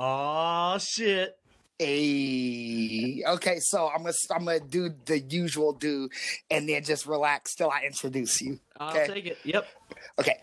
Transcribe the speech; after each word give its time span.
Oh 0.00 0.78
shit. 0.78 1.36
Hey, 1.76 3.24
okay, 3.26 3.58
so 3.58 3.88
I'm 3.88 4.02
gonna 4.02 4.14
I'm 4.30 4.44
gonna 4.44 4.60
do 4.60 4.90
the 5.06 5.18
usual 5.18 5.72
do, 5.72 6.08
and 6.48 6.68
then 6.68 6.84
just 6.84 7.04
relax 7.06 7.56
till 7.56 7.68
I 7.68 7.82
introduce 7.84 8.40
you. 8.40 8.60
I'll 8.80 8.90
Okay. 8.90 9.06
take 9.12 9.26
it. 9.26 9.38
Yep. 9.44 9.66
Okay. 10.20 10.40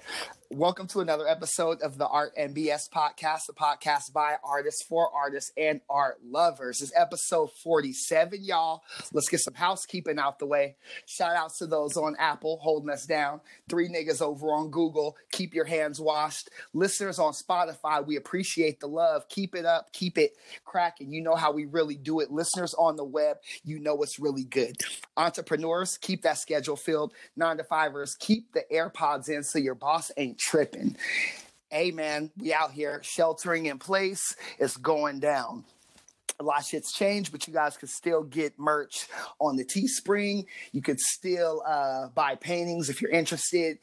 Welcome 0.51 0.87
to 0.87 0.99
another 0.99 1.27
episode 1.27 1.81
of 1.81 1.97
the 1.97 2.07
Art 2.07 2.33
and 2.38 2.55
BS 2.55 2.88
podcast, 2.89 3.47
the 3.47 3.54
podcast 3.54 4.13
by 4.13 4.38
artists 4.43 4.83
for 4.83 5.09
artists 5.13 5.51
and 5.57 5.81
art 5.89 6.19
lovers. 6.23 6.82
It's 6.82 6.91
episode 6.95 7.50
47, 7.63 8.43
y'all. 8.43 8.83
Let's 9.11 9.27
get 9.27 9.39
some 9.39 9.55
housekeeping 9.55 10.19
out 10.19 10.37
the 10.39 10.45
way. 10.45 10.75
Shout 11.07 11.36
outs 11.36 11.57
to 11.59 11.68
those 11.68 11.97
on 11.97 12.15
Apple 12.19 12.59
holding 12.61 12.89
us 12.91 13.05
down. 13.05 13.41
Three 13.68 13.89
niggas 13.89 14.21
over 14.21 14.47
on 14.54 14.70
Google. 14.70 15.17
Keep 15.31 15.55
your 15.55 15.65
hands 15.65 15.99
washed. 15.99 16.49
Listeners 16.73 17.17
on 17.20 17.33
Spotify, 17.33 18.05
we 18.05 18.15
appreciate 18.15 18.79
the 18.79 18.88
love. 18.88 19.27
Keep 19.29 19.55
it 19.55 19.65
up. 19.65 19.91
Keep 19.93 20.18
it 20.19 20.36
cracking. 20.63 21.11
You 21.11 21.21
know 21.21 21.36
how 21.36 21.52
we 21.52 21.65
really 21.65 21.96
do 21.96 22.19
it. 22.19 22.32
Listeners 22.32 22.74
on 22.75 22.96
the 22.97 23.04
web, 23.04 23.38
you 23.63 23.79
know 23.79 24.02
it's 24.04 24.19
really 24.19 24.46
good. 24.46 24.77
Entrepreneurs, 25.18 25.97
keep 25.97 26.21
that 26.21 26.38
schedule 26.38 26.75
filled. 26.75 27.13
Nine 27.36 27.57
to 27.57 27.63
fivers, 27.63 28.15
keep 28.25 28.52
the 28.54 28.64
AirPods 28.74 29.29
in 29.29 29.43
so 29.43 29.60
your 29.60 29.75
boss 29.75 30.11
ain't 30.18 30.39
tripping. 30.39 30.97
Hey 31.70 31.92
man, 31.92 32.31
we 32.38 32.53
out 32.53 32.72
here 32.72 33.00
sheltering 33.03 33.67
in 33.67 33.78
place. 33.78 34.36
It's 34.58 34.78
going 34.78 35.20
down. 35.20 35.64
A 36.39 36.44
lot 36.44 36.59
of 36.59 36.66
shit's 36.66 36.92
changed, 36.92 37.31
but 37.31 37.47
you 37.47 37.53
guys 37.53 37.78
could 37.78 37.89
still 37.89 38.23
get 38.23 38.58
merch 38.58 39.08
on 39.39 39.58
the 39.58 39.64
Teespring. 39.64 40.45
You 40.72 40.81
could 40.81 41.00
still 41.00 41.61
uh, 41.67 42.08
buy 42.16 42.36
paintings 42.36 42.89
if 42.89 43.00
you're 43.00 43.11
interested. 43.11 43.78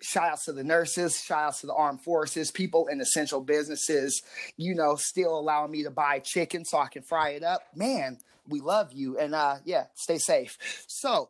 Shout 0.00 0.30
outs 0.30 0.44
to 0.44 0.52
the 0.52 0.64
nurses, 0.64 1.20
shout 1.20 1.44
outs 1.44 1.60
to 1.60 1.66
the 1.66 1.74
armed 1.74 2.00
forces, 2.00 2.50
people 2.50 2.86
in 2.86 3.00
essential 3.00 3.40
businesses, 3.40 4.22
you 4.56 4.74
know, 4.74 4.96
still 4.96 5.38
allowing 5.38 5.72
me 5.72 5.82
to 5.82 5.90
buy 5.90 6.20
chicken 6.20 6.64
so 6.64 6.78
I 6.78 6.86
can 6.86 7.02
fry 7.02 7.30
it 7.30 7.42
up. 7.42 7.62
Man, 7.74 8.18
we 8.48 8.60
love 8.60 8.92
you. 8.92 9.18
And 9.18 9.34
uh, 9.34 9.56
yeah, 9.64 9.86
stay 9.94 10.18
safe. 10.18 10.56
So, 10.86 11.28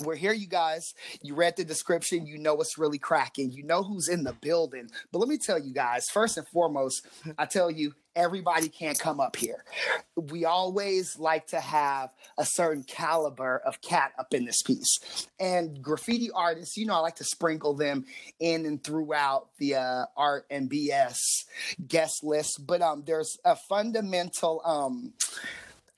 we're 0.00 0.16
here, 0.16 0.32
you 0.32 0.46
guys. 0.46 0.94
You 1.22 1.34
read 1.34 1.56
the 1.56 1.64
description. 1.64 2.26
You 2.26 2.38
know 2.38 2.54
what's 2.54 2.78
really 2.78 2.98
cracking. 2.98 3.50
You 3.50 3.64
know 3.64 3.82
who's 3.82 4.08
in 4.08 4.24
the 4.24 4.32
building. 4.32 4.90
But 5.12 5.18
let 5.18 5.28
me 5.28 5.38
tell 5.38 5.58
you 5.58 5.72
guys, 5.72 6.06
first 6.12 6.36
and 6.36 6.46
foremost, 6.48 7.06
I 7.36 7.46
tell 7.46 7.70
you, 7.70 7.94
everybody 8.18 8.68
can't 8.68 8.98
come 8.98 9.20
up 9.20 9.36
here. 9.36 9.64
We 10.16 10.44
always 10.44 11.18
like 11.18 11.46
to 11.48 11.60
have 11.60 12.10
a 12.36 12.44
certain 12.44 12.82
caliber 12.82 13.62
of 13.64 13.80
cat 13.80 14.12
up 14.18 14.34
in 14.34 14.44
this 14.44 14.60
piece. 14.62 15.28
And 15.38 15.80
graffiti 15.80 16.30
artists, 16.34 16.76
you 16.76 16.86
know, 16.86 16.94
I 16.94 16.98
like 16.98 17.16
to 17.16 17.24
sprinkle 17.24 17.74
them 17.74 18.06
in 18.40 18.66
and 18.66 18.82
throughout 18.82 19.50
the 19.58 19.76
uh, 19.76 20.04
art 20.16 20.46
and 20.50 20.68
BS 20.68 21.16
guest 21.86 22.24
list. 22.24 22.66
But 22.66 22.82
um, 22.82 23.04
there's 23.06 23.38
a 23.44 23.54
fundamental 23.54 24.62
um, 24.64 25.12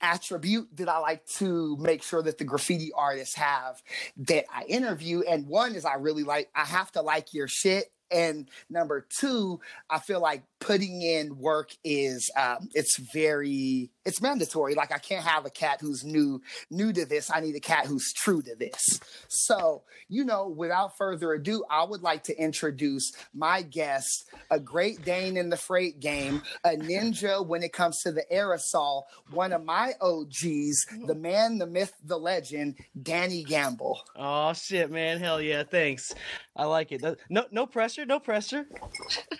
attribute 0.01 0.67
that 0.77 0.89
I 0.89 0.99
like 0.99 1.25
to 1.37 1.77
make 1.77 2.03
sure 2.03 2.21
that 2.21 2.37
the 2.37 2.43
graffiti 2.43 2.91
artists 2.95 3.35
have 3.35 3.81
that 4.17 4.45
I 4.53 4.63
interview. 4.63 5.21
And 5.21 5.47
one 5.47 5.75
is 5.75 5.85
I 5.85 5.95
really 5.95 6.23
like, 6.23 6.49
I 6.55 6.65
have 6.65 6.91
to 6.93 7.01
like 7.01 7.33
your 7.33 7.47
shit. 7.47 7.85
And 8.11 8.49
number 8.69 9.07
two, 9.09 9.61
I 9.89 9.99
feel 9.99 10.19
like 10.19 10.43
putting 10.59 11.01
in 11.01 11.37
work 11.37 11.71
is 11.83 12.29
um, 12.37 12.69
it's 12.73 12.97
very 13.13 13.89
it's 14.05 14.21
mandatory. 14.21 14.75
Like 14.75 14.91
I 14.91 14.97
can't 14.97 15.25
have 15.25 15.45
a 15.45 15.49
cat 15.49 15.79
who's 15.81 16.03
new 16.03 16.41
new 16.69 16.91
to 16.93 17.05
this. 17.05 17.29
I 17.33 17.39
need 17.39 17.55
a 17.55 17.59
cat 17.59 17.85
who's 17.85 18.13
true 18.13 18.41
to 18.41 18.55
this. 18.55 18.99
So 19.27 19.83
you 20.09 20.23
know, 20.25 20.47
without 20.47 20.97
further 20.97 21.33
ado, 21.33 21.63
I 21.69 21.83
would 21.83 22.01
like 22.01 22.23
to 22.25 22.37
introduce 22.37 23.11
my 23.33 23.61
guest, 23.61 24.29
a 24.49 24.59
Great 24.59 25.03
Dane 25.05 25.37
in 25.37 25.49
the 25.49 25.57
freight 25.57 25.99
game, 25.99 26.41
a 26.63 26.71
ninja 26.71 27.45
when 27.45 27.63
it 27.63 27.71
comes 27.73 27.99
to 28.01 28.11
the 28.11 28.25
aerosol, 28.31 29.03
one 29.31 29.53
of 29.53 29.63
my 29.63 29.93
OGs, 30.01 30.85
the 31.07 31.15
man, 31.15 31.57
the 31.59 31.67
myth, 31.67 31.93
the 32.03 32.17
legend, 32.17 32.75
Danny 33.01 33.43
Gamble. 33.43 34.01
Oh 34.15 34.53
shit, 34.53 34.91
man. 34.91 35.19
Hell 35.19 35.41
yeah. 35.41 35.63
Thanks. 35.63 36.13
I 36.55 36.65
like 36.65 36.91
it. 36.91 37.01
No, 37.29 37.45
no 37.51 37.65
pressure. 37.65 38.05
No 38.05 38.19
pressure. 38.19 38.65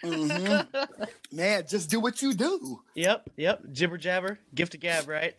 Mhm. 0.04 0.68
Man, 1.34 1.64
just 1.68 1.90
do 1.90 2.00
what 2.00 2.22
you 2.22 2.34
do. 2.34 2.82
Yep. 2.96 3.30
Yep. 3.38 3.64
Jibber 3.72 3.98
jabber. 3.98 4.40
Gift 4.54 4.74
a 4.74 4.78
gab. 4.78 5.08
Right. 5.08 5.36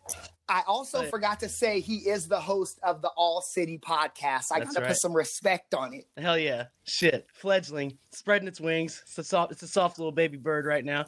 I 0.48 0.62
also 0.66 1.00
Right. 1.00 1.10
forgot 1.10 1.40
to 1.40 1.48
say 1.48 1.80
he 1.80 1.98
is 2.08 2.28
the 2.28 2.40
host 2.40 2.78
of 2.82 3.00
the 3.02 3.08
All 3.16 3.40
City 3.40 3.78
podcast. 3.78 4.46
I 4.52 4.60
gotta 4.60 4.80
right. 4.80 4.88
put 4.88 4.96
some 4.96 5.12
respect 5.14 5.74
on 5.74 5.94
it. 5.94 6.06
Hell 6.16 6.38
yeah. 6.38 6.66
Shit. 6.84 7.26
Fledgling. 7.32 7.96
Spreading 8.10 8.48
its 8.48 8.60
wings. 8.60 9.02
It's 9.06 9.18
a 9.18 9.24
soft. 9.24 9.52
It's 9.52 9.62
a 9.62 9.68
soft 9.68 9.98
little 9.98 10.12
baby 10.12 10.36
bird 10.38 10.66
right 10.66 10.84
now. 10.84 11.06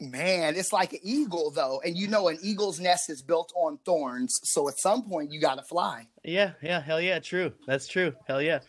Man, 0.00 0.56
it's 0.56 0.72
like 0.72 0.92
an 0.92 0.98
eagle 1.02 1.50
though, 1.50 1.80
and 1.84 1.96
you 1.96 2.08
know 2.08 2.28
an 2.28 2.38
eagle's 2.42 2.80
nest 2.80 3.08
is 3.10 3.22
built 3.22 3.52
on 3.54 3.78
thorns, 3.84 4.40
so 4.42 4.68
at 4.68 4.78
some 4.78 5.02
point 5.02 5.32
you 5.32 5.40
gotta 5.40 5.62
fly. 5.62 6.08
Yeah. 6.24 6.52
Yeah. 6.62 6.80
Hell 6.80 7.00
yeah. 7.00 7.18
True. 7.18 7.52
That's 7.66 7.86
true. 7.86 8.14
Hell 8.26 8.40
yeah. 8.40 8.60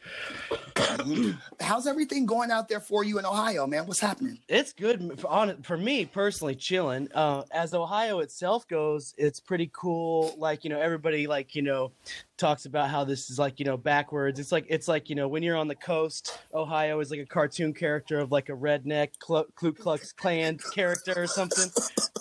How's 1.61 1.87
everything 1.87 2.25
going 2.25 2.51
out 2.51 2.67
there 2.67 2.81
for 2.81 3.03
you 3.03 3.17
in 3.17 3.25
Ohio, 3.25 3.65
man? 3.65 3.87
What's 3.87 4.01
happening? 4.01 4.39
It's 4.49 4.73
good 4.73 5.19
for, 5.19 5.27
on 5.27 5.61
for 5.63 5.77
me 5.77 6.05
personally 6.05 6.55
chilling. 6.55 7.07
Uh, 7.13 7.43
as 7.51 7.73
Ohio 7.73 8.19
itself 8.19 8.67
goes, 8.67 9.13
it's 9.17 9.39
pretty 9.39 9.71
cool. 9.73 10.35
Like 10.37 10.63
you 10.63 10.69
know, 10.69 10.81
everybody 10.81 11.27
like 11.27 11.55
you 11.55 11.61
know 11.61 11.91
talks 12.37 12.65
about 12.65 12.89
how 12.89 13.03
this 13.03 13.29
is 13.29 13.39
like 13.39 13.59
you 13.59 13.65
know 13.65 13.77
backwards. 13.77 14.39
It's 14.39 14.51
like 14.51 14.65
it's 14.69 14.87
like 14.87 15.09
you 15.09 15.15
know 15.15 15.27
when 15.27 15.43
you're 15.43 15.57
on 15.57 15.67
the 15.67 15.75
coast, 15.75 16.37
Ohio 16.53 16.99
is 16.99 17.11
like 17.11 17.19
a 17.19 17.25
cartoon 17.25 17.73
character 17.73 18.19
of 18.19 18.31
like 18.31 18.49
a 18.49 18.53
redneck 18.53 19.09
Klu 19.19 19.73
Klux 19.73 20.11
Klan 20.11 20.57
character 20.73 21.13
or 21.15 21.27
something. 21.27 21.69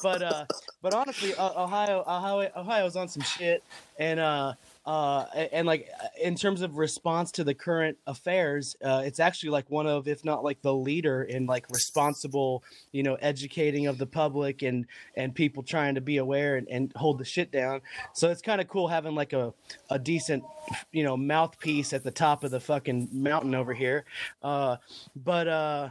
But 0.03 0.23
uh, 0.23 0.45
but 0.83 0.95
honestly, 0.95 1.35
uh, 1.35 1.63
Ohio 1.65 2.05
Ohio 2.07 2.51
Ohio's 2.57 2.97
on 2.97 3.09
some 3.09 3.23
shit, 3.23 3.63
and 3.99 4.21
uh, 4.21 4.55
uh, 4.87 5.25
and 5.53 5.67
like 5.67 5.89
in 6.21 6.35
terms 6.35 6.61
of 6.61 6.77
response 6.77 7.31
to 7.33 7.45
the 7.45 7.55
current 7.55 7.97
affairs, 8.07 8.77
uh, 8.85 9.03
it's 9.05 9.19
actually 9.19 9.49
like 9.49 9.71
one 9.71 9.87
of, 9.87 10.07
if 10.09 10.25
not 10.27 10.45
like 10.45 10.61
the 10.61 10.75
leader 10.75 11.23
in 11.23 11.47
like 11.47 11.71
responsible, 11.71 12.63
you 12.93 13.03
know, 13.03 13.15
educating 13.15 13.87
of 13.87 13.97
the 13.97 14.07
public 14.07 14.61
and 14.61 14.85
and 15.17 15.35
people 15.35 15.63
trying 15.63 15.95
to 15.95 16.03
be 16.03 16.19
aware 16.19 16.57
and, 16.57 16.69
and 16.69 16.93
hold 16.97 17.19
the 17.19 17.25
shit 17.25 17.51
down. 17.51 17.81
So 18.13 18.31
it's 18.31 18.43
kind 18.43 18.61
of 18.61 18.69
cool 18.69 18.87
having 18.87 19.15
like 19.15 19.33
a 19.33 19.55
a 19.89 19.99
decent, 19.99 20.45
you 20.93 21.03
know, 21.03 21.17
mouthpiece 21.17 21.95
at 21.95 22.05
the 22.05 22.11
top 22.11 22.45
of 22.45 22.51
the 22.51 22.61
fucking 22.61 23.09
mountain 23.11 23.55
over 23.55 23.73
here. 23.73 24.05
Uh, 24.43 24.77
but 25.17 25.49
uh, 25.49 25.89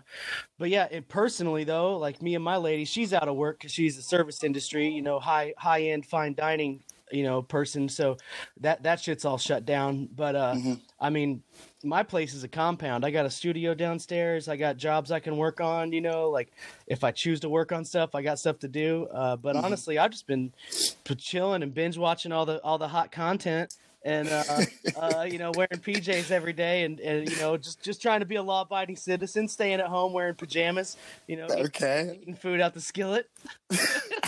but 0.59 0.69
yeah, 0.69 0.87
it, 0.91 1.09
personally 1.09 1.63
though, 1.63 1.97
like 1.97 2.21
me 2.21 2.35
and 2.35 2.43
my 2.43 2.57
lady, 2.57 2.85
she's 2.85 3.11
out 3.11 3.27
of 3.27 3.35
work 3.35 3.57
because 3.57 3.71
she's 3.71 3.97
a 3.97 4.03
service 4.03 4.43
industry, 4.43 4.87
you 4.87 5.01
know, 5.01 5.19
high 5.19 5.55
high 5.57 5.81
end 5.81 6.05
fine 6.05 6.35
dining 6.35 6.83
you 7.13 7.23
know 7.23 7.41
person. 7.41 7.87
So 7.89 8.17
that 8.59 8.83
that 8.83 8.99
shit's 8.99 9.25
all 9.25 9.37
shut 9.37 9.65
down. 9.65 10.09
But 10.15 10.35
uh 10.35 10.53
Mhm. 10.55 10.79
i 10.99 11.09
mean 11.09 11.43
my 11.85 12.01
place 12.01 12.33
is 12.33 12.43
a 12.43 12.47
compound. 12.47 13.03
I 13.05 13.11
got 13.11 13.25
a 13.25 13.29
studio 13.29 13.73
downstairs. 13.73 14.47
I 14.47 14.55
got 14.57 14.77
jobs 14.77 15.11
i 15.11 15.19
can 15.19 15.37
work 15.37 15.59
on 15.61 15.91
you 15.91 16.01
know 16.01 16.29
like 16.29 16.51
if 16.87 17.03
i 17.03 17.11
choose 17.11 17.39
to 17.41 17.49
work 17.49 17.71
on 17.71 17.83
stuff 17.85 18.15
i 18.15 18.21
got 18.21 18.39
stuff 18.39 18.59
to 18.59 18.67
do. 18.67 19.07
Uh 19.13 19.35
but 19.35 19.55
Mhm. 19.55 19.63
honestly 19.63 19.97
i've 19.97 20.11
just 20.11 20.27
been 20.27 20.53
chilling 21.17 21.61
and 21.63 21.73
binge 21.73 21.97
watching 21.97 22.31
all 22.31 22.45
the 22.45 22.61
all 22.63 22.77
the 22.77 22.87
hot 22.87 23.11
content 23.11 23.75
and 24.03 24.27
uh, 24.29 24.65
uh, 24.95 25.25
you 25.27 25.37
know 25.37 25.51
wearing 25.51 25.79
PJs 25.79 26.31
every 26.31 26.53
day, 26.53 26.83
and, 26.83 26.99
and 26.99 27.29
you 27.29 27.35
know 27.37 27.57
just 27.57 27.81
just 27.81 28.01
trying 28.01 28.19
to 28.19 28.25
be 28.25 28.35
a 28.35 28.43
law-abiding 28.43 28.95
citizen, 28.95 29.47
staying 29.47 29.79
at 29.79 29.87
home 29.87 30.13
wearing 30.13 30.35
pajamas, 30.35 30.97
you 31.27 31.37
know, 31.37 31.47
Okay. 31.47 32.19
eating 32.21 32.35
food 32.35 32.61
out 32.61 32.73
the 32.73 32.81
skillet. 32.81 33.29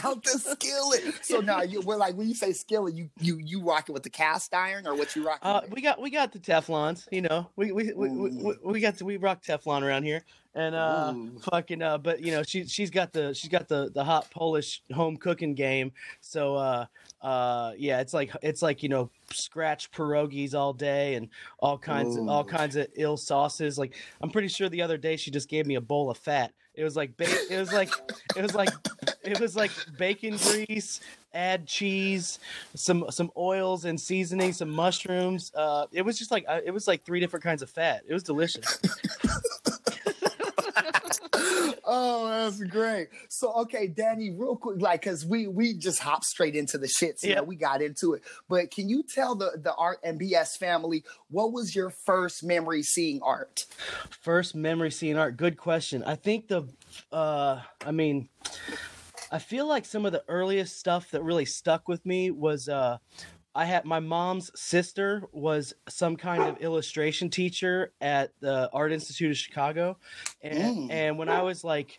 Out 0.04 0.24
the 0.24 0.38
skillet. 0.38 1.16
So 1.24 1.40
now 1.40 1.62
you 1.62 1.82
we're 1.82 1.96
like 1.96 2.16
when 2.16 2.28
you 2.28 2.36
say 2.36 2.52
skillet, 2.54 2.94
you 2.94 3.10
you 3.20 3.38
you 3.38 3.62
rocking 3.62 3.94
with 3.94 4.04
the 4.04 4.10
cast 4.10 4.54
iron 4.54 4.86
or 4.86 4.96
what 4.96 5.16
you 5.16 5.26
rocking? 5.26 5.48
Uh, 5.48 5.62
we 5.72 5.82
got 5.82 6.02
we 6.02 6.10
got 6.10 6.32
the 6.32 6.40
Teflons, 6.40 7.08
you 7.12 7.22
know. 7.22 7.50
We 7.56 7.72
we 7.72 7.94
we, 7.94 8.10
we, 8.10 8.30
we, 8.30 8.54
we 8.64 8.80
got 8.82 8.98
to, 8.98 9.06
we 9.06 9.18
rock 9.18 9.42
Teflon 9.44 9.82
around 9.84 10.04
here, 10.04 10.24
and 10.54 10.76
uh, 10.76 11.14
Ooh. 11.16 11.40
fucking 11.52 11.82
uh, 11.82 11.98
but 11.98 12.22
you 12.22 12.32
know 12.32 12.44
she 12.44 12.66
she's 12.66 12.90
got 12.90 13.14
the 13.14 13.34
she's 13.34 13.50
got 13.50 13.68
the 13.68 13.90
the 13.94 14.04
hot 14.04 14.30
Polish 14.32 14.84
home 14.94 15.18
cooking 15.18 15.56
game. 15.56 15.92
So 16.22 16.56
uh, 16.56 16.86
uh, 17.22 17.74
yeah, 17.78 18.02
it's 18.02 18.14
like 18.14 18.32
it's 18.42 18.62
like 18.62 18.84
you 18.84 18.90
know 18.90 19.10
scratch 19.32 19.92
pierogies 19.92 20.54
all 20.54 20.74
day 20.74 21.16
and 21.16 21.30
all 21.60 21.78
kinds 21.78 22.16
of 22.16 22.28
all 22.28 22.44
kinds 22.44 22.76
of 22.76 22.88
ill 22.96 23.18
sauces. 23.18 23.78
Like 23.78 23.96
I'm 24.22 24.30
pretty 24.30 24.48
sure 24.48 24.70
the 24.70 24.82
other 24.82 24.98
day 24.98 25.18
she 25.18 25.32
just 25.32 25.50
gave 25.50 25.66
me 25.66 25.76
a 25.76 25.82
bowl 25.82 26.10
of 26.10 26.18
fat. 26.18 26.54
It 26.76 26.84
was 26.84 26.96
like 26.96 27.16
ba- 27.18 27.26
it 27.50 27.58
was 27.58 27.72
like 27.72 27.92
it 28.36 28.42
was 28.42 28.54
like 28.54 28.70
it 29.24 29.40
was 29.40 29.56
like 29.56 29.72
bacon 29.98 30.38
grease 30.38 31.00
add 31.36 31.68
cheese, 31.68 32.40
some 32.74 33.06
some 33.10 33.30
oils 33.38 33.86
and 33.86 34.00
seasoning, 34.00 34.54
some 34.54 34.70
mushrooms. 34.70 35.52
Uh, 35.54 35.86
it 35.92 36.02
was 36.02 36.18
just 36.18 36.32
like 36.32 36.46
uh, 36.48 36.62
it 36.66 36.72
was 36.72 36.88
like 36.88 37.06
three 37.06 37.20
different 37.20 37.44
kinds 37.44 37.62
of 37.62 37.70
fat. 37.70 38.04
It 38.08 38.14
was 38.14 38.24
delicious. 38.24 38.80
oh, 41.34 42.28
that's 42.30 42.62
great. 42.64 43.10
So, 43.30 43.52
okay, 43.62 43.88
Danny, 43.88 44.32
real 44.32 44.56
quick, 44.56 44.82
like, 44.82 45.04
cause 45.04 45.26
we 45.26 45.48
we 45.48 45.74
just 45.74 46.00
hop 46.00 46.24
straight 46.24 46.56
into 46.56 46.78
the 46.78 46.88
shits. 46.88 47.24
Yeah, 47.24 47.36
Yeah. 47.36 47.42
we 47.42 47.56
got 47.56 47.82
into 47.82 48.14
it. 48.14 48.24
But 48.50 48.72
can 48.72 48.90
you 48.90 49.04
tell 49.04 49.36
the 49.36 49.52
the 49.62 49.74
art 49.76 50.00
and 50.04 50.20
BS 50.20 50.58
family 50.58 51.04
what 51.30 51.52
was 51.54 51.76
your 51.76 51.90
first 51.90 52.44
memory 52.44 52.84
seeing 52.84 53.22
art? 53.22 53.66
First 54.22 54.56
memory 54.56 54.92
seeing 54.92 55.18
art. 55.18 55.38
Good 55.38 55.58
question. 55.58 56.04
I 56.04 56.16
think 56.16 56.48
the, 56.48 56.64
uh, 57.12 57.62
I 57.86 57.92
mean, 57.92 58.30
I 59.32 59.40
feel 59.40 59.68
like 59.68 59.86
some 59.86 60.06
of 60.06 60.12
the 60.12 60.24
earliest 60.28 60.78
stuff 60.80 61.12
that 61.12 61.24
really 61.24 61.46
stuck 61.46 61.88
with 61.88 62.06
me 62.06 62.32
was 62.32 62.70
uh 62.70 62.98
I 63.58 63.64
had 63.64 63.86
my 63.86 64.02
mom's 64.02 64.52
sister 64.60 65.24
was 65.32 65.74
some 65.88 66.18
kind 66.18 66.44
of 66.44 66.58
illustration 66.62 67.30
teacher 67.30 67.94
at 68.02 68.32
the 68.42 68.70
Art 68.74 68.92
Institute 68.92 69.32
of 69.32 69.38
Chicago, 69.38 69.98
and 70.42 70.90
Mm. 70.90 70.92
and 70.92 71.18
when 71.18 71.30
I 71.30 71.42
was 71.42 71.64
like, 71.64 71.98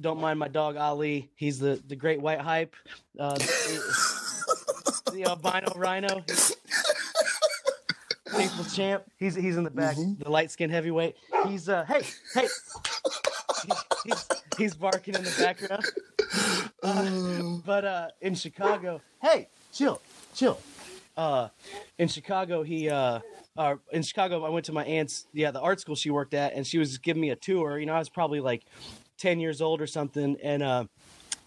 don't 0.00 0.20
mind 0.20 0.40
my 0.40 0.48
dog 0.48 0.76
Ali, 0.76 1.30
he's 1.36 1.60
the 1.60 1.80
the 1.86 1.94
great 1.94 2.20
white 2.20 2.40
hype, 2.40 2.74
uh, 3.18 3.34
the, 3.34 5.10
the 5.12 5.24
albino 5.24 5.72
rhino, 5.76 6.24
faithful 8.34 8.64
champ. 8.64 9.04
He's 9.18 9.36
he's 9.36 9.56
in 9.56 9.62
the 9.62 9.70
back, 9.70 9.96
Mhm. 9.96 10.18
the 10.22 10.30
light 10.30 10.50
skinned 10.50 10.72
heavyweight. 10.72 11.14
He's 11.46 11.68
uh 11.68 11.84
hey 11.84 12.02
hey, 12.34 12.48
He- 13.66 13.72
he's 14.10 14.28
he's 14.58 14.74
barking 14.74 15.14
in 15.14 15.22
the 15.22 15.34
background. 15.38 15.84
Uh, 16.82 17.60
but 17.64 17.84
uh 17.84 18.08
in 18.20 18.34
Chicago, 18.34 19.00
hey, 19.22 19.48
chill, 19.72 20.00
chill. 20.34 20.58
Uh 21.18 21.48
in 21.98 22.08
Chicago, 22.08 22.62
he 22.62 22.88
uh 22.88 23.20
uh, 23.58 23.74
in 23.92 24.02
Chicago, 24.02 24.44
I 24.44 24.50
went 24.50 24.66
to 24.66 24.72
my 24.72 24.84
aunt's, 24.84 25.26
yeah, 25.32 25.50
the 25.50 25.60
art 25.60 25.80
school 25.80 25.96
she 25.96 26.10
worked 26.10 26.32
at, 26.32 26.54
and 26.54 26.64
she 26.64 26.78
was 26.78 26.96
giving 26.96 27.20
me 27.20 27.30
a 27.30 27.36
tour. 27.36 27.76
You 27.80 27.86
know, 27.86 27.92
I 27.92 27.98
was 27.98 28.08
probably 28.08 28.38
like 28.38 28.64
10 29.18 29.40
years 29.40 29.60
old 29.60 29.80
or 29.80 29.86
something, 29.88 30.36
and 30.40 30.62
uh, 30.62 30.84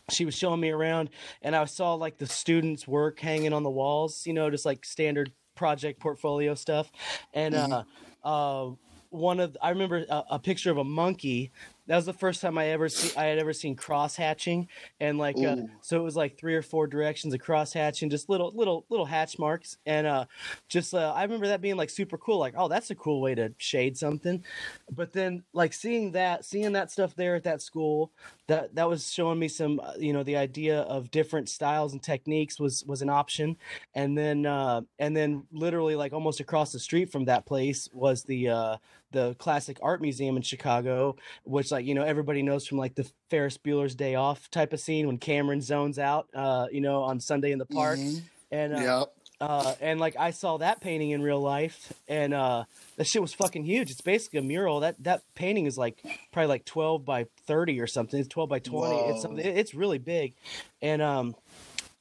she 0.09 0.25
was 0.25 0.35
showing 0.35 0.59
me 0.59 0.71
around, 0.71 1.09
and 1.41 1.55
I 1.55 1.63
saw 1.63 1.93
like 1.93 2.17
the 2.17 2.27
students' 2.27 2.85
work 2.85 3.21
hanging 3.21 3.53
on 3.53 3.63
the 3.63 3.69
walls, 3.69 4.27
you 4.27 4.33
know, 4.33 4.49
just 4.49 4.65
like 4.65 4.83
standard 4.83 5.31
project 5.55 6.01
portfolio 6.01 6.53
stuff. 6.53 6.91
And 7.33 7.55
uh, 7.55 7.83
uh, 8.25 8.71
one 9.09 9.39
of, 9.39 9.55
I 9.61 9.69
remember 9.69 10.05
a, 10.09 10.23
a 10.31 10.39
picture 10.39 10.71
of 10.71 10.77
a 10.77 10.83
monkey. 10.83 11.51
That 11.87 11.95
was 11.95 12.05
the 12.05 12.13
first 12.13 12.41
time 12.41 12.57
I 12.57 12.67
ever 12.67 12.89
see 12.89 13.15
I 13.17 13.25
had 13.25 13.39
ever 13.39 13.53
seen 13.53 13.75
cross 13.75 14.15
hatching, 14.15 14.67
and 14.99 15.17
like 15.17 15.37
uh, 15.37 15.57
so 15.81 15.99
it 15.99 16.03
was 16.03 16.15
like 16.15 16.37
three 16.37 16.55
or 16.55 16.61
four 16.61 16.87
directions 16.87 17.33
of 17.33 17.39
cross 17.39 17.73
hatching, 17.73 18.09
just 18.09 18.29
little 18.29 18.51
little 18.55 18.85
little 18.89 19.05
hatch 19.05 19.39
marks, 19.39 19.77
and 19.85 20.05
uh, 20.05 20.25
just 20.69 20.93
uh, 20.93 21.11
I 21.15 21.23
remember 21.23 21.47
that 21.47 21.61
being 21.61 21.77
like 21.77 21.89
super 21.89 22.17
cool. 22.17 22.37
Like, 22.37 22.53
oh, 22.55 22.67
that's 22.67 22.91
a 22.91 22.95
cool 22.95 23.19
way 23.19 23.35
to 23.35 23.53
shade 23.57 23.97
something. 23.97 24.43
But 24.91 25.11
then 25.11 25.43
like 25.53 25.73
seeing 25.73 26.11
that, 26.11 26.45
seeing 26.45 26.71
that 26.73 26.91
stuff 26.91 27.15
there 27.15 27.35
at 27.35 27.43
that 27.45 27.61
school, 27.61 28.11
that 28.47 28.75
that 28.75 28.87
was 28.87 29.11
showing 29.11 29.39
me 29.39 29.47
some, 29.47 29.79
uh, 29.79 29.93
you 29.97 30.13
know, 30.13 30.23
the 30.23 30.37
idea 30.37 30.81
of 30.81 31.11
different 31.11 31.49
styles 31.49 31.93
and 31.93 32.03
techniques 32.03 32.59
was 32.59 32.85
was 32.85 33.01
an 33.01 33.09
option. 33.09 33.57
And 33.95 34.17
then 34.17 34.45
uh, 34.45 34.81
and 34.99 35.15
then 35.15 35.43
literally 35.51 35.95
like 35.95 36.13
almost 36.13 36.39
across 36.39 36.71
the 36.71 36.79
street 36.79 37.11
from 37.11 37.25
that 37.25 37.45
place 37.45 37.89
was 37.91 38.23
the 38.23 38.49
uh, 38.49 38.77
the 39.11 39.35
classic 39.35 39.77
art 39.81 40.01
museum 40.01 40.35
in 40.37 40.41
Chicago, 40.41 41.15
which 41.43 41.71
like 41.71 41.85
you 41.85 41.93
know 41.95 42.03
everybody 42.03 42.41
knows 42.41 42.65
from 42.67 42.77
like 42.77 42.95
the 42.95 43.09
Ferris 43.29 43.57
Bueller's 43.57 43.95
Day 43.95 44.15
Off 44.15 44.49
type 44.51 44.73
of 44.73 44.79
scene 44.79 45.07
when 45.07 45.17
Cameron 45.17 45.61
zones 45.61 45.99
out, 45.99 46.27
uh, 46.33 46.67
you 46.71 46.81
know, 46.81 47.03
on 47.03 47.19
Sunday 47.19 47.51
in 47.51 47.59
the 47.59 47.65
park. 47.65 47.99
Mhm. 47.99 48.21
And 48.51 48.73
uh, 48.75 48.79
Yep. 48.79 49.13
uh, 49.39 49.75
and 49.81 49.99
like 49.99 50.15
I 50.17 50.31
saw 50.31 50.57
that 50.57 50.81
painting 50.81 51.11
in 51.11 51.21
real 51.21 51.39
life, 51.39 51.93
and 52.07 52.33
uh, 52.33 52.65
that 52.97 53.05
shit 53.05 53.21
was 53.21 53.33
fucking 53.33 53.63
huge. 53.63 53.89
It's 53.91 54.01
basically 54.01 54.39
a 54.39 54.43
mural. 54.43 54.81
That 54.81 55.01
that 55.03 55.21
painting 55.35 55.65
is 55.67 55.77
like 55.77 55.97
probably 56.31 56.47
like 56.47 56.65
twelve 56.65 57.05
by 57.05 57.27
thirty 57.47 57.79
or 57.79 57.87
something. 57.87 58.19
It's 58.19 58.27
twelve 58.29 58.49
by 58.49 58.59
twenty. 58.59 58.97
It's 59.09 59.21
something. 59.21 59.45
It's 59.45 59.73
really 59.73 59.99
big, 59.99 60.33
and 60.81 61.01
um, 61.01 61.35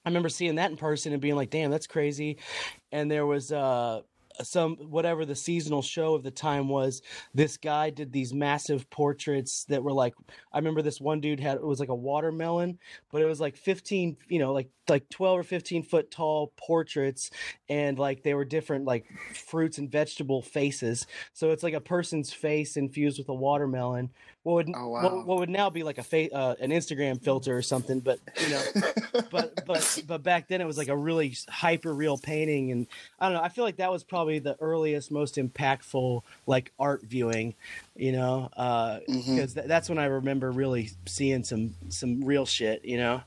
I 0.05 0.09
remember 0.09 0.29
seeing 0.29 0.57
that 0.57 0.71
in 0.71 0.77
person 0.77 1.13
and 1.13 1.23
being 1.23 1.37
like, 1.37 1.51
"Damn, 1.51 1.71
that's 1.71 1.87
crazy." 1.87 2.39
And 2.93 3.09
there 3.11 3.25
was 3.27 3.53
uh 3.53 4.03
some 4.43 4.77
whatever 4.77 5.25
the 5.25 5.35
seasonal 5.35 5.83
show 5.83 6.15
of 6.15 6.23
the 6.23 6.31
time 6.31 6.69
was 6.69 7.03
this 7.35 7.57
guy 7.57 7.91
did 7.91 8.13
these 8.13 8.33
massive 8.33 8.89
portraits 8.91 9.65
that 9.65 9.83
were 9.83 9.93
like 9.93 10.15
i 10.53 10.59
remember 10.59 10.83
this 10.83 11.01
one 11.01 11.21
dude 11.21 11.41
had 11.41 11.57
it 11.57 11.67
was 11.67 11.81
like 11.81 11.89
a 11.89 11.95
watermelon 11.95 12.79
but 13.11 13.23
it 13.23 13.27
was 13.27 13.41
like 13.41 13.57
15 13.57 14.17
you 14.29 14.39
know 14.39 14.53
like 14.53 14.69
like 14.91 15.09
12 15.09 15.39
or 15.39 15.43
15 15.43 15.83
foot 15.85 16.11
tall 16.11 16.53
portraits 16.57 17.31
and 17.69 17.99
like 17.99 18.23
they 18.23 18.35
were 18.35 18.45
different 18.45 18.85
like 18.85 19.07
fruits 19.33 19.79
and 19.79 19.91
vegetable 19.91 20.43
faces. 20.43 21.07
So 21.33 21.51
it's 21.51 21.63
like 21.63 21.75
a 21.75 21.81
person's 21.81 22.33
face 22.33 22.77
infused 22.77 23.19
with 23.19 23.29
a 23.29 23.35
watermelon 23.35 24.11
what 24.43 24.55
would 24.55 24.71
Oh, 24.75 24.89
what, 24.89 25.03
wow. 25.03 25.23
what 25.25 25.39
would 25.41 25.51
now 25.51 25.69
be 25.71 25.83
like 25.83 25.99
a 25.99 26.03
fa- 26.03 26.33
uh, 26.35 26.55
an 26.61 26.71
instagram 26.71 27.23
filter 27.23 27.57
or 27.57 27.63
something 27.63 28.01
but 28.01 28.19
you 28.41 28.49
know 28.51 28.63
but 29.31 29.67
but 29.67 30.03
but 30.07 30.23
back 30.23 30.49
then 30.49 30.61
it 30.61 30.67
was 30.67 30.79
like 30.79 30.89
a 30.89 30.97
really 30.97 31.37
hyper 31.49 31.93
real 31.93 32.17
painting 32.17 32.71
and 32.73 32.87
i 33.19 33.27
don't 33.27 33.35
know 33.35 33.43
i 33.43 33.49
feel 33.51 33.65
like 33.65 33.77
that 33.77 33.93
was 33.93 34.03
probably 34.03 34.39
the 34.39 34.57
earliest 34.61 35.11
most 35.11 35.37
impactful 35.37 36.23
like 36.47 36.73
art 36.79 37.03
viewing 37.03 37.55
you 37.97 38.13
know 38.13 38.49
uh 38.57 39.01
Mhm. 39.09 39.35
because 39.37 39.55
th- 39.55 39.67
that's 39.67 39.89
when 39.89 39.99
i 39.99 40.07
remember 40.07 40.51
really 40.51 40.91
seeing 41.07 41.45
some 41.45 41.75
some 41.91 42.23
real 42.25 42.47
shit 42.47 42.85
you 42.85 42.97
know 42.97 43.23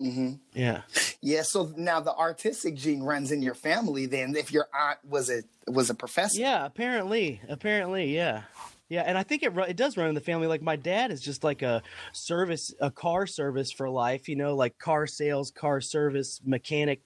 Mhm. 0.00 0.38
yeah 0.52 0.82
Yeah. 1.20 1.42
So 1.42 1.72
now 1.76 2.00
the 2.00 2.12
artistic 2.12 2.74
gene 2.74 3.04
runs 3.04 3.30
in 3.30 3.40
your 3.40 3.54
family. 3.54 4.06
Then, 4.06 4.34
if 4.34 4.50
your 4.50 4.66
aunt 4.76 4.98
was 5.08 5.30
a 5.30 5.42
was 5.68 5.90
a 5.90 5.94
professor. 5.94 6.40
yeah 6.40 6.66
apparently 6.66 7.40
apparently 7.48 8.12
yeah 8.12 8.42
yeah 8.88 9.02
and 9.02 9.16
i 9.16 9.22
think 9.22 9.42
it 9.42 9.52
it 9.68 9.76
does 9.76 9.96
run 9.96 10.08
in 10.08 10.14
the 10.14 10.20
family 10.20 10.46
like 10.46 10.62
my 10.62 10.76
dad 10.76 11.10
is 11.10 11.20
just 11.20 11.44
like 11.44 11.62
a 11.62 11.82
service 12.12 12.74
a 12.80 12.90
car 12.90 13.26
service 13.26 13.70
for 13.70 13.88
life 13.88 14.28
you 14.28 14.36
know 14.36 14.54
like 14.54 14.78
car 14.78 15.06
sales 15.06 15.50
car 15.50 15.80
service 15.80 16.40
mechanic 16.44 17.00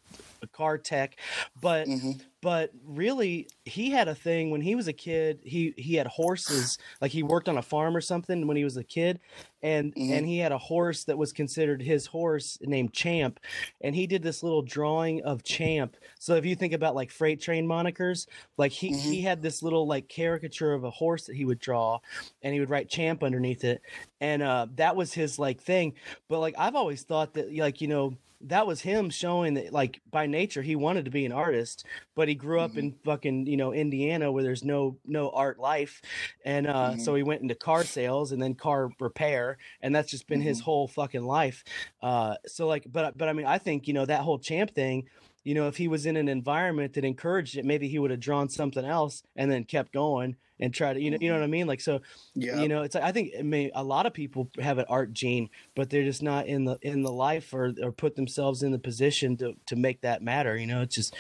car 0.49 0.79
tech 0.79 1.19
but 1.61 1.89
Mhm. 1.89 2.21
but 2.43 2.71
really 2.85 3.49
he 3.65 3.91
had 3.91 4.09
a 4.09 4.15
thing 4.15 4.51
when 4.51 4.61
he 4.61 4.75
was 4.75 4.87
a 4.89 4.93
kid 4.93 5.41
he 5.45 5.75
he 5.77 5.95
had 5.95 6.07
horses 6.07 6.79
like 7.01 7.11
he 7.11 7.23
worked 7.23 7.49
on 7.49 7.59
a 7.59 7.63
farm 7.63 7.97
or 7.97 8.01
something 8.01 8.47
when 8.47 8.57
he 8.57 8.65
was 8.65 8.77
a 8.77 8.85
kid 8.85 9.21
and 9.63 9.95
Mhm. 9.97 10.11
and 10.11 10.27
he 10.27 10.39
had 10.39 10.53
a 10.53 10.59
horse 10.59 11.05
that 11.05 11.19
was 11.19 11.33
considered 11.33 11.83
his 11.83 12.07
horse 12.07 12.59
named 12.61 12.93
champ 12.93 13.41
and 13.81 13.95
he 13.95 14.07
did 14.07 14.23
this 14.23 14.43
little 14.43 14.63
drawing 14.63 15.23
of 15.25 15.43
champ 15.43 15.97
so 16.19 16.35
if 16.37 16.45
you 16.45 16.55
think 16.55 16.73
about 16.73 16.95
like 16.95 17.11
freight 17.11 17.41
train 17.41 17.67
monikers 17.67 18.27
like 18.59 18.73
he 18.73 18.93
Mhm. 18.93 19.01
he 19.03 19.23
had 19.23 19.43
this 19.43 19.63
little 19.63 19.87
like 19.87 20.09
caricature 20.09 20.73
of 20.73 20.85
a 20.85 20.91
horse 20.91 21.27
that 21.27 21.37
he 21.37 21.45
would 21.45 21.59
draw 21.59 21.99
and 22.43 22.55
he 22.55 22.61
would 22.61 22.71
write 22.71 22.89
champ 22.89 23.23
underneath 23.23 23.65
it 23.65 23.81
and 24.21 24.43
uh 24.43 24.67
that 24.75 24.95
was 24.97 25.13
his 25.15 25.39
like 25.39 25.61
thing 25.61 25.95
but 26.29 26.39
like 26.41 26.55
i've 26.59 26.75
always 26.75 27.03
thought 27.03 27.35
that 27.35 27.53
like 27.57 27.81
you 27.81 27.89
know 27.89 28.17
that 28.49 28.67
was 28.67 28.81
him 28.81 29.11
showing 29.11 29.55
that 29.55 29.73
like 29.73 30.01
by 30.11 30.27
nature 30.27 30.63
he 30.63 30.77
wanted 30.77 31.05
to 31.05 31.11
be 31.11 31.27
an 31.27 31.33
artist 31.33 31.85
but 32.15 32.29
he 32.29 32.35
grew 32.35 32.61
up 32.61 32.77
in 32.77 32.95
fucking 33.05 33.47
you 33.47 33.57
know 33.57 33.73
indiana 33.73 34.31
where 34.31 34.43
there's 34.43 34.65
no 34.65 34.97
no 35.05 35.31
art 35.31 35.59
life. 35.59 36.01
And 36.45 36.67
uh 36.67 36.97
so 36.97 37.15
he 37.15 37.23
went 37.23 37.43
into 37.43 37.55
car 37.55 37.85
sales 37.85 38.33
and 38.33 38.41
then 38.41 38.55
car 38.55 38.91
repair 39.01 39.59
and 39.81 39.95
that's 39.95 40.11
just 40.11 40.27
been 40.27 40.41
his 40.41 40.61
whole 40.61 40.89
fucking 40.89 41.25
life. 41.25 41.65
Uh 42.03 42.37
so 42.47 42.67
like 42.67 42.87
but 42.91 43.17
but 43.19 43.29
i 43.29 43.33
mean 43.33 43.47
i 43.47 43.59
think 43.59 43.89
you 43.89 43.95
know 43.95 44.07
that 44.07 44.23
whole 44.23 44.39
champ 44.39 44.75
thing 44.75 45.09
you 45.45 45.55
know 45.55 45.69
if 45.69 45.77
he 45.77 45.89
was 45.89 46.07
in 46.07 46.17
an 46.17 46.29
environment 46.29 46.95
that 46.95 47.05
encouraged 47.05 47.57
it 47.57 47.65
maybe 47.65 47.89
he 47.89 47.99
would 47.99 48.11
have 48.11 48.21
drawn 48.21 48.49
something 48.49 48.85
else 48.85 49.23
and 49.37 49.51
then 49.51 49.65
kept 49.65 49.93
going 49.93 50.37
and 50.59 50.73
try 50.73 50.93
to 50.93 51.01
you 51.01 51.11
know 51.11 51.19
you 51.21 51.29
know 51.29 51.35
what 51.37 51.45
i 51.45 51.47
mean 51.47 51.67
like 51.67 51.81
so 51.81 52.01
Yeah. 52.35 52.61
you 52.63 52.69
know 52.69 52.83
it's 52.83 52.95
like 52.95 53.05
i 53.05 53.13
think 53.13 53.33
it 53.35 53.45
may, 53.45 53.71
a 53.75 53.83
lot 53.85 54.07
of 54.07 54.13
people 54.15 54.49
have 54.59 54.79
an 54.79 54.87
art 54.89 55.13
gene 55.13 55.51
but 55.75 55.91
they're 55.91 56.05
just 56.05 56.23
not 56.23 56.47
in 56.47 56.65
the 56.65 56.79
in 56.83 57.03
the 57.03 57.13
life 57.13 57.53
or 57.53 57.75
or 57.83 57.93
put 57.93 58.17
themselves 58.17 58.63
in 58.63 58.73
the 58.73 58.79
position 58.79 59.37
to 59.39 59.55
to 59.67 59.77
make 59.77 60.01
that 60.01 60.23
matter 60.23 60.57
you 60.57 60.67
know 60.67 60.81
it's 60.81 60.95
just 60.95 61.15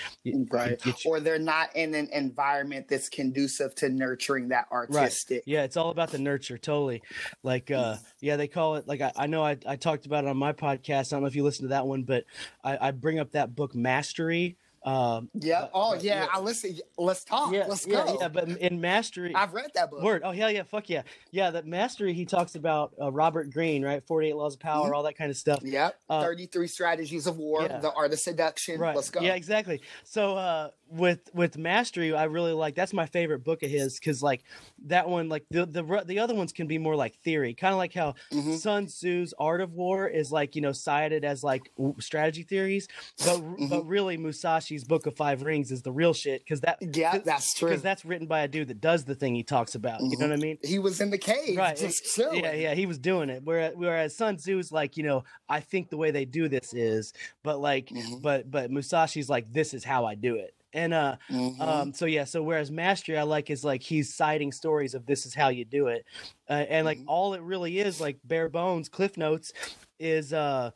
right. 0.51 0.85
you- 0.87 0.95
Or 1.05 1.21
they're 1.21 1.39
not 1.39 1.75
in 1.77 1.95
an 1.95 2.09
environment 2.13 2.89
that's 2.89 3.09
conducive 3.09 3.75
to 3.77 3.89
nurturing 3.89 4.49
that 4.49 4.67
artistic. 4.73 5.37
right. 5.37 5.43
yeah 5.47 5.63
it's 5.65 5.77
all 5.77 5.91
about 5.91 6.11
the 6.11 6.19
nurture 6.19 6.59
totally 6.59 7.03
like 7.43 7.71
uh 7.71 7.97
yeah 8.21 8.37
they 8.37 8.49
call 8.49 8.77
it 8.77 8.89
like 8.89 9.01
i, 9.01 9.13
I 9.17 9.27
know 9.27 9.45
I, 9.45 9.59
I 9.67 9.77
talked 9.77 10.07
about 10.07 10.25
it 10.25 10.29
on 10.31 10.37
my 10.37 10.53
podcast 10.53 11.13
i 11.13 11.17
don't 11.17 11.23
know 11.23 11.29
if 11.29 11.37
you 11.37 11.45
listened 11.45 11.67
to 11.67 11.75
that 11.75 11.87
one 11.87 12.05
but 12.05 12.25
i, 12.65 12.89
I 12.89 12.91
bring 12.93 13.19
up 13.19 13.33
that 13.33 13.55
book 13.55 13.75
mastery 13.75 14.57
um 14.87 15.29
Yeah. 15.35 15.63
but- 15.63 15.71
oh 15.75 15.95
but 15.95 16.05
yeah. 16.05 16.23
yeah. 16.25 16.29
I 16.33 16.41
listen. 16.41 16.79
Let's 16.97 17.25
talk. 17.25 17.53
yeah, 17.53 17.67
Let's 17.69 17.87
yeah, 17.87 18.05
go. 18.05 18.19
yeah, 18.21 18.29
but 18.29 18.49
in 18.49 18.81
mastery, 18.81 19.35
I've 19.35 19.53
read 19.53 19.73
that 19.75 19.91
book. 19.91 20.03
Word. 20.03 20.23
Oh 20.25 20.31
hell 20.31 20.51
yeah, 20.51 20.63
fuck 20.63 20.89
yeah, 20.89 21.03
yeah. 21.33 21.51
That 21.51 21.67
mastery. 21.67 22.15
He 22.15 22.25
talks 22.25 22.55
about 22.55 22.93
uh, 23.01 23.11
Robert 23.11 23.51
Greene, 23.51 23.85
right? 23.85 24.03
Forty 24.07 24.29
Eight 24.29 24.37
Laws 24.37 24.55
of 24.55 24.61
Power, 24.61 24.95
all 24.95 25.03
that 25.03 25.19
kind 25.19 25.31
of 25.31 25.37
stuff. 25.37 25.61
Yep. 25.63 25.99
Uh, 26.09 26.23
33 26.23 26.69
strategies 26.69 27.27
of 27.27 27.37
war, 27.37 27.63
yeah. 27.63 27.79
the 27.79 27.93
art 27.93 28.13
of 28.13 28.21
seduction. 28.21 28.81
Right. 28.81 28.95
Let's 28.95 29.11
go. 29.11 29.21
Yeah, 29.21 29.35
exactly. 29.35 29.81
So 30.05 30.37
uh, 30.37 30.71
with 30.89 31.31
with 31.35 31.59
mastery, 31.59 32.15
I 32.15 32.25
really 32.25 32.53
like. 32.53 32.75
That's 32.75 32.93
my 32.93 33.07
favorite 33.07 33.45
book 33.45 33.63
of 33.63 33.71
his 33.71 33.99
because 33.99 34.23
like 34.23 34.45
that 34.87 35.09
one, 35.09 35.29
like 35.29 35.45
the 35.51 35.67
the 35.67 35.83
the 36.07 36.19
other 36.19 36.35
ones 36.35 36.53
can 36.53 36.67
be 36.67 36.79
more 36.79 36.95
like 36.97 37.17
theory, 37.21 37.55
kind 37.55 37.73
of 37.73 37.79
like 37.79 37.93
how 37.93 38.15
Mhm. 38.33 38.57
Sun 38.59 38.87
Tzu's 38.87 39.35
Art 39.39 39.61
of 39.61 39.73
War 39.75 40.07
is 40.09 40.31
like 40.31 40.55
you 40.55 40.63
know 40.63 40.73
cited 40.73 41.25
as 41.25 41.43
like 41.43 41.71
strategy 41.99 42.43
theories, 42.43 42.89
but 43.19 43.37
Mm-hmm. 43.41 43.69
but 43.69 43.87
really 43.87 44.17
Musashi's 44.17 44.85
Book 44.85 45.07
of 45.07 45.17
Five 45.17 45.43
Rings 45.43 45.71
is 45.71 45.83
the 45.83 45.93
real 45.93 46.15
shit 46.15 46.43
because 46.45 46.61
that 46.63 46.79
Yeah, 46.81 47.19
that's 47.19 47.55
true. 47.55 47.69
because 47.69 47.83
that's 47.83 48.05
written 48.05 48.27
by 48.27 48.41
a 48.41 48.49
dude 48.49 48.69
that 48.69 48.81
does 48.81 49.05
the 49.05 49.15
thing 49.15 49.35
he 49.35 49.43
talks 49.43 49.75
about. 49.75 50.01
You 50.03 50.17
know 50.19 50.29
what 50.29 50.33
I 50.33 50.37
mean? 50.37 50.59
He 50.63 50.79
was 50.79 51.01
in 51.01 51.11
the 51.11 51.19
cave, 51.19 51.57
right 51.57 51.77
just 51.77 52.15
chilling. 52.15 52.43
yeah 52.45 52.53
yeah 52.53 52.75
he 52.75 52.87
was 52.87 52.99
doing 52.99 53.29
it 53.31 53.43
whereas, 53.45 53.73
whereas 53.77 54.17
sun 54.17 54.37
tzu's 54.39 54.73
like 54.73 54.97
you 54.97 55.03
know 55.03 55.25
i 55.49 55.61
think 55.61 55.91
the 55.91 55.97
way 55.97 56.11
they 56.11 56.25
do 56.25 56.49
this 56.49 56.73
is 56.75 57.13
but 57.43 57.61
like 57.61 57.89
Mhm. 57.89 58.23
but 58.23 58.51
but 58.51 58.71
musashi's 58.71 59.29
like 59.29 59.53
this 59.53 59.75
is 59.75 59.85
how 59.85 60.05
i 60.07 60.15
do 60.15 60.35
it 60.37 60.55
And 60.77 60.95
uh, 60.95 61.17
Mhm. 61.31 61.57
um, 61.61 61.93
so 61.95 62.07
yeah, 62.07 62.25
so 62.25 62.43
whereas 62.43 62.71
mastery 62.71 63.19
I 63.19 63.25
like 63.25 63.51
is 63.51 63.65
like 63.65 63.83
he's 63.83 64.15
citing 64.15 64.53
stories 64.53 64.95
of 64.95 65.07
this 65.07 65.27
is 65.27 65.35
how 65.35 65.49
you 65.49 65.65
do 65.65 65.89
it, 65.89 66.07
uh, 66.51 66.67
and 66.69 66.85
like 66.85 67.01
Mhm. 67.01 67.07
all 67.07 67.35
it 67.35 67.43
really 67.43 67.81
is 67.81 68.01
like 68.01 68.21
bare 68.25 68.49
bones 68.51 68.89
cliff 68.91 69.17
notes 69.17 69.53
is 69.99 70.33
uh 70.35 70.71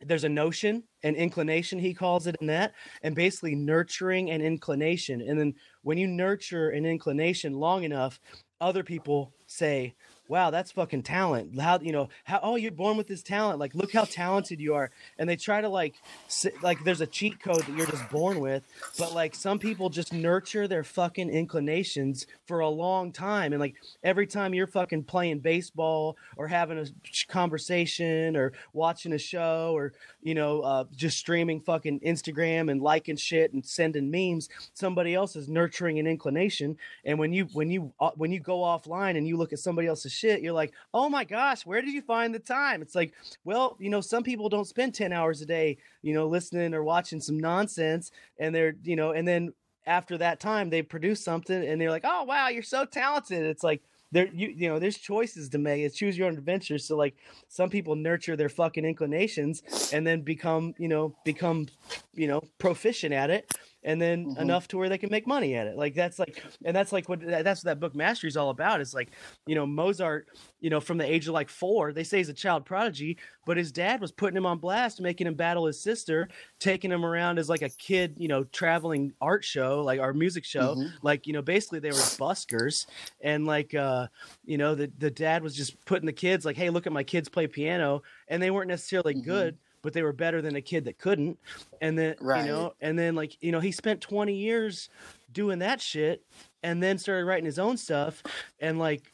there's 0.00 0.24
a 0.24 0.28
notion 0.28 0.84
an 1.04 1.14
inclination 1.14 1.78
he 1.78 1.94
calls 1.94 2.26
it 2.26 2.36
in 2.40 2.48
that 2.48 2.74
and 3.02 3.14
basically 3.14 3.54
nurturing 3.54 4.30
an 4.30 4.40
inclination 4.40 5.20
and 5.20 5.38
then 5.38 5.54
when 5.82 5.98
you 5.98 6.06
nurture 6.08 6.70
an 6.70 6.84
inclination 6.84 7.52
long 7.52 7.84
enough 7.84 8.20
other 8.60 8.82
people 8.82 9.32
say 9.46 9.94
wow 10.28 10.50
that's 10.50 10.72
fucking 10.72 11.02
talent. 11.02 11.58
How 11.60 11.78
you 11.80 11.92
know 11.92 12.08
how 12.24 12.40
oh 12.42 12.56
you're 12.56 12.70
born 12.70 12.96
with 12.96 13.06
this 13.06 13.22
talent. 13.22 13.58
Like 13.58 13.74
look 13.74 13.92
how 13.92 14.04
talented 14.04 14.60
you 14.60 14.74
are. 14.74 14.90
And 15.18 15.28
they 15.28 15.36
try 15.36 15.60
to 15.60 15.68
like 15.68 15.94
si- 16.28 16.52
like 16.62 16.82
there's 16.84 17.00
a 17.00 17.06
cheat 17.06 17.40
code 17.40 17.62
that 17.62 17.76
you're 17.76 17.86
just 17.86 18.08
born 18.10 18.40
with. 18.40 18.62
But 18.98 19.12
like 19.14 19.34
some 19.34 19.58
people 19.58 19.90
just 19.90 20.12
nurture 20.12 20.68
their 20.68 20.84
fucking 20.84 21.30
inclinations 21.30 22.26
for 22.46 22.60
a 22.60 22.68
long 22.68 23.12
time. 23.12 23.52
And 23.52 23.60
like 23.60 23.74
every 24.02 24.26
time 24.26 24.54
you're 24.54 24.66
fucking 24.66 25.04
playing 25.04 25.40
baseball 25.40 26.16
or 26.36 26.48
having 26.48 26.78
a 26.78 26.86
conversation 27.28 28.36
or 28.36 28.52
watching 28.72 29.12
a 29.12 29.18
show 29.18 29.72
or 29.74 29.92
you 30.22 30.34
know 30.34 30.60
uh, 30.60 30.84
just 30.94 31.18
streaming 31.18 31.60
fucking 31.60 32.00
instagram 32.00 32.70
and 32.70 32.80
liking 32.80 33.16
shit 33.16 33.52
and 33.52 33.64
sending 33.64 34.10
memes 34.10 34.48
somebody 34.74 35.14
else 35.14 35.36
is 35.36 35.48
nurturing 35.48 35.98
an 35.98 36.06
inclination. 36.06 36.76
And 37.04 37.18
when 37.18 37.32
you 37.32 37.46
when 37.52 37.70
you 37.70 37.92
uh, 38.00 38.10
when 38.16 38.32
you 38.32 38.40
go 38.40 38.58
offline 38.58 39.16
and 39.16 39.26
you 39.26 39.36
look 39.36 39.52
at 39.52 39.58
somebody 39.58 39.88
else's 39.88 40.12
shit 40.12 40.42
you're 40.42 40.52
like 40.52 40.72
oh 40.94 41.08
my 41.08 41.24
gosh 41.24 41.66
where 41.66 41.80
did 41.80 41.92
you 41.92 42.02
find 42.02 42.34
the 42.34 42.38
time? 42.38 42.82
It's 42.82 42.94
like 42.94 43.12
well 43.44 43.76
you 43.78 43.90
know 43.90 44.00
some 44.00 44.22
people 44.22 44.48
don't 44.48 44.66
spend 44.66 44.94
10 44.94 45.12
hours 45.12 45.40
a 45.40 45.46
day 45.46 45.78
you 46.02 46.14
know 46.14 46.26
listening 46.26 46.74
or 46.74 46.82
watching 46.82 47.20
some 47.20 47.38
nonsense. 47.38 48.10
And 48.38 48.54
they're 48.54 48.74
you 48.82 48.96
know 48.96 49.12
and 49.12 49.26
then 49.26 49.52
after 49.86 50.16
that 50.18 50.38
time 50.38 50.70
they 50.70 50.82
produce 50.82 51.24
something 51.24 51.64
and 51.64 51.80
they're 51.80 51.90
like 51.90 52.04
oh 52.04 52.24
wow 52.24 52.48
you're 52.48 52.62
so 52.62 52.84
talented. 52.84 53.44
It's 53.44 53.64
like 53.64 53.82
there 54.12 54.28
you 54.32 54.48
you 54.48 54.68
know 54.68 54.78
there's 54.78 54.98
choices 54.98 55.48
to 55.50 55.58
make. 55.58 55.82
It's 55.82 55.96
choose 55.96 56.16
your 56.16 56.28
own 56.28 56.38
adventure 56.38 56.78
so 56.78 56.96
like 56.96 57.16
some 57.48 57.70
people 57.70 57.96
nurture 57.96 58.36
their 58.36 58.48
fucking 58.48 58.84
inclinations 58.84 59.62
and 59.92 60.06
then 60.06 60.20
become 60.20 60.74
you 60.78 60.88
know 60.88 61.16
become 61.24 61.66
you 62.14 62.28
know 62.28 62.42
proficient 62.58 63.12
at 63.12 63.30
it 63.30 63.50
and 63.84 64.00
then 64.00 64.28
Mhm. 64.28 64.40
enough 64.40 64.68
to 64.68 64.76
where 64.78 64.88
they 64.88 64.98
can 64.98 65.10
make 65.10 65.26
money 65.26 65.54
at 65.54 65.66
it 65.66 65.76
like 65.76 65.94
that's 65.94 66.18
like 66.18 66.42
and 66.64 66.74
that's 66.76 66.92
like 66.92 67.08
what 67.08 67.20
that's 67.20 67.64
what 67.64 67.70
that 67.70 67.80
book 67.80 67.94
mastery 67.94 68.28
is 68.28 68.36
all 68.36 68.50
about 68.50 68.80
is 68.80 68.94
like 68.94 69.10
you 69.46 69.54
know 69.54 69.66
mozart 69.66 70.28
you 70.60 70.70
know 70.70 70.80
from 70.80 70.98
the 70.98 71.04
age 71.10 71.26
of 71.26 71.34
like 71.34 71.48
four 71.48 71.92
they 71.92 72.04
say 72.04 72.18
he's 72.18 72.28
a 72.28 72.34
child 72.34 72.64
prodigy 72.64 73.18
but 73.44 73.56
his 73.56 73.72
dad 73.72 74.00
was 74.00 74.12
putting 74.12 74.36
him 74.36 74.46
on 74.46 74.58
blast 74.58 75.00
making 75.00 75.26
him 75.26 75.34
battle 75.34 75.66
his 75.66 75.82
sister 75.82 76.28
taking 76.60 76.90
him 76.92 77.04
around 77.04 77.38
as 77.38 77.48
like 77.48 77.62
a 77.62 77.70
kid 77.70 78.14
you 78.18 78.28
know 78.28 78.44
traveling 78.44 79.12
art 79.20 79.44
show 79.44 79.82
like 79.82 80.00
our 80.00 80.12
music 80.14 80.44
show 80.44 80.76
Mhm. 80.76 80.92
like 81.02 81.26
you 81.26 81.32
know 81.32 81.42
basically 81.42 81.80
they 81.80 81.92
were 81.92 82.06
buskers 82.06 82.86
and 83.20 83.46
like 83.46 83.74
uh 83.74 84.06
you 84.44 84.58
know 84.58 84.74
the 84.74 84.90
the 84.98 85.10
dad 85.10 85.42
was 85.42 85.56
just 85.56 85.84
putting 85.84 86.06
the 86.06 86.12
kids 86.12 86.44
like 86.44 86.56
hey 86.56 86.70
look 86.70 86.86
at 86.86 86.92
my 86.92 87.02
kids 87.04 87.28
play 87.28 87.46
piano 87.46 88.02
and 88.28 88.42
they 88.42 88.50
weren't 88.50 88.68
necessarily 88.68 89.14
Mhm. 89.14 89.22
good 89.24 89.58
but 89.82 89.92
they 89.92 90.02
were 90.02 90.12
better 90.12 90.40
than 90.40 90.56
a 90.56 90.60
kid 90.62 90.84
that 90.84 90.98
couldn't 90.98 91.38
and 91.80 91.98
then 91.98 92.14
Right. 92.20 92.44
you 92.46 92.50
know 92.52 92.72
and 92.80 92.98
then 92.98 93.14
like 93.14 93.36
you 93.40 93.52
know 93.52 93.60
he 93.60 93.72
spent 93.72 94.00
20 94.00 94.34
years 94.34 94.88
doing 95.32 95.58
that 95.60 95.80
shit 95.80 96.24
and 96.62 96.82
then 96.82 96.98
started 96.98 97.24
writing 97.26 97.44
his 97.44 97.58
own 97.58 97.76
stuff 97.76 98.22
and 98.60 98.78
like 98.78 99.11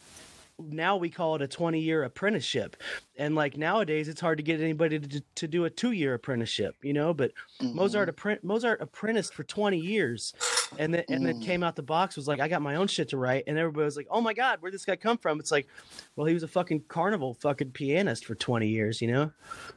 now 0.59 0.97
we 0.97 1.09
call 1.09 1.37
it 1.37 1.43
a 1.43 1.47
20 1.49 1.79
year 1.81 2.03
apprenticeship. 2.05 2.77
And 3.17 3.35
like 3.35 3.57
nowadays 3.57 4.09
it's 4.09 4.21
hard 4.21 4.38
to 4.38 4.45
get 4.45 4.61
anybody 4.61 4.99
to, 4.99 5.23
to 5.37 5.49
do 5.49 5.65
a 5.65 5.71
two 5.71 5.93
year 5.93 6.15
apprenticeship 6.15 6.75
you 6.83 6.93
know? 6.93 7.15
But 7.15 7.33
Mhm. 7.61 7.75
Mozart 7.75 8.15
appren- 8.15 8.43
Mozart 8.43 8.81
apprenticed 8.81 9.35
for 9.35 9.45
20 9.45 9.79
years 9.79 10.35
and 10.79 10.93
then 10.93 11.05
and 11.09 11.25
then 11.25 11.41
Mm. 11.41 11.45
came 11.45 11.62
out 11.62 11.77
the 11.77 11.83
box 11.83 12.17
was 12.17 12.27
like 12.27 12.41
I 12.41 12.49
got 12.49 12.62
my 12.62 12.75
own 12.77 12.88
shit 12.88 13.09
to 13.11 13.17
write. 13.17 13.45
And 13.47 13.57
everybody 13.59 13.85
was 13.85 13.97
like 13.97 14.09
oh 14.11 14.21
my 14.21 14.35
god 14.35 14.61
where'd 14.61 14.75
this 14.75 14.85
guy 14.85 14.97
come 14.97 15.19
from? 15.19 15.38
It's 15.41 15.53
like 15.53 15.69
well 16.17 16.27
he 16.27 16.35
was 16.35 16.43
a 16.43 16.49
fucking 16.49 16.85
carnival 16.88 17.35
fucking 17.35 17.71
pianist 17.71 18.25
for 18.25 18.35
20 18.35 18.69
years 18.69 19.00
you 19.00 19.09
know? 19.12 19.31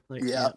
Like 0.10 0.24
Yeah. 0.24 0.50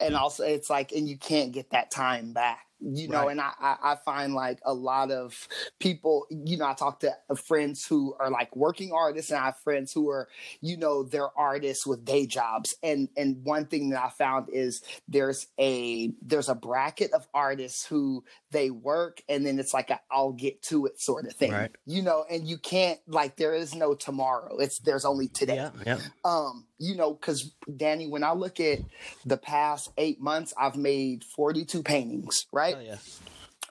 and 0.00 0.16
also 0.16 0.44
it's 0.44 0.68
like 0.70 0.92
and 0.92 1.08
you 1.08 1.16
can't 1.16 1.52
get 1.52 1.70
that 1.70 1.90
time 1.90 2.32
back 2.32 2.66
you 2.84 3.08
know 3.08 3.22
Right. 3.22 3.30
and 3.32 3.40
I, 3.40 3.52
I 3.60 3.96
find 4.04 4.34
like 4.34 4.58
a 4.64 4.74
lot 4.74 5.10
of 5.10 5.46
people 5.78 6.26
you 6.30 6.56
know 6.56 6.66
i 6.66 6.74
talk 6.74 7.00
to 7.00 7.14
friends 7.36 7.86
who 7.86 8.14
are 8.18 8.30
like 8.30 8.54
working 8.56 8.92
artists 8.92 9.30
and 9.30 9.38
i 9.40 9.46
have 9.46 9.58
friends 9.58 9.92
who 9.92 10.08
are 10.10 10.28
you 10.60 10.76
know 10.76 11.02
they're 11.02 11.36
artists 11.38 11.86
with 11.86 12.04
day 12.04 12.26
jobs 12.26 12.74
and 12.82 13.08
and 13.16 13.44
one 13.44 13.66
thing 13.66 13.90
that 13.90 14.02
i 14.02 14.08
found 14.08 14.48
is 14.52 14.82
there's 15.08 15.46
a 15.60 16.10
there's 16.22 16.48
a 16.48 16.54
bracket 16.54 17.12
of 17.12 17.26
artists 17.32 17.86
who 17.86 18.24
they 18.50 18.70
work 18.70 19.22
and 19.28 19.46
then 19.46 19.58
it's 19.58 19.72
like 19.74 19.90
a 19.90 20.00
i'll 20.10 20.32
get 20.32 20.60
to 20.62 20.86
it 20.86 21.00
sort 21.00 21.26
of 21.26 21.32
thing 21.34 21.52
Right. 21.52 21.70
you 21.86 22.02
know 22.02 22.24
and 22.30 22.46
you 22.48 22.58
can't 22.58 22.98
like 23.06 23.36
there 23.36 23.54
is 23.54 23.74
no 23.74 23.94
tomorrow 23.94 24.56
it's 24.58 24.78
there's 24.80 25.04
only 25.04 25.28
today 25.28 25.56
yeah 25.56 25.70
yeah 25.86 25.98
um 26.24 26.66
you 26.78 26.96
know 26.96 27.12
because 27.14 27.54
danny 27.76 28.08
when 28.08 28.24
i 28.24 28.32
look 28.32 28.58
at 28.60 28.80
the 29.24 29.36
past 29.36 29.90
eight 29.98 30.20
months 30.20 30.52
i've 30.58 30.76
made 30.76 31.22
42 31.24 31.82
paintings 31.82 32.46
right 32.52 32.71
Hell 32.74 32.82
yeah 32.82 32.96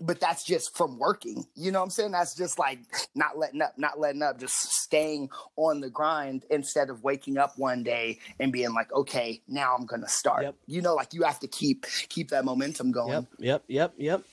but 0.04 0.20
that's 0.20 0.44
just 0.44 0.76
from 0.76 0.98
working 0.98 1.46
you 1.56 1.72
know 1.72 1.80
what 1.80 1.84
i'm 1.86 1.90
saying 1.92 2.12
that's 2.12 2.34
just 2.36 2.58
like 2.58 2.80
not 3.14 3.38
letting 3.38 3.62
up 3.62 3.74
not 3.78 4.00
letting 4.00 4.24
up 4.24 4.40
just 4.40 4.56
staying 4.56 5.30
on 5.58 5.80
the 5.80 5.90
grind 5.92 6.44
instead 6.50 6.90
of 6.90 7.04
waking 7.04 7.38
up 7.38 7.54
one 7.58 7.84
day 7.84 8.18
and 8.40 8.52
being 8.52 8.74
like 8.74 8.92
okay 8.94 9.40
now 9.48 9.76
i'm 9.78 9.86
gonna 9.86 10.08
start 10.08 10.42
Yep. 10.44 10.56
you 10.66 10.82
know 10.82 10.96
like 10.96 11.14
you 11.14 11.22
have 11.22 11.40
to 11.42 11.48
keep 11.48 11.86
keep 12.10 12.30
that 12.30 12.46
momentum 12.46 12.92
going 12.92 13.12
Yep, 13.12 13.26
yep, 13.38 13.64
yep, 13.68 13.94
yep, 13.98 14.24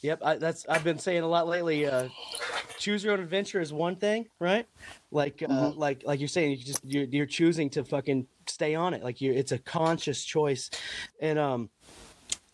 yep. 0.00 0.18
I, 0.24 0.36
that's 0.36 0.66
I've 0.68 0.82
been 0.82 0.98
saying 0.98 1.22
a 1.22 1.28
lot 1.28 1.46
lately. 1.46 1.86
Uh, 1.86 2.08
choose 2.78 3.04
your 3.04 3.12
own 3.12 3.20
adventure 3.20 3.60
is 3.60 3.72
one 3.72 3.96
thing, 3.96 4.26
right? 4.38 4.66
Like, 5.10 5.42
uh, 5.42 5.46
Mhm. 5.48 5.76
like, 5.76 6.02
like 6.04 6.18
you're 6.20 6.28
saying, 6.28 6.52
you 6.52 6.56
just 6.56 6.80
you're, 6.84 7.04
you're 7.04 7.26
choosing 7.26 7.70
to 7.70 7.84
fucking 7.84 8.26
stay 8.48 8.74
on 8.74 8.94
it. 8.94 9.02
Like 9.04 9.20
you, 9.20 9.32
it's 9.32 9.52
a 9.52 9.58
conscious 9.58 10.24
choice, 10.24 10.70
and 11.20 11.38
um, 11.38 11.70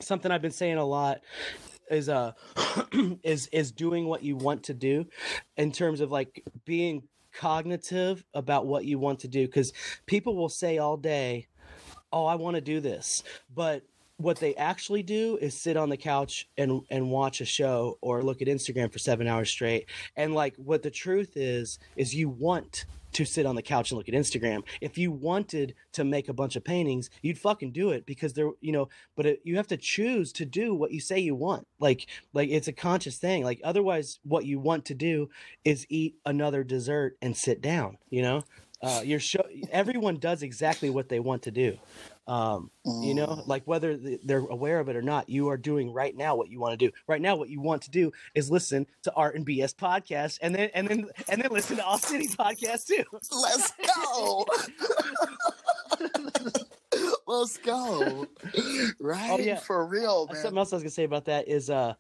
something 0.01 0.31
I've 0.31 0.43
been 0.43 0.51
saying 0.51 0.77
a 0.77 0.85
lot 0.85 1.21
is 1.91 2.09
uh 2.09 2.33
is 3.23 3.49
is 3.49 3.73
doing 3.73 4.07
what 4.07 4.23
you 4.23 4.37
want 4.37 4.65
to 4.65 4.75
do 4.75 5.07
in 5.57 5.73
terms 5.73 6.01
of 6.01 6.11
like 6.11 6.45
being 6.65 7.03
cognitive 7.33 8.25
about 8.35 8.67
what 8.67 8.85
you 8.85 8.99
want 8.99 9.21
to 9.21 9.29
do 9.29 9.47
because 9.47 9.73
people 10.07 10.37
will 10.37 10.49
say 10.49 10.79
all 10.79 10.97
day 10.97 11.47
oh 12.13 12.27
i 12.27 12.35
want 12.35 12.57
to 12.57 12.61
do 12.61 12.81
this 12.81 13.23
but 13.55 13.83
what 14.19 14.41
they 14.41 14.55
actually 14.57 15.03
do 15.03 15.39
is 15.41 15.59
sit 15.59 15.77
on 15.77 15.89
the 15.89 15.97
couch 15.97 16.49
and 16.59 16.83
and 16.91 17.11
watch 17.11 17.41
a 17.41 17.45
show 17.45 17.99
or 18.01 18.23
look 18.23 18.43
at 18.43 18.49
Instagram 18.49 18.93
for 18.93 18.99
7 18.99 19.29
hours 19.29 19.49
straight. 19.49 19.87
And 20.17 20.35
like 20.35 20.57
what 20.57 20.83
the 20.83 20.91
truth 20.91 21.37
is 21.37 21.79
is 21.97 22.15
you 22.15 22.29
want 22.29 22.85
to 23.13 23.25
sit 23.25 23.47
on 23.47 23.57
the 23.57 23.63
couch 23.63 23.91
and 23.91 23.99
look 23.99 24.09
at 24.09 24.15
Instagram. 24.15 24.63
If 24.81 24.99
you 24.99 25.11
wanted 25.11 25.75
to 25.93 26.05
make 26.05 26.29
a 26.29 26.33
bunch 26.33 26.57
of 26.57 26.65
paintings, 26.65 27.11
you'd 27.23 27.39
fucking 27.39 27.73
do 27.73 27.91
it 27.91 28.07
because 28.07 28.35
there, 28.35 28.51
you 28.61 28.73
know, 28.73 28.89
but 29.17 29.27
it, 29.27 29.41
you 29.45 29.57
have 29.57 29.69
to 29.69 29.77
choose 29.77 30.33
to 30.33 30.45
do 30.45 30.75
what 30.75 30.93
you 30.93 31.01
say 31.01 31.19
you 31.19 31.35
want. 31.35 31.67
Like 31.79 32.07
like 32.33 32.51
it's 32.51 32.69
a 32.69 32.73
conscious 32.73 33.19
thing. 33.19 33.45
Like 33.45 33.61
otherwise 33.65 34.19
what 34.25 34.45
you 34.45 34.59
want 34.59 34.85
to 34.87 34.95
do 34.95 35.31
is 35.65 35.87
eat 35.89 36.17
another 36.25 36.65
dessert 36.65 37.17
and 37.23 37.37
sit 37.37 37.61
down, 37.61 37.99
you 38.11 38.23
know? 38.23 38.43
Uh, 38.81 39.03
you're 39.05 39.19
show 39.19 39.43
everyone 39.73 40.19
does 40.19 40.45
exactly 40.45 40.89
what 40.89 41.09
they 41.09 41.19
want 41.19 41.43
to 41.43 41.51
do 41.51 41.77
um, 42.29 42.71
you 43.03 43.15
know 43.15 43.43
like 43.47 43.63
whether 43.65 43.97
they're 44.23 44.39
aware 44.41 44.81
of 44.81 44.89
it 44.89 44.97
or 44.97 45.03
not 45.03 45.29
you 45.29 45.49
are 45.49 45.57
doing 45.57 45.93
right 45.93 46.17
now 46.17 46.37
what 46.37 46.51
you 46.51 46.61
want 46.61 46.79
to 46.79 46.87
do. 46.87 46.93
Right 47.07 47.21
now 47.23 47.37
what 47.37 47.49
you 47.49 47.61
want 47.61 47.83
to 47.83 47.91
do 47.91 48.13
is 48.35 48.51
listen 48.51 48.87
to 49.03 49.13
art 49.15 49.35
and 49.35 49.47
bs 49.47 49.75
podcast 49.75 50.39
and 50.43 50.55
then 50.55 50.71
and 50.75 50.89
then 50.89 51.07
and 51.29 51.43
then 51.43 51.51
listen 51.51 51.77
to 51.79 51.85
all 51.85 51.99
city 51.99 52.29
podcast 52.29 52.87
too. 52.87 53.05
Let's 53.13 53.73
go. 53.97 54.47
Let's 57.27 57.59
go. 57.59 58.27
Right? 59.01 59.31
Oh, 59.31 59.39
yeah. 59.39 59.57
for 59.59 59.85
real 59.87 60.27
Uh, 60.31 60.33
man. 60.33 60.43
something 60.43 60.59
else 60.59 60.73
i 60.73 60.77
was 60.77 60.83
gonna 60.83 60.91
say 60.91 61.05
about 61.05 61.27
that 61.27 61.49
is 61.49 61.71
uh 61.71 61.95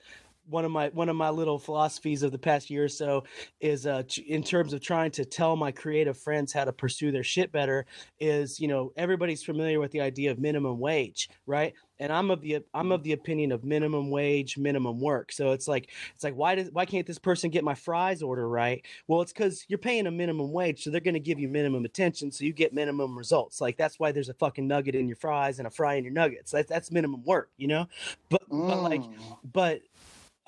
one 0.48 0.64
of 0.64 0.70
my 0.70 0.88
one 0.88 1.08
of 1.08 1.16
my 1.16 1.30
little 1.30 1.58
philosophies 1.58 2.22
of 2.22 2.32
the 2.32 2.38
past 2.38 2.70
year 2.70 2.84
or 2.84 2.88
so 2.88 3.24
is 3.60 3.86
uh 3.86 4.02
in 4.26 4.42
terms 4.42 4.72
of 4.72 4.80
trying 4.80 5.10
to 5.10 5.24
tell 5.24 5.56
my 5.56 5.70
creative 5.70 6.16
friends 6.18 6.52
how 6.52 6.64
to 6.64 6.72
pursue 6.72 7.10
their 7.10 7.24
shit 7.24 7.52
better 7.52 7.86
is 8.20 8.58
you 8.60 8.68
know 8.68 8.92
everybody's 8.96 9.42
familiar 9.42 9.80
with 9.80 9.90
the 9.92 10.00
idea 10.00 10.30
of 10.30 10.38
minimum 10.38 10.78
wage 10.78 11.28
right? 11.46 11.74
And 12.00 12.12
i'm 12.12 12.30
of 12.30 12.40
the 12.40 12.60
i'm 12.74 12.92
of 12.92 13.02
the 13.02 13.12
opinion 13.12 13.52
of 13.52 13.64
minimum 13.64 14.10
wage 14.10 14.56
minimum 14.56 15.00
work. 15.00 15.32
So 15.32 15.52
it's 15.52 15.68
like 15.68 15.90
it's 16.14 16.24
like 16.24 16.34
why 16.34 16.54
does 16.54 16.70
why 16.72 16.84
can't 16.86 17.06
this 17.06 17.18
person 17.18 17.50
get 17.50 17.64
my 17.64 17.74
fries 17.74 18.22
order 18.22 18.48
right? 18.48 18.84
Well 19.06 19.20
it's 19.22 19.32
because 19.32 19.64
you're 19.68 19.78
paying 19.78 20.06
a 20.06 20.10
minimum 20.10 20.52
wage 20.52 20.82
so 20.82 20.90
they're 20.90 21.00
going 21.00 21.14
to 21.14 21.20
give 21.20 21.38
you 21.40 21.48
minimum 21.48 21.84
attention 21.84 22.30
so 22.32 22.44
you 22.44 22.52
get 22.52 22.72
minimum 22.72 23.16
results. 23.18 23.60
Like 23.60 23.76
that's 23.76 23.98
why 23.98 24.12
there's 24.12 24.28
a 24.28 24.34
fucking 24.34 24.66
nugget 24.68 24.94
in 24.94 25.08
your 25.08 25.16
fries 25.16 25.58
and 25.58 25.66
a 25.66 25.70
fry 25.70 25.94
in 25.94 26.04
your 26.04 26.12
nuggets. 26.12 26.52
That's, 26.52 26.68
that's 26.68 26.90
minimum 26.92 27.24
work 27.24 27.50
you 27.56 27.68
know? 27.68 27.86
But 28.28 28.42
but 28.66 28.80
like 28.82 29.02
Mm. 29.02 29.38
but 29.52 29.80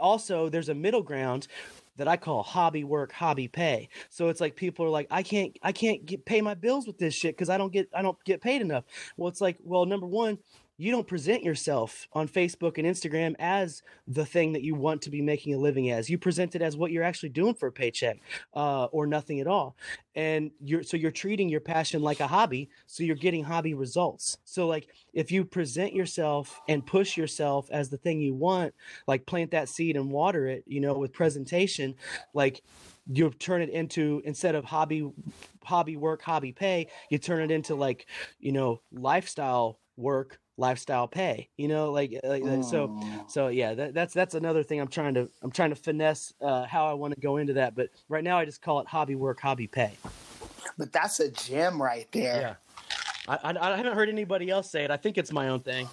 also 0.01 0.49
there's 0.49 0.69
a 0.69 0.75
middle 0.75 1.03
ground 1.03 1.47
that 1.97 2.09
I 2.09 2.17
call 2.17 2.43
hobby 2.43 2.83
work, 2.83 3.13
hobby 3.13 3.47
pay. 3.47 3.89
So 4.09 4.29
it's 4.29 4.41
like 4.41 4.57
people 4.57 4.87
are 4.87 4.91
like, 4.91 5.07
I 5.11 5.23
can't, 5.23 5.57
I 5.63 5.73
can't 5.73 6.07
get 6.07 6.25
pay 6.25 6.41
my 6.41 6.55
bills 6.55 6.87
with 6.87 6.99
this 6.99 7.15
shit 7.15 7.37
because 7.37 7.51
I 7.51 7.59
don't 7.59 7.73
get, 7.73 7.89
I 7.95 8.01
don't 8.01 8.17
get 8.25 8.41
paid 8.41 8.63
enough. 8.63 8.85
Well, 9.17 9.29
it's 9.29 9.41
like, 9.41 9.59
well, 9.63 9.85
number 9.85 10.07
one, 10.07 10.39
you 10.81 10.91
don't 10.91 11.07
present 11.07 11.43
yourself 11.45 12.09
on 12.15 12.27
Facebook 12.27 12.79
and 12.79 12.87
Instagram 12.87 13.35
as 13.39 13.83
the 14.09 14.25
thing 14.25 14.55
that 14.55 14.63
you 14.63 14.75
want 14.75 15.03
to 15.03 15.11
be 15.11 15.21
making 15.21 15.53
a 15.53 15.59
living 15.59 15.91
as. 15.91 16.09
You 16.09 16.17
present 16.17 16.55
it 16.55 16.63
as 16.63 16.75
what 16.75 16.91
you're 16.91 17.05
actually 17.05 17.29
doing 17.29 17.53
for 17.53 17.67
a 17.67 17.73
paycheck, 17.73 18.19
uh, 18.55 18.87
or 18.87 19.07
nothing 19.07 19.41
at 19.41 19.47
all. 19.47 19.77
And 20.15 20.51
you're 20.59 20.83
so 20.83 20.97
you're 20.97 21.11
treating 21.11 21.51
your 21.51 21.61
passion 21.61 22.01
like 22.01 22.21
a 22.21 22.27
hobby, 22.27 22.71
so 22.87 23.03
you're 23.03 23.15
getting 23.15 23.45
hobby 23.45 23.75
results. 23.75 24.39
So 24.47 24.67
like 24.67 24.89
if 25.13 25.31
you 25.31 25.45
present 25.45 25.93
yourself 25.93 26.59
and 26.67 26.87
push 26.87 27.15
yourself 27.15 27.69
as 27.71 27.91
the 27.91 27.99
thing 27.99 28.23
you 28.23 28.33
want, 28.33 28.75
like 29.07 29.27
plant 29.27 29.51
that 29.51 29.69
seed 29.69 29.97
and 29.97 30.11
water 30.11 30.47
it, 30.47 30.65
you 30.67 30.81
know, 30.81 30.95
with 30.95 31.13
presentation, 31.13 31.95
like 32.33 32.63
you 33.13 33.29
turn 33.29 33.61
it 33.61 33.69
into 33.69 34.23
instead 34.25 34.55
of 34.55 34.65
hobby 34.65 35.13
hobby 35.63 35.97
work 35.99 36.23
hobby 36.23 36.53
pay 36.53 36.87
you 37.11 37.19
turn 37.19 37.43
it 37.43 37.51
into 37.51 37.75
like 37.75 38.07
you 38.39 38.53
know 38.53 38.81
lifestyle 38.93 39.79
work 39.97 40.39
lifestyle 40.61 41.09
pay 41.09 41.49
you 41.57 41.67
know 41.67 41.91
like, 41.91 42.21
like 42.23 42.45
so 42.63 43.01
so 43.29 43.49
yeah 43.49 43.75
that, 43.75 43.95
that's 43.95 44.13
that's 44.13 44.35
another 44.35 44.63
thing 44.63 44.81
i'm 44.81 44.89
trying 44.89 45.15
to 45.15 45.29
i'm 45.43 45.51
trying 45.51 45.71
to 45.71 45.77
finesse 45.77 46.35
uh, 46.43 46.65
how 46.67 46.87
i 46.87 46.93
want 46.93 47.15
to 47.15 47.21
go 47.21 47.39
into 47.39 47.55
that 47.55 47.75
but 47.75 47.89
right 48.09 48.23
now 48.23 48.39
i 48.39 48.45
just 48.45 48.61
call 48.61 48.81
it 48.81 48.87
hobby 48.87 49.15
work 49.15 49.41
hobby 49.41 49.67
pay. 49.67 49.93
But 50.79 50.93
that's 50.93 51.21
a 51.21 51.31
gem 51.31 51.81
right 51.81 52.07
there. 52.13 52.59
Yeah. 53.29 53.35
I, 53.43 53.53
I, 53.53 53.73
I 53.73 53.77
haven't 53.77 53.95
heard 53.95 54.09
anybody 54.09 54.51
else 54.51 54.71
say 54.71 54.85
it. 54.85 54.91
I 54.91 54.97
think 54.97 55.19
it's 55.19 55.33
my 55.33 55.49
own 55.49 55.61
thing. 55.61 55.89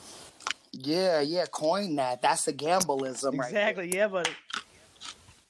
Yeah 0.71 1.21
yeah 1.21 1.45
coin 1.45 1.95
that. 1.95 2.21
That's 2.21 2.47
a 2.47 2.53
gambleism 2.53 3.37
right? 3.37 3.47
exactly. 3.47 3.85
Right 3.85 3.93
yeah 3.93 4.07
buddy 4.07 4.31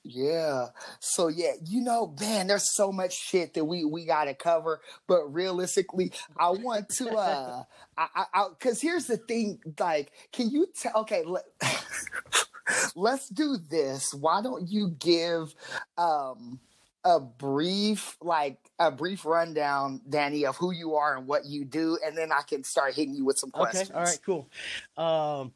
yeah. 0.10 0.68
So 1.00 1.28
yeah, 1.28 1.54
you 1.66 1.82
know, 1.82 2.14
man, 2.20 2.48
there's 2.48 2.76
so 2.76 2.92
much 2.92 3.14
shit 3.14 3.54
that 3.54 3.66
we 3.66 3.86
we 3.86 4.06
got 4.06 4.26
to 4.26 4.34
cover, 4.34 4.82
but 5.08 5.34
realistically, 5.34 6.12
I 6.38 6.52
want 6.52 6.90
to 6.98 7.10
uh 7.10 7.64
I 7.98 8.26
I 8.34 8.48
cuz 8.60 8.82
here's 8.82 9.08
the 9.08 9.18
thing 9.18 9.60
like 9.80 10.12
can 10.32 10.50
you 10.50 10.68
tell 10.76 11.02
okay, 11.02 11.24
let, 11.26 11.46
let's 12.96 13.30
do 13.30 13.58
this. 13.58 14.14
Why 14.14 14.42
don't 14.42 14.70
you 14.70 14.90
give 15.00 15.54
um 15.98 16.60
a 17.08 17.20
brief 17.22 18.18
like 18.22 18.58
a 18.80 18.92
brief 18.92 19.26
rundown 19.26 20.02
danny 20.10 20.46
of 20.46 20.58
who 20.58 20.72
you 20.72 20.96
are 20.96 21.16
and 21.16 21.26
what 21.26 21.46
you 21.46 21.64
do 21.64 21.98
and 22.06 22.18
then 22.18 22.34
i 22.34 22.42
can 22.42 22.64
start 22.66 22.96
hitting 22.96 23.16
you 23.16 23.24
with 23.24 23.38
some 23.38 23.50
questions 23.50 23.90
okay 23.90 23.98
all 23.98 24.04
right 24.04 24.20
cool 24.26 24.50
um 24.98 25.54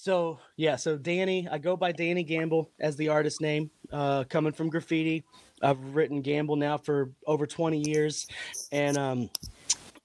so 0.00 0.38
yeah 0.56 0.76
so 0.76 0.96
danny 0.96 1.46
i 1.50 1.58
go 1.58 1.76
by 1.76 1.92
danny 1.92 2.22
gamble 2.22 2.70
as 2.80 2.96
the 2.96 3.08
artist 3.08 3.42
name 3.42 3.70
uh 3.92 4.24
coming 4.24 4.50
from 4.50 4.70
graffiti 4.70 5.22
i've 5.60 5.78
written 5.94 6.22
gamble 6.22 6.56
now 6.56 6.78
for 6.78 7.10
over 7.26 7.46
20 7.46 7.86
years 7.86 8.26
and 8.72 8.96
um 8.96 9.28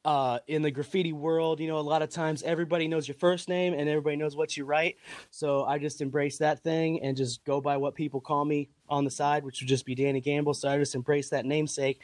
uh, 0.04 0.38
in 0.48 0.62
the 0.62 0.70
graffiti 0.70 1.14
world, 1.14 1.60
you 1.60 1.68
know, 1.68 1.80
a 1.80 1.82
lot 1.82 2.04
of 2.04 2.12
times 2.12 2.44
everybody 2.44 2.88
knows 2.88 3.08
your 3.08 3.16
first 3.16 3.50
name 3.50 3.74
and 3.74 3.90
everybody 3.90 4.16
knows 4.16 4.36
what 4.36 4.56
you 4.56 4.64
write. 4.64 4.98
So 5.32 5.66
I 5.66 5.80
just 5.80 6.00
embrace 6.00 6.38
that 6.38 6.60
thing 6.60 7.02
and 7.02 7.18
just 7.18 7.44
go 7.44 7.60
by 7.60 7.76
what 7.78 7.96
people 7.96 8.22
call 8.22 8.46
me 8.46 8.70
on 8.88 9.04
the 9.04 9.10
side, 9.10 9.44
which 9.44 9.62
would 9.62 9.68
just 9.68 9.84
be 9.84 9.96
Danny 9.96 10.22
Gamble. 10.22 10.54
So 10.54 10.70
I 10.70 10.78
just 10.78 10.94
embrace 10.94 11.30
that 11.30 11.46
namesake. 11.46 12.02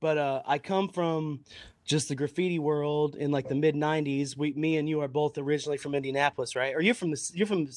But 0.00 0.16
uh, 0.16 0.40
I 0.46 0.56
come 0.56 0.88
from 0.88 1.40
just 1.84 2.08
the 2.08 2.14
graffiti 2.14 2.58
world 2.58 3.16
in 3.16 3.30
like 3.30 3.48
the 3.48 3.54
mid 3.54 3.74
'90s. 3.74 4.36
We, 4.36 4.52
me 4.52 4.76
and 4.76 4.88
you 4.88 5.00
are 5.00 5.08
both 5.08 5.38
originally 5.38 5.78
from 5.78 5.94
Indianapolis, 5.94 6.54
right? 6.54 6.74
Or 6.74 6.80
you're 6.80 6.94
from 6.94 7.10
the, 7.10 7.30
you're 7.34 7.46
from 7.46 7.68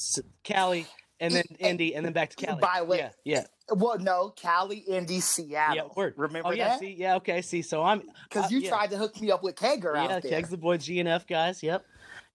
Cali 0.43 0.87
and 1.19 1.33
then 1.33 1.43
Indy 1.59 1.95
and 1.95 2.05
then 2.05 2.13
back 2.13 2.29
to 2.31 2.45
Cali. 2.45 2.59
By 2.59 2.81
way, 2.81 2.97
yeah, 2.97 3.09
yeah. 3.23 3.75
Well, 3.75 3.97
no, 3.99 4.33
Cali, 4.35 4.77
Indy, 4.77 5.19
Seattle. 5.19 5.75
Yeah, 5.75 5.83
word. 5.95 6.13
Remember 6.17 6.49
oh, 6.49 6.51
yeah, 6.51 6.69
that? 6.69 6.79
See, 6.79 6.95
yeah, 6.97 7.15
okay. 7.15 7.41
See, 7.41 7.61
so 7.61 7.83
I'm 7.83 8.03
because 8.29 8.45
uh, 8.45 8.49
you 8.51 8.59
yeah. 8.59 8.69
tried 8.69 8.91
to 8.91 8.97
hook 8.97 9.19
me 9.19 9.31
up 9.31 9.43
with 9.43 9.55
Kegger 9.55 9.95
yeah, 9.95 10.03
out 10.03 10.21
there. 10.21 10.31
Kegs 10.31 10.49
the 10.49 10.57
boy 10.57 10.77
G 10.77 10.99
and 10.99 11.09
F 11.09 11.25
guys. 11.25 11.63
Yep. 11.63 11.85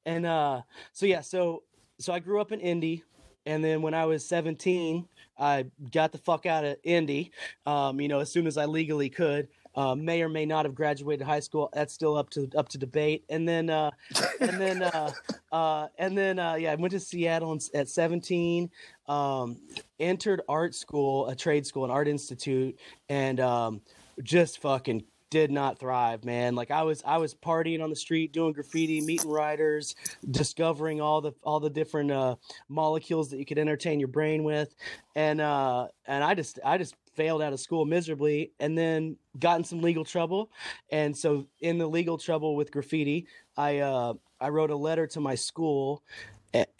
And 0.07 0.27
uh, 0.27 0.63
so 0.93 1.07
yeah, 1.07 1.21
so 1.21 1.63
so 1.99 2.13
I 2.13 2.19
grew 2.19 2.41
up 2.41 2.53
in 2.53 2.61
Indy, 2.61 3.05
and 3.47 3.63
then 3.63 3.83
when 3.83 3.95
I 3.95 4.07
was 4.07 4.27
17, 4.27 5.07
I 5.39 5.67
got 5.93 6.13
the 6.13 6.19
fuck 6.19 6.47
out 6.47 6.65
of 6.65 6.77
Indy. 6.83 7.33
Um, 7.67 8.01
you 8.01 8.09
know, 8.09 8.21
as 8.21 8.31
soon 8.31 8.47
as 8.47 8.57
I 8.57 8.65
legally 8.67 9.11
could. 9.11 9.49
Uh, 9.75 9.95
may 9.95 10.23
or 10.23 10.29
may 10.29 10.45
not 10.45 10.65
have 10.65 10.75
graduated 10.75 11.27
high 11.27 11.41
school. 11.41 11.71
That's 11.73 11.95
still 11.95 12.17
up 12.17 12.31
to 12.31 12.49
up 12.57 12.69
to 12.71 12.79
debate. 12.79 13.25
And 13.29 13.49
then 13.49 13.71
uh, 13.71 13.91
and 14.41 14.61
then 14.61 14.83
uh, 14.83 15.13
uh, 15.53 15.87
and 15.99 16.17
then 16.17 16.39
uh, 16.39 16.55
yeah, 16.55 16.73
I 16.73 16.75
went 16.75 16.93
to 16.93 17.01
Seattle 17.01 17.59
at 17.75 17.89
17. 17.89 18.71
Um, 19.07 19.59
entered 19.99 20.43
art 20.49 20.75
school, 20.75 21.29
a 21.29 21.35
trade 21.35 21.67
school, 21.67 21.85
an 21.85 21.91
art 21.91 22.09
institute, 22.09 22.79
and 23.09 23.41
um, 23.41 23.81
just 24.23 24.61
fucking 24.63 25.05
did 25.31 25.53
not 25.53 25.79
thrive, 25.79 26.25
man. 26.25 26.55
Like 26.57 26.71
I 26.71 26.83
was 26.83 27.03
I 27.07 27.17
was 27.19 27.35
partying 27.35 27.83
on 27.83 27.89
the 27.89 27.97
street, 27.97 28.33
doing 28.33 28.53
graffiti, 28.53 29.01
meeting 29.01 29.31
writers, 29.31 29.95
discovering 30.31 31.01
all 31.01 31.21
the 31.21 31.33
all 31.43 31.61
the 31.61 31.71
different 31.71 32.11
uh, 32.11 32.35
molecules 32.69 33.31
that 33.31 33.39
you 33.39 33.47
could 33.47 33.59
entertain 33.59 34.01
your 34.01 34.09
brain 34.09 34.43
with, 34.43 34.75
and 35.15 35.41
uh, 35.41 35.87
and 36.07 36.25
I 36.25 36.35
just 36.35 36.59
I 36.65 36.79
just 36.79 36.97
failed 37.15 37.43
out 37.43 37.53
of 37.53 37.61
school 37.61 37.85
miserably, 37.85 38.53
and 38.61 38.77
then 38.77 39.17
got 39.39 39.59
in 39.59 39.65
some 39.65 39.81
legal 39.81 40.05
trouble, 40.05 40.51
and 40.91 41.17
so 41.17 41.47
in 41.61 41.79
the 41.79 41.87
legal 41.87 42.19
trouble 42.19 42.57
with 42.57 42.71
graffiti, 42.71 43.27
I 43.57 43.79
uh, 43.79 44.15
I 44.41 44.49
wrote 44.49 44.71
a 44.71 44.77
letter 44.77 45.07
to 45.09 45.21
my 45.21 45.35
school 45.35 46.03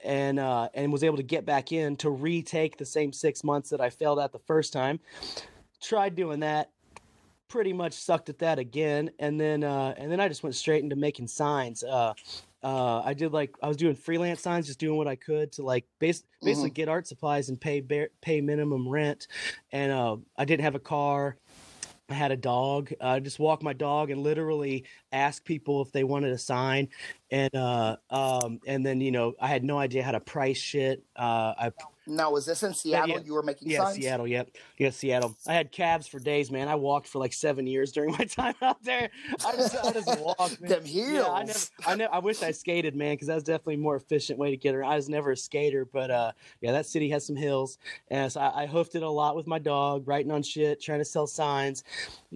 and 0.05 0.39
uh, 0.39 0.69
and 0.75 0.93
was 0.93 1.05
able 1.05 1.17
to 1.17 1.23
get 1.23 1.45
back 1.47 1.73
in 1.73 1.97
to 1.97 2.11
retake 2.11 2.77
the 2.77 2.85
same 2.85 3.13
six 3.13 3.45
months 3.45 3.71
that 3.71 3.81
I 3.81 3.91
failed 3.91 4.19
at 4.19 4.33
the 4.33 4.39
first 4.39 4.73
time. 4.73 5.01
Tried 5.81 6.15
doing 6.15 6.41
that, 6.41 6.71
pretty 7.49 7.73
much 7.73 7.93
sucked 7.93 8.29
at 8.29 8.39
that 8.39 8.59
again, 8.59 9.11
and 9.19 9.41
then 9.41 9.65
uh, 9.65 9.95
and 9.97 10.11
then 10.11 10.21
I 10.21 10.29
just 10.29 10.43
went 10.43 10.57
straight 10.57 10.83
into 10.83 10.97
making 10.97 11.29
signs. 11.29 11.85
Uh, 12.63 13.01
I 13.01 13.15
did 13.15 13.33
like 13.33 13.55
I 13.63 13.69
was 13.69 13.77
doing 13.77 13.95
freelance 13.95 14.41
signs, 14.41 14.67
just 14.67 14.79
doing 14.79 14.97
what 14.97 15.09
I 15.09 15.17
could 15.17 15.53
to 15.53 15.63
like 15.63 15.87
base, 15.99 16.23
basically 16.43 16.71
mm-hmm. 16.71 16.75
get 16.75 16.89
art 16.89 17.07
supplies 17.07 17.49
and 17.49 17.61
pay 17.61 17.81
bare, 17.81 18.11
pay 18.21 18.41
minimum 18.41 18.89
rent. 18.89 19.29
And 19.73 19.91
uh, 19.93 20.17
I 20.37 20.45
didn't 20.45 20.65
have 20.65 20.75
a 20.75 20.81
car. 20.81 21.37
I 22.11 22.15
had 22.15 22.33
a 22.33 22.37
dog. 22.37 22.93
I 23.01 23.17
uh, 23.17 23.21
just 23.21 23.39
walk 23.39 23.63
my 23.63 23.73
dog 23.73 24.11
and 24.11 24.23
literally 24.23 24.85
ask 25.13 25.45
people 25.45 25.81
if 25.83 25.93
they 25.93 26.03
wanted 26.03 26.33
a 26.33 26.39
sign, 26.39 26.89
and 27.31 27.55
uh, 27.55 27.97
um, 28.11 28.61
and 28.67 28.85
then 28.85 29.01
you 29.01 29.13
know 29.13 29.35
I 29.41 29.47
had 29.47 29.63
no 29.63 29.79
idea 29.79 30.03
how 30.03 30.11
to 30.11 30.21
price 30.21 30.59
shit. 30.59 31.05
Uh, 31.15 31.55
I 31.57 31.73
now, 32.11 32.33
was 32.33 32.47
this 32.47 32.63
in 32.63 32.75
Seattle? 32.75 33.09
Yeah, 33.09 33.25
you 33.25 33.35
were 33.35 33.43
making 33.43 33.71
yeah, 33.71 33.85
signs? 33.85 33.97
Seattle. 33.97 34.27
Yep, 34.27 34.51
yeah, 34.79 34.91
Seattle. 34.91 35.37
I 35.47 35.55
had 35.55 35.73
cabs 35.73 36.07
for 36.07 36.19
days, 36.19 36.51
man. 36.51 36.69
I 36.69 36.75
walked 36.75 37.07
for 37.07 37.19
like 37.19 37.33
seven 37.33 37.67
years 37.67 37.93
during 37.93 38.13
my 38.13 38.25
time 38.25 38.55
out 38.63 38.83
there. 38.83 39.11
I 39.47 39.53
just, 39.57 39.77
I 39.85 39.93
just 39.93 40.21
walked. 40.21 40.61
Man. 40.61 40.71
Them 40.71 40.85
heels. 40.85 41.13
Yeah, 41.13 41.29
I 41.29 41.45
never, 41.45 41.59
I 41.87 41.95
never, 41.95 42.15
I 42.15 42.19
wish 42.19 42.43
I 42.43 42.51
skated, 42.51 42.95
man, 42.95 43.15
because 43.15 43.29
that 43.29 43.35
was 43.35 43.45
definitely 43.45 43.75
a 43.75 43.79
more 43.79 43.97
efficient 43.97 44.39
way 44.39 44.51
to 44.51 44.57
get 44.57 44.75
around. 44.75 44.93
I 44.93 44.97
was 44.97 45.09
never 45.09 45.33
a 45.33 45.37
skater, 45.37 45.85
but 45.85 46.11
uh, 46.11 46.33
yeah, 46.61 46.73
that 46.73 46.87
city 46.87 47.09
has 47.11 47.27
some 47.27 47.37
hills, 47.37 47.79
and 48.09 48.31
so 48.31 48.41
I, 48.41 48.63
I 48.63 48.67
hoofed 48.67 48.95
it 48.95 49.03
a 49.03 49.09
lot 49.09 49.37
with 49.37 49.47
my 49.47 49.59
dog, 49.59 50.07
writing 50.07 50.33
on 50.33 50.43
shit, 50.43 50.81
trying 50.81 50.99
to 50.99 51.05
sell 51.05 51.27
signs. 51.27 51.85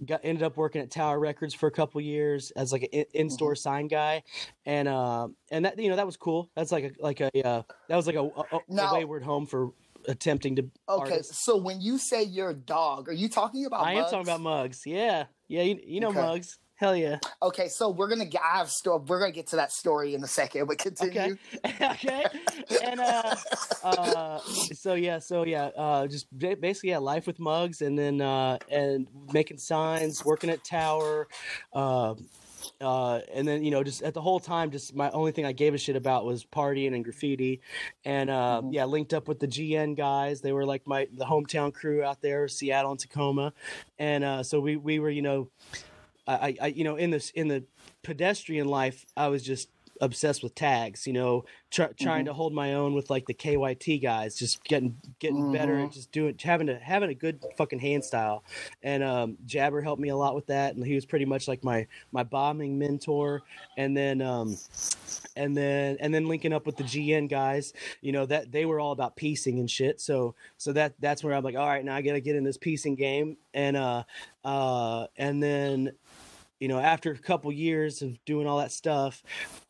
Got 0.05 0.21
ended 0.23 0.43
up 0.43 0.57
working 0.57 0.81
at 0.81 0.91
Tower 0.91 1.19
Records 1.19 1.53
for 1.53 1.67
a 1.67 1.71
couple 1.71 2.01
years 2.01 2.51
as 2.51 2.71
like 2.71 2.89
an 2.91 3.05
in-store 3.13 3.53
mm-hmm. 3.53 3.57
sign 3.57 3.87
guy, 3.87 4.23
and 4.65 4.87
uh, 4.87 5.27
and 5.51 5.65
that 5.65 5.79
you 5.79 5.89
know 5.89 5.95
that 5.95 6.05
was 6.05 6.17
cool. 6.17 6.49
That's 6.55 6.71
like 6.71 6.83
a 6.83 6.91
like 6.99 7.21
a 7.21 7.47
uh, 7.47 7.63
that 7.87 7.95
was 7.95 8.07
like 8.07 8.15
a, 8.15 8.23
a, 8.23 8.59
now, 8.67 8.91
a 8.91 8.93
wayward 8.95 9.23
home 9.23 9.45
for 9.45 9.71
attempting 10.07 10.55
to. 10.57 10.63
Okay, 10.89 11.11
artists. 11.11 11.45
so 11.45 11.57
when 11.57 11.81
you 11.81 11.97
say 11.97 12.23
your 12.23 12.53
dog, 12.53 13.09
are 13.09 13.13
you 13.13 13.29
talking 13.29 13.65
about? 13.65 13.85
I 13.85 13.95
mugs? 13.95 14.05
am 14.05 14.11
talking 14.11 14.27
about 14.27 14.41
mugs. 14.41 14.81
Yeah, 14.85 15.25
yeah, 15.47 15.61
you, 15.61 15.79
you 15.85 15.99
know 15.99 16.09
okay. 16.09 16.21
mugs. 16.21 16.57
Hell 16.77 16.93
yeah. 16.93 17.19
Okay, 17.41 17.69
so 17.69 17.89
we're 17.89 18.09
gonna 18.09 18.25
get. 18.25 18.41
I 18.41 18.57
have 18.57 18.69
story. 18.69 19.01
We're 19.07 19.19
gonna 19.19 19.31
get 19.31 19.47
to 19.47 19.55
that 19.55 19.71
story 19.71 20.13
in 20.13 20.21
a 20.23 20.27
second, 20.27 20.67
but 20.67 20.77
continue. 20.77 21.37
Okay. 21.65 21.85
okay. 21.85 22.25
And 22.83 22.99
uh, 22.99 23.35
uh, 23.83 24.39
so 24.39 24.95
yeah, 24.95 25.19
so 25.19 25.45
yeah, 25.45 25.67
uh, 25.77 26.07
just 26.07 26.27
basically 26.37 26.89
yeah, 26.89 26.97
life 26.97 27.27
with 27.27 27.39
mugs, 27.39 27.81
and 27.81 27.97
then 27.97 28.19
uh, 28.19 28.57
and 28.69 29.07
making 29.31 29.57
signs, 29.57 30.25
working 30.25 30.49
at 30.49 30.65
Tower, 30.65 31.27
uh 31.71 32.15
uh, 32.81 33.19
and 33.33 33.47
then 33.47 33.63
you 33.63 33.71
know 33.71 33.83
just 33.83 34.01
at 34.01 34.13
the 34.13 34.21
whole 34.21 34.39
time 34.39 34.71
just 34.71 34.95
my 34.95 35.09
only 35.11 35.31
thing 35.31 35.45
i 35.45 35.51
gave 35.51 35.73
a 35.73 35.77
shit 35.77 35.95
about 35.95 36.25
was 36.25 36.45
partying 36.45 36.93
and 36.93 37.03
graffiti. 37.03 37.61
And 38.03 38.29
uh, 38.29 38.61
mm-hmm. 38.61 38.73
yeah 38.73 38.85
linked 38.85 39.13
up 39.13 39.27
with 39.27 39.39
the 39.39 39.47
gn 39.47 39.95
guys. 39.95 40.41
They 40.41 40.51
were 40.51 40.65
like 40.65 40.85
my 40.87 41.07
the 41.13 41.25
hometown 41.25 41.73
crew 41.73 42.03
out 42.03 42.21
there 42.21 42.47
seattle 42.47 42.91
and 42.91 42.99
tacoma. 42.99 43.53
And 43.99 44.23
uh, 44.23 44.43
so 44.43 44.59
we 44.59 44.77
we 44.77 44.99
were 44.99 45.09
you 45.09 45.21
know 45.21 45.49
I, 46.27 46.57
I 46.61 46.67
you 46.67 46.83
know 46.83 46.95
in 46.95 47.11
this 47.11 47.29
in 47.31 47.47
the 47.47 47.63
pedestrian 48.03 48.67
life 48.67 49.05
i 49.17 49.27
was 49.27 49.43
just 49.43 49.69
obsessed 50.01 50.43
with 50.43 50.55
tags, 50.55 51.07
you 51.07 51.13
know, 51.13 51.45
trying 51.71 51.93
mm-hmm. 51.93 52.25
to 52.25 52.33
hold 52.33 52.53
my 52.53 52.73
own 52.73 52.93
with 52.93 53.09
like 53.09 53.25
the 53.25 53.33
KYT 53.33 54.01
guys, 54.01 54.35
just 54.35 54.63
getting 54.63 54.97
getting 55.19 55.43
mm-hmm. 55.43 55.53
better 55.53 55.75
and 55.75 55.91
just 55.91 56.11
doing 56.11 56.35
having 56.41 56.69
a 56.69 56.79
having 56.79 57.09
a 57.09 57.13
good 57.13 57.43
fucking 57.57 57.79
hand 57.79 58.03
style. 58.03 58.43
And 58.83 59.03
um, 59.03 59.37
Jabber 59.45 59.81
helped 59.81 60.01
me 60.01 60.09
a 60.09 60.15
lot 60.15 60.35
with 60.35 60.47
that, 60.47 60.75
and 60.75 60.85
he 60.85 60.95
was 60.95 61.05
pretty 61.05 61.25
much 61.25 61.47
like 61.47 61.63
my 61.63 61.87
my 62.11 62.23
bombing 62.23 62.77
mentor. 62.79 63.41
And 63.77 63.95
then 63.95 64.21
um, 64.21 64.57
and 65.35 65.55
then 65.55 65.97
and 65.99 66.13
then 66.13 66.27
linking 66.27 66.53
up 66.53 66.65
with 66.65 66.77
the 66.77 66.83
GN 66.83 67.29
guys, 67.29 67.73
you 68.01 68.11
know 68.11 68.25
that 68.25 68.51
they 68.51 68.65
were 68.65 68.79
all 68.79 68.91
about 68.91 69.15
piecing 69.15 69.59
and 69.59 69.69
shit. 69.69 69.99
So 69.99 70.35
so 70.57 70.71
that 70.73 70.93
that's 70.99 71.23
where 71.23 71.33
I'm 71.33 71.43
like, 71.43 71.55
all 71.55 71.67
right, 71.67 71.83
now 71.83 71.95
I 71.95 72.01
gotta 72.01 72.21
get 72.21 72.35
in 72.35 72.43
this 72.43 72.57
piecing 72.57 72.95
game. 72.95 73.37
And 73.53 73.75
uh 73.75 74.03
uh 74.43 75.07
and 75.17 75.41
then 75.41 75.91
you 76.59 76.67
know, 76.67 76.79
after 76.79 77.11
a 77.11 77.17
couple 77.17 77.51
years 77.51 78.01
of 78.01 78.23
doing 78.25 78.47
all 78.47 78.57
that 78.59 78.71
stuff, 78.71 79.23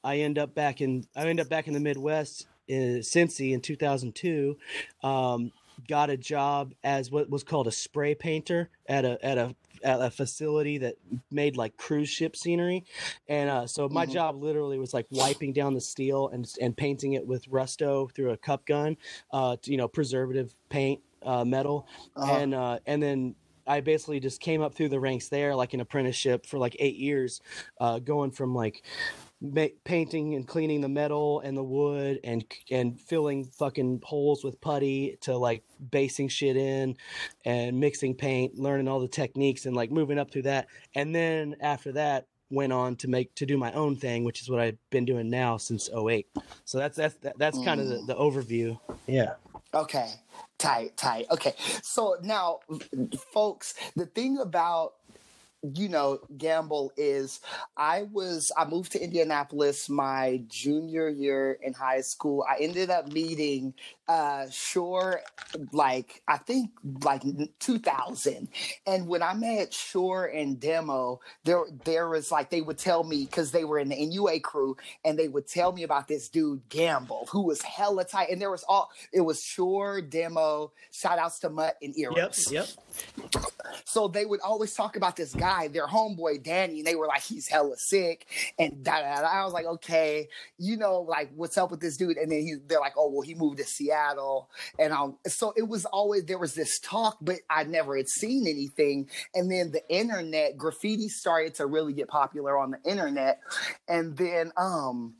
I 0.03 0.17
end 0.19 0.37
up 0.37 0.53
back 0.53 0.81
in 0.81 1.05
I 1.15 1.27
end 1.27 1.39
up 1.39 1.49
back 1.49 1.67
in 1.67 1.73
the 1.73 1.79
Midwest 1.79 2.47
in 2.67 2.99
Cincy 2.99 3.53
in 3.53 3.61
2002. 3.61 4.57
Um, 5.03 5.51
got 5.87 6.09
a 6.09 6.17
job 6.17 6.73
as 6.83 7.11
what 7.11 7.29
was 7.29 7.43
called 7.43 7.67
a 7.67 7.71
spray 7.71 8.15
painter 8.15 8.69
at 8.87 9.03
a 9.05 9.23
at 9.25 9.37
a 9.37 9.55
at 9.83 10.01
a 10.01 10.09
facility 10.09 10.77
that 10.79 10.95
made 11.31 11.57
like 11.57 11.75
cruise 11.77 12.09
ship 12.09 12.35
scenery, 12.35 12.85
and 13.27 13.49
uh, 13.49 13.67
so 13.67 13.89
my 13.89 14.05
Mhm. 14.05 14.11
job 14.11 14.35
literally 14.41 14.79
was 14.79 14.93
like 14.93 15.05
wiping 15.11 15.53
down 15.53 15.73
the 15.73 15.81
steel 15.81 16.29
and 16.29 16.49
and 16.61 16.77
painting 16.77 17.13
it 17.13 17.27
with 17.27 17.45
Rusto 17.49 18.09
through 18.13 18.31
a 18.31 18.37
cup 18.37 18.65
gun, 18.65 18.95
uh, 19.31 19.57
to, 19.61 19.71
you 19.71 19.77
know, 19.77 19.87
preservative 19.87 20.55
paint 20.69 21.01
uh, 21.23 21.43
metal, 21.43 21.87
Uh-huh. 22.15 22.31
and 22.31 22.53
uh, 22.53 22.79
and 22.85 23.03
then 23.03 23.35
I 23.67 23.81
basically 23.81 24.19
just 24.19 24.39
came 24.41 24.61
up 24.61 24.73
through 24.73 24.89
the 24.89 24.99
ranks 24.99 25.29
there, 25.29 25.55
like 25.55 25.73
an 25.73 25.81
apprenticeship 25.81 26.45
for 26.45 26.57
like 26.57 26.75
eight 26.79 26.95
years, 26.95 27.41
uh, 27.79 27.99
going 27.99 28.31
from 28.31 28.53
like 28.53 28.83
ma- 29.41 29.67
painting 29.83 30.35
and 30.35 30.47
cleaning 30.47 30.81
the 30.81 30.89
metal 30.89 31.39
and 31.41 31.57
the 31.57 31.63
wood 31.63 32.19
and 32.23 32.45
and 32.71 32.99
filling 32.99 33.45
fucking 33.45 34.01
holes 34.03 34.43
with 34.43 34.59
putty 34.61 35.17
to 35.21 35.37
like 35.37 35.63
basing 35.91 36.27
shit 36.27 36.57
in 36.57 36.95
and 37.43 37.79
mixing 37.79 38.15
paint, 38.15 38.57
learning 38.57 38.87
all 38.87 38.99
the 38.99 39.07
techniques 39.07 39.65
and 39.65 39.75
like 39.75 39.91
moving 39.91 40.19
up 40.19 40.31
through 40.31 40.43
that, 40.43 40.67
and 40.93 41.15
then 41.15 41.55
after 41.61 41.91
that 41.93 42.27
went 42.51 42.71
on 42.71 42.95
to 42.95 43.07
make 43.07 43.33
to 43.35 43.45
do 43.45 43.57
my 43.57 43.71
own 43.73 43.95
thing, 43.95 44.23
which 44.23 44.41
is 44.41 44.49
what 44.49 44.59
I've 44.59 44.77
been 44.89 45.05
doing 45.05 45.29
now 45.29 45.57
since 45.57 45.89
08. 45.89 46.27
So 46.63 46.77
that's 46.77 46.97
that's 46.97 47.15
that, 47.15 47.37
that's 47.37 47.57
kind 47.63 47.81
of 47.81 47.87
the, 47.87 48.03
the 48.05 48.15
overview. 48.15 48.79
Yeah. 49.07 49.33
Okay. 49.75 50.09
Tight, 50.57 50.97
tight. 50.97 51.27
Okay. 51.31 51.55
So 51.83 52.17
now, 52.23 52.59
folks, 53.33 53.75
the 53.95 54.07
thing 54.07 54.39
about 54.39 54.93
you 55.73 55.89
know 55.89 56.19
gamble 56.37 56.91
is 56.95 57.39
i 57.75 58.03
was 58.11 58.51
i 58.57 58.65
moved 58.65 58.91
to 58.91 59.03
indianapolis 59.03 59.89
my 59.89 60.41
junior 60.47 61.09
year 61.09 61.57
in 61.63 61.73
high 61.73 62.01
school. 62.01 62.45
I 62.47 62.61
ended 62.61 62.89
up 62.89 63.11
meeting 63.11 63.73
uh 64.07 64.45
shore 64.51 65.21
like 65.71 66.21
i 66.27 66.37
think 66.37 66.69
like 67.03 67.23
2000 67.59 68.47
and 68.85 69.07
when 69.07 69.23
i 69.23 69.33
met 69.33 69.73
shore 69.73 70.25
and 70.25 70.59
demo 70.59 71.19
there 71.43 71.63
there 71.83 72.09
was 72.09 72.31
like 72.31 72.49
they 72.49 72.61
would 72.61 72.77
tell 72.77 73.03
me 73.03 73.25
because 73.25 73.51
they 73.51 73.63
were 73.63 73.79
in 73.79 73.89
the 73.89 73.95
nua 73.95 74.41
crew 74.41 74.77
and 75.03 75.17
they 75.17 75.27
would 75.27 75.47
tell 75.47 75.71
me 75.71 75.83
about 75.83 76.07
this 76.07 76.29
dude 76.29 76.61
gamble 76.69 77.27
who 77.31 77.41
was 77.41 77.61
hella 77.61 78.03
tight. 78.03 78.29
And 78.29 78.41
there 78.41 78.51
was 78.51 78.63
all 78.67 78.89
it 79.11 79.21
was 79.21 79.41
shore 79.41 80.01
demo 80.01 80.71
shout 80.91 81.19
outs 81.19 81.39
to 81.39 81.49
mutt 81.49 81.75
and 81.81 81.97
eros. 81.97 82.51
Yep. 82.51 82.67
so 83.85 84.07
they 84.07 84.25
would 84.25 84.41
always 84.41 84.73
talk 84.73 84.95
about 84.95 85.15
this 85.15 85.33
guy, 85.33 85.54
their 85.71 85.87
homeboy 85.87 86.43
Danny, 86.43 86.79
and 86.79 86.87
they 86.87 86.95
were 86.95 87.07
like, 87.07 87.21
he's 87.21 87.47
hella 87.47 87.75
sick. 87.77 88.27
And 88.59 88.83
da, 88.83 89.01
da, 89.01 89.21
da. 89.21 89.27
I 89.27 89.43
was 89.43 89.53
like, 89.53 89.65
okay, 89.65 90.27
you 90.57 90.77
know, 90.77 91.01
like 91.01 91.31
what's 91.35 91.57
up 91.57 91.71
with 91.71 91.79
this 91.79 91.97
dude? 91.97 92.17
And 92.17 92.31
then 92.31 92.41
he, 92.41 92.55
they're 92.67 92.79
like, 92.79 92.93
oh, 92.97 93.09
well, 93.09 93.21
he 93.21 93.35
moved 93.35 93.57
to 93.57 93.63
Seattle. 93.63 94.49
And 94.77 94.93
um, 94.93 95.17
so 95.27 95.53
it 95.55 95.67
was 95.67 95.85
always, 95.85 96.25
there 96.25 96.37
was 96.37 96.53
this 96.53 96.79
talk, 96.79 97.17
but 97.21 97.37
I 97.49 97.63
never 97.63 97.97
had 97.97 98.07
seen 98.07 98.47
anything. 98.47 99.09
And 99.33 99.51
then 99.51 99.71
the 99.71 99.87
internet, 99.89 100.57
graffiti 100.57 101.09
started 101.09 101.55
to 101.55 101.65
really 101.65 101.93
get 101.93 102.07
popular 102.07 102.57
on 102.57 102.71
the 102.71 102.89
internet. 102.89 103.39
And 103.87 104.15
then, 104.17 104.51
um, 104.57 105.15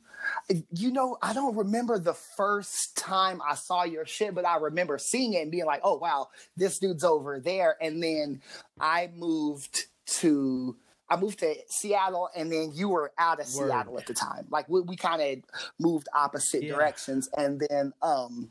you 0.72 0.90
know, 0.90 1.16
I 1.22 1.32
don't 1.32 1.56
remember 1.56 1.98
the 1.98 2.14
first 2.14 2.96
time 2.96 3.40
I 3.48 3.54
saw 3.54 3.84
your 3.84 4.06
shit, 4.06 4.34
but 4.34 4.46
I 4.46 4.56
remember 4.56 4.98
seeing 4.98 5.34
it 5.34 5.42
and 5.42 5.50
being 5.50 5.66
like, 5.66 5.80
oh, 5.84 5.98
wow, 5.98 6.28
this 6.56 6.78
dude's 6.78 7.04
over 7.04 7.38
there. 7.38 7.76
And 7.80 8.02
then 8.02 8.40
I 8.80 9.10
moved 9.14 9.86
to. 10.06 10.76
I 11.08 11.16
moved 11.16 11.38
to 11.38 11.54
Seattle, 11.68 12.28
and 12.34 12.50
then 12.50 12.72
you 12.74 12.88
were 12.88 13.12
out 13.16 13.38
of 13.40 13.46
Word. 13.54 13.68
Seattle 13.70 13.98
at 13.98 14.06
the 14.06 14.14
time. 14.14 14.46
Like 14.50 14.68
we, 14.68 14.80
we 14.80 14.96
kind 14.96 15.22
of 15.22 15.38
moved 15.78 16.08
opposite 16.14 16.64
Yeah. 16.64 16.74
directions, 16.74 17.28
and 17.36 17.62
then, 17.70 17.92
um, 18.02 18.50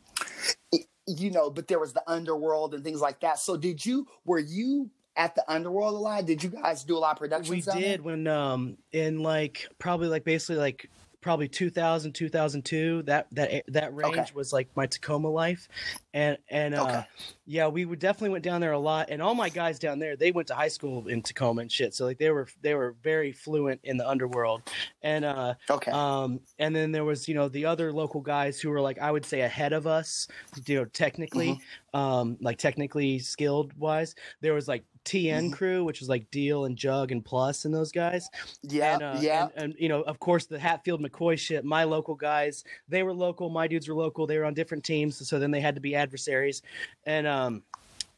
it- 0.72 0.88
you 1.08 1.32
know, 1.32 1.50
but 1.50 1.68
there 1.68 1.80
was 1.80 1.94
the 1.94 2.02
underworld 2.10 2.74
and 2.74 2.84
things 2.84 3.02
like 3.02 3.20
that. 3.20 3.39
So, 3.39 3.58
did 3.58 3.86
you? 3.86 4.08
Were 4.24 4.39
you 4.39 4.89
at 5.18 5.36
the 5.36 5.44
underworld 5.52 5.96
a 5.96 5.98
lot? 5.98 6.26
Did 6.26 6.44
you 6.44 6.50
guys 6.50 6.84
do 6.84 6.98
a 6.98 7.00
lot 7.00 7.12
of 7.13 7.18
production? 7.20 7.54
we 7.54 7.62
did 7.62 8.02
when 8.02 8.26
um 8.28 8.78
in 8.91 9.20
like 9.22 9.68
probably 9.78 10.08
like 10.08 10.24
basically 10.24 10.56
like 10.58 10.89
probably 11.22 11.48
2000 11.48 12.13
2002 12.13 13.02
that 13.04 13.26
that 13.32 13.63
that 13.68 13.96
range 13.96 14.13
Okay. 14.18 14.32
was 14.36 14.54
like 14.54 14.68
my 14.76 14.86
tacoma 14.86 15.28
life 15.30 15.68
and 16.13 16.38
and 16.50 16.76
uh 16.76 16.84
Okay. 16.84 17.04
Yeah 17.47 17.67
we 17.67 17.86
would 17.86 17.99
definitely 17.99 18.29
went 18.29 18.43
down 18.43 18.60
there 18.60 18.71
a 18.71 18.79
lot 18.79 19.08
and 19.12 19.21
all 19.21 19.36
my 19.36 19.49
guys 19.49 19.77
down 19.77 19.99
there 19.99 20.15
they 20.15 20.31
went 20.31 20.47
to 20.47 20.55
high 20.55 20.67
school 20.67 21.08
in 21.08 21.21
tacoma 21.21 21.62
and 21.62 21.71
shit 21.71 21.93
so 21.93 22.03
like 22.05 22.17
they 22.17 22.31
were 22.31 22.47
they 22.62 22.73
were 22.73 22.95
very 23.03 23.31
fluent 23.31 23.79
in 23.84 23.97
the 23.97 24.08
underworld 24.08 24.62
and 25.03 25.23
uh 25.25 25.53
Okay. 25.69 25.91
um, 25.91 26.39
and 26.60 26.75
then 26.75 26.91
there 26.91 27.05
was, 27.05 27.27
you 27.27 27.36
know, 27.36 27.47
the 27.49 27.65
other 27.65 27.91
local 27.93 28.21
guys 28.21 28.60
who 28.60 28.69
were 28.69 28.81
like, 28.81 28.97
I 28.99 29.12
would 29.12 29.25
say 29.25 29.41
ahead 29.41 29.73
of 29.73 29.86
us, 29.88 30.27
you 30.65 30.75
know, 30.77 30.86
technically, 30.86 31.60
um, 31.93 32.38
like 32.41 32.58
technically 32.58 33.19
skilled 33.19 33.71
wise. 33.77 34.15
There 34.41 34.53
was 34.53 34.67
like 34.67 34.84
TN 35.05 35.49
Mhm. 35.49 35.53
crew, 35.53 35.84
which 35.84 35.99
was 35.99 36.10
like 36.10 36.29
Deal 36.31 36.65
and 36.65 36.75
Jug 36.75 37.12
and 37.12 37.23
Plus 37.23 37.65
and 37.65 37.73
those 37.73 37.91
guys. 37.91 38.27
yeah. 38.63 38.93
and, 38.95 39.03
uh, 39.03 39.17
yeah. 39.21 39.43
And, 39.55 39.63
and, 39.63 39.75
you 39.77 39.88
know, 39.89 40.01
of 40.03 40.19
course, 40.19 40.45
the 40.47 40.58
Hatfield 40.60 41.01
McCoy 41.01 41.38
shit. 41.38 41.63
My 41.63 41.84
local 41.84 42.15
guys, 42.15 42.63
they 42.89 43.03
were 43.03 43.13
local. 43.13 43.49
My 43.49 43.67
dudes 43.67 43.88
were 43.88 43.95
local. 43.95 44.25
They 44.25 44.38
were 44.39 44.45
on 44.45 44.53
different 44.55 44.84
teams, 44.84 45.27
so 45.27 45.38
then 45.38 45.51
they 45.51 45.62
had 45.62 45.75
to 45.75 45.81
be 45.81 45.93
adversaries, 45.95 46.62
and 47.05 47.27
um, 47.36 47.63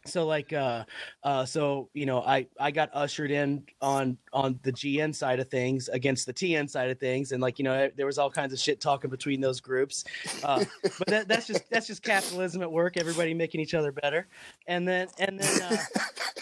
so 0.07 0.25
like 0.25 0.53
uh 0.53 0.83
uh 1.23 1.45
so 1.45 1.89
you 1.93 2.05
know 2.05 2.21
i 2.21 2.47
i 2.59 2.71
got 2.71 2.89
ushered 2.93 3.31
in 3.31 3.63
on 3.81 4.17
on 4.33 4.59
the 4.63 4.71
gn 4.71 5.13
side 5.13 5.39
of 5.39 5.49
things 5.49 5.89
against 5.89 6.25
the 6.25 6.33
tn 6.33 6.69
side 6.69 6.89
of 6.89 6.99
things. 6.99 7.31
And 7.31 7.41
like 7.41 7.59
you 7.59 7.63
know 7.63 7.89
there 7.95 8.05
was 8.05 8.17
all 8.17 8.31
kinds 8.31 8.53
of 8.53 8.59
shit 8.59 8.79
talking 8.79 9.09
between 9.09 9.41
those 9.41 9.59
groups. 9.59 10.05
Uh 10.43 10.63
but 10.97 11.07
that, 11.07 11.27
that's 11.27 11.47
just 11.47 11.69
that's 11.69 11.87
just 11.87 12.03
capitalism 12.03 12.61
at 12.61 12.71
work 12.71 12.97
everybody 12.97 13.33
making 13.33 13.61
each 13.61 13.73
other 13.73 13.91
better. 13.91 14.27
And 14.65 14.87
then 14.87 15.07
and 15.19 15.39
then 15.39 15.61
uh 15.61 15.77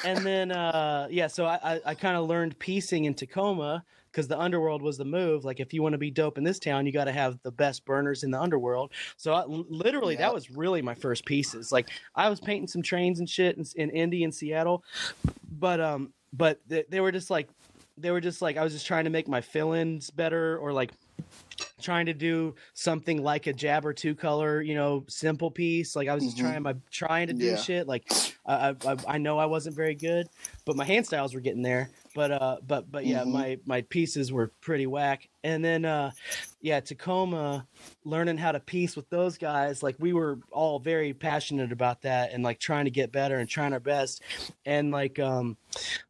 and 0.03 0.25
then 0.25 0.51
uh 0.51 1.07
yeah 1.09 1.27
so 1.27 1.45
i 1.45 1.59
i, 1.63 1.81
I 1.87 1.95
kind 1.95 2.17
of 2.17 2.27
learned 2.27 2.57
piecing 2.59 3.05
in 3.05 3.13
tacoma 3.13 3.83
because 4.15 4.29
the 4.29 4.39
underworld 4.39 4.81
was 4.81 4.97
the 4.97 5.03
move. 5.03 5.43
Like, 5.43 5.59
if 5.59 5.73
you 5.73 5.83
want 5.83 5.91
to 5.91 5.97
be 5.99 6.09
dope 6.09 6.37
in 6.37 6.45
this 6.45 6.57
town, 6.57 6.85
you 6.85 6.93
got 6.93 7.03
to 7.05 7.11
have 7.11 7.37
the 7.43 7.51
best 7.51 7.83
burners 7.85 8.23
in 8.23 8.31
the 8.31 8.39
underworld. 8.39 8.93
So, 9.17 9.33
I, 9.33 9.43
literally, 9.45 10.13
Yep. 10.13 10.21
that 10.21 10.33
was 10.33 10.49
really 10.49 10.81
my 10.81 10.95
first 10.95 11.25
pieces. 11.25 11.69
Like, 11.69 11.89
I 12.15 12.29
was 12.29 12.39
painting 12.39 12.67
some 12.67 12.81
trains 12.81 13.19
and 13.19 13.29
shit 13.29 13.57
in, 13.57 13.65
in 13.75 13.89
Indy 13.89 14.23
and 14.23 14.33
Seattle, 14.33 14.85
but 15.51 15.81
um, 15.81 16.13
but 16.31 16.61
they, 16.65 16.85
they 16.89 17.01
were 17.01 17.11
just 17.11 17.29
like, 17.29 17.49
they 17.97 18.11
were 18.11 18.21
just 18.21 18.41
like, 18.41 18.55
I 18.55 18.63
was 18.63 18.71
just 18.71 18.87
trying 18.87 19.03
to 19.03 19.09
make 19.09 19.27
my 19.27 19.41
fill-ins 19.41 20.09
better, 20.11 20.57
or 20.59 20.71
like 20.71 20.93
trying 21.81 22.05
to 22.05 22.13
do 22.13 22.55
something 22.73 23.21
like 23.21 23.47
a 23.47 23.53
jab 23.53 23.85
or 23.85 23.93
two 23.93 24.15
color, 24.15 24.61
you 24.61 24.75
know, 24.75 25.03
simple 25.09 25.51
piece. 25.51 25.93
Like 25.95 26.07
I 26.07 26.15
was 26.15 26.23
just 26.23 26.37
Mhm. 26.37 26.41
trying 26.41 26.63
my 26.63 26.75
trying 26.89 27.27
to 27.27 27.33
do 27.33 27.45
Yeah. 27.47 27.55
shit. 27.57 27.85
Like 27.87 28.05
I, 28.45 28.75
I 28.85 28.95
I 29.07 29.17
know 29.17 29.37
I 29.37 29.45
wasn't 29.45 29.75
very 29.75 29.95
good, 29.95 30.27
but 30.65 30.77
my 30.77 30.85
hand 30.85 31.05
styles 31.05 31.33
were 31.33 31.41
getting 31.41 31.63
there. 31.63 31.91
But 32.15 32.31
uh, 32.31 32.57
but 32.65 32.89
but 32.91 33.05
yeah, 33.05 33.23
Mhm. 33.23 33.31
my 33.31 33.59
my 33.65 33.81
pieces 33.81 34.31
were 34.31 34.51
pretty 34.61 34.87
whack. 34.87 35.27
And 35.43 35.63
then 35.63 35.83
uh, 35.85 36.11
yeah, 36.61 36.79
Tacoma, 36.79 37.67
learning 38.05 38.37
how 38.37 38.53
to 38.53 38.59
piece 38.61 38.95
with 38.95 39.07
those 39.09 39.37
guys. 39.37 39.83
Like 39.83 39.97
we 39.99 40.13
were 40.13 40.39
all 40.51 40.79
very 40.79 41.13
passionate 41.13 41.71
about 41.73 42.01
that 42.03 42.31
and 42.31 42.41
like 42.41 42.57
trying 42.59 42.85
to 42.85 42.91
get 42.91 43.11
better 43.11 43.35
and 43.37 43.47
trying 43.49 43.73
our 43.73 43.79
best. 43.81 44.21
And 44.65 44.91
like 44.91 45.19
um, 45.19 45.57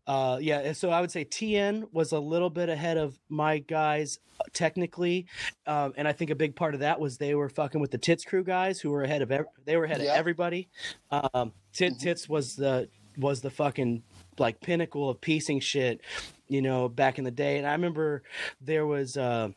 uh, 0.05 0.37
yeah, 0.39 0.71
so 0.73 0.91
I 0.91 1.01
would 1.01 1.09
say 1.11 1.25
TN 1.25 1.91
was 1.91 2.11
a 2.11 2.19
little 2.19 2.51
bit 2.51 2.69
ahead 2.69 2.97
of 2.97 3.19
my 3.27 3.57
guys 3.57 4.19
technically, 4.53 5.25
um, 5.65 5.93
and 5.97 6.07
I 6.07 6.11
think 6.11 6.29
a 6.29 6.35
big 6.35 6.55
part 6.55 6.75
of 6.75 6.81
that 6.81 6.99
was 6.99 7.17
they 7.17 7.33
were 7.35 7.49
fucking 7.49 7.81
with 7.81 7.89
the 7.91 7.97
Tits 7.97 8.23
crew 8.23 8.43
guys 8.43 8.79
who 8.79 8.91
were 8.91 9.01
ahead 9.03 9.21
of 9.23 9.31
ev- 9.31 9.45
they 9.65 9.75
were 9.75 9.85
ahead 9.85 10.01
Yeah. 10.01 10.11
of 10.11 10.17
everybody. 10.17 10.67
Um, 11.09 11.51
Mhm. 11.73 11.97
Tits 11.99 12.29
was 12.29 12.55
the 12.55 12.89
was 13.17 13.39
the 13.41 13.49
fucking 13.49 14.03
like 14.39 14.61
pinnacle 14.61 15.09
of 15.09 15.21
piecing 15.21 15.59
shit, 15.59 16.01
you 16.47 16.61
know, 16.61 16.89
back 16.89 17.17
in 17.17 17.23
the 17.23 17.31
day. 17.31 17.57
And 17.57 17.67
I 17.67 17.73
remember 17.73 18.23
there 18.61 18.85
was 18.85 19.17
uh, 19.17 19.49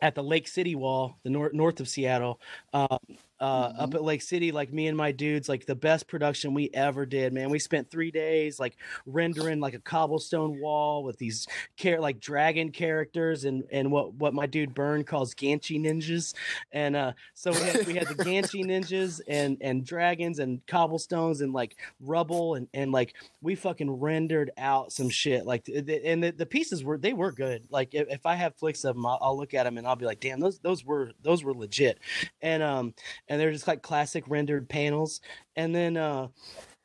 at 0.00 0.14
the 0.14 0.22
Lake 0.22 0.48
City 0.48 0.74
Wall, 0.74 1.16
the 1.22 1.30
north 1.30 1.52
north 1.52 1.80
of 1.80 1.88
Seattle. 1.88 2.40
Um, 2.72 2.98
uh, 3.40 3.72
Mhm. 3.72 3.80
up 3.80 3.94
at 3.94 4.02
Lake 4.04 4.22
City, 4.22 4.52
like 4.52 4.72
me 4.72 4.86
and 4.86 4.96
my 4.96 5.12
dudes, 5.12 5.48
like 5.48 5.66
the 5.66 5.74
best 5.74 6.06
production 6.08 6.54
we 6.54 6.70
ever 6.74 7.06
did, 7.06 7.32
man. 7.32 7.50
We 7.50 7.58
spent 7.58 7.90
three 7.90 8.10
days 8.10 8.60
like 8.60 8.76
rendering 9.06 9.60
like 9.60 9.74
a 9.74 9.78
cobblestone 9.80 10.60
wall 10.60 11.02
with 11.04 11.18
these 11.18 11.46
care 11.76 12.00
like 12.00 12.20
dragon 12.20 12.70
characters 12.70 13.44
and 13.44 13.64
and 13.72 13.90
what 13.90 14.14
what 14.14 14.34
my 14.34 14.46
dude 14.46 14.74
Burn 14.74 15.04
calls 15.04 15.34
Ganchi 15.34 15.80
ninjas, 15.80 16.34
and 16.72 16.94
uh, 16.96 17.12
so 17.34 17.50
we 17.52 17.58
had 17.58 17.86
we 17.86 17.94
had 17.94 18.08
the 18.08 18.14
Ganchi 18.14 18.64
ninjas 18.66 19.20
and 19.26 19.56
and 19.60 19.84
dragons 19.84 20.38
and 20.38 20.64
cobblestones 20.66 21.40
and 21.40 21.52
like 21.52 21.76
rubble 22.00 22.54
and 22.54 22.68
and 22.74 22.92
like 22.92 23.14
we 23.42 23.54
fucking 23.54 23.90
rendered 23.90 24.50
out 24.58 24.92
some 24.92 25.08
shit 25.08 25.46
like 25.46 25.66
and 25.68 26.22
the, 26.22 26.30
the 26.36 26.46
pieces 26.46 26.84
were 26.84 26.98
they 26.98 27.12
were 27.12 27.32
good 27.32 27.66
like 27.70 27.94
if, 27.94 28.08
if 28.08 28.26
i 28.26 28.34
have 28.34 28.54
flicks 28.56 28.84
of 28.84 28.94
them 28.96 29.06
I'll, 29.06 29.18
I'll 29.20 29.36
look 29.36 29.54
at 29.54 29.64
them 29.64 29.78
and 29.78 29.86
i'll 29.86 29.96
be 29.96 30.04
like 30.04 30.20
damn 30.20 30.40
those 30.40 30.58
those 30.58 30.84
were 30.84 31.12
those 31.22 31.42
were 31.42 31.54
legit 31.54 31.98
and 32.42 32.62
um 32.62 32.94
and 33.30 33.40
they're 33.40 33.52
just 33.52 33.66
like 33.66 33.80
classic 33.80 34.24
rendered 34.28 34.68
panels 34.68 35.22
and 35.56 35.74
then 35.74 35.96
uh 35.96 36.28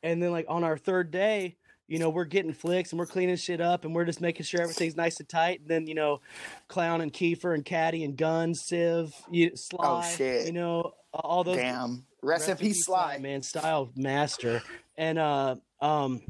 and 0.02 0.22
then 0.22 0.32
like 0.32 0.46
on 0.48 0.64
our 0.64 0.78
third 0.78 1.10
day 1.10 1.56
you 1.88 2.00
know, 2.00 2.10
we're 2.10 2.24
getting 2.24 2.52
flicks 2.52 2.90
and 2.90 2.98
we're 2.98 3.06
cleaning 3.06 3.36
shit 3.36 3.60
up 3.60 3.84
and 3.84 3.94
we're 3.94 4.04
just 4.04 4.20
making 4.20 4.44
sure 4.44 4.60
everything's 4.60 4.96
nice 4.96 5.20
and 5.20 5.28
tight. 5.28 5.60
And 5.60 5.68
then, 5.68 5.86
you 5.86 5.94
know, 5.94 6.20
Clown 6.66 7.00
and 7.00 7.12
Kiefer 7.12 7.54
and 7.54 7.64
Caddy 7.64 8.02
and 8.02 8.16
Gun, 8.16 8.54
Civ, 8.54 9.14
you, 9.30 9.52
Sly, 9.54 9.78
Oh, 9.80 10.02
shit. 10.16 10.46
you 10.46 10.52
know, 10.52 10.94
all 11.12 11.44
those. 11.44 11.56
Damn. 11.58 12.04
Rest, 12.22 12.48
in 12.48 12.56
peace, 12.56 12.84
Sly. 12.86 13.18
man. 13.18 13.40
Style 13.42 13.90
master. 13.94 14.62
And 14.98 15.16
uh, 15.16 15.56
um, 15.80 16.22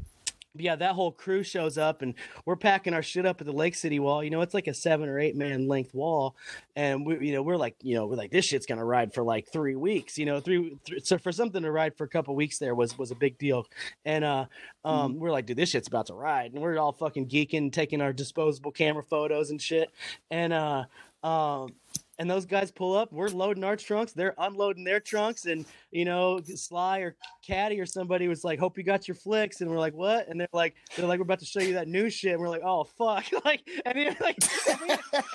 yeah, 0.59 0.75
that 0.75 0.93
whole 0.93 1.11
crew 1.11 1.43
shows 1.43 1.77
up 1.77 2.01
and 2.01 2.13
we're 2.45 2.55
packing 2.55 2.93
our 2.93 3.01
shit 3.01 3.25
up 3.25 3.41
at 3.41 3.47
the 3.47 3.53
Lake 3.53 3.75
City 3.75 3.99
wall. 3.99 4.23
You 4.23 4.29
know, 4.29 4.41
it's 4.41 4.53
like 4.53 4.67
a 4.67 4.73
seven 4.73 5.09
or 5.09 5.19
eight 5.19 5.35
man 5.35 5.67
length 5.67 5.93
wall, 5.93 6.35
and 6.75 7.05
we, 7.05 7.27
you 7.27 7.33
know, 7.33 7.41
we're 7.41 7.57
like, 7.57 7.75
you 7.81 7.95
know, 7.95 8.05
we're 8.05 8.15
like, 8.15 8.31
this 8.31 8.45
shit's 8.45 8.65
gonna 8.65 8.85
ride 8.85 9.13
for 9.13 9.23
like 9.23 9.47
three 9.47 9.75
weeks. 9.75 10.17
You 10.17 10.25
know, 10.25 10.39
three. 10.39 10.77
Th- 10.85 11.05
so 11.05 11.17
for 11.17 11.31
something 11.31 11.63
to 11.63 11.71
ride 11.71 11.95
for 11.95 12.03
a 12.03 12.09
couple 12.09 12.35
weeks 12.35 12.57
there 12.57 12.75
was 12.75 12.97
was 12.97 13.11
a 13.11 13.15
big 13.15 13.37
deal, 13.37 13.65
and 14.05 14.23
uh, 14.23 14.45
um, 14.83 15.19
we're 15.19 15.31
like, 15.31 15.45
dude, 15.45 15.57
this 15.57 15.69
shit's 15.69 15.87
about 15.87 16.07
to 16.07 16.13
ride, 16.13 16.53
and 16.53 16.61
we're 16.61 16.77
all 16.77 16.93
fucking 16.93 17.27
geeking, 17.27 17.71
taking 17.71 18.01
our 18.01 18.13
disposable 18.13 18.71
camera 18.71 19.03
photos 19.03 19.49
and 19.49 19.61
shit, 19.61 19.91
and 20.31 20.53
uh, 20.53 20.85
um. 21.23 21.73
And 22.19 22.29
those 22.29 22.45
guys 22.45 22.71
pull 22.71 22.97
up. 22.97 23.11
We're 23.13 23.27
loading 23.29 23.63
our 23.63 23.75
trunks. 23.75 24.11
They're 24.11 24.33
unloading 24.39 24.83
their 24.83 24.99
trunks. 24.99 25.45
And 25.45 25.65
you 25.91 26.03
know, 26.05 26.39
Sly 26.43 26.99
or 26.99 27.15
Caddy 27.45 27.79
or 27.79 27.85
somebody 27.85 28.27
was 28.27 28.43
like, 28.43 28.59
"Hope 28.59 28.77
you 28.77 28.83
got 28.83 29.07
your 29.07 29.15
flicks," 29.15 29.61
and 29.61 29.69
we're 29.69 29.79
like, 29.79 29.93
"What?" 29.93 30.27
And 30.27 30.39
they're 30.39 30.47
like, 30.51 30.75
"They're 30.95 31.05
like, 31.05 31.19
we're 31.19 31.23
about 31.23 31.39
to 31.39 31.45
show 31.45 31.59
you 31.59 31.73
that 31.73 31.87
new 31.87 32.09
shit." 32.09 32.33
And 32.33 32.41
we're 32.41 32.49
like, 32.49 32.63
"Oh 32.63 32.83
fuck!" 32.85 33.25
like, 33.45 33.61
and 33.85 33.97
then, 33.97 34.15
like, 34.21 34.37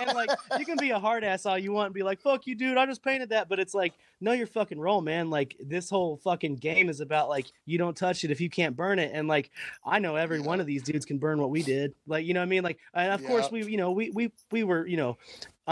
and, 0.00 0.12
like, 0.14 0.30
you 0.58 0.64
can 0.64 0.76
be 0.78 0.90
a 0.90 0.98
hard 0.98 1.24
ass 1.24 1.46
all 1.46 1.56
you 1.58 1.72
want 1.72 1.86
and 1.86 1.94
be 1.94 2.02
like, 2.02 2.20
"Fuck 2.20 2.46
you, 2.46 2.54
dude! 2.54 2.76
I 2.76 2.86
just 2.86 3.02
painted 3.04 3.28
that," 3.30 3.48
but 3.48 3.60
it's 3.60 3.74
like, 3.74 3.94
know 4.20 4.32
your 4.32 4.46
fucking 4.46 4.78
role, 4.80 5.00
man. 5.00 5.30
Like, 5.30 5.56
this 5.60 5.88
whole 5.88 6.16
fucking 6.18 6.56
game 6.56 6.88
is 6.88 7.00
about 7.00 7.28
like, 7.28 7.46
you 7.66 7.78
don't 7.78 7.96
touch 7.96 8.24
it 8.24 8.30
if 8.30 8.40
you 8.40 8.50
can't 8.50 8.76
burn 8.76 8.98
it. 8.98 9.12
And 9.14 9.28
like, 9.28 9.50
I 9.84 9.98
know 9.98 10.16
every 10.16 10.38
Yeah. 10.38 10.46
one 10.46 10.60
of 10.60 10.66
these 10.66 10.82
dudes 10.82 11.04
can 11.04 11.18
burn 11.18 11.40
what 11.40 11.50
we 11.50 11.62
did. 11.62 11.94
Like, 12.06 12.26
you 12.26 12.34
know 12.34 12.40
what 12.40 12.46
I 12.46 12.48
mean? 12.48 12.62
Like, 12.62 12.78
and 12.94 13.12
of 13.12 13.24
course 13.24 13.50
we, 13.50 13.64
you 13.64 13.76
know, 13.76 13.92
we 13.92 14.10
we 14.10 14.32
we 14.50 14.64
were, 14.64 14.86
you 14.86 14.96
know, 14.96 15.16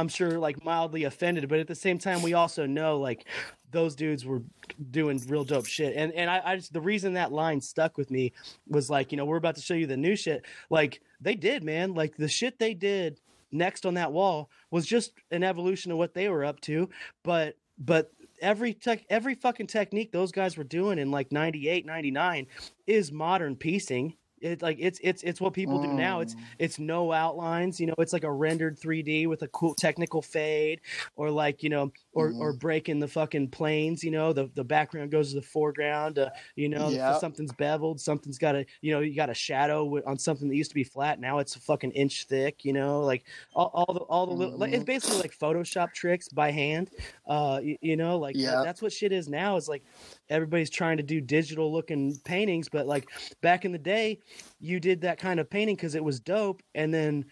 I'm 0.00 0.08
sure 0.08 0.38
like 0.38 0.64
mildly 0.64 1.04
offended, 1.04 1.48
but 1.48 1.58
at 1.58 1.68
the 1.68 1.74
same 1.74 1.98
time, 1.98 2.22
we 2.22 2.34
also 2.34 2.66
know 2.66 2.98
like 2.98 3.26
those 3.70 3.94
dudes 3.94 4.24
were 4.24 4.42
doing 4.90 5.22
real 5.28 5.44
dope 5.44 5.66
shit. 5.66 5.94
And 5.94 6.12
and 6.14 6.30
I, 6.30 6.40
I 6.44 6.56
just 6.56 6.72
the 6.72 6.80
reason 6.80 7.14
that 7.14 7.32
line 7.32 7.60
stuck 7.60 7.98
with 7.98 8.10
me 8.10 8.32
was 8.66 8.90
like, 8.90 9.12
you 9.12 9.18
know, 9.18 9.24
we're 9.24 9.36
about 9.36 9.56
to 9.56 9.62
show 9.62 9.74
you 9.74 9.86
the 9.86 9.96
new 9.96 10.16
shit. 10.16 10.44
Like 10.70 11.02
they 11.20 11.34
did, 11.34 11.62
man. 11.62 11.94
Like 11.94 12.16
the 12.16 12.28
shit 12.28 12.58
they 12.58 12.74
did 12.74 13.20
next 13.52 13.84
on 13.84 13.94
that 13.94 14.12
wall 14.12 14.50
was 14.70 14.86
just 14.86 15.12
an 15.30 15.44
evolution 15.44 15.92
of 15.92 15.98
what 15.98 16.14
they 16.14 16.28
were 16.28 16.44
up 16.44 16.60
to. 16.62 16.88
But 17.22 17.56
but 17.78 18.10
every 18.40 18.72
tech 18.74 19.04
every 19.10 19.34
fucking 19.34 19.66
technique 19.66 20.12
those 20.12 20.32
guys 20.32 20.56
were 20.56 20.64
doing 20.64 20.98
in 20.98 21.10
like 21.10 21.30
98 21.30 21.84
99 21.84 22.46
is 22.86 23.12
modern 23.12 23.54
piecing 23.54 24.14
it 24.40 24.62
like 24.62 24.76
it's 24.80 24.98
it's 25.02 25.22
it's 25.22 25.40
what 25.40 25.52
people 25.52 25.80
do 25.82 25.92
now 25.92 26.20
it's 26.20 26.34
Mm. 26.34 26.38
it's 26.58 26.78
no 26.78 27.12
outlines 27.12 27.80
you 27.80 27.86
know 27.86 27.94
it's 27.98 28.12
like 28.12 28.24
a 28.24 28.30
rendered 28.32 28.78
3d 28.78 29.26
with 29.26 29.42
a 29.42 29.48
cool 29.48 29.74
technical 29.74 30.22
fade 30.22 30.80
or 31.16 31.30
like 31.30 31.62
you 31.62 31.68
know 31.70 31.92
or 32.12 32.32
or 32.40 32.52
breaking 32.52 32.98
the 32.98 33.06
fucking 33.08 33.48
planes 33.48 34.02
you 34.02 34.10
know 34.10 34.32
the 34.32 34.50
the 34.54 34.64
background 34.64 35.10
goes 35.10 35.30
to 35.30 35.36
the 35.36 35.42
foreground 35.42 36.18
uh, 36.18 36.30
you 36.56 36.68
know 36.68 36.90
something's 37.18 37.52
beveled 37.52 38.00
something's 38.00 38.38
got 38.38 38.54
a 38.56 38.66
you 38.80 38.90
know 38.92 39.00
you 39.00 39.14
got 39.14 39.30
a 39.30 39.34
shadow 39.34 39.86
on 40.06 40.18
something 40.18 40.48
that 40.48 40.56
used 40.56 40.70
to 40.70 40.74
be 40.74 40.82
flat 40.84 41.20
now 41.20 41.38
it's 41.38 41.54
a 41.56 41.60
fucking 41.60 41.90
inch 41.92 42.24
thick 42.26 42.64
you 42.64 42.72
know 42.72 43.00
like 43.00 43.24
all, 43.54 43.70
all 43.74 43.94
the 43.94 44.00
all 44.00 44.26
the 44.26 44.32
little 44.32 44.58
like, 44.58 44.72
it's 44.72 44.82
Mhm. 44.82 44.86
basically 44.86 45.18
like 45.18 45.36
photoshop 45.38 45.92
tricks 45.92 46.28
by 46.28 46.50
hand 46.50 46.90
uh 47.26 47.60
you, 47.62 47.76
you 47.80 47.96
know 47.96 48.18
like 48.18 48.34
that- 48.36 48.40
Yep. 48.42 48.64
that's 48.64 48.82
what 48.82 48.92
shit 48.92 49.12
is 49.12 49.28
now 49.28 49.56
is 49.56 49.68
like 49.68 49.84
everybody's 50.28 50.70
trying 50.70 50.96
to 50.96 51.02
do 51.04 51.20
digital 51.20 51.72
looking 51.72 52.16
paintings 52.24 52.68
but 52.68 52.86
like 52.86 53.08
back 53.40 53.64
in 53.64 53.72
the 53.72 53.78
day 53.78 54.18
you 54.58 54.80
did 54.80 55.00
that 55.02 55.18
kind 55.18 55.38
of 55.40 55.48
painting 55.48 55.76
because 55.76 55.94
it 55.94 56.02
was 56.04 56.18
dope 56.20 56.62
and 56.74 56.92
then 56.92 57.24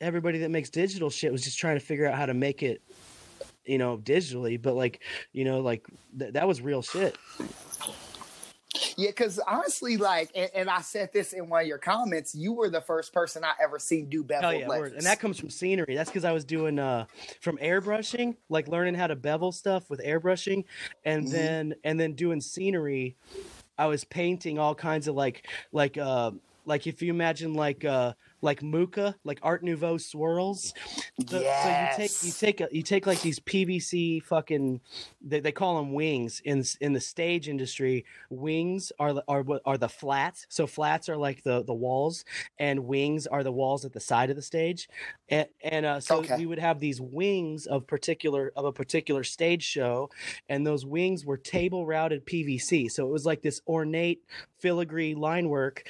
everybody 0.00 0.38
that 0.38 0.50
makes 0.50 0.70
digital 0.70 1.08
shit 1.10 1.30
was 1.32 1.42
just 1.44 1.58
trying 1.58 1.78
to 1.78 1.84
figure 1.84 2.06
out 2.06 2.14
how 2.16 2.26
to 2.26 2.34
make 2.34 2.62
it 2.62 2.82
you 3.66 3.78
know 3.78 3.98
digitally 3.98 4.60
but 4.60 4.74
like 4.74 5.02
you 5.32 5.44
know 5.44 5.60
like 5.60 5.86
th- 6.18 6.32
that 6.34 6.46
was 6.46 6.60
real 6.60 6.82
shit 6.82 7.16
Yeah, 8.96 9.10
because 9.10 9.40
honestly, 9.46 9.96
like, 9.96 10.30
and, 10.34 10.50
and 10.54 10.70
I 10.70 10.80
said 10.80 11.10
this 11.12 11.32
in 11.32 11.48
one 11.48 11.62
of 11.62 11.66
your 11.66 11.78
comments, 11.78 12.34
you 12.34 12.52
were 12.52 12.70
the 12.70 12.80
first 12.80 13.12
person 13.12 13.44
I 13.44 13.52
ever 13.60 13.78
seen 13.78 14.08
do 14.08 14.22
bevel 14.22 14.50
Hell 14.50 14.60
yeah, 14.60 14.84
and 14.96 15.06
that 15.06 15.20
comes 15.20 15.38
from 15.38 15.50
scenery. 15.50 15.94
That's 15.94 16.10
because 16.10 16.24
I 16.24 16.32
was 16.32 16.44
doing 16.44 16.78
uh 16.78 17.06
from 17.40 17.56
airbrushing, 17.58 18.36
like 18.48 18.68
learning 18.68 18.94
how 18.94 19.06
to 19.06 19.16
bevel 19.16 19.52
stuff 19.52 19.90
with 19.90 20.00
airbrushing, 20.00 20.64
and 21.04 21.26
Mhm. 21.26 21.30
then 21.30 21.74
and 21.84 21.98
then 21.98 22.14
doing 22.14 22.40
scenery. 22.40 23.16
I 23.76 23.86
was 23.86 24.04
painting 24.04 24.58
all 24.58 24.74
kinds 24.74 25.08
of 25.08 25.16
like 25.16 25.48
like 25.72 25.98
uh 25.98 26.32
like 26.66 26.86
if 26.86 27.02
you 27.02 27.10
imagine 27.12 27.54
like 27.54 27.84
uh 27.84 28.14
like 28.42 28.62
Mucha, 28.62 29.16
like 29.24 29.38
Art 29.42 29.62
Nouveau 29.64 29.96
swirls. 29.96 30.74
So, 31.28 31.46
so 31.54 31.68
you 31.70 31.88
take 31.88 32.16
you 32.20 32.32
take 32.32 32.60
a, 32.60 32.68
you 32.70 32.82
take 32.82 33.06
like 33.06 33.20
these 33.22 33.40
PVC 33.40 34.20
fucking 34.20 34.80
they, 35.22 35.40
they 35.40 35.52
call 35.52 35.76
them 35.78 35.92
wings 35.92 36.40
in 36.44 36.62
in 36.80 36.92
the 36.92 37.00
stage 37.00 37.48
industry. 37.48 38.04
Wings 38.30 38.92
are 38.98 39.14
the- 39.14 39.24
are 39.28 39.44
are 39.64 39.78
the 39.78 39.88
flats. 39.88 40.46
So 40.50 40.66
flats 40.66 41.08
are 41.08 41.16
like 41.16 41.42
the 41.42 41.64
the 41.64 41.74
walls, 41.74 42.24
and 42.58 42.86
wings 42.86 43.26
are 43.26 43.42
the 43.42 43.52
walls 43.52 43.84
at 43.84 43.92
the 43.92 44.00
side 44.00 44.30
of 44.30 44.36
the 44.36 44.42
stage. 44.42 44.88
And 45.28 45.48
and 45.62 45.86
uh, 45.86 46.00
so 46.00 46.20
Okay. 46.20 46.36
we 46.36 46.46
would 46.46 46.58
have 46.58 46.80
these 46.80 47.00
wings 47.00 47.66
of 47.66 47.86
particular 47.86 48.52
of 48.56 48.64
a 48.64 48.72
particular 48.72 49.24
stage 49.24 49.62
show, 49.62 50.10
and 50.48 50.66
those 50.66 50.84
wings 50.84 51.24
were 51.24 51.36
table 51.38 51.86
routed 51.86 52.26
PVC. 52.26 52.88
So 52.90 53.06
it 53.06 53.10
was 53.10 53.26
like 53.26 53.42
this 53.42 53.60
ornate 53.66 54.22
filigree 54.58 55.14
line 55.14 55.48
work 55.48 55.84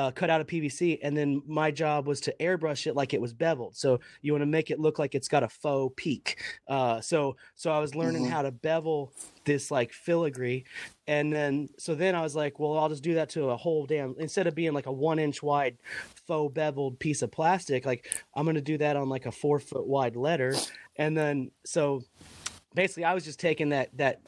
uh, 0.00 0.10
cut 0.12 0.30
out 0.30 0.40
of 0.40 0.46
PVC, 0.46 0.98
and 1.02 1.14
then 1.16 1.42
my 1.46 1.70
job 1.70 2.06
was 2.06 2.20
to 2.22 2.34
airbrush 2.40 2.86
it 2.86 2.96
like 2.96 3.12
it 3.12 3.20
was 3.20 3.34
beveled. 3.34 3.76
So 3.76 4.00
you 4.22 4.32
want 4.32 4.42
to 4.42 4.46
make 4.46 4.70
it 4.70 4.80
look 4.80 4.98
like 4.98 5.14
it's 5.14 5.28
got 5.28 5.42
a 5.42 5.48
faux 5.48 5.92
peak. 5.96 6.42
Uh, 6.66 7.00
so 7.00 7.36
so 7.54 7.70
I 7.70 7.78
was 7.80 7.94
learning 7.94 8.24
Mhm. 8.24 8.30
how 8.30 8.42
to 8.42 8.50
bevel 8.50 9.12
this 9.44 9.70
like 9.70 9.92
filigree, 9.92 10.64
and 11.06 11.32
then 11.32 11.68
so 11.78 11.94
then 11.94 12.14
I 12.14 12.22
was 12.22 12.34
like, 12.34 12.58
well, 12.58 12.78
I'll 12.78 12.88
just 12.88 13.02
do 13.02 13.14
that 13.14 13.28
to 13.30 13.50
a 13.50 13.56
whole 13.56 13.84
damn 13.86 14.14
instead 14.18 14.46
of 14.46 14.54
being 14.54 14.72
like 14.72 14.86
a 14.86 14.92
one 14.92 15.18
inch 15.18 15.42
wide 15.42 15.76
faux 16.26 16.52
beveled 16.54 16.98
piece 16.98 17.22
of 17.22 17.30
plastic, 17.30 17.84
like 17.84 18.02
I'm 18.34 18.46
gonna 18.46 18.60
do 18.60 18.78
that 18.78 18.96
on 18.96 19.08
like 19.08 19.26
a 19.26 19.32
four 19.32 19.58
foot 19.58 19.86
wide 19.86 20.16
letter, 20.16 20.54
and 20.96 21.16
then 21.16 21.50
so 21.66 22.02
basically 22.74 23.04
I 23.04 23.14
was 23.14 23.24
just 23.24 23.40
taking 23.40 23.70
that 23.70 23.88
that 23.98 24.20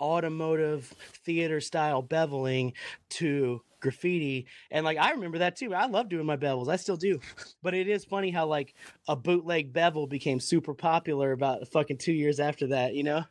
automotive 0.00 0.94
theater 1.24 1.60
style 1.60 2.02
beveling 2.02 2.72
to 3.10 3.60
graffiti 3.80 4.46
and 4.70 4.84
like 4.84 4.98
I 4.98 5.10
remember 5.12 5.38
that 5.38 5.56
too. 5.56 5.74
I 5.74 5.86
love 5.86 6.08
doing 6.08 6.26
my 6.26 6.36
bevels. 6.36 6.68
I 6.68 6.76
still 6.76 6.96
do. 6.96 7.20
But 7.62 7.74
it 7.74 7.88
is 7.88 8.04
funny 8.04 8.30
how 8.30 8.46
like 8.46 8.74
a 9.08 9.16
bootleg 9.16 9.72
bevel 9.72 10.06
became 10.06 10.40
super 10.40 10.74
popular 10.74 11.32
about 11.32 11.66
fucking 11.68 11.98
2 11.98 12.12
years 12.12 12.40
after 12.40 12.66
that, 12.68 12.94
you 12.94 13.02
know? 13.02 13.24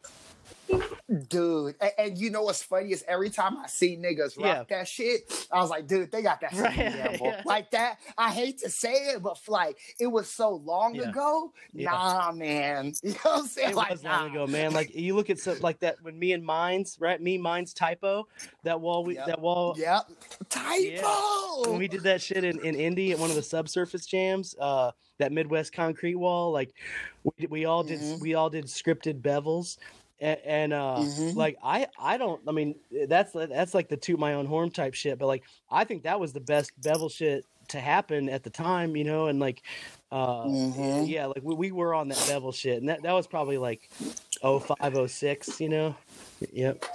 Dude. 1.29 1.75
And, 1.79 1.91
and 1.97 2.17
you 2.17 2.29
know 2.29 2.43
what's 2.43 2.61
funny 2.63 2.91
is 2.91 3.03
every 3.07 3.29
time 3.29 3.57
I 3.57 3.67
see 3.67 3.95
niggas 3.97 4.37
rock 4.37 4.67
Yeah. 4.69 4.77
that 4.77 4.87
shit, 4.87 5.47
I 5.51 5.59
was 5.61 5.69
like, 5.69 5.87
dude, 5.87 6.11
they 6.11 6.21
got 6.21 6.41
that 6.41 6.51
shit 6.51 6.61
Right, 6.61 6.77
yeah. 7.21 7.41
like 7.45 7.71
that. 7.71 7.99
I 8.17 8.31
hate 8.31 8.57
to 8.59 8.69
say 8.69 8.91
it, 9.11 9.23
but 9.23 9.37
like 9.47 9.77
it 9.99 10.07
was 10.07 10.29
so 10.29 10.55
long 10.65 10.95
Yeah. 10.95 11.09
ago. 11.09 11.53
Nah, 11.73 12.31
man. 12.33 12.93
You 13.03 13.11
know 13.11 13.17
what 13.23 13.39
I'm 13.41 13.47
saying? 13.47 13.69
It 13.69 13.75
like, 13.75 13.91
was 13.91 14.03
long 14.03 14.31
ago, 14.31 14.47
man. 14.47 14.73
Like 14.73 14.93
you 14.95 15.15
look 15.15 15.29
at 15.29 15.39
stuff 15.39 15.63
like 15.63 15.79
that 15.79 15.97
when 16.01 16.17
me 16.19 16.33
and 16.33 16.43
Mines, 16.43 16.97
right? 16.99 17.21
Me 17.21 17.37
Mines 17.37 17.73
typo, 17.73 18.27
that 18.63 18.79
wall 18.79 19.03
we 19.05 19.15
Yep. 19.15 19.27
that 19.27 19.41
wall 19.41 19.75
Yep. 19.77 20.09
Typo. 20.49 21.69
when 21.69 21.79
we 21.79 21.87
did 21.87 22.03
that 22.03 22.21
shit 22.21 22.43
in, 22.43 22.59
in 22.65 22.75
Indy 22.75 23.11
at 23.11 23.19
one 23.19 23.29
of 23.29 23.35
the 23.35 23.41
subsurface 23.43 24.05
jams, 24.05 24.55
uh, 24.59 24.91
that 25.19 25.31
Midwest 25.31 25.73
concrete 25.73 26.15
wall, 26.15 26.51
like 26.51 26.73
we, 27.23 27.47
we 27.47 27.65
all 27.65 27.83
did 27.83 27.99
Mhm. 27.99 28.19
we 28.19 28.33
all 28.35 28.49
did 28.49 28.65
scripted 28.65 29.21
bevels. 29.21 29.77
And, 30.19 30.39
and 30.45 30.73
uh, 30.73 31.05
Mhm. 31.05 31.35
like 31.35 31.57
I, 31.63 31.87
I 31.99 32.17
don't. 32.17 32.41
I 32.47 32.51
mean, 32.51 32.75
that's 33.07 33.33
that's 33.33 33.73
like 33.73 33.89
the 33.89 33.97
toot 33.97 34.19
my 34.19 34.33
own 34.33 34.45
horn 34.45 34.71
type 34.71 34.93
shit. 34.95 35.19
But 35.19 35.27
like, 35.27 35.43
I 35.69 35.83
think 35.83 36.03
that 36.03 36.19
was 36.19 36.33
the 36.33 36.39
best 36.41 36.71
bevel 36.81 37.09
shit 37.09 37.45
to 37.69 37.79
happen 37.79 38.29
at 38.29 38.43
the 38.43 38.49
time, 38.49 38.95
you 38.95 39.03
know. 39.03 39.27
And 39.27 39.39
like, 39.39 39.63
uh, 40.11 40.47
Mhm. 40.47 41.07
yeah, 41.07 41.27
like 41.27 41.43
we, 41.43 41.55
we 41.55 41.71
were 41.71 41.93
on 41.93 42.09
that 42.09 42.25
bevel 42.25 42.51
shit, 42.51 42.79
and 42.79 42.89
that, 42.89 43.03
that 43.03 43.13
was 43.13 43.27
probably 43.27 43.57
like 43.57 43.89
05, 44.41 45.11
06, 45.11 45.59
you 45.61 45.69
know. 45.69 45.95
Yep. 46.51 46.85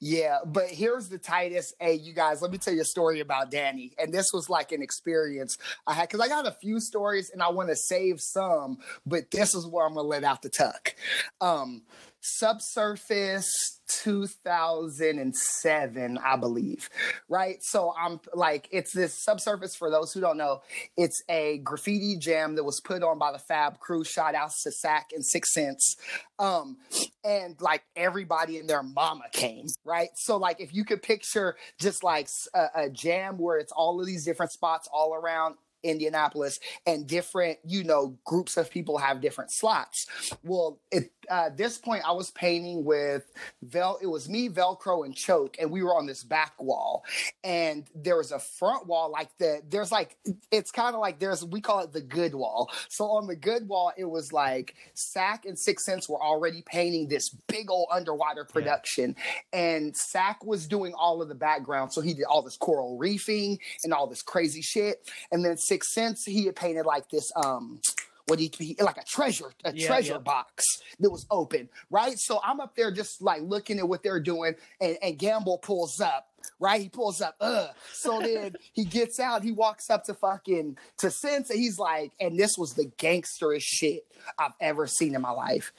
Yeah, 0.00 0.38
but 0.44 0.68
here's 0.68 1.08
the 1.08 1.18
tightest. 1.18 1.74
Hey, 1.80 1.94
you 1.94 2.12
guys, 2.12 2.42
let 2.42 2.50
me 2.50 2.58
tell 2.58 2.74
you 2.74 2.82
a 2.82 2.84
story 2.84 3.20
about 3.20 3.50
Danny. 3.50 3.92
And 3.98 4.12
this 4.12 4.26
was 4.32 4.48
like 4.48 4.72
an 4.72 4.82
experience 4.82 5.56
I 5.86 5.94
had 5.94 6.08
because 6.08 6.20
I 6.20 6.28
got 6.28 6.46
a 6.46 6.52
few 6.52 6.80
stories 6.80 7.30
and 7.30 7.42
I 7.42 7.48
want 7.48 7.68
to 7.70 7.76
save 7.76 8.20
some, 8.20 8.78
but 9.04 9.30
this 9.30 9.54
is 9.54 9.66
where 9.66 9.86
I'm 9.86 9.94
gonna 9.94 10.08
let 10.08 10.24
out 10.24 10.42
the 10.42 10.48
tuck. 10.48 10.94
Um, 11.40 11.82
subsurface 12.26 13.80
2007 13.88 16.18
i 16.18 16.34
believe 16.34 16.90
right 17.28 17.62
so 17.62 17.94
i'm 17.96 18.18
like 18.34 18.68
it's 18.72 18.92
this 18.92 19.22
subsurface 19.22 19.76
for 19.76 19.90
those 19.90 20.12
who 20.12 20.20
don't 20.20 20.36
know 20.36 20.60
it's 20.96 21.22
a 21.28 21.58
graffiti 21.58 22.16
jam 22.16 22.56
that 22.56 22.64
was 22.64 22.80
put 22.80 23.04
on 23.04 23.16
by 23.16 23.30
the 23.30 23.38
fab 23.38 23.78
crew 23.78 24.02
shout 24.02 24.34
outs 24.34 24.64
to 24.64 24.72
sack 24.72 25.10
and 25.14 25.24
six 25.24 25.54
cents 25.54 25.94
um 26.40 26.76
and 27.22 27.60
like 27.60 27.84
everybody 27.94 28.58
their 28.66 28.82
mama 28.82 29.24
came, 29.32 29.66
right? 29.84 30.10
So 30.14 30.36
like 30.36 30.60
if 30.60 30.74
you 30.74 30.84
could 30.84 31.02
picture 31.02 31.56
just 31.78 32.02
like 32.04 32.28
a, 32.54 32.66
a 32.74 32.90
jam 32.90 33.38
where 33.38 33.58
it's 33.58 33.72
all 33.72 34.00
of 34.00 34.06
these 34.06 34.24
different 34.24 34.52
spots 34.52 34.88
all 34.92 35.14
around 35.14 35.56
Indianapolis, 35.86 36.60
and 36.86 37.06
different, 37.06 37.58
you 37.64 37.84
know, 37.84 38.18
groups 38.24 38.56
of 38.56 38.70
people 38.70 38.98
have 38.98 39.20
different 39.20 39.50
slots. 39.50 40.06
Well, 40.42 40.78
at 40.92 41.04
uh, 41.28 41.50
this 41.54 41.78
point, 41.78 42.02
I 42.06 42.12
was 42.12 42.30
painting 42.30 42.84
with 42.84 43.24
Vel. 43.62 43.98
It 44.00 44.06
was 44.06 44.28
me, 44.28 44.48
Velcro, 44.48 45.04
and 45.04 45.14
Choke, 45.14 45.56
and 45.60 45.70
we 45.70 45.82
were 45.82 45.94
on 45.94 46.06
this 46.06 46.22
back 46.22 46.60
wall, 46.60 47.04
and 47.42 47.86
there 47.94 48.16
was 48.16 48.32
a 48.32 48.38
front 48.38 48.86
wall 48.86 49.10
like 49.10 49.30
the. 49.38 49.62
There's 49.68 49.92
like 49.92 50.16
it's 50.50 50.70
kind 50.70 50.94
of 50.94 51.00
like 51.00 51.18
there's 51.18 51.44
we 51.44 51.60
call 51.60 51.80
it 51.80 51.92
the 51.92 52.00
good 52.00 52.34
wall. 52.34 52.70
So 52.88 53.06
on 53.06 53.26
the 53.26 53.36
good 53.36 53.68
wall, 53.68 53.92
it 53.96 54.04
was 54.04 54.32
like 54.32 54.74
Sack 54.94 55.46
and 55.46 55.58
Six 55.58 55.84
Sense 55.84 56.08
were 56.08 56.22
already 56.22 56.62
painting 56.62 57.08
this 57.08 57.30
big 57.48 57.70
old 57.70 57.88
underwater 57.90 58.44
production, 58.44 59.16
yeah. 59.52 59.60
and 59.60 59.96
Sack 59.96 60.44
was 60.44 60.66
doing 60.66 60.94
all 60.94 61.22
of 61.22 61.28
the 61.28 61.34
background. 61.34 61.92
So 61.92 62.00
he 62.00 62.14
did 62.14 62.24
all 62.24 62.42
this 62.42 62.56
coral 62.56 62.96
reefing 62.96 63.58
and 63.84 63.92
all 63.92 64.06
this 64.06 64.22
crazy 64.22 64.62
shit, 64.62 65.10
and 65.32 65.44
then 65.44 65.56
Six 65.56 65.75
Sense 65.84 66.24
he 66.24 66.46
had 66.46 66.56
painted 66.56 66.86
like 66.86 67.08
this 67.10 67.30
um 67.36 67.80
what 68.26 68.40
he, 68.40 68.52
he 68.58 68.76
like 68.80 68.96
a 68.96 69.04
treasure 69.04 69.52
a 69.64 69.72
yeah, 69.72 69.86
treasure 69.86 70.14
yeah. 70.14 70.18
box 70.18 70.64
that 70.98 71.10
was 71.10 71.26
open 71.30 71.68
right? 71.90 72.18
So 72.18 72.40
i'm 72.44 72.60
up 72.60 72.74
there 72.76 72.90
just 72.90 73.22
like 73.22 73.42
looking 73.42 73.78
at 73.78 73.88
what 73.88 74.02
they're 74.02 74.20
doing 74.20 74.54
and, 74.80 74.98
and 75.02 75.18
gamble 75.18 75.58
pulls 75.58 76.00
up 76.00 76.28
right? 76.58 76.80
He 76.80 76.88
pulls 76.88 77.20
up 77.20 77.36
uh 77.40 77.68
so 77.92 78.20
then 78.22 78.56
he 78.72 78.84
gets 78.84 79.20
out 79.20 79.42
he 79.42 79.52
walks 79.52 79.90
up 79.90 80.04
to 80.04 80.14
fucking 80.14 80.76
to 80.98 81.10
sense 81.10 81.50
and 81.50 81.58
he's 81.58 81.78
like 81.78 82.12
and 82.20 82.38
this 82.38 82.56
was 82.58 82.74
the 82.74 82.86
gangsterish 82.98 83.62
shit 83.62 84.06
i've 84.38 84.54
ever 84.60 84.86
seen 84.86 85.14
in 85.14 85.20
my 85.20 85.30
life. 85.30 85.72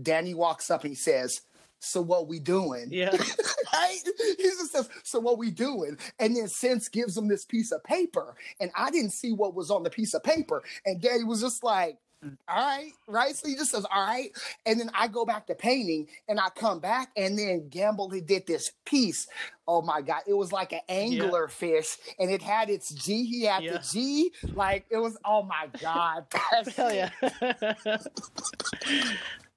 Danny 0.00 0.34
walks 0.34 0.70
up 0.70 0.82
and 0.82 0.90
he 0.90 0.96
says 0.96 1.42
so 1.84 2.00
what 2.00 2.28
we 2.28 2.38
doing? 2.38 2.88
Yeah. 2.90 3.10
right? 3.72 3.98
He 4.36 4.42
just 4.42 4.72
says, 4.72 4.88
so 5.02 5.20
what 5.20 5.38
we 5.38 5.50
doing? 5.50 5.98
And 6.18 6.36
then 6.36 6.48
Sense 6.48 6.88
gives 6.88 7.16
him 7.16 7.28
this 7.28 7.44
piece 7.44 7.72
of 7.72 7.82
paper. 7.84 8.34
And 8.60 8.70
I 8.76 8.90
didn't 8.90 9.10
see 9.10 9.32
what 9.32 9.54
was 9.54 9.70
on 9.70 9.82
the 9.82 9.90
piece 9.90 10.14
of 10.14 10.22
paper. 10.22 10.62
And 10.84 11.00
Danny 11.00 11.24
was 11.24 11.40
just 11.40 11.62
like, 11.62 11.98
all 12.48 12.56
right, 12.56 12.90
right? 13.06 13.36
So 13.36 13.48
he 13.48 13.54
just 13.54 13.70
says, 13.70 13.84
all 13.92 14.06
right. 14.06 14.30
And 14.64 14.80
then 14.80 14.90
I 14.94 15.08
go 15.08 15.24
back 15.24 15.46
to 15.48 15.54
painting 15.54 16.08
and 16.28 16.40
I 16.40 16.48
come 16.50 16.80
back 16.80 17.10
and 17.16 17.38
then 17.38 17.68
Gamble 17.68 18.10
he 18.10 18.20
did 18.20 18.46
this 18.46 18.72
piece. 18.84 19.26
Oh 19.68 19.82
my 19.82 20.00
God. 20.00 20.22
It 20.26 20.34
was 20.34 20.52
like 20.52 20.72
an 20.72 20.80
angler 20.88 21.48
yeah. 21.48 21.54
fish 21.54 21.96
and 22.18 22.30
it 22.30 22.42
had 22.42 22.70
its 22.70 22.90
G. 22.90 23.24
He 23.26 23.42
had 23.44 23.62
yeah. 23.62 23.72
the 23.72 23.78
G. 23.80 24.32
Like 24.54 24.86
it 24.90 24.98
was, 24.98 25.18
oh 25.24 25.42
my 25.42 25.68
God. 25.80 26.24
Hell 26.76 26.94
yeah. 26.94 27.10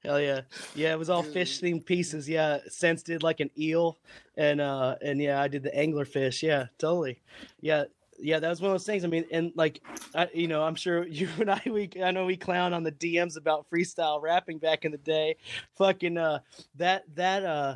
Hell 0.07 0.21
yeah, 0.21 0.41
yeah! 0.73 0.93
It 0.93 0.99
was 0.99 1.09
all 1.09 1.21
fish 1.21 1.59
themed 1.59 1.85
pieces. 1.85 2.29
Yeah, 2.29 2.59
Sense 2.69 3.03
did 3.03 3.23
like 3.23 3.41
an 3.41 3.49
eel, 3.57 3.97
and 4.37 4.61
uh, 4.61 4.95
and 5.01 5.21
yeah, 5.21 5.41
I 5.41 5.49
did 5.49 5.63
the 5.63 5.75
angler 5.75 6.05
fish. 6.05 6.43
Yeah, 6.43 6.67
totally. 6.77 7.19
Yeah, 7.59 7.83
yeah, 8.17 8.39
that 8.39 8.49
was 8.49 8.61
one 8.61 8.71
of 8.71 8.73
those 8.75 8.85
things. 8.85 9.03
I 9.03 9.07
mean, 9.07 9.25
and 9.33 9.51
like, 9.55 9.81
I, 10.15 10.29
you 10.33 10.47
know, 10.47 10.63
I'm 10.63 10.75
sure 10.75 11.05
you 11.07 11.27
and 11.41 11.51
I, 11.51 11.61
we, 11.65 11.89
I 12.01 12.11
know 12.11 12.25
we 12.25 12.37
clown 12.37 12.73
on 12.73 12.83
the 12.83 12.91
DMs 12.93 13.35
about 13.35 13.69
freestyle 13.69 14.21
rapping 14.21 14.59
back 14.59 14.85
in 14.85 14.93
the 14.93 14.97
day. 14.97 15.35
Fucking 15.77 16.17
uh, 16.17 16.39
that 16.75 17.03
that 17.15 17.43
uh, 17.43 17.75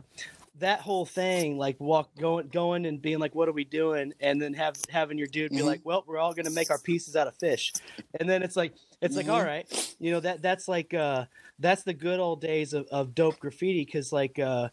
that 0.62 0.80
whole 0.80 1.06
thing, 1.06 1.58
like 1.58 1.80
walk 1.80 2.10
going 2.18 2.48
going 2.48 2.86
and 2.86 3.02
being 3.02 3.20
like, 3.20 3.36
"What 3.36 3.48
are 3.48 3.54
we 3.54 3.66
doing?" 3.66 4.14
and 4.20 4.42
then 4.42 4.54
have 4.54 4.76
having 4.90 5.18
your 5.18 5.28
dude 5.28 5.52
be 5.52 5.58
mm-hmm. 5.58 5.66
like, 5.68 5.82
"Well, 5.84 6.04
we're 6.08 6.18
all 6.18 6.34
gonna 6.34 6.50
make 6.50 6.72
our 6.72 6.80
pieces 6.80 7.16
out 7.16 7.28
of 7.28 7.36
fish," 7.36 7.74
and 8.20 8.30
then 8.30 8.44
it's 8.44 8.56
like, 8.56 8.74
it's 9.02 9.16
mm-hmm. 9.16 9.30
like, 9.30 9.38
all 9.38 9.46
right, 9.46 9.96
you 10.00 10.12
know 10.12 10.20
that 10.20 10.42
that's 10.42 10.68
like 10.68 10.94
uh, 10.94 11.26
that's 11.60 11.84
the 11.84 11.94
good 11.94 12.20
old 12.20 12.42
days 12.42 12.74
of, 12.74 12.88
of 12.88 13.14
dope 13.14 13.40
graffiti 13.40 13.86
because 13.86 14.12
like 14.12 14.40
uh, 14.40 14.70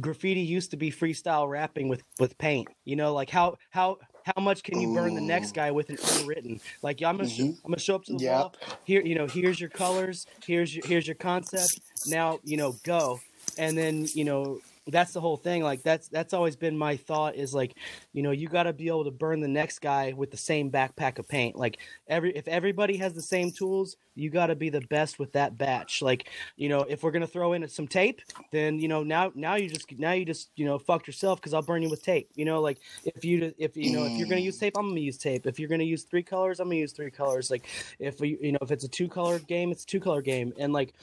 graffiti 0.00 0.40
used 0.40 0.70
to 0.70 0.76
be 0.76 0.90
freestyle 0.90 1.48
rapping 1.48 1.88
with 1.88 2.02
with 2.18 2.36
paint. 2.38 2.68
You 2.84 2.96
know, 2.96 3.12
like 3.12 3.30
how 3.30 3.58
how 3.70 3.98
how 4.24 4.42
much 4.42 4.62
can 4.62 4.80
you 4.80 4.94
burn 4.94 5.14
the 5.14 5.20
next 5.20 5.52
guy 5.52 5.70
with 5.70 5.90
an 5.90 5.98
unwritten? 6.18 6.60
Like 6.82 7.02
I'm 7.02 7.16
gonna 7.16 7.28
mm-hmm. 7.28 7.64
I'm 7.64 7.70
gonna 7.70 7.78
show 7.78 7.96
up 7.96 8.04
to 8.04 8.14
the 8.14 8.24
yep. 8.24 8.38
wall. 8.38 8.54
Here, 8.84 9.02
you 9.02 9.14
know, 9.14 9.26
here's 9.26 9.60
your 9.60 9.70
colors. 9.70 10.26
Here's 10.44 10.74
your 10.74 10.86
here's 10.86 11.06
your 11.06 11.16
concept. 11.16 11.80
Now, 12.06 12.38
you 12.44 12.56
know, 12.56 12.76
go. 12.84 13.20
And 13.58 13.76
then 13.76 14.06
you 14.14 14.24
know 14.24 14.60
that's 14.88 15.12
the 15.12 15.20
whole 15.20 15.36
thing 15.36 15.62
like 15.62 15.82
that's 15.82 16.08
that's 16.08 16.34
always 16.34 16.56
been 16.56 16.76
my 16.76 16.96
thought 16.96 17.36
is 17.36 17.54
like 17.54 17.76
you 18.12 18.22
know 18.22 18.32
you 18.32 18.48
got 18.48 18.64
to 18.64 18.72
be 18.72 18.88
able 18.88 19.04
to 19.04 19.12
burn 19.12 19.40
the 19.40 19.48
next 19.48 19.78
guy 19.78 20.12
with 20.12 20.30
the 20.30 20.36
same 20.36 20.70
backpack 20.70 21.18
of 21.18 21.28
paint. 21.28 21.54
Like 21.54 21.78
every 22.08 22.36
if 22.36 22.48
everybody 22.48 22.96
has 22.96 23.14
the 23.14 23.22
same 23.22 23.52
tools 23.52 23.96
you 24.14 24.28
got 24.28 24.46
to 24.46 24.56
be 24.56 24.70
the 24.70 24.80
best 24.80 25.18
with 25.18 25.32
that 25.32 25.56
batch. 25.56 26.02
Like 26.02 26.28
you 26.56 26.68
know 26.68 26.80
if 26.80 27.02
we're 27.02 27.12
going 27.12 27.22
to 27.22 27.28
throw 27.28 27.52
in 27.52 27.66
some 27.68 27.86
tape 27.86 28.22
then 28.50 28.80
you 28.80 28.88
know 28.88 29.04
now 29.04 29.30
now 29.36 29.54
you 29.54 29.68
just 29.68 29.86
now 29.98 30.12
you 30.12 30.24
just 30.24 30.50
you 30.56 30.64
know 30.64 30.78
fucked 30.78 31.06
yourself 31.06 31.40
because 31.40 31.54
i'll 31.54 31.62
burn 31.62 31.82
you 31.82 31.90
with 31.90 32.02
tape. 32.02 32.28
You 32.34 32.44
know 32.44 32.60
like 32.60 32.78
if 33.04 33.24
you 33.24 33.54
if 33.58 33.76
you 33.76 33.92
know 33.92 34.04
if 34.04 34.12
you're 34.18 34.28
going 34.28 34.40
to 34.40 34.44
use 34.44 34.58
tape 34.58 34.74
i'm 34.76 34.86
going 34.86 34.96
to 34.96 35.02
use 35.02 35.18
tape. 35.18 35.46
If 35.46 35.60
you're 35.60 35.68
going 35.68 35.80
to 35.80 35.86
use 35.86 36.02
three 36.02 36.24
colors 36.24 36.58
i'm 36.58 36.66
going 36.66 36.78
to 36.78 36.80
use 36.80 36.92
three 36.92 37.10
colors. 37.10 37.50
Like 37.50 37.68
if 38.00 38.20
we 38.20 38.36
you 38.40 38.52
know 38.52 38.58
if 38.62 38.72
it's 38.72 38.84
a 38.84 38.88
two 38.88 39.08
color 39.08 39.38
game 39.38 39.70
it's 39.70 39.84
a 39.84 39.86
two 39.86 40.00
color 40.00 40.22
game. 40.22 40.52
And 40.58 40.72
like 40.72 40.94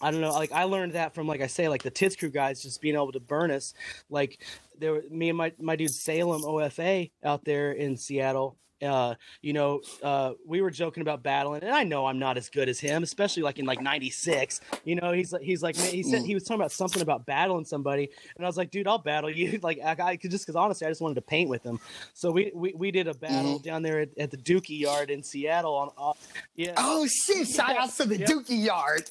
I 0.00 0.10
don't 0.10 0.20
know. 0.20 0.32
Like 0.32 0.52
I 0.52 0.64
learned 0.64 0.92
that 0.92 1.14
from, 1.14 1.26
like 1.26 1.40
I 1.40 1.46
say, 1.46 1.68
like 1.68 1.82
the 1.82 1.90
Tits 1.90 2.16
Crew 2.16 2.30
guys 2.30 2.62
just 2.62 2.80
being 2.80 2.94
able 2.94 3.12
to 3.12 3.20
burn 3.20 3.50
us. 3.50 3.74
Like 4.08 4.44
there, 4.78 5.02
me 5.10 5.28
and 5.28 5.38
my 5.38 5.52
my 5.58 5.76
dude 5.76 5.90
Salem 5.90 6.42
OFA 6.42 7.10
out 7.24 7.44
there 7.44 7.72
in 7.72 7.96
Seattle 7.96 8.56
uh, 8.82 9.14
you 9.42 9.52
know, 9.52 9.80
uh, 10.02 10.32
we 10.46 10.60
were 10.60 10.70
joking 10.70 11.00
about 11.00 11.22
battling, 11.22 11.62
and 11.62 11.72
I 11.72 11.84
know 11.84 12.06
I'm 12.06 12.18
not 12.18 12.36
as 12.36 12.48
good 12.48 12.68
as 12.68 12.78
him, 12.78 13.02
especially 13.02 13.42
like 13.42 13.58
in 13.58 13.66
like 13.66 13.80
'96. 13.80 14.60
You 14.84 14.96
know, 14.96 15.12
he's 15.12 15.32
like, 15.32 15.42
he's 15.42 15.62
like, 15.62 15.76
he 15.76 16.02
said 16.02 16.22
he 16.22 16.34
was 16.34 16.44
talking 16.44 16.60
about 16.60 16.72
something 16.72 17.02
about 17.02 17.26
battling 17.26 17.64
somebody, 17.64 18.10
and 18.36 18.44
I 18.44 18.48
was 18.48 18.56
like, 18.56 18.70
dude, 18.70 18.86
I'll 18.86 18.98
battle 18.98 19.30
you. 19.30 19.58
Like, 19.68 19.80
I, 19.84 19.96
I 20.00 20.16
could 20.16 20.30
just 20.30 20.46
because 20.46 20.56
honestly, 20.56 20.86
I 20.86 20.90
just 20.90 21.00
wanted 21.00 21.16
to 21.16 21.22
paint 21.22 21.50
with 21.50 21.64
him. 21.64 21.80
So 22.14 22.30
we 22.30 22.52
we, 22.54 22.72
we 22.74 22.90
did 22.90 23.08
a 23.08 23.14
battle 23.14 23.54
mm-hmm. 23.54 23.68
down 23.68 23.82
there 23.82 24.00
at, 24.00 24.16
at, 24.16 24.30
the 24.30 24.36
Dookie 24.36 24.78
Yard 24.78 25.10
in 25.10 25.22
Seattle. 25.22 25.74
On, 25.74 25.90
uh, 25.98 26.12
yeah. 26.54 26.74
Oh 26.76 27.06
shit! 27.06 27.48
Shout 27.56 27.76
out 27.76 27.90
to 27.94 28.04
the 28.04 28.18
yep. 28.18 28.28
Dookie 28.28 28.64
Yard. 28.64 29.08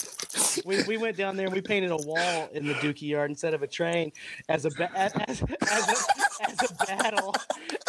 we 0.65 0.83
we 0.83 0.97
went 0.97 1.17
down 1.17 1.35
there 1.35 1.47
and 1.47 1.55
we 1.55 1.61
painted 1.61 1.91
a 1.91 1.97
wall 1.97 2.49
in 2.53 2.65
the 2.65 2.73
Dookie 2.75 3.09
Yard 3.09 3.29
instead 3.29 3.53
of 3.53 3.61
a 3.61 3.67
train 3.67 4.11
as 4.49 4.65
a 4.65 4.69
ba- 4.71 4.91
as, 4.95 5.13
as, 5.27 5.41
as, 5.41 5.89
a, 5.89 6.49
as 6.49 6.71
a 6.71 6.85
battle, 6.85 7.35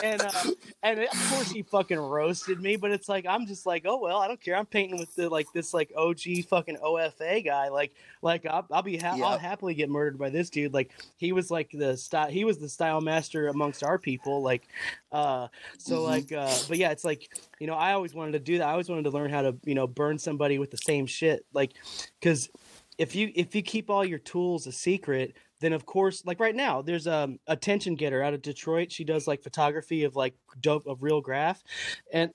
and 0.02 0.20
uh, 0.20 0.50
and 0.82 1.00
of 1.00 1.30
course 1.30 1.50
he 1.50 1.62
fucking 1.70 1.98
roasted 1.98 2.60
me, 2.60 2.76
but 2.76 2.90
it's 2.90 3.08
like 3.08 3.26
I'm 3.26 3.46
just 3.46 3.66
like, 3.66 3.84
oh 3.86 3.98
well, 3.98 4.18
I 4.18 4.28
don't 4.28 4.40
care. 4.40 4.56
I'm 4.56 4.66
painting 4.66 4.98
with 4.98 5.14
the 5.14 5.28
like 5.28 5.46
this 5.52 5.72
like 5.72 5.92
OG 5.96 6.44
fucking 6.48 6.76
OFA 6.76 7.44
guy. 7.44 7.68
Like 7.68 7.94
like 8.22 8.46
I'll, 8.46 8.66
I'll 8.70 8.82
be 8.82 8.96
ha- 8.96 9.16
yep. 9.16 9.26
I'll 9.26 9.38
happily 9.38 9.74
get 9.74 9.90
murdered 9.90 10.18
by 10.18 10.30
this 10.30 10.50
dude. 10.50 10.74
Like 10.74 10.92
he 11.16 11.32
was 11.32 11.50
like 11.50 11.70
the 11.72 11.96
style 11.96 12.28
he 12.28 12.44
was 12.44 12.58
the 12.58 12.68
style 12.68 13.00
master 13.00 13.48
amongst 13.48 13.82
our 13.82 13.98
people. 13.98 14.42
Like 14.42 14.68
uh 15.12 15.48
so 15.78 15.96
mm-hmm. 15.96 16.04
like 16.04 16.32
uh 16.32 16.56
but 16.68 16.78
yeah, 16.78 16.90
it's 16.90 17.04
like 17.04 17.30
you 17.60 17.66
know 17.66 17.74
I 17.74 17.92
always 17.92 18.14
wanted 18.14 18.32
to 18.32 18.40
do 18.40 18.58
that. 18.58 18.68
I 18.68 18.72
always 18.72 18.88
wanted 18.88 19.04
to 19.04 19.10
learn 19.10 19.30
how 19.30 19.42
to 19.42 19.56
you 19.64 19.74
know 19.74 19.86
burn 19.86 20.18
somebody 20.18 20.58
with 20.58 20.70
the 20.70 20.78
same 20.78 21.06
shit. 21.06 21.44
Like 21.52 21.72
because 22.20 22.50
if 22.98 23.14
you 23.14 23.30
if 23.34 23.54
you 23.54 23.62
keep 23.62 23.90
all 23.90 24.04
your 24.04 24.18
tools 24.18 24.66
a 24.66 24.72
secret 24.72 25.34
then 25.60 25.72
of 25.72 25.86
course 25.86 26.24
like 26.24 26.40
right 26.40 26.54
now 26.54 26.82
there's 26.82 27.06
um, 27.06 27.38
a 27.46 27.56
attention 27.68 27.96
getter 27.96 28.22
out 28.22 28.32
of 28.32 28.40
detroit. 28.40 28.90
She 28.90 29.04
does 29.04 29.26
like 29.26 29.42
photography 29.42 30.04
of 30.04 30.16
like 30.16 30.34
dope 30.60 30.86
of 30.86 31.02
real 31.02 31.20
graph. 31.20 31.62
And 32.12 32.32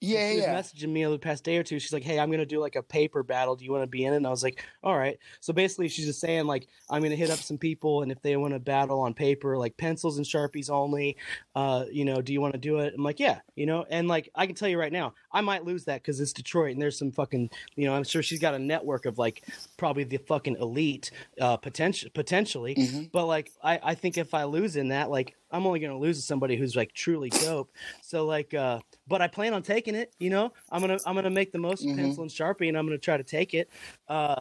yeah, 0.00 0.30
she 0.30 0.36
was 0.36 0.44
yeah. 0.44 0.54
messaging 0.54 0.90
me 0.90 1.04
over 1.04 1.14
the 1.14 1.18
past 1.18 1.42
day 1.42 1.56
or 1.56 1.62
two. 1.62 1.78
She's 1.78 1.92
like, 1.92 2.04
"Hey, 2.04 2.20
I'm 2.20 2.30
gonna 2.30 2.46
do 2.46 2.60
like 2.60 2.76
a 2.76 2.82
paper 2.82 3.22
battle. 3.22 3.56
Do 3.56 3.64
you 3.64 3.72
want 3.72 3.82
to 3.82 3.88
be 3.88 4.04
in 4.04 4.12
it?" 4.12 4.18
And 4.18 4.26
I 4.26 4.30
was 4.30 4.42
like, 4.44 4.64
"All 4.82 4.96
right." 4.96 5.18
So 5.40 5.52
basically, 5.52 5.88
she's 5.88 6.06
just 6.06 6.20
saying 6.20 6.46
like, 6.46 6.68
"I'm 6.88 7.02
gonna 7.02 7.16
hit 7.16 7.30
up 7.30 7.38
some 7.38 7.58
people, 7.58 8.02
and 8.02 8.12
if 8.12 8.22
they 8.22 8.36
want 8.36 8.54
to 8.54 8.60
battle 8.60 9.00
on 9.00 9.14
paper, 9.14 9.58
like 9.58 9.76
pencils 9.76 10.16
and 10.16 10.26
sharpies 10.26 10.70
only, 10.70 11.16
uh, 11.56 11.86
you 11.90 12.04
know, 12.04 12.20
do 12.22 12.32
you 12.32 12.40
want 12.40 12.54
to 12.54 12.60
do 12.60 12.78
it?" 12.78 12.94
I'm 12.96 13.02
like, 13.02 13.18
"Yeah," 13.18 13.40
you 13.56 13.66
know, 13.66 13.86
and 13.90 14.06
like 14.06 14.28
I 14.34 14.46
can 14.46 14.54
tell 14.54 14.68
you 14.68 14.78
right 14.78 14.92
now, 14.92 15.14
I 15.32 15.40
might 15.40 15.64
lose 15.64 15.84
that 15.86 16.02
because 16.02 16.20
it's 16.20 16.32
Detroit, 16.32 16.72
and 16.72 16.82
there's 16.82 16.98
some 16.98 17.10
fucking, 17.10 17.50
you 17.74 17.86
know, 17.86 17.94
I'm 17.94 18.04
sure 18.04 18.22
she's 18.22 18.40
got 18.40 18.54
a 18.54 18.58
network 18.58 19.04
of 19.04 19.18
like 19.18 19.42
probably 19.76 20.04
the 20.04 20.18
fucking 20.18 20.56
elite, 20.60 21.10
uh, 21.40 21.56
potential 21.56 22.10
potentially, 22.14 22.76
mm-hmm. 22.76 23.02
but 23.12 23.26
like 23.26 23.50
I 23.64 23.80
I 23.82 23.94
think 23.94 24.16
if 24.16 24.32
I 24.32 24.44
lose 24.44 24.76
in 24.76 24.88
that, 24.88 25.10
like 25.10 25.34
I'm 25.50 25.66
only 25.66 25.80
gonna 25.80 25.98
lose 25.98 26.16
to 26.16 26.22
somebody 26.22 26.56
who's 26.56 26.76
like 26.76 26.92
truly 26.92 27.30
dope. 27.30 27.70
So 28.02 28.26
like, 28.26 28.54
uh, 28.54 28.80
but 29.06 29.22
I 29.22 29.28
plan 29.28 29.54
on 29.54 29.62
taking 29.62 29.94
it. 29.94 30.14
You 30.18 30.30
know, 30.30 30.52
I'm 30.70 30.80
gonna 30.80 30.98
I'm 31.06 31.14
gonna 31.14 31.30
make 31.30 31.52
the 31.52 31.58
most 31.58 31.84
mm-hmm. 31.84 31.96
pencil 31.96 32.22
and 32.22 32.30
sharpie, 32.30 32.68
and 32.68 32.76
I'm 32.76 32.86
gonna 32.86 32.98
try 32.98 33.16
to 33.16 33.24
take 33.24 33.54
it. 33.54 33.70
Uh, 34.08 34.36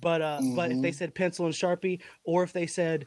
but 0.00 0.22
uh, 0.22 0.38
mm-hmm. 0.40 0.56
but 0.56 0.70
if 0.70 0.80
they 0.80 0.90
mm-hmm. 0.90 0.96
said 0.96 1.14
pencil 1.14 1.46
and 1.46 1.54
sharpie, 1.54 2.00
or 2.24 2.42
if 2.42 2.52
they 2.52 2.66
said, 2.66 3.06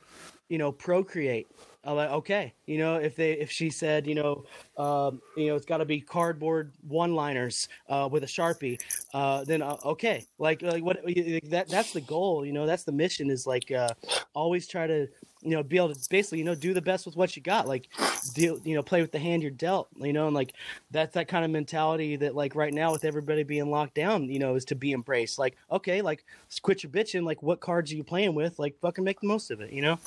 you 0.49 0.57
know, 0.57 0.71
procreate, 0.71 1.47
I'm 1.85 1.95
like, 1.95 2.09
okay, 2.09 2.53
you 2.65 2.79
know, 2.79 2.95
if 2.95 3.15
they 3.15 3.33
if 3.33 3.51
she 3.51 3.69
said, 3.69 4.07
you 4.07 4.15
know, 4.15 4.43
um, 4.77 5.21
you 5.37 5.47
know, 5.47 5.55
it's 5.55 5.65
got 5.65 5.77
to 5.77 5.85
be 5.85 6.01
cardboard 6.01 6.73
one-liners 6.87 7.69
uh, 7.89 8.09
with 8.11 8.23
a 8.23 8.27
sharpie, 8.27 8.81
uh, 9.13 9.43
then 9.43 9.61
uh, 9.61 9.77
okay, 9.85 10.25
like 10.39 10.61
like 10.63 10.83
what 10.83 10.97
that 11.05 11.65
that's 11.69 11.93
the 11.93 12.01
goal, 12.01 12.45
you 12.45 12.53
know, 12.53 12.65
that's 12.65 12.83
the 12.83 12.91
mission 12.91 13.29
is 13.29 13.45
like 13.45 13.71
uh, 13.71 13.89
always 14.33 14.67
try 14.67 14.87
to 14.87 15.07
you 15.45 15.51
know 15.51 15.63
be 15.63 15.77
able 15.77 15.93
to 15.93 16.09
basically 16.09 16.39
you 16.39 16.43
know 16.43 16.55
do 16.55 16.73
the 16.73 16.81
best 16.81 17.05
with 17.05 17.15
what 17.15 17.35
you 17.35 17.41
got, 17.41 17.67
like 17.67 17.89
deal 18.33 18.59
you 18.63 18.75
know 18.75 18.83
play 18.83 19.01
with 19.01 19.11
the 19.11 19.19
hand 19.19 19.41
you're 19.41 19.51
dealt, 19.51 19.87
you 19.97 20.13
know, 20.13 20.27
and 20.27 20.35
like 20.35 20.53
that's 20.91 21.13
that 21.13 21.27
kind 21.27 21.45
of 21.45 21.51
mentality 21.51 22.15
that 22.17 22.35
like 22.35 22.55
right 22.55 22.73
now 22.73 22.91
with 22.91 23.05
everybody 23.05 23.43
being 23.43 23.69
locked 23.69 23.95
down, 23.95 24.25
you 24.25 24.39
know, 24.39 24.55
is 24.55 24.65
to 24.65 24.75
be 24.75 24.91
embraced. 24.91 25.39
Like 25.39 25.55
okay, 25.71 26.01
like 26.01 26.25
quit 26.61 26.83
your 26.83 26.91
bitching, 26.91 27.25
like 27.25 27.41
what 27.43 27.59
cards 27.59 27.91
are 27.91 27.95
you 27.95 28.03
playing 28.03 28.35
with? 28.35 28.59
Like 28.59 28.79
fucking 28.81 29.03
make 29.03 29.21
the 29.21 29.27
most 29.27 29.51
of 29.51 29.61
it, 29.61 29.71
you 29.71 29.81
know. 29.81 29.99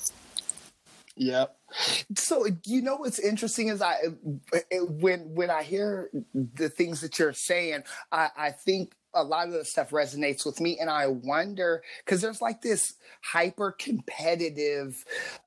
Yeah. 1.18 1.47
So 2.16 2.47
you 2.64 2.80
know 2.80 2.97
what's 2.97 3.18
interesting 3.18 3.68
is 3.68 3.82
I 3.82 3.97
eh, 4.55 4.61
eh, 4.70 4.78
when 4.80 5.34
when 5.34 5.51
I 5.51 5.62
hear 5.62 6.11
the 6.34 6.68
things 6.68 7.01
that 7.01 7.18
you're 7.18 7.32
saying, 7.32 7.82
I, 8.12 8.30
I 8.36 8.51
think 8.53 8.95
a 9.21 9.25
lot 9.25 9.47
of 9.47 9.53
the 9.53 9.64
stuff 9.64 9.91
resonates 9.91 10.45
with 10.47 10.61
me, 10.61 10.79
and 10.79 10.91
I 10.91 11.09
wonder 11.09 11.83
because 12.05 12.21
there's 12.21 12.41
like 12.41 12.62
this 12.62 12.95
hyper 13.23 13.73
competitive 13.73 15.05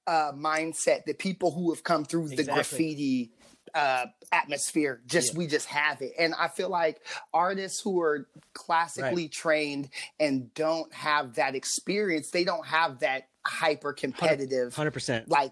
uh, 0.07 0.32
mindset 0.34 1.05
that 1.05 1.19
people 1.19 1.51
who 1.51 1.74
have 1.74 1.84
come 1.84 2.05
through 2.05 2.24
exactly. 2.24 2.43
the 2.43 2.51
graffiti 2.51 3.32
uh, 3.74 4.05
atmosphere 4.34 5.01
just 5.05 5.34
yeah. 5.34 5.38
we 5.38 5.47
just 5.47 5.67
have 5.67 6.01
it 6.01 6.11
and 6.17 6.34
i 6.38 6.47
feel 6.47 6.69
like 6.69 7.01
artists 7.34 7.82
who 7.82 8.01
are 8.01 8.28
classically 8.53 9.24
right. 9.24 9.32
trained 9.32 9.89
and 10.19 10.53
don't 10.53 10.93
have 10.93 11.36
that 11.36 11.53
experience 11.55 12.32
they 12.32 12.43
don't 12.43 12.65
have 12.65 12.99
that 12.99 13.28
hyper 13.45 13.93
competitive 13.93 14.74
100% 14.74 15.30
like 15.30 15.51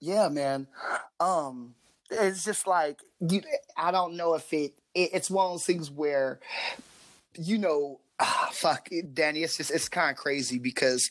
yeah, 0.00 0.28
man. 0.28 0.66
Um, 1.20 1.74
it's 2.10 2.44
just 2.44 2.66
like 2.66 3.00
you. 3.20 3.42
I 3.76 3.90
don't 3.90 4.16
know 4.16 4.34
if 4.34 4.52
it, 4.52 4.74
it. 4.94 5.10
It's 5.12 5.30
one 5.30 5.46
of 5.46 5.52
those 5.52 5.66
things 5.66 5.90
where, 5.90 6.40
you 7.34 7.58
know, 7.58 8.00
ah, 8.20 8.48
fuck, 8.52 8.88
Danny. 9.12 9.42
It's 9.42 9.56
just 9.56 9.70
it's 9.70 9.88
kind 9.88 10.10
of 10.10 10.16
crazy 10.16 10.58
because 10.58 11.10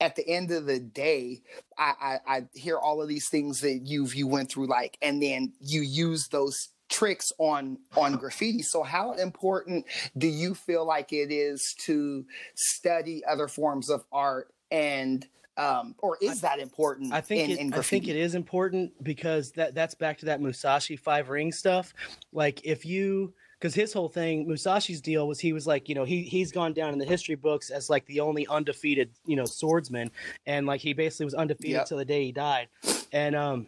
at 0.00 0.16
the 0.16 0.28
end 0.28 0.50
of 0.50 0.66
the 0.66 0.78
day, 0.78 1.42
I, 1.76 1.92
I, 2.26 2.36
I 2.36 2.42
hear 2.54 2.78
all 2.78 3.02
of 3.02 3.08
these 3.08 3.28
things 3.28 3.60
that 3.60 3.80
you've 3.84 4.14
you 4.14 4.26
went 4.26 4.50
through, 4.50 4.66
like, 4.66 4.98
and 5.02 5.22
then 5.22 5.52
you 5.60 5.80
use 5.80 6.28
those 6.28 6.68
tricks 6.88 7.30
on 7.38 7.76
on 7.98 8.16
graffiti 8.16 8.62
so 8.62 8.82
how 8.82 9.12
important 9.12 9.84
do 10.16 10.26
you 10.26 10.54
feel 10.54 10.86
like 10.86 11.12
it 11.12 11.30
is 11.30 11.74
to 11.78 12.24
study 12.54 13.22
other 13.26 13.46
forms 13.46 13.90
of 13.90 14.04
art 14.10 14.48
and 14.70 15.26
um, 15.58 15.94
or 15.98 16.16
is 16.20 16.40
that 16.40 16.60
important? 16.60 17.12
I 17.12 17.20
think 17.20 17.44
in, 17.44 17.50
it, 17.50 17.58
in 17.58 17.74
I 17.74 17.82
think 17.82 18.08
it 18.08 18.16
is 18.16 18.34
important 18.34 18.92
because 19.02 19.50
that 19.52 19.74
that's 19.74 19.94
back 19.94 20.18
to 20.18 20.26
that 20.26 20.40
Musashi 20.40 20.96
five 20.96 21.28
ring 21.28 21.52
stuff. 21.52 21.92
Like 22.32 22.64
if 22.64 22.86
you 22.86 23.34
because 23.58 23.74
his 23.74 23.92
whole 23.92 24.08
thing, 24.08 24.46
Musashi's 24.46 25.00
deal 25.00 25.26
was 25.26 25.40
he 25.40 25.52
was 25.52 25.66
like, 25.66 25.88
you 25.88 25.94
know, 25.94 26.04
he 26.04 26.22
he's 26.22 26.52
gone 26.52 26.72
down 26.72 26.92
in 26.92 26.98
the 26.98 27.04
history 27.04 27.34
books 27.34 27.70
as 27.70 27.90
like 27.90 28.06
the 28.06 28.20
only 28.20 28.46
undefeated, 28.46 29.10
you 29.26 29.34
know, 29.34 29.44
swordsman, 29.44 30.10
and 30.46 30.66
like 30.66 30.80
he 30.80 30.92
basically 30.92 31.24
was 31.24 31.34
undefeated 31.34 31.72
yep. 31.72 31.86
till 31.86 31.98
the 31.98 32.04
day 32.04 32.24
he 32.24 32.32
died, 32.32 32.68
and 33.12 33.34
um, 33.34 33.66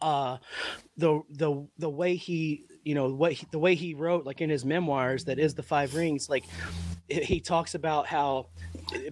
uh, 0.00 0.38
the 0.96 1.20
the 1.30 1.66
the 1.78 1.90
way 1.90 2.14
he 2.14 2.64
you 2.84 2.94
know 2.94 3.08
what 3.08 3.32
he, 3.32 3.46
the 3.50 3.58
way 3.58 3.74
he 3.74 3.94
wrote 3.94 4.24
like 4.24 4.40
in 4.40 4.48
his 4.48 4.64
memoirs 4.64 5.24
that 5.24 5.38
is 5.38 5.54
the 5.54 5.62
five 5.62 5.94
rings 5.94 6.30
like 6.30 6.44
he 7.10 7.40
talks 7.40 7.74
about 7.74 8.06
how 8.06 8.46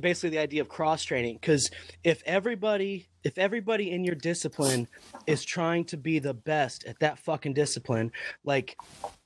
basically 0.01 0.31
the 0.31 0.39
idea 0.39 0.61
of 0.61 0.69
cross 0.69 1.03
training 1.03 1.37
because 1.41 1.71
if 2.05 2.23
everybody 2.27 3.09
if 3.25 3.37
everybody 3.39 3.91
in 3.91 4.05
your 4.05 4.15
discipline 4.15 4.87
is 5.27 5.45
trying 5.45 5.85
to 5.85 5.97
be 5.97 6.19
the 6.19 6.35
best 6.35 6.85
at 6.85 6.99
that 7.01 7.19
fucking 7.19 7.53
discipline 7.53 8.11
like 8.45 8.77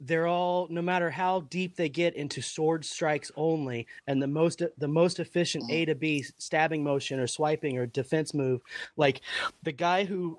they're 0.01 0.27
all 0.27 0.67
no 0.71 0.83
matter 0.83 1.11
how 1.11 1.41
deep 1.43 1.77
they 1.77 1.89
get 1.89 2.15
into 2.17 2.41
sword 2.41 2.85
strikes 2.85 3.31
only 3.37 3.87
and 4.07 4.23
the 4.23 4.27
most 4.27 4.63
the 4.79 4.89
most 4.89 5.21
efficient 5.21 5.65
a 5.71 5.85
to 5.85 5.95
b 5.95 6.25
stabbing 6.39 6.83
motion 6.83 7.21
or 7.21 7.27
swiping 7.27 7.79
or 7.79 7.87
defense 7.87 8.35
move 8.35 8.61
like 8.97 9.21
the 9.63 9.73
guy 9.73 10.05
who 10.05 10.39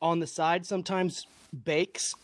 on 0.00 0.20
the 0.20 0.26
side 0.26 0.64
sometimes 0.64 1.26
bakes 1.64 2.14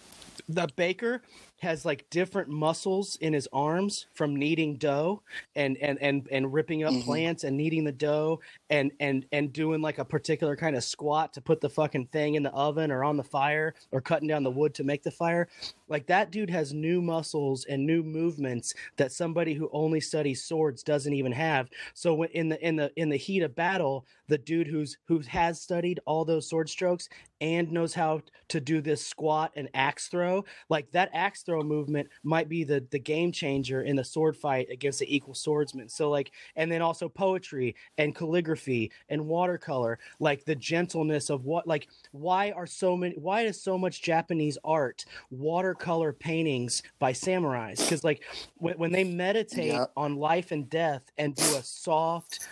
the 0.49 0.69
baker 0.77 1.23
has 1.61 1.85
like 1.85 2.09
different 2.11 2.49
muscles 2.49 3.17
in 3.21 3.33
his 3.33 3.49
arms 3.53 4.07
from 4.13 4.37
kneading 4.37 4.77
dough 4.77 5.23
and 5.55 5.77
and 5.79 5.99
and 6.03 6.29
and 6.31 6.53
ripping 6.53 6.85
up 6.85 6.93
mm-hmm. 6.93 7.03
plants 7.03 7.45
and 7.45 7.57
kneading 7.57 7.85
the 7.85 7.93
dough 7.93 8.41
and 8.69 8.93
and 9.01 9.25
and 9.33 9.53
doing 9.53 9.81
like 9.81 9.99
a 9.99 10.05
particular 10.05 10.55
kind 10.55 10.77
of 10.77 10.85
squat 10.85 11.33
to 11.33 11.41
put 11.41 11.61
the 11.61 11.71
fucking 11.71 12.07
thing 12.07 12.35
in 12.35 12.43
the 12.43 12.53
oven 12.53 12.91
or 12.91 13.05
on 13.05 13.17
the 13.17 13.25
fire 13.25 13.75
or 13.91 14.01
cutting 14.01 14.29
down 14.29 14.43
the 14.43 14.51
wood 14.51 14.75
to 14.75 14.85
make 14.85 15.03
the 15.03 15.11
fire 15.11 15.49
like 15.89 16.07
that 16.07 16.31
dude 16.31 16.51
has 16.51 16.75
new 16.75 17.01
muscles 17.01 17.65
and 17.65 17.87
new 17.87 18.03
movements 18.03 18.75
that 18.97 19.11
somebody 19.11 19.55
who 19.55 19.71
only 19.73 20.01
studies 20.01 20.45
swords 20.45 20.83
doesn't 20.83 21.15
even 21.15 21.33
have 21.33 21.69
so 21.95 22.25
in 22.25 22.51
the 22.51 22.67
in 22.67 22.77
the 22.77 22.93
in 22.97 23.09
the 23.09 23.17
heat 23.17 23.43
of 23.43 23.55
battle 23.55 24.05
the 24.29 24.39
dude 24.39 24.67
who's 24.67 24.97
who 25.07 25.21
has 25.21 25.61
studied 25.61 26.01
all 26.07 26.25
those 26.25 26.49
sword 26.49 26.69
strokes 26.69 27.09
and 27.41 27.71
knows 27.71 27.93
how 27.93 28.21
to 28.49 28.61
do 28.61 28.81
this 28.81 29.05
squat 29.05 29.53
and 29.57 29.69
axe 29.75 30.09
throw 30.09 30.45
like 30.71 30.91
that 30.93 31.11
axe 31.13 31.43
throw 31.43 31.63
movement 31.63 32.09
might 32.23 32.49
be 32.49 32.65
the 32.65 32.85
the 32.91 32.99
game 32.99 33.31
changer 33.31 33.83
in 33.83 33.97
the 33.97 34.05
sword 34.05 34.37
fight 34.37 34.69
against 34.71 35.01
the 35.01 35.15
equal 35.15 35.35
swordsman 35.35 35.89
so 35.89 36.09
like 36.09 36.31
and 36.57 36.71
then 36.71 36.81
also 36.81 37.09
poetry 37.09 37.75
and 37.99 38.15
calligraphy 38.15 38.91
and 39.11 39.25
watercolor 39.25 39.99
like 40.19 40.45
the 40.45 40.55
gentleness 40.55 41.29
of 41.29 41.45
what 41.45 41.67
like 41.67 41.89
why 42.13 42.51
are 42.53 42.67
so 42.67 42.97
many 42.97 43.15
why 43.17 43.43
is 43.43 43.61
so 43.61 43.77
much 43.77 44.03
japanese 44.03 44.57
art 44.65 45.05
watercolor 45.31 46.13
paintings 46.13 46.83
by 46.99 47.13
samurais 47.13 47.79
because 47.79 48.03
like 48.03 48.23
when, 48.57 48.75
when 48.79 48.93
they 48.93 49.05
meditate 49.05 49.73
yeah. 49.73 49.87
on 49.97 50.17
life 50.17 50.53
and 50.53 50.71
death 50.71 51.03
and 51.19 51.35
do 51.35 51.57
a 51.57 51.63
soft 51.63 52.47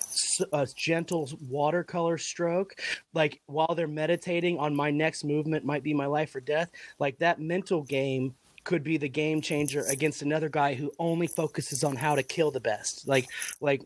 a 0.53 0.66
gentle 0.75 1.31
watercolor 1.65 2.19
stroke 2.19 2.75
like 3.15 3.41
while 3.47 3.75
they're 3.75 3.89
meditating 3.89 4.59
on 4.59 4.77
my 4.77 4.91
next 4.91 5.25
movement 5.25 5.65
might 5.65 5.83
be 5.83 5.95
my 5.95 6.05
life 6.05 6.35
or 6.35 6.41
death 6.41 6.71
like 6.99 7.19
that 7.19 7.41
mental 7.41 7.83
game 7.83 8.35
could 8.65 8.85
be 8.85 8.99
the 8.99 9.09
game 9.09 9.41
changer 9.41 9.83
against 9.89 10.21
another 10.21 10.51
guy 10.51 10.75
who 10.75 10.93
only 10.99 11.27
focuses 11.27 11.83
on 11.83 11.97
how 11.97 12.15
to 12.15 12.23
kill 12.23 12.51
the 12.51 12.61
best 12.61 13.09
like 13.09 13.27
like 13.62 13.81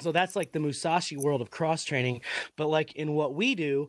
so 0.00 0.10
that's 0.10 0.34
like 0.34 0.50
the 0.50 0.58
musashi 0.58 1.16
world 1.16 1.40
of 1.40 1.50
cross 1.50 1.82
training. 1.82 2.20
But 2.56 2.66
like 2.66 2.96
in 2.96 3.12
what 3.12 3.34
we 3.34 3.54
do 3.54 3.88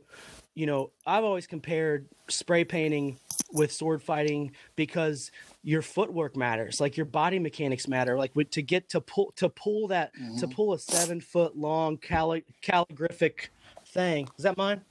you 0.57 0.65
know 0.65 0.89
i've 1.05 1.24
always 1.24 1.45
compared 1.45 2.07
spray 2.30 2.63
painting 2.63 3.20
with 3.51 3.71
sword 3.71 4.01
fighting 4.03 4.51
because 4.75 5.31
your 5.63 5.81
footwork 5.81 6.35
matters 6.35 6.79
like 6.81 6.97
your 6.97 7.05
body 7.05 7.39
mechanics 7.39 7.87
matter 7.87 8.17
like 8.17 8.31
to 8.51 8.61
get 8.61 8.89
to 8.89 9.01
pull 9.01 9.33
to 9.35 9.49
pull 9.49 9.87
that 9.87 10.13
mm-hmm. 10.15 10.37
to 10.37 10.47
pull 10.47 10.73
a 10.73 10.79
seven 10.79 11.21
foot 11.21 11.57
long 11.57 11.97
cali- 11.97 12.45
calligraphic 12.61 13.49
thing. 13.85 14.27
Is 14.37 14.43
that 14.43 14.57
mine? 14.57 14.81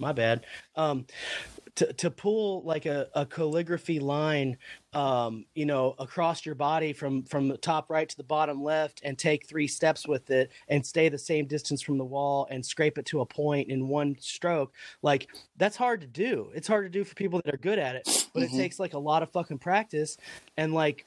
My 0.00 0.12
bad. 0.12 0.44
Um 0.76 1.06
to, 1.78 1.92
to 1.92 2.10
pull 2.10 2.62
like 2.64 2.86
a, 2.86 3.06
a 3.14 3.24
calligraphy 3.24 4.00
line 4.00 4.56
um, 4.94 5.44
you 5.54 5.64
know 5.64 5.94
across 6.00 6.44
your 6.44 6.56
body 6.56 6.92
from 6.92 7.22
from 7.22 7.46
the 7.46 7.56
top 7.56 7.88
right 7.88 8.08
to 8.08 8.16
the 8.16 8.24
bottom 8.24 8.64
left 8.64 9.00
and 9.04 9.16
take 9.16 9.46
three 9.46 9.68
steps 9.68 10.06
with 10.08 10.28
it 10.30 10.50
and 10.66 10.84
stay 10.84 11.08
the 11.08 11.16
same 11.16 11.46
distance 11.46 11.80
from 11.80 11.96
the 11.96 12.04
wall 12.04 12.48
and 12.50 12.66
scrape 12.66 12.98
it 12.98 13.06
to 13.06 13.20
a 13.20 13.26
point 13.26 13.68
in 13.68 13.86
one 13.86 14.16
stroke 14.18 14.72
like 15.02 15.28
that's 15.56 15.76
hard 15.76 16.00
to 16.00 16.08
do 16.08 16.50
it's 16.52 16.66
hard 16.66 16.84
to 16.84 16.90
do 16.90 17.04
for 17.04 17.14
people 17.14 17.40
that 17.44 17.54
are 17.54 17.58
good 17.58 17.78
at 17.78 17.94
it 17.94 18.28
but 18.34 18.42
mm-hmm. 18.42 18.56
it 18.56 18.58
takes 18.58 18.80
like 18.80 18.94
a 18.94 18.98
lot 18.98 19.22
of 19.22 19.30
fucking 19.30 19.58
practice 19.58 20.16
and 20.56 20.74
like 20.74 21.06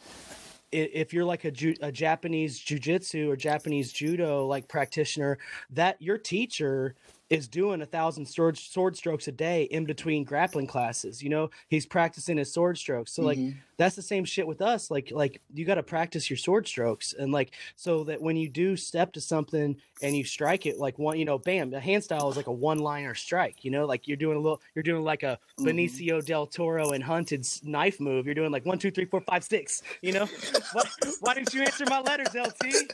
if 0.72 1.14
you're 1.14 1.26
like 1.26 1.44
a, 1.44 1.52
a 1.82 1.92
Japanese 1.92 2.58
jujitsu 2.58 3.28
or 3.28 3.36
Japanese 3.36 3.92
judo 3.92 4.46
like 4.46 4.70
practitioner, 4.70 5.38
that 5.70 6.02
your 6.02 6.18
teacher 6.18 6.96
is 7.32 7.48
doing 7.48 7.82
a 7.82 7.86
thousand 7.86 8.26
sword 8.26 8.58
sword 8.58 8.98
strokes 8.98 9.26
a 9.30 9.32
day 9.32 9.64
in 9.64 9.86
between 9.86 10.26
grappling 10.26 10.68
classes. 10.68 11.24
You 11.24 11.30
know, 11.30 11.50
he's 11.70 11.86
practicing 11.86 12.36
his 12.36 12.52
sword 12.52 12.78
strokes. 12.78 13.14
So 13.14 13.24
mm-hmm. 13.24 13.46
like 13.46 13.56
that's 13.78 13.96
the 13.96 14.02
same 14.02 14.26
shit 14.26 14.46
with 14.46 14.62
us. 14.62 14.92
Like 14.92 15.12
like 15.14 15.42
you 15.54 15.64
got 15.64 15.76
to 15.76 15.84
practice 15.84 16.30
your 16.30 16.36
sword 16.36 16.68
strokes 16.68 17.14
and 17.18 17.32
like 17.32 17.54
so 17.78 18.04
that 18.04 18.22
when 18.22 18.36
you 18.36 18.50
do 18.50 18.76
step 18.76 19.14
to 19.14 19.22
something 19.22 19.78
and 20.02 20.16
you 20.16 20.26
strike 20.26 20.66
it 20.66 20.78
like 20.78 21.00
one, 21.00 21.18
you 21.18 21.24
know, 21.24 21.38
bam, 21.38 21.70
the 21.70 21.80
hand 21.80 22.04
style 22.04 22.30
is 22.30 22.36
like 22.36 22.48
a 22.48 22.52
one 22.52 22.80
liner 22.80 23.16
strike. 23.16 23.64
You 23.64 23.72
know, 23.72 23.86
like 23.86 24.10
you're 24.10 24.18
doing 24.18 24.36
a 24.36 24.42
little, 24.42 24.62
you're 24.76 24.84
doing 24.84 25.06
like 25.06 25.24
a 25.24 25.40
mm-hmm. 25.58 25.68
Benicio 25.68 26.26
del 26.26 26.48
Toro 26.48 26.90
and 26.90 27.02
Hunted 27.02 27.48
knife 27.64 28.02
move. 28.02 28.26
You're 28.26 28.36
doing 28.36 28.52
like 28.52 28.66
one, 28.66 28.78
two, 28.78 28.92
three, 28.92 29.06
four, 29.06 29.22
five, 29.22 29.46
six. 29.46 29.84
You 30.02 30.12
know, 30.12 30.28
why, 30.74 30.84
why 31.22 31.34
didn't 31.36 31.54
you 31.54 31.62
answer 31.62 31.86
my 31.88 32.02
letters, 32.02 32.36
LT? 32.36 32.94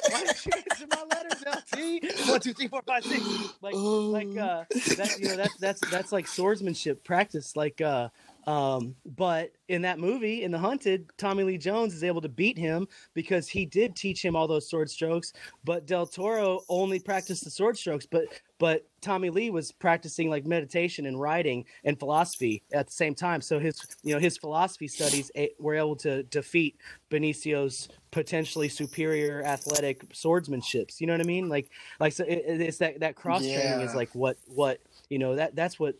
why 0.14 0.24
didn't 0.24 0.46
you 0.46 0.52
answer 0.70 0.86
my 0.90 1.02
letters, 1.02 1.44
LT? 1.46 2.28
One, 2.28 2.40
two, 2.40 2.52
three, 2.52 2.68
four, 2.68 2.82
five, 2.86 3.04
six. 3.04 3.22
Like, 3.60 3.74
like, 3.74 4.36
uh, 4.36 4.64
that, 4.96 5.16
you 5.18 5.28
know, 5.28 5.36
that's, 5.36 5.56
that's, 5.56 5.90
that's 5.90 6.12
like 6.12 6.26
swordsmanship 6.26 7.04
practice. 7.04 7.56
Like, 7.56 7.80
uh, 7.80 8.08
Um, 8.46 8.94
but 9.16 9.52
in 9.68 9.82
that 9.82 9.98
movie, 9.98 10.42
in 10.42 10.50
The 10.50 10.58
Hunted, 10.58 11.10
Tommy 11.16 11.44
Lee 11.44 11.58
Jones 11.58 11.94
is 11.94 12.04
able 12.04 12.20
to 12.20 12.28
beat 12.28 12.58
him 12.58 12.86
because 13.14 13.48
he 13.48 13.64
did 13.64 13.96
teach 13.96 14.22
him 14.22 14.36
all 14.36 14.46
those 14.46 14.68
sword 14.68 14.90
strokes. 14.90 15.32
But 15.64 15.86
Del 15.86 16.06
Toro 16.06 16.60
only 16.68 16.98
practiced 16.98 17.44
the 17.44 17.50
sword 17.50 17.78
strokes, 17.78 18.06
but 18.06 18.26
but 18.58 18.86
Tommy 19.00 19.30
Lee 19.30 19.50
was 19.50 19.72
practicing 19.72 20.30
like 20.30 20.46
meditation 20.46 21.06
and 21.06 21.20
writing 21.20 21.64
and 21.84 21.98
philosophy 21.98 22.62
at 22.72 22.86
the 22.86 22.92
same 22.92 23.14
time. 23.14 23.40
So 23.40 23.58
his 23.58 23.80
you 24.02 24.14
know 24.14 24.20
his 24.20 24.36
philosophy 24.36 24.88
studies 24.88 25.30
eh, 25.34 25.48
were 25.58 25.74
able 25.74 25.96
to 25.96 26.22
defeat 26.24 26.76
Benicio's 27.10 27.88
potentially 28.10 28.68
superior 28.68 29.42
athletic 29.44 30.08
swordsmanships. 30.10 31.00
You 31.00 31.06
know 31.06 31.14
what 31.14 31.20
I 31.20 31.24
mean? 31.24 31.48
Like 31.48 31.70
like 31.98 32.12
so 32.12 32.24
it, 32.24 32.44
it's 32.46 32.78
that 32.78 33.00
that 33.00 33.16
cross 33.16 33.42
training 33.42 33.80
is 33.80 33.94
like 33.94 34.14
what 34.14 34.36
what 34.46 34.80
you 35.10 35.18
know 35.18 35.34
that 35.36 35.54
that's 35.56 35.78
what 35.78 35.94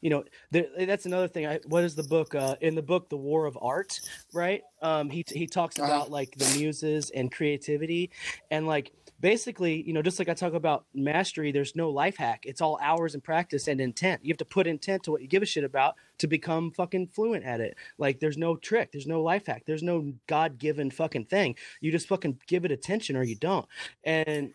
you 0.00 0.10
know 0.10 0.24
there, 0.50 0.66
that's 0.86 1.06
another 1.06 1.28
thing 1.28 1.46
I, 1.46 1.60
what 1.66 1.84
is 1.84 1.94
the 1.94 2.02
book 2.04 2.34
uh, 2.34 2.56
in 2.60 2.74
the 2.74 2.82
book 2.82 3.08
the 3.08 3.16
war 3.16 3.46
of 3.46 3.58
art 3.60 4.00
right? 4.32 4.62
Um 4.82 5.10
he 5.10 5.24
he 5.28 5.46
talks 5.46 5.78
Uh-huh. 5.78 5.86
about 5.90 6.10
like 6.10 6.32
the 6.36 6.58
muses 6.58 7.10
and 7.10 7.30
creativity 7.32 8.10
and 8.50 8.66
like 8.66 8.92
basically 9.20 9.82
you 9.86 9.92
know 9.92 10.00
just 10.00 10.18
like 10.18 10.30
i 10.30 10.34
talk 10.34 10.54
about 10.54 10.86
mastery 10.94 11.52
there's 11.52 11.76
no 11.76 11.90
life 11.90 12.16
hack. 12.16 12.40
It's 12.46 12.60
all 12.62 12.78
hours 12.82 13.14
and 13.14 13.22
practice 13.22 13.68
and 13.68 13.80
intent. 13.80 14.24
You 14.24 14.32
have 14.32 14.38
to 14.38 14.44
put 14.46 14.66
intent 14.66 15.02
to 15.04 15.10
what 15.10 15.20
you 15.22 15.28
give 15.28 15.42
a 15.42 15.46
shit 15.46 15.64
about 15.64 15.96
to 16.18 16.26
become 16.26 16.70
fucking 16.72 17.08
fluent 17.08 17.44
at 17.44 17.60
it. 17.60 17.76
Like 17.98 18.20
there's 18.20 18.38
no 18.38 18.56
trick. 18.56 18.92
There's 18.92 19.06
no 19.06 19.22
life 19.22 19.46
hack. 19.46 19.64
There's 19.66 19.82
no 19.82 20.12
god-given 20.26 20.90
fucking 20.90 21.26
thing. 21.26 21.56
You 21.82 21.92
just 21.92 22.08
fucking 22.08 22.40
give 22.46 22.64
it 22.64 22.72
attention 22.72 23.16
or 23.16 23.22
you 23.22 23.36
don't. 23.36 23.66
And 24.04 24.52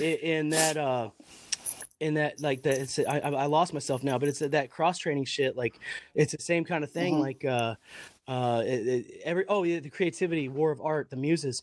in 0.00 0.50
that 0.50 0.76
uh 0.78 1.10
in 2.00 2.14
that 2.14 2.40
like 2.40 2.62
that 2.62 2.78
it's 2.78 2.98
I, 2.98 3.18
I 3.18 3.46
lost 3.46 3.74
myself 3.74 4.02
now 4.04 4.18
but 4.18 4.28
it's 4.28 4.38
that 4.38 4.70
cross 4.70 4.98
training 4.98 5.24
shit 5.24 5.56
like 5.56 5.80
it's 6.14 6.32
the 6.32 6.40
same 6.42 6.64
kind 6.64 6.84
of 6.84 6.90
thing 6.90 7.14
Mhm. 7.14 7.20
like 7.20 7.44
uh 7.44 7.74
uh 8.28 8.62
it, 8.64 8.86
it- 8.86 9.20
every 9.24 9.44
oh 9.48 9.64
yeah 9.64 9.80
the 9.80 9.90
creativity 9.90 10.48
war 10.48 10.70
of 10.70 10.80
art 10.80 11.10
the 11.10 11.16
muses. 11.16 11.62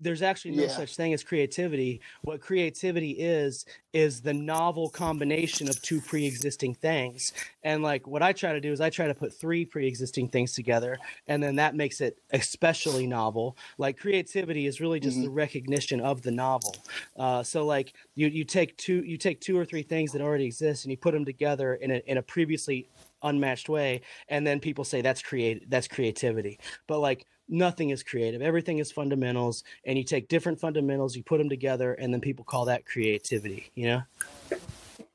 There's 0.00 0.22
actually 0.22 0.52
no 0.56 0.64
Yeah. 0.64 0.68
such 0.68 0.96
thing 0.96 1.12
as 1.14 1.22
creativity. 1.22 2.00
What 2.22 2.40
creativity 2.40 3.12
is 3.12 3.64
is 3.92 4.20
the 4.20 4.34
novel 4.34 4.88
combination 4.90 5.68
of 5.68 5.80
two 5.82 6.00
pre-existing 6.00 6.74
things. 6.74 7.32
And 7.62 7.82
like 7.82 8.06
what 8.06 8.22
i 8.22 8.32
try 8.32 8.52
to 8.52 8.60
do 8.60 8.72
is 8.72 8.80
i 8.80 8.90
try 8.90 9.06
to 9.06 9.14
put 9.14 9.32
three 9.32 9.64
pre-existing 9.64 10.28
things 10.28 10.52
together 10.52 10.98
and 11.26 11.42
then 11.42 11.56
that 11.56 11.74
makes 11.74 12.00
it 12.00 12.18
especially 12.32 13.06
novel. 13.06 13.56
Like 13.78 13.96
creativity 13.98 14.66
is 14.66 14.80
really 14.80 15.00
just 15.00 15.18
Mhm. 15.18 15.24
the 15.24 15.30
recognition 15.30 16.00
of 16.00 16.22
the 16.22 16.30
novel. 16.32 16.74
Uh, 17.16 17.42
so 17.42 17.64
like 17.64 17.94
you 18.14 18.28
you 18.28 18.44
take 18.44 18.76
two 18.76 19.02
you 19.04 19.16
take 19.16 19.40
two 19.40 19.56
or 19.56 19.64
three 19.64 19.82
things 19.82 20.12
that 20.12 20.20
already 20.20 20.44
exist 20.44 20.84
and 20.84 20.90
you 20.90 20.96
put 20.98 21.12
them 21.14 21.24
together 21.24 21.74
in 21.74 21.90
a 21.92 22.02
in 22.06 22.18
a 22.18 22.22
previously 22.22 22.88
unmatched 23.22 23.68
way 23.68 24.00
and 24.28 24.46
then 24.46 24.60
people 24.60 24.84
say 24.84 25.00
that's 25.00 25.22
create 25.22 25.68
that's 25.70 25.88
creativity. 25.88 26.58
But 26.86 26.98
like 26.98 27.26
nothing 27.48 27.90
is 27.90 28.02
creative. 28.02 28.42
Everything 28.42 28.78
is 28.78 28.92
fundamentals 28.92 29.64
and 29.84 29.96
you 29.96 30.04
take 30.04 30.28
different 30.28 30.60
fundamentals 30.60 31.16
you 31.16 31.22
put 31.22 31.38
them 31.38 31.48
together 31.48 31.94
and 31.94 32.12
then 32.12 32.20
people 32.20 32.44
call 32.44 32.64
that 32.66 32.86
creativity 32.86 33.70
you 33.74 33.86
know 33.86 34.02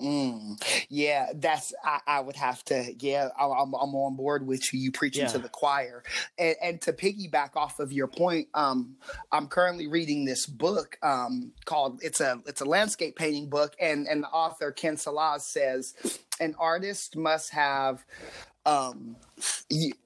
Mm, 0.03 0.61
yeah, 0.89 1.29
that's 1.33 1.73
I, 1.83 1.99
I 2.05 2.19
would 2.19 2.35
have 2.35 2.63
to. 2.65 2.93
Yeah, 2.99 3.29
I, 3.39 3.45
I'm 3.45 3.73
I'm 3.73 3.95
on 3.95 4.15
board 4.17 4.45
with 4.45 4.73
you. 4.73 4.79
You 4.79 4.91
preaching 4.91 5.27
to 5.27 5.37
the 5.37 5.47
choir, 5.47 6.03
and, 6.37 6.55
and 6.61 6.81
to 6.81 6.91
piggyback 6.91 7.55
off 7.55 7.79
of 7.79 7.93
your 7.93 8.07
point, 8.07 8.49
um, 8.53 8.97
I'm 9.31 9.47
currently 9.47 9.87
reading 9.87 10.25
this 10.25 10.45
book 10.45 10.97
um, 11.01 11.53
called 11.63 12.01
it's 12.03 12.19
a 12.19 12.41
it's 12.45 12.59
a 12.59 12.65
landscape 12.65 13.15
painting 13.15 13.49
book, 13.49 13.75
and 13.79 14.05
and 14.07 14.23
the 14.23 14.27
author 14.27 14.73
Ken 14.73 14.97
Salaz 14.97 15.41
says 15.41 15.93
an 16.39 16.55
artist 16.59 17.15
must 17.15 17.51
have. 17.51 18.03
Um, 18.65 19.17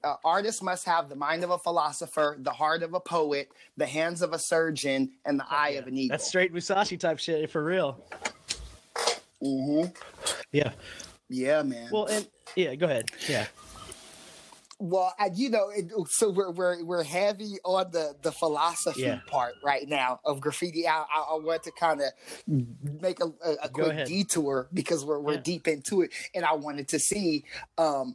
uh, 0.02 0.14
artist 0.24 0.64
must 0.64 0.84
have 0.86 1.08
the 1.08 1.14
mind 1.14 1.44
of 1.44 1.50
a 1.50 1.58
philosopher, 1.58 2.36
the 2.40 2.50
heart 2.50 2.82
of 2.82 2.92
a 2.92 2.98
poet, 2.98 3.50
the 3.76 3.86
hands 3.86 4.20
of 4.20 4.32
a 4.32 4.38
surgeon, 4.38 5.12
and 5.24 5.38
the 5.38 5.44
eye 5.48 5.76
of 5.78 5.86
an 5.86 5.96
eagle. 5.96 6.14
that's 6.14 6.26
straight 6.26 6.52
musashi 6.52 6.96
type 6.96 7.20
shit 7.20 7.48
for 7.52 7.62
real 7.62 8.04
hmm 9.42 9.84
yeah 10.52 10.72
Yeah, 11.28 11.62
man. 11.62 11.88
well 11.92 12.06
and 12.06 12.26
yeah 12.56 12.74
go 12.74 12.86
ahead 12.86 13.10
yeah 13.28 13.46
Well, 14.80 15.12
I, 15.18 15.30
you 15.34 15.50
know, 15.50 15.70
it, 15.74 15.90
so 16.08 16.30
we're 16.30 16.52
we're 16.52 16.84
we're 16.84 17.02
heavy 17.02 17.58
on 17.64 17.90
the 17.90 18.14
the 18.22 18.30
philosophy 18.30 19.00
Yeah. 19.02 19.18
part 19.26 19.54
right 19.64 19.88
now 19.88 20.20
of 20.24 20.40
graffiti. 20.40 20.86
I 20.86 20.98
I, 21.02 21.18
I 21.32 21.34
want 21.42 21.64
to 21.64 21.72
kind 21.72 22.00
of 22.00 22.12
make 23.02 23.18
a, 23.20 23.26
a, 23.44 23.52
a 23.64 23.68
quick 23.68 23.88
ahead. 23.90 24.06
detour 24.06 24.68
because 24.72 25.04
we're 25.04 25.18
we're 25.18 25.34
Yeah. 25.34 25.40
deep 25.40 25.66
into 25.66 26.02
it, 26.02 26.10
and 26.32 26.44
I 26.44 26.54
wanted 26.54 26.86
to 26.94 27.00
see 27.00 27.44
um, 27.76 28.14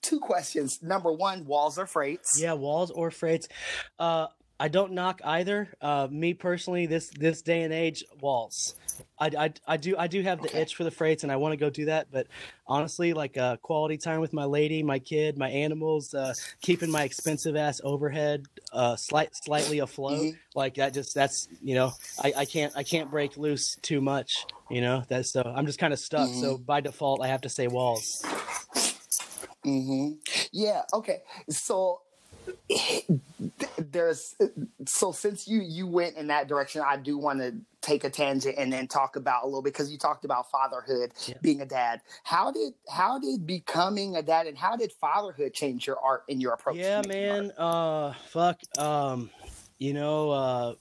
two 0.00 0.20
questions. 0.20 0.78
Number 0.80 1.12
one, 1.12 1.44
walls 1.44 1.76
or 1.76 1.86
freights? 1.88 2.40
Yeah, 2.40 2.52
walls 2.52 2.92
or 2.92 3.10
freights. 3.10 3.48
Uh, 3.98 4.28
I 4.60 4.68
don't 4.68 4.92
knock 4.92 5.22
either. 5.24 5.68
Uh, 5.80 6.06
me 6.10 6.34
personally, 6.34 6.84
this 6.84 7.08
this 7.08 7.40
day 7.40 7.62
and 7.62 7.72
age, 7.72 8.04
walls. 8.20 8.74
I, 9.18 9.30
I, 9.38 9.52
I 9.66 9.76
do 9.78 9.96
I 9.98 10.06
do 10.06 10.20
have 10.22 10.38
the 10.42 10.48
Okay. 10.48 10.60
itch 10.62 10.74
for 10.76 10.84
the 10.84 10.90
freights, 10.90 11.22
and 11.22 11.32
I 11.32 11.36
want 11.36 11.52
to 11.52 11.56
go 11.56 11.70
do 11.70 11.86
that. 11.86 12.08
But 12.12 12.26
honestly, 12.66 13.14
like 13.14 13.38
uh, 13.38 13.56
quality 13.56 13.96
time 13.96 14.20
with 14.20 14.34
my 14.34 14.44
lady, 14.44 14.82
my 14.82 14.98
kid, 14.98 15.38
my 15.38 15.48
animals, 15.48 16.12
uh, 16.12 16.34
keeping 16.60 16.90
my 16.90 17.04
expensive 17.04 17.56
ass 17.56 17.80
overhead 17.82 18.44
uh, 18.72 18.96
slight 18.96 19.34
slightly 19.34 19.78
afloat, 19.78 20.26
Mhm. 20.26 20.36
like 20.54 20.74
that. 20.74 20.92
Just 20.92 21.14
that's 21.14 21.48
you 21.62 21.74
know, 21.74 21.92
I, 22.22 22.32
I 22.38 22.44
can't 22.44 22.72
I 22.76 22.82
can't 22.82 23.10
break 23.10 23.38
loose 23.38 23.76
too 23.76 24.02
much. 24.02 24.46
You 24.68 24.82
know, 24.82 25.02
that's 25.08 25.30
so 25.32 25.42
I'm 25.42 25.64
just 25.66 25.78
kind 25.78 25.92
of 25.94 25.98
stuck. 25.98 26.34
So 26.34 26.58
by 26.58 26.82
default, 26.82 27.22
I 27.22 27.28
have 27.28 27.40
to 27.42 27.48
say 27.48 27.66
walls. 27.66 28.24
hmm 29.64 30.12
Yeah. 30.52 30.82
Okay. 30.92 31.22
So 31.48 32.00
there's 33.78 34.34
so 34.86 35.12
since 35.12 35.48
you 35.48 35.60
you 35.62 35.86
went 35.86 36.16
in 36.16 36.28
that 36.28 36.48
direction, 36.48 36.82
I 36.86 36.96
do 36.96 37.18
want 37.18 37.40
to 37.40 37.54
take 37.80 38.04
a 38.04 38.10
tangent 38.10 38.56
and 38.58 38.72
then 38.72 38.86
talk 38.86 39.16
about 39.16 39.42
a 39.44 39.46
little 39.46 39.62
bit 39.62 39.72
because 39.72 39.90
you 39.90 39.98
talked 39.98 40.24
about 40.24 40.50
fatherhood, 40.50 41.12
Yeah. 41.26 41.34
being 41.42 41.60
a 41.60 41.66
dad. 41.66 42.00
How 42.24 42.50
did 42.52 42.74
how 42.88 43.18
did 43.18 43.46
becoming 43.46 44.16
a 44.16 44.22
dad 44.22 44.46
and 44.46 44.56
how 44.56 44.76
did 44.76 44.92
fatherhood 44.92 45.54
change 45.54 45.86
your 45.86 45.98
art 45.98 46.24
and 46.28 46.40
your 46.40 46.52
approach? 46.52 46.76
Yeah, 46.76 47.02
man. 47.06 47.52
Uh, 47.56 48.12
fuck. 48.28 48.60
Um, 48.78 49.30
you 49.78 49.94
know, 49.94 50.30
uh, 50.30 50.74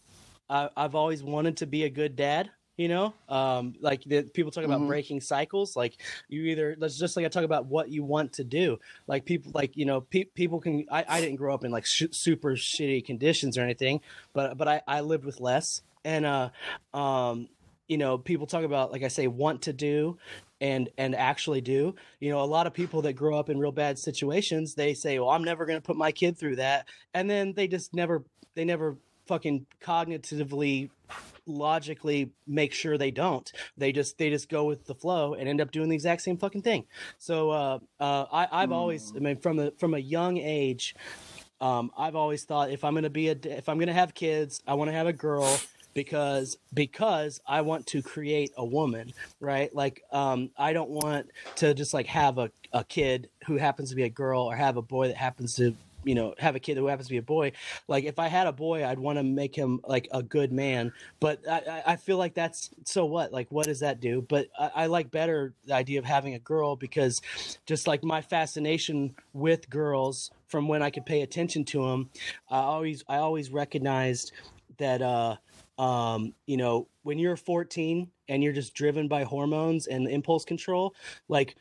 I, 0.49 0.69
I've 0.75 0.95
always 0.95 1.23
wanted 1.23 1.57
to 1.57 1.65
be 1.67 1.83
a 1.85 1.89
good 1.89 2.15
dad. 2.15 2.49
You 2.79 2.87
know, 2.87 3.13
um, 3.27 3.73
like 3.81 4.05
the, 4.05 4.21
people 4.23 4.53
talk 4.53 4.63
about 4.63 4.79
Mhm. 4.79 4.87
breaking 4.87 5.19
cycles. 5.19 5.75
Like 5.75 5.97
you 6.29 6.43
either 6.43 6.77
let's 6.79 6.97
just 6.97 7.17
like 7.17 7.25
I 7.25 7.27
talk 7.27 7.43
about 7.43 7.65
what 7.65 7.89
you 7.89 8.05
want 8.05 8.31
to 8.35 8.45
do. 8.45 8.79
Like 9.05 9.25
people, 9.25 9.51
like 9.53 9.75
you 9.75 9.83
know, 9.83 9.99
pe- 9.99 10.31
people 10.33 10.61
can. 10.61 10.85
I, 10.89 11.03
I 11.05 11.19
didn't 11.19 11.35
grow 11.35 11.53
up 11.53 11.65
in 11.65 11.71
like 11.71 11.85
sh- 11.85 12.03
super 12.11 12.51
shitty 12.51 13.03
conditions 13.03 13.57
or 13.57 13.63
anything, 13.63 13.99
but 14.31 14.57
but 14.57 14.69
I, 14.69 14.81
I 14.87 15.01
lived 15.01 15.25
with 15.25 15.41
less. 15.41 15.81
And 16.05 16.25
uh, 16.25 16.51
um, 16.93 17.49
you 17.89 17.97
know, 17.97 18.17
people 18.17 18.47
talk 18.47 18.63
about 18.63 18.93
like 18.93 19.03
I 19.03 19.09
say, 19.09 19.27
want 19.27 19.63
to 19.63 19.73
do 19.73 20.17
and 20.61 20.87
and 20.97 21.15
actually 21.15 21.59
do 21.61 21.95
you 22.21 22.29
know 22.29 22.41
a 22.41 22.45
lot 22.45 22.65
of 22.67 22.73
people 22.73 23.01
that 23.01 23.13
grow 23.13 23.37
up 23.37 23.49
in 23.49 23.57
real 23.57 23.71
bad 23.71 23.97
situations 23.97 24.75
they 24.75 24.93
say 24.93 25.17
well 25.17 25.29
i'm 25.29 25.41
never 25.45 25.65
going 25.65 25.77
to 25.77 25.81
put 25.81 25.95
my 25.95 26.11
kid 26.11 26.37
through 26.37 26.57
that 26.57 26.85
and 27.13 27.29
then 27.29 27.53
they 27.53 27.65
just 27.65 27.93
never 27.93 28.25
they 28.55 28.65
never 28.65 28.97
fucking 29.25 29.65
cognitively 29.81 30.89
logically 31.49 32.31
make 32.47 32.73
sure 32.73 32.97
they 32.97 33.11
don't 33.11 33.51
they 33.77 33.91
just 33.91 34.17
they 34.17 34.29
just 34.29 34.49
go 34.49 34.65
with 34.65 34.85
the 34.85 34.95
flow 34.95 35.33
and 35.33 35.49
end 35.49 35.59
up 35.61 35.71
doing 35.71 35.89
the 35.89 35.95
exact 35.95 36.21
same 36.21 36.37
fucking 36.37 36.61
thing 36.61 36.85
so 37.17 37.49
uh 37.49 37.79
uh 37.99 38.25
i 38.31 38.47
i've 38.51 38.71
always 38.71 39.13
i 39.15 39.19
mean 39.19 39.37
from 39.37 39.57
the 39.57 39.73
from 39.77 39.93
a 39.93 39.99
young 39.99 40.37
age 40.37 40.95
um 41.61 41.91
i've 41.97 42.15
always 42.15 42.43
thought 42.43 42.69
if 42.69 42.83
i'm 42.83 42.95
to 42.95 43.09
be 43.09 43.29
a 43.29 43.35
if 43.43 43.67
i'm 43.67 43.79
to 43.79 43.93
have 43.93 44.13
kids 44.13 44.61
i 44.67 44.73
want 44.73 44.89
to 44.89 44.93
have 44.93 45.07
a 45.07 45.13
girl 45.13 45.59
because 45.93 46.57
because 46.73 47.41
I 47.45 47.61
want 47.61 47.87
to 47.87 48.01
create 48.01 48.51
a 48.57 48.65
woman, 48.65 49.11
right? 49.39 49.73
Like 49.73 50.03
um 50.11 50.51
I 50.57 50.73
don't 50.73 50.89
want 50.89 51.29
to 51.57 51.73
just 51.73 51.93
like 51.93 52.07
have 52.07 52.37
a, 52.37 52.51
a 52.71 52.83
kid 52.83 53.29
who 53.47 53.57
happens 53.57 53.89
to 53.89 53.95
be 53.95 54.03
a 54.03 54.09
girl 54.09 54.43
or 54.43 54.55
have 54.55 54.77
a 54.77 54.81
boy 54.81 55.07
that 55.07 55.17
happens 55.17 55.55
to 55.55 55.75
you 56.03 56.15
know 56.15 56.33
have 56.37 56.55
a 56.55 56.59
kid 56.59 56.77
who 56.77 56.87
happens 56.87 57.07
to 57.07 57.13
be 57.13 57.17
a 57.17 57.21
boy 57.21 57.51
like 57.87 58.05
if 58.05 58.19
i 58.19 58.27
had 58.27 58.47
a 58.47 58.51
boy 58.53 58.85
i'd 58.85 58.99
want 58.99 59.17
to 59.17 59.23
make 59.23 59.55
him 59.55 59.79
like 59.87 60.07
a 60.11 60.23
good 60.23 60.51
man 60.51 60.91
but 61.19 61.39
I, 61.49 61.83
I- 61.85 61.95
feel 61.97 62.17
like 62.17 62.33
that's 62.33 62.69
so 62.85 63.05
what? 63.05 63.31
Like 63.33 63.47
what 63.51 63.65
does 63.65 63.81
that 63.81 63.99
do? 63.99 64.21
But 64.27 64.47
I, 64.57 64.71
I 64.75 64.85
like 64.87 65.11
better 65.11 65.53
the 65.65 65.75
idea 65.75 65.99
of 65.99 66.05
having 66.05 66.33
a 66.35 66.39
girl 66.39 66.75
because 66.75 67.21
just 67.65 67.87
like 67.87 68.03
my 68.03 68.21
fascination 68.21 69.15
with 69.33 69.69
girls 69.69 70.31
from 70.47 70.67
when 70.67 70.81
i 70.81 70.89
could 70.89 71.05
pay 71.05 71.21
attention 71.21 71.65
to 71.65 71.83
them 71.87 72.09
i 72.49 72.57
always 72.59 73.03
i 73.07 73.17
always 73.17 73.51
recognized 73.51 74.31
that 74.77 75.01
uh 75.01 75.35
um, 75.77 76.33
you 76.45 76.57
know, 76.57 76.89
when 77.03 77.19
you're 77.19 77.37
14 77.37 78.09
and 78.27 78.43
you're 78.43 78.53
just 78.53 78.73
driven 78.73 79.07
by 79.07 79.23
hormones 79.23 79.87
and 79.87 80.09
impulse 80.09 80.43
control, 80.43 80.93
like 81.29 81.55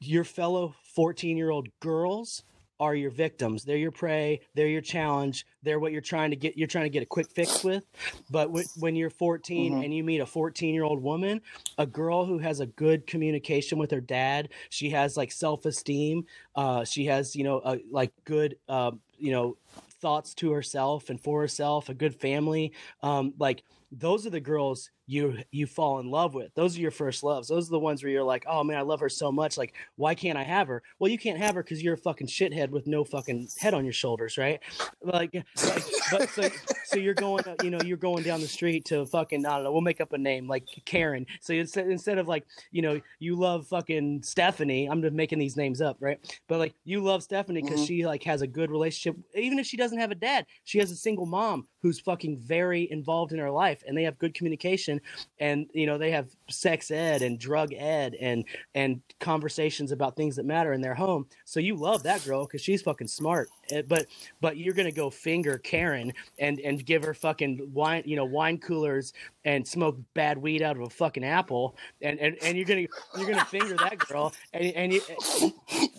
your 0.00 0.24
fellow 0.24 0.74
14 0.94 1.36
year 1.36 1.50
old 1.50 1.68
girls 1.80 2.42
are 2.80 2.94
your 2.96 3.10
victims. 3.10 3.64
They're 3.64 3.76
your 3.76 3.92
prey. 3.92 4.40
They're 4.54 4.68
your 4.68 4.80
challenge. 4.80 5.46
They're 5.62 5.78
what 5.78 5.92
you're 5.92 6.00
trying 6.00 6.30
to 6.30 6.36
get. 6.36 6.56
You're 6.58 6.68
trying 6.68 6.86
to 6.86 6.90
get 6.90 7.02
a 7.02 7.06
quick 7.06 7.30
fix 7.30 7.62
with. 7.62 7.86
But 8.30 8.50
when, 8.50 8.64
when 8.78 8.96
you're 8.96 9.10
14 9.10 9.74
Mhm. 9.74 9.84
and 9.84 9.94
you 9.94 10.02
meet 10.04 10.20
a 10.20 10.26
14 10.26 10.74
year 10.74 10.84
old 10.84 11.02
woman, 11.02 11.42
a 11.78 11.86
girl 11.86 12.24
who 12.24 12.38
has 12.38 12.60
a 12.60 12.66
good 12.66 13.06
communication 13.06 13.78
with 13.78 13.90
her 13.92 14.00
dad, 14.00 14.48
she 14.70 14.90
has 14.90 15.16
like 15.16 15.32
self 15.32 15.66
esteem. 15.66 16.24
Uh, 16.56 16.84
she 16.84 17.06
has 17.06 17.36
you 17.36 17.44
know 17.44 17.60
a, 17.64 17.78
like 17.90 18.12
good 18.24 18.56
uh, 18.68 18.92
you 19.18 19.32
know 19.32 19.56
thoughts 20.00 20.34
to 20.34 20.52
herself 20.52 21.10
and 21.10 21.20
for 21.20 21.40
herself, 21.42 21.88
a 21.90 21.94
good 21.94 22.14
family. 22.14 22.72
Um, 23.02 23.34
like 23.38 23.62
those 23.92 24.26
are 24.26 24.30
the 24.30 24.40
girls 24.40 24.90
you 25.06 25.38
you 25.50 25.66
fall 25.66 25.98
in 25.98 26.08
love 26.08 26.34
with. 26.34 26.54
Those 26.54 26.76
are 26.76 26.80
your 26.80 26.92
first 26.92 27.24
loves. 27.24 27.48
Those 27.48 27.68
are 27.68 27.72
the 27.72 27.80
ones 27.80 28.02
where 28.02 28.12
you're 28.12 28.22
like, 28.22 28.44
oh 28.48 28.62
man, 28.62 28.78
I 28.78 28.82
love 28.82 29.00
her 29.00 29.08
so 29.08 29.32
much. 29.32 29.58
Like, 29.58 29.74
why 29.96 30.14
can't 30.14 30.38
I 30.38 30.44
have 30.44 30.68
her? 30.68 30.82
Well, 31.00 31.10
you 31.10 31.18
can't 31.18 31.38
have 31.38 31.56
her 31.56 31.64
because 31.64 31.82
you're 31.82 31.94
a 31.94 31.98
fucking 31.98 32.28
shithead 32.28 32.70
with 32.70 32.86
no 32.86 33.02
fucking 33.02 33.48
head 33.58 33.74
on 33.74 33.84
your 33.84 33.92
shoulders, 33.92 34.38
right? 34.38 34.60
Like, 35.02 35.34
like 35.34 35.84
but 36.12 36.28
so 36.30 36.48
so 36.84 36.96
you're 36.98 37.14
going, 37.14 37.42
you 37.64 37.70
know, 37.70 37.80
you're 37.80 37.96
going 37.96 38.22
down 38.22 38.40
the 38.40 38.46
street 38.46 38.84
to 38.86 39.04
fucking 39.06 39.44
I 39.44 39.56
don't 39.56 39.64
know. 39.64 39.72
We'll 39.72 39.80
make 39.80 40.00
up 40.00 40.12
a 40.12 40.18
name 40.18 40.46
like 40.46 40.64
Karen. 40.84 41.26
So 41.40 41.54
instead 41.54 41.88
instead 41.88 42.18
of 42.18 42.28
like, 42.28 42.44
you 42.70 42.82
know, 42.82 43.00
you 43.18 43.34
love 43.34 43.66
fucking 43.66 44.22
Stephanie. 44.22 44.86
I'm 44.88 45.02
just 45.02 45.14
making 45.14 45.40
these 45.40 45.56
names 45.56 45.80
up, 45.80 45.96
right? 45.98 46.18
But 46.48 46.60
like, 46.60 46.74
you 46.84 47.02
love 47.02 47.24
Stephanie 47.24 47.62
because 47.62 47.80
Mhm. 47.80 47.86
she 47.86 48.06
like 48.06 48.22
has 48.22 48.42
a 48.42 48.46
good 48.46 48.70
relationship, 48.70 49.20
even 49.34 49.58
if 49.58 49.66
she 49.66 49.76
doesn't 49.76 49.98
have 49.98 50.12
a 50.12 50.14
dad. 50.14 50.46
She 50.62 50.78
has 50.78 50.92
a 50.92 50.96
single 50.96 51.26
mom 51.26 51.66
who's 51.82 52.00
fucking 52.00 52.38
very 52.38 52.90
involved 52.90 53.32
in 53.32 53.38
her 53.38 53.50
life, 53.50 53.82
and 53.86 53.96
they 53.96 54.04
have 54.04 54.18
good 54.18 54.34
communication 54.34 55.00
and 55.38 55.66
you 55.72 55.86
know 55.86 55.98
they 55.98 56.10
have 56.10 56.28
sex 56.48 56.90
ed 56.90 57.22
and 57.22 57.38
drug 57.38 57.72
ed 57.74 58.14
and 58.20 58.44
and 58.74 59.00
conversations 59.20 59.92
about 59.92 60.16
things 60.16 60.36
that 60.36 60.44
matter 60.46 60.72
in 60.72 60.80
their 60.80 60.94
home. 60.94 61.26
So 61.44 61.60
you 61.60 61.76
love 61.76 62.02
that 62.04 62.24
girl 62.24 62.44
because 62.46 62.62
she's 62.62 62.82
fucking 62.82 63.08
smart. 63.08 63.48
Eh, 63.70 63.82
but 63.86 64.06
but 64.40 64.56
you're 64.56 64.74
gonna 64.74 64.92
go 64.92 65.10
finger 65.10 65.58
karen 65.58 66.12
and 66.38 66.60
and 66.60 66.84
give 66.84 67.02
her 67.04 67.14
fucking 67.14 67.70
wine 67.72 68.02
you 68.06 68.16
know 68.16 68.24
wine 68.24 68.58
coolers 68.58 69.12
and 69.44 69.66
smoke 69.66 69.98
bad 70.14 70.38
weed 70.38 70.62
out 70.62 70.76
of 70.76 70.82
a 70.82 70.90
fucking 70.90 71.24
apple 71.24 71.76
and 72.02 72.18
and, 72.18 72.36
and 72.42 72.56
you're 72.56 72.66
gonna 72.66 72.86
you're 73.16 73.28
gonna 73.28 73.44
finger 73.44 73.76
that 73.76 73.98
girl 73.98 74.32
and 74.52 74.72
and 74.74 74.92
you 74.92 75.00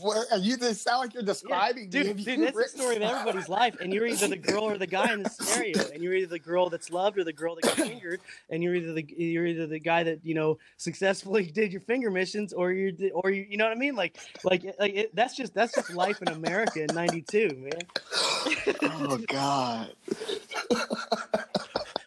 Where, 0.02 0.26
are 0.32 0.38
you 0.38 0.58
just 0.58 0.84
sound 0.84 1.00
like 1.02 1.14
you're 1.14 1.24
yeah, 1.44 1.62
describing 1.64 1.90
me. 1.94 2.14
dude, 2.14 2.24
dude, 2.24 2.42
that's 2.42 2.58
the 2.58 2.66
story 2.66 2.96
of 2.96 3.02
everybody's 3.02 3.50
life, 3.50 3.76
and 3.80 3.94
you're 3.94 4.06
either 4.08 4.28
the 4.28 4.38
girl 4.38 4.64
or 4.64 4.78
the 4.78 4.88
guy 4.88 5.14
in 5.14 5.24
the 5.24 5.30
scenario, 5.30 5.71
and 5.74 6.04
you're 6.04 6.14
either 6.14 6.28
the 6.28 6.40
girl 6.40 6.70
that's 6.70 6.90
loved 6.92 7.18
or 7.18 7.24
the 7.24 7.34
girl 7.34 7.56
that 7.56 7.64
got 7.64 7.76
fingered, 7.88 8.22
and 8.50 8.64
you're 8.64 8.76
either 8.76 8.94
the 8.94 9.06
you're 9.18 9.46
either 9.46 9.68
the 9.68 9.80
guy 9.80 10.04
that 10.04 10.20
you 10.24 10.34
know 10.34 10.58
successfully 10.78 11.46
did 11.54 11.72
your 11.72 11.82
finger 11.82 12.12
missions, 12.12 12.54
or 12.54 12.72
you're 12.72 12.92
or 13.14 13.32
you, 13.32 13.46
you 13.50 13.58
know 13.58 13.66
what 13.66 13.76
I 13.76 13.80
mean? 13.80 13.96
Like 13.96 14.18
like 14.44 14.64
like 14.80 14.94
it, 14.94 15.16
that's 15.16 15.36
just 15.36 15.54
that's 15.54 15.74
just 15.76 15.94
life 15.94 16.22
in 16.22 16.30
America 16.30 16.82
in 16.84 16.96
'92, 16.96 17.50
man. 17.58 18.72
oh 18.84 19.18
God. 19.28 19.94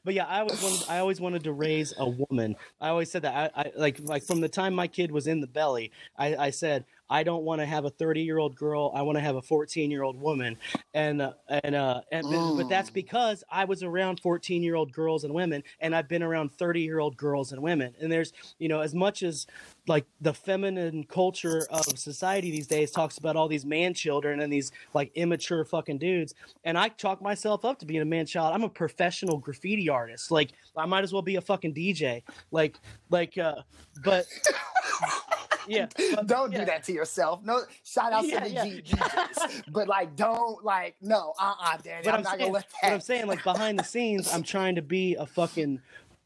But 0.04 0.12
yeah, 0.12 0.26
I 0.26 0.40
always 0.40 0.62
wanted 0.62 0.84
I 0.88 0.98
always 0.98 1.20
wanted 1.20 1.44
to 1.44 1.52
raise 1.52 1.94
a 1.98 2.08
woman. 2.08 2.56
I 2.80 2.88
always 2.88 3.10
said 3.10 3.22
that 3.22 3.52
I, 3.56 3.62
I 3.62 3.72
like 3.76 3.98
like 4.00 4.22
from 4.22 4.40
the 4.40 4.48
time 4.48 4.74
my 4.74 4.86
kid 4.86 5.10
was 5.10 5.26
in 5.26 5.40
the 5.40 5.46
belly, 5.46 5.92
I, 6.18 6.36
I 6.36 6.50
said 6.50 6.84
I 7.10 7.22
don't 7.22 7.44
want 7.44 7.60
to 7.60 7.66
have 7.66 7.84
a 7.84 7.90
30 7.90 8.22
year 8.22 8.38
old 8.38 8.56
girl. 8.56 8.92
I 8.94 9.02
want 9.02 9.16
to 9.16 9.22
have 9.22 9.36
a 9.36 9.42
14 9.42 9.90
year 9.90 10.02
old 10.02 10.20
woman, 10.20 10.56
and 10.94 11.22
uh, 11.22 11.32
and 11.48 11.74
uh, 11.74 12.00
and 12.12 12.26
but, 12.30 12.56
but 12.56 12.68
that's 12.68 12.90
Mm. 12.90 12.94
because 12.94 13.44
I 13.50 13.64
was 13.64 13.82
around 13.82 14.20
14 14.20 14.62
year 14.62 14.74
old 14.74 14.92
girls 14.92 15.24
and 15.24 15.34
women, 15.34 15.62
and 15.80 15.94
I've 15.94 16.08
been 16.08 16.22
around 16.22 16.52
30 16.52 16.80
year 16.82 16.98
old 17.00 17.16
girls 17.16 17.52
and 17.52 17.62
women. 17.62 17.94
And 18.00 18.10
there's 18.10 18.32
you 18.58 18.68
know 18.68 18.80
as 18.80 18.94
much 18.94 19.22
as 19.22 19.46
like 19.86 20.06
the 20.20 20.32
feminine 20.32 21.04
culture 21.04 21.66
of 21.70 21.98
society 21.98 22.50
these 22.50 22.66
days 22.66 22.90
talks 22.90 23.18
about 23.18 23.36
all 23.36 23.48
these 23.48 23.66
man 23.66 23.92
children 23.94 24.40
and 24.40 24.52
these 24.52 24.72
like 24.94 25.12
immature 25.14 25.64
fucking 25.64 25.98
dudes 25.98 26.34
and 26.64 26.78
i 26.78 26.88
chalk 26.88 27.20
myself 27.20 27.64
up 27.66 27.78
to 27.78 27.84
being 27.84 28.00
a 28.00 28.04
man 28.04 28.24
child 28.24 28.54
i'm 28.54 28.62
a 28.62 28.68
professional 28.68 29.36
graffiti 29.38 29.88
artist 29.90 30.30
like 30.30 30.52
i 30.76 30.86
might 30.86 31.04
as 31.04 31.12
well 31.12 31.20
be 31.22 31.36
a 31.36 31.40
fucking 31.40 31.74
dj 31.74 32.22
like 32.50 32.76
like 33.10 33.36
uh 33.36 33.56
but 34.02 34.24
yeah 35.68 35.86
don't 36.26 36.52
yeah. 36.52 36.60
do 36.60 36.64
that 36.66 36.84
to 36.84 36.92
yourself. 36.92 37.42
No, 37.44 37.62
shout 37.84 38.12
out 38.12 38.26
Yeah, 38.26 38.40
to 38.40 38.48
the 38.48 38.50
yeah. 38.50 38.64
G- 38.64 39.62
but 39.72 39.88
like, 39.88 40.16
don't 40.16 40.64
like, 40.64 40.96
no, 41.00 41.34
uh, 41.38 41.54
uh 41.60 41.76
Danny, 41.82 42.02
but 42.04 42.10
I'm, 42.10 42.16
I'm, 42.16 42.22
not 42.22 42.30
saying, 42.30 42.40
gonna 42.40 42.52
let 42.52 42.66
but 42.70 42.88
that. 42.88 42.92
I'm 42.92 43.00
saying 43.00 43.26
like 43.26 43.44
behind 43.44 43.78
the 43.78 43.84
scenes, 43.84 44.32
I'm 44.32 44.42
trying 44.42 44.76
to 44.76 44.82
be 44.82 45.14
a 45.14 45.26
fucking 45.26 45.80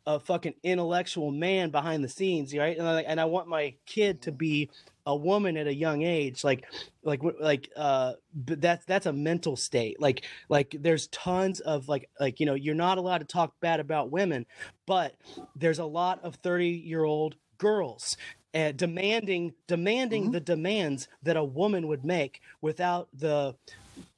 a 0.07 0.18
fucking 0.18 0.55
intellectual 0.62 1.30
man 1.30 1.70
behind 1.70 2.03
the 2.03 2.09
scenes, 2.09 2.57
right? 2.57 2.78
And 2.78 2.89
I, 2.89 3.03
and 3.03 3.20
I 3.20 3.26
want 3.26 3.47
my 3.47 3.74
kid 3.84 4.22
to 4.22 4.32
be 4.32 4.70
a 5.05 5.14
woman 5.14 5.57
at 5.59 5.66
a 5.66 5.74
young 5.74 6.03
age, 6.03 6.45
like 6.45 6.64
like 7.03 7.20
like 7.41 7.70
uh, 7.76 8.14
but 8.34 8.61
that's 8.61 8.84
that's 8.86 9.07
a 9.07 9.12
mental 9.12 9.57
state. 9.57 10.01
Like 10.01 10.24
like 10.49 10.76
there's 10.78 11.09
tons 11.09 11.61
of 11.61 11.89
like 11.89 12.09
like 12.18 12.41
you 12.41 12.47
know 12.47 12.55
you're 12.55 12.74
not 12.74 12.99
allowed 12.99 13.18
to 13.18 13.24
talk 13.26 13.55
bad 13.61 13.80
about 13.80 14.11
women, 14.11 14.47
but 14.86 15.14
there's 15.57 15.78
a 15.78 15.84
lot 15.84 16.22
of 16.22 16.36
30 16.36 16.68
year 16.68 17.05
old 17.05 17.36
girls. 17.59 18.16
Uh, 18.55 18.72
demanding 18.72 19.53
demanding 19.66 20.28
Mhm. 20.28 20.32
the 20.32 20.40
demands 20.40 21.07
that 21.22 21.36
a 21.36 21.44
woman 21.44 21.86
would 21.86 22.05
make 22.05 22.40
without 22.62 23.09
the 23.12 23.55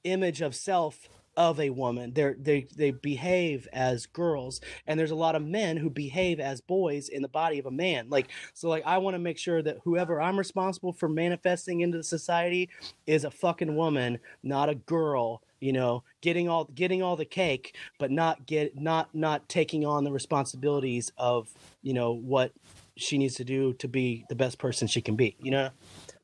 image 0.05 0.41
of 0.41 0.55
self 0.55 1.09
of 1.37 1.59
a 1.59 1.71
woman. 1.71 2.13
They're, 2.13 2.37
they 2.39 2.67
they 2.77 2.91
behave 2.91 3.67
as 3.73 4.07
girls, 4.07 4.61
and 4.87 4.99
there's 5.01 5.11
a 5.11 5.17
lot 5.17 5.35
of 5.35 5.43
men 5.45 5.77
who 5.79 5.89
behave 5.91 6.39
as 6.39 6.61
boys 6.61 7.09
in 7.09 7.23
the 7.23 7.29
body 7.29 7.59
of 7.59 7.67
a 7.67 7.71
man. 7.71 8.09
Like 8.11 8.29
so, 8.55 8.69
like 8.69 8.85
I 8.87 8.99
want 8.99 9.15
to 9.15 9.19
make 9.19 9.39
sure 9.39 9.63
that 9.63 9.79
whoever 9.85 10.21
I'm 10.21 10.39
responsible 10.39 10.93
for 10.93 11.09
manifesting 11.09 11.81
into 11.81 11.99
the 11.99 12.05
society 12.05 12.69
is 13.07 13.25
a 13.25 13.31
fucking 13.31 13.75
woman, 13.75 14.19
not 14.43 14.69
a 14.69 14.75
girl. 14.75 15.43
You 15.61 15.73
know, 15.73 16.05
getting 16.21 16.49
all 16.49 16.65
getting 16.75 17.03
all 17.03 17.17
the 17.17 17.25
cake, 17.27 17.75
but 17.99 18.11
not 18.11 18.47
get 18.47 18.79
not 18.81 19.15
not 19.15 19.49
taking 19.49 19.85
on 19.85 20.05
the 20.05 20.13
responsibilities 20.13 21.13
of 21.19 21.49
you 21.83 21.93
know 21.95 22.13
what 22.13 22.53
she 23.01 23.19
needs 23.19 23.35
to 23.37 23.45
do 23.45 23.73
to 23.75 23.89
be 23.89 24.25
the 24.29 24.35
best 24.35 24.59
person 24.59 24.87
she 24.89 25.01
can 25.01 25.17
be. 25.17 25.37
You 25.41 25.51
know. 25.51 25.71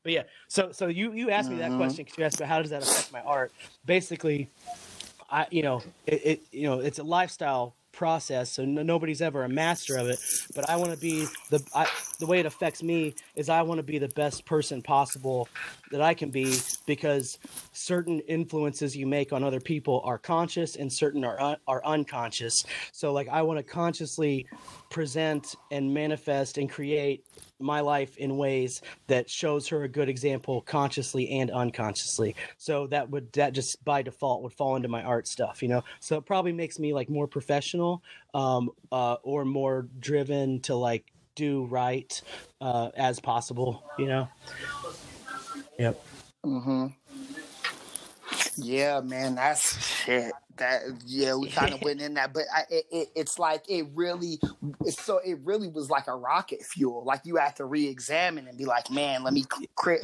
But 0.03 0.13
yeah, 0.13 0.23
so 0.47 0.71
so 0.71 0.87
you 0.87 1.11
you 1.13 1.29
asked 1.31 1.49
me 1.49 1.57
that 1.57 1.71
Mhm. 1.71 1.77
question 1.77 2.05
because 2.05 2.17
you 2.17 2.23
asked 2.23 2.39
me 2.39 2.45
how 2.45 2.61
does 2.61 2.71
that 2.71 2.81
affect 2.83 3.11
my 3.11 3.21
art. 3.21 3.51
Basically, 3.85 4.49
I 5.29 5.47
you 5.51 5.63
know 5.63 5.83
it, 6.05 6.21
it 6.25 6.41
you 6.51 6.63
know 6.63 6.79
it's 6.79 6.99
a 6.99 7.03
lifestyle 7.03 7.75
process, 7.91 8.51
so 8.51 8.63
no, 8.63 8.83
nobody's 8.83 9.21
ever 9.21 9.43
a 9.43 9.49
master 9.49 9.97
of 9.97 10.07
it. 10.07 10.19
But 10.55 10.69
I 10.69 10.75
want 10.77 10.91
to 10.91 10.97
be 10.97 11.25
the 11.49 11.61
I, 11.73 11.87
the 12.19 12.25
way 12.25 12.39
it 12.39 12.45
affects 12.45 12.81
me 12.81 13.15
is 13.35 13.49
I 13.49 13.61
want 13.63 13.79
to 13.79 13.83
be 13.83 13.97
the 13.97 14.07
best 14.09 14.45
person 14.45 14.81
possible 14.81 15.49
that 15.91 16.01
I 16.01 16.13
can 16.13 16.29
be 16.29 16.57
because 16.85 17.37
certain 17.73 18.19
influences 18.21 18.95
you 18.95 19.05
make 19.05 19.33
on 19.33 19.43
other 19.43 19.59
people 19.59 20.01
are 20.05 20.17
conscious 20.17 20.75
and 20.75 20.91
certain 20.91 21.23
are 21.23 21.39
un, 21.39 21.57
are 21.67 21.83
unconscious. 21.85 22.63
So 22.91 23.13
like 23.13 23.27
I 23.29 23.41
want 23.41 23.57
to 23.59 23.63
consciously 23.63 24.47
present 24.89 25.55
and 25.71 25.93
manifest 25.93 26.57
and 26.57 26.69
create 26.69 27.25
my 27.59 27.79
life 27.79 28.17
in 28.17 28.37
ways 28.37 28.81
that 29.07 29.29
shows 29.29 29.67
her 29.67 29.83
a 29.83 29.87
good 29.87 30.09
example 30.09 30.61
consciously 30.61 31.29
and 31.29 31.49
unconsciously. 31.51 32.35
So 32.57 32.87
that 32.87 33.09
would 33.09 33.31
that 33.33 33.53
just 33.53 33.83
by 33.83 34.01
default 34.01 34.43
would 34.43 34.53
fall 34.53 34.75
into 34.75 34.87
my 34.87 35.03
art 35.03 35.27
stuff 35.27 35.61
you 35.61 35.69
know? 35.69 35.83
So 35.99 36.17
it 36.17 36.25
probably 36.25 36.53
makes 36.53 36.79
me 36.79 36.93
like 36.93 37.09
more 37.09 37.27
professional 37.27 38.03
um 38.33 38.69
uh 38.91 39.15
or 39.23 39.45
more 39.45 39.87
driven 39.99 40.59
to 40.61 40.75
like 40.75 41.05
do 41.35 41.65
right 41.65 42.21
uh 42.61 42.89
as 42.95 43.19
possible 43.19 43.83
you 43.97 44.07
know? 44.07 44.27
Yep. 45.79 46.01
Hmm 46.43 46.87
Yeah, 48.57 49.01
man, 49.01 49.35
that's 49.35 49.83
shit. 49.83 50.33
That 50.57 50.83
yeah, 51.05 51.35
we 51.35 51.49
kind 51.49 51.73
of 51.73 51.81
went 51.83 52.01
in 52.01 52.15
that, 52.15 52.33
but 52.33 52.43
I, 52.55 52.61
it, 52.69 52.85
it, 52.91 53.09
it's 53.15 53.39
like 53.39 53.63
it 53.69 53.87
really, 53.93 54.41
it's 54.83 55.01
so 55.03 55.19
it 55.25 55.39
really 55.43 55.69
was 55.69 55.89
like 55.89 56.07
a 56.07 56.15
rocket 56.15 56.63
fuel. 56.63 57.03
Like 57.05 57.21
you 57.25 57.37
have 57.37 57.55
to 57.55 57.65
re-examine 57.65 58.47
and 58.47 58.57
be 58.57 58.65
like, 58.65 58.91
man, 58.91 59.23
let 59.23 59.33
me 59.33 59.45
crit. 59.75 60.03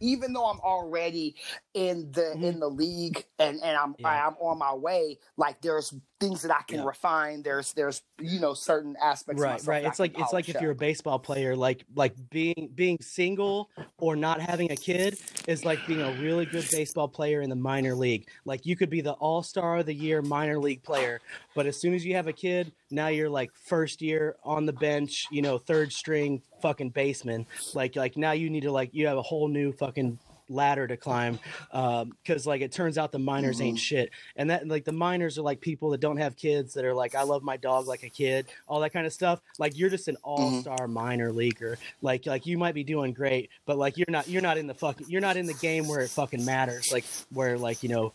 Even 0.00 0.32
though 0.32 0.46
I'm 0.46 0.60
already 0.60 1.36
in 1.74 2.12
the 2.12 2.36
Mhm. 2.36 2.44
in 2.44 2.60
the 2.60 2.68
league 2.68 3.26
and 3.38 3.60
and 3.62 3.76
I'm 3.76 3.96
Yeah. 3.98 4.28
I'm 4.28 4.34
on 4.38 4.58
my 4.58 4.74
way. 4.74 5.18
Like 5.36 5.60
there's 5.62 5.94
things 6.22 6.42
that 6.42 6.50
I 6.52 6.62
can 6.62 6.78
Yeah. 6.78 6.84
refine. 6.86 7.42
There's 7.42 7.72
there's 7.72 8.02
you 8.20 8.40
know 8.40 8.54
certain 8.54 8.96
aspects. 9.02 9.42
right 9.42 9.62
right 9.66 9.84
it's 9.84 9.98
like 9.98 10.16
it's 10.18 10.32
like 10.32 10.48
if 10.48 10.60
you're 10.60 10.70
a 10.70 10.74
baseball 10.76 11.18
player 11.18 11.56
like 11.56 11.84
like 11.96 12.14
being 12.30 12.70
being 12.74 12.98
single 13.00 13.68
or 13.98 14.14
not 14.14 14.40
having 14.40 14.70
a 14.70 14.76
kid 14.76 15.18
is 15.48 15.64
like 15.64 15.84
being 15.86 16.00
a 16.02 16.12
really 16.22 16.46
good 16.46 16.64
baseball 16.70 17.08
player 17.08 17.40
in 17.40 17.50
the 17.50 17.56
minor 17.56 17.94
league 17.94 18.28
like 18.44 18.64
you 18.64 18.76
could 18.76 18.90
be 18.90 19.00
the 19.00 19.12
all-star 19.14 19.78
of 19.78 19.86
the 19.86 19.94
year 19.94 20.22
minor 20.22 20.58
league 20.58 20.82
player 20.84 21.20
but 21.56 21.66
as 21.66 21.80
soon 21.80 21.94
as 21.94 22.04
you 22.04 22.14
have 22.14 22.28
a 22.28 22.32
kid 22.32 22.72
now 22.90 23.08
you're 23.08 23.30
like 23.30 23.50
first 23.66 24.00
year 24.00 24.36
on 24.44 24.66
the 24.66 24.72
bench 24.72 25.26
you 25.32 25.42
know 25.42 25.58
third 25.58 25.92
string 25.92 26.40
fucking 26.60 26.90
baseman 26.90 27.44
like 27.74 27.96
like 27.96 28.16
now 28.16 28.32
you 28.32 28.48
need 28.48 28.62
to 28.62 28.70
like 28.70 28.90
you 28.92 29.06
have 29.06 29.18
a 29.18 29.22
whole 29.22 29.48
new 29.48 29.72
fucking 29.72 30.18
ladder 30.48 30.86
to 30.86 30.96
climb 30.96 31.38
because 31.70 32.46
like 32.46 32.60
it 32.60 32.72
turns 32.72 32.98
out 32.98 33.12
the 33.12 33.18
miners 33.18 33.60
ain't 33.60 33.78
Mhm. 33.78 33.80
shit. 33.80 34.10
And 34.36 34.50
that 34.50 34.66
like 34.68 34.84
the 34.84 34.92
miners 34.92 35.38
are 35.38 35.42
like 35.42 35.60
people 35.60 35.90
that 35.90 36.00
don't 36.00 36.16
have 36.18 36.36
kids 36.36 36.74
that 36.74 36.84
are 36.84 36.94
like 36.94 37.14
i 37.14 37.22
love 37.22 37.42
my 37.42 37.56
dog 37.56 37.86
like 37.86 38.02
a 38.02 38.08
kid 38.08 38.46
all 38.66 38.80
that 38.80 38.92
kind 38.92 39.06
of 39.06 39.12
stuff. 39.12 39.40
Like 39.58 39.76
you're 39.78 39.90
just 39.90 40.08
an 40.08 40.16
all-star 40.22 40.88
minor 40.88 41.32
leaguer. 41.32 41.78
Like 42.00 42.26
like 42.26 42.46
you 42.46 42.58
might 42.58 42.74
be 42.74 42.84
doing 42.84 43.12
great 43.12 43.50
but 43.66 43.78
like 43.78 43.96
you're 43.96 44.06
not 44.08 44.28
you're 44.28 44.42
not 44.42 44.58
in 44.58 44.66
the 44.66 44.74
fucking 44.74 45.06
you're 45.08 45.20
not 45.20 45.36
in 45.36 45.46
the 45.46 45.54
game 45.54 45.86
where 45.88 46.00
it 46.00 46.10
fucking 46.10 46.44
matters. 46.44 46.92
Like 46.92 47.04
where 47.32 47.56
like 47.58 47.82
you 47.82 47.88
know 47.88 48.12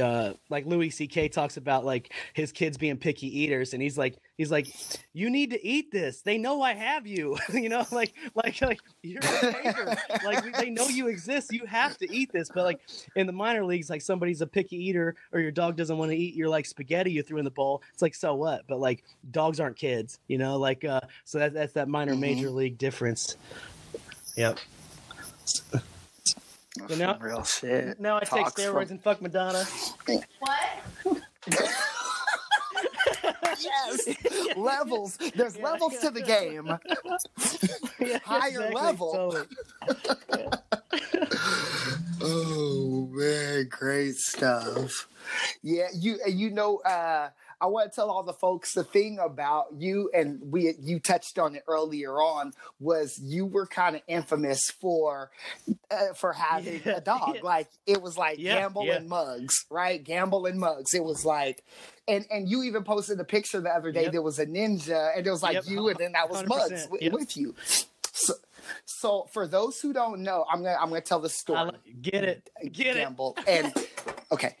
uh 0.00 0.32
like 0.50 0.66
louis 0.66 0.90
ck 0.90 1.30
talks 1.32 1.56
about 1.56 1.84
like 1.84 2.12
his 2.34 2.52
kids 2.52 2.76
being 2.76 2.96
picky 2.96 3.40
eaters 3.40 3.72
and 3.74 3.82
he's 3.82 3.96
like 3.98 4.16
he's 4.36 4.50
like 4.50 4.66
you 5.12 5.30
need 5.30 5.50
to 5.50 5.66
eat 5.66 5.90
this. 5.92 6.22
They 6.22 6.38
know 6.38 6.60
i 6.62 6.74
have 6.74 7.06
you. 7.06 7.36
You 7.52 7.68
know 7.68 7.84
like 7.92 8.12
like 8.34 8.60
like 8.60 8.80
you're 9.02 9.20
a 9.22 9.52
hater. 9.52 9.96
like 10.24 10.56
they 10.58 10.70
know 10.70 10.88
you 10.88 11.08
exist. 11.08 11.52
You 11.52 11.64
have 11.66 11.96
to 11.98 12.12
eat 12.14 12.32
this. 12.32 12.48
But 12.54 12.64
like 12.64 12.80
in 13.16 13.26
the 13.26 13.32
minor 13.32 13.64
leagues 13.64 13.88
like 13.90 14.02
somebody's 14.02 14.40
a 14.40 14.46
picky 14.46 14.76
eater 14.76 15.14
or 15.32 15.40
your 15.40 15.50
dog 15.52 15.76
doesn't 15.76 15.96
want 15.98 16.10
to 16.10 16.16
eat 16.16 16.34
your 16.34 16.48
like 16.48 16.66
spaghetti 16.66 17.12
you 17.12 17.22
threw 17.22 17.38
in 17.38 17.44
the 17.44 17.50
bowl 17.50 17.82
it's 17.92 18.02
like 18.02 18.14
so 18.14 18.34
what? 18.34 18.62
But 18.68 18.80
like 18.80 19.04
dogs 19.30 19.60
aren't 19.60 19.76
kids 19.76 20.18
you 20.28 20.38
know 20.38 20.58
like 20.58 20.84
uh 20.84 21.00
so 21.24 21.38
that, 21.38 21.52
that's 21.54 21.72
that 21.74 21.88
minor 21.88 22.14
Mhm. 22.14 22.20
major 22.20 22.50
league 22.50 22.76
difference. 22.78 23.36
Yep. 24.36 24.58
For 26.88 26.96
now- 26.96 27.16
real 27.20 27.44
shit. 27.44 28.00
now 28.00 28.16
i 28.16 28.20
take 28.20 28.46
steroids 28.46 28.72
from- 28.88 28.90
and 28.92 29.02
fuck 29.02 29.22
madonna. 29.22 29.64
What? 30.40 31.20
yes, 33.60 34.56
levels. 34.56 35.16
There's 35.34 35.56
Yeah. 35.56 35.64
levels 35.64 35.98
to 36.00 36.10
the 36.10 36.22
game. 36.22 36.78
Yeah, 38.00 38.18
Higher 38.24 38.70
level. 38.72 39.12
totally. 39.12 39.46
Oh 42.26 43.08
man, 43.12 43.66
great 43.70 44.14
stuff. 44.16 45.08
Yeah, 45.62 45.88
you 45.94 46.18
you 46.26 46.50
know, 46.50 46.78
uh, 46.78 47.30
I 47.60 47.66
want 47.66 47.90
to 47.90 47.94
tell 47.94 48.10
all 48.10 48.22
the 48.22 48.32
folks 48.32 48.72
the 48.74 48.84
thing 48.84 49.18
about 49.18 49.66
you, 49.78 50.10
and 50.14 50.40
we 50.50 50.74
you 50.80 51.00
touched 51.00 51.38
on 51.38 51.54
it 51.56 51.62
earlier 51.68 52.12
on 52.14 52.52
was 52.80 53.18
you 53.22 53.46
were 53.46 53.66
kind 53.66 53.96
of 53.96 54.02
infamous 54.06 54.60
for 54.80 55.30
uh, 55.90 56.14
for 56.14 56.32
having 56.32 56.80
Yeah, 56.84 56.96
a 56.96 57.00
dog. 57.00 57.36
yeah. 57.36 57.40
Like 57.42 57.68
it 57.86 58.00
was 58.00 58.16
like 58.16 58.38
Yeah, 58.38 58.60
gamble 58.60 58.84
yeah. 58.86 58.96
and 58.96 59.08
mugs, 59.08 59.54
right? 59.70 60.02
Gamble 60.02 60.46
and 60.46 60.58
mugs. 60.58 60.94
It 60.94 61.04
was 61.04 61.24
like. 61.24 61.64
And, 62.06 62.26
and 62.30 62.48
you 62.48 62.62
even 62.64 62.84
posted 62.84 63.18
a 63.18 63.24
picture 63.24 63.60
the 63.60 63.70
other 63.70 63.90
day. 63.90 64.02
Yep. 64.04 64.12
There 64.12 64.22
was 64.22 64.38
a 64.38 64.46
ninja, 64.46 65.16
and 65.16 65.26
it 65.26 65.30
was 65.30 65.42
like 65.42 65.54
Yep, 65.54 65.64
you, 65.68 65.88
and 65.88 65.98
then 65.98 66.12
that 66.12 66.28
was 66.28 66.46
Mugs 66.46 66.86
with, 66.90 67.00
yep. 67.00 67.12
with 67.12 67.36
you. 67.36 67.54
So, 68.12 68.34
so 68.84 69.26
for 69.32 69.46
those 69.46 69.80
who 69.80 69.92
don't 69.92 70.20
know, 70.20 70.44
I'm 70.50 70.62
gonna 70.62 70.76
I'm 70.80 70.88
gonna 70.88 71.00
tell 71.00 71.20
the 71.20 71.28
story 71.28 71.72
get 72.00 72.24
it 72.24 72.48
get 72.72 72.96
it 72.96 73.00
gamble. 73.00 73.36
And 73.46 73.72
okay, 74.32 74.56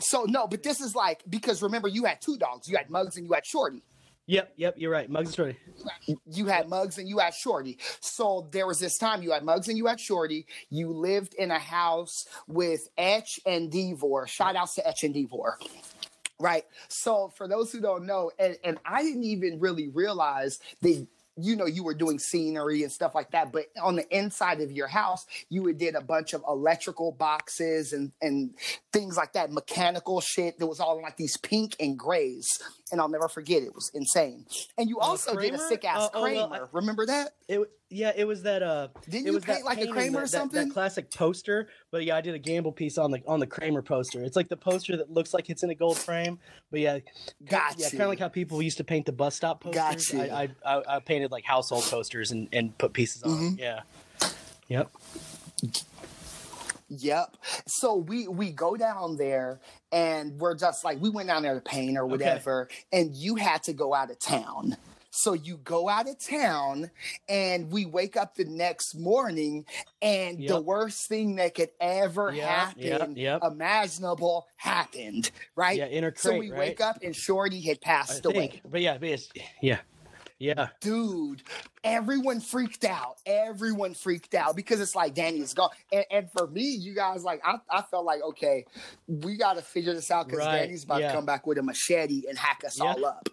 so 0.00 0.24
no, 0.26 0.46
but 0.46 0.62
this 0.62 0.80
is 0.80 0.94
like 0.94 1.22
because 1.28 1.62
remember 1.62 1.88
you 1.88 2.04
had 2.04 2.20
two 2.20 2.36
dogs. 2.36 2.68
You 2.68 2.76
had 2.76 2.90
Mugs 2.90 3.16
and 3.16 3.26
you 3.26 3.32
had 3.32 3.46
Shorty. 3.46 3.82
yep 4.26 4.52
yep 4.56 4.74
you're 4.76 4.90
right 4.90 5.08
mugs 5.08 5.28
and 5.28 5.36
Shorty. 5.36 5.58
You 6.26 6.46
had 6.46 6.68
Mugs 6.68 6.98
and 6.98 7.08
you 7.08 7.18
had 7.18 7.32
Shorty. 7.34 7.78
So 8.00 8.48
there 8.50 8.66
was 8.66 8.80
this 8.80 8.98
time 8.98 9.22
you 9.22 9.30
had 9.32 9.44
Mugs 9.44 9.68
and 9.68 9.78
you 9.78 9.86
had 9.86 10.00
Shorty. 10.00 10.46
You 10.68 10.92
lived 10.92 11.34
in 11.34 11.50
a 11.50 11.58
house 11.58 12.26
with 12.48 12.88
Etch 12.98 13.38
and 13.46 13.70
Devor. 13.70 14.26
Shout 14.26 14.56
outs 14.56 14.74
to 14.74 14.86
Etch 14.86 15.04
and 15.04 15.14
Devor. 15.14 15.52
Right. 16.38 16.64
So 16.88 17.32
for 17.36 17.48
those 17.48 17.72
who 17.72 17.80
don't 17.80 18.04
know, 18.06 18.30
and, 18.38 18.56
and 18.62 18.78
I 18.84 19.02
didn't 19.02 19.24
even 19.24 19.58
really 19.60 19.88
realize 19.88 20.58
that 20.82 21.06
you 21.38 21.54
know 21.54 21.66
you 21.66 21.84
were 21.84 21.92
doing 21.92 22.18
scenery 22.18 22.82
and 22.82 22.90
stuff 22.90 23.14
like 23.14 23.32
that, 23.32 23.52
but 23.52 23.66
on 23.82 23.96
the 23.96 24.16
inside 24.16 24.60
of 24.62 24.72
your 24.72 24.86
house, 24.88 25.26
you 25.50 25.62
would 25.62 25.76
did 25.78 25.94
a 25.94 26.00
bunch 26.00 26.32
of 26.32 26.42
electrical 26.48 27.12
boxes 27.12 27.92
and 27.92 28.12
and 28.22 28.54
things 28.92 29.16
like 29.16 29.34
that, 29.34 29.52
mechanical 29.52 30.20
shit 30.22 30.58
that 30.58 30.66
was 30.66 30.80
all 30.80 30.96
in 30.96 31.02
like 31.02 31.16
these 31.18 31.36
pink 31.36 31.76
and 31.78 31.98
grays. 31.98 32.46
And 32.90 33.00
I'll 33.00 33.08
never 33.08 33.28
forget 33.28 33.62
it. 33.62 33.66
It 33.66 33.74
was 33.74 33.90
insane. 33.94 34.46
And 34.78 34.88
you 34.88 34.98
Uh, 34.98 35.06
also 35.06 35.34
did 35.36 35.52
a 35.54 35.58
sick 35.58 35.84
ass 35.84 36.04
Uh, 36.04 36.08
oh, 36.14 36.22
well, 36.22 36.48
Kramer. 36.48 36.68
Remember 36.72 37.04
that? 37.06 37.34
It 37.48 37.60
yeah, 37.88 38.12
it 38.16 38.24
was 38.26 38.42
that 38.42 38.62
uh 38.62 38.88
Didn't 39.08 39.26
it 39.26 39.30
you 39.30 39.32
was 39.34 39.44
paint 39.44 39.58
that 39.60 39.64
like 39.64 39.80
a 39.80 39.86
Kramer 39.86 40.18
or 40.18 40.20
that, 40.20 40.20
that- 40.22 40.28
something? 40.38 40.68
That, 40.68 40.74
classic 40.74 41.10
poster, 41.10 41.68
but 41.90 42.04
yeah, 42.04 42.16
I 42.16 42.20
did 42.20 42.34
a 42.34 42.38
gamble 42.38 42.72
piece 42.72 42.98
on 42.98 43.10
the 43.10 43.22
on 43.26 43.38
the 43.40 43.46
Kramer 43.46 43.82
poster. 43.82 44.22
It's 44.24 44.36
like 44.36 44.48
the 44.48 44.56
poster 44.56 44.96
that 44.96 45.10
looks 45.10 45.32
like 45.32 45.48
it's 45.50 45.62
in 45.62 45.70
a 45.70 45.74
gold 45.74 45.96
frame, 45.98 46.38
but 46.70 46.80
yeah, 46.80 46.98
Got 47.48 47.78
yeah, 47.78 47.86
you. 47.86 47.90
kind 47.92 48.02
of 48.02 48.08
like 48.08 48.18
how 48.18 48.28
people 48.28 48.60
used 48.60 48.78
to 48.78 48.84
paint 48.84 49.06
the 49.06 49.12
bus 49.12 49.36
stop 49.36 49.60
posters. 49.62 50.08
Got. 50.10 50.30
I, 50.30 50.48
I, 50.64 50.76
I 50.78 50.96
I 50.96 51.00
painted 51.00 51.30
like 51.30 51.44
household 51.44 51.84
posters 51.84 52.30
and 52.32 52.48
and 52.52 52.76
put 52.78 52.92
pieces 52.92 53.22
on. 53.22 53.30
Mm-hmm. 53.30 53.58
Yeah, 53.58 53.80
yep. 54.68 54.90
Yep. 56.88 57.36
So 57.66 57.96
we 57.96 58.28
we 58.28 58.50
go 58.52 58.76
down 58.76 59.16
there 59.16 59.60
and 59.90 60.38
we're 60.38 60.54
just 60.56 60.84
like 60.84 61.00
we 61.00 61.10
went 61.10 61.28
down 61.28 61.42
there 61.42 61.54
to 61.54 61.60
paint 61.60 61.98
or 61.98 62.06
whatever, 62.06 62.68
and 62.92 63.14
you 63.14 63.34
had 63.36 63.62
to 63.64 63.72
go 63.72 63.92
out 63.94 64.10
of 64.10 64.18
town. 64.20 64.76
So 65.16 65.32
you 65.32 65.56
go 65.58 65.88
out 65.88 66.08
of 66.08 66.18
town 66.18 66.90
and 67.28 67.70
we 67.70 67.86
wake 67.86 68.16
up 68.16 68.34
the 68.34 68.44
next 68.44 68.94
morning 68.94 69.64
and 70.02 70.46
the 70.46 70.60
worst 70.60 71.08
thing 71.08 71.36
that 71.36 71.54
could 71.54 71.70
ever 71.80 72.32
Yep, 72.32 72.44
happen 72.48 72.82
yep, 72.82 73.10
yep. 73.16 73.42
imaginable 73.44 74.46
happened, 74.56 75.30
right? 75.56 75.78
Yeah, 75.78 75.86
inner 75.86 76.12
so 76.14 76.30
crate, 76.30 76.40
we 76.40 76.50
right? 76.50 76.58
wake 76.58 76.80
up 76.80 76.98
and 77.02 77.16
Shorty 77.16 77.60
had 77.60 77.78
I 77.82 77.86
passed 77.86 78.22
think, 78.22 78.34
away. 78.36 78.60
but 78.70 78.80
yeah, 78.82 78.98
but 78.98 79.08
it's, 79.08 79.30
yeah, 79.62 79.78
yeah. 80.38 80.68
dude, 80.80 81.42
everyone 81.82 82.40
freaked 82.40 82.84
out. 82.84 83.16
Everyone 83.24 83.94
freaked 83.94 84.34
out 84.34 84.54
because 84.54 84.80
it's 84.80 84.94
like 84.94 85.14
Danny's 85.14 85.54
gone. 85.54 85.70
And, 85.90 86.04
and 86.10 86.30
for 86.30 86.46
me, 86.46 86.62
you 86.62 86.94
guys, 86.94 87.24
like, 87.24 87.40
I, 87.42 87.56
I 87.70 87.82
felt 87.82 88.04
like, 88.04 88.20
okay, 88.22 88.66
we 89.08 89.36
got 89.38 89.54
to 89.56 89.62
figure 89.62 89.94
this 89.94 90.10
out 90.10 90.26
because 90.26 90.40
Right, 90.44 90.60
Danny's 90.60 90.84
about 90.84 91.00
yeah. 91.00 91.08
to 91.08 91.14
come 91.14 91.24
back 91.24 91.46
with 91.46 91.56
a 91.56 91.62
machete 91.62 92.24
and 92.28 92.36
hack 92.36 92.62
us 92.66 92.78
Yeah. 92.78 92.84
all 92.84 93.04
up. 93.06 93.28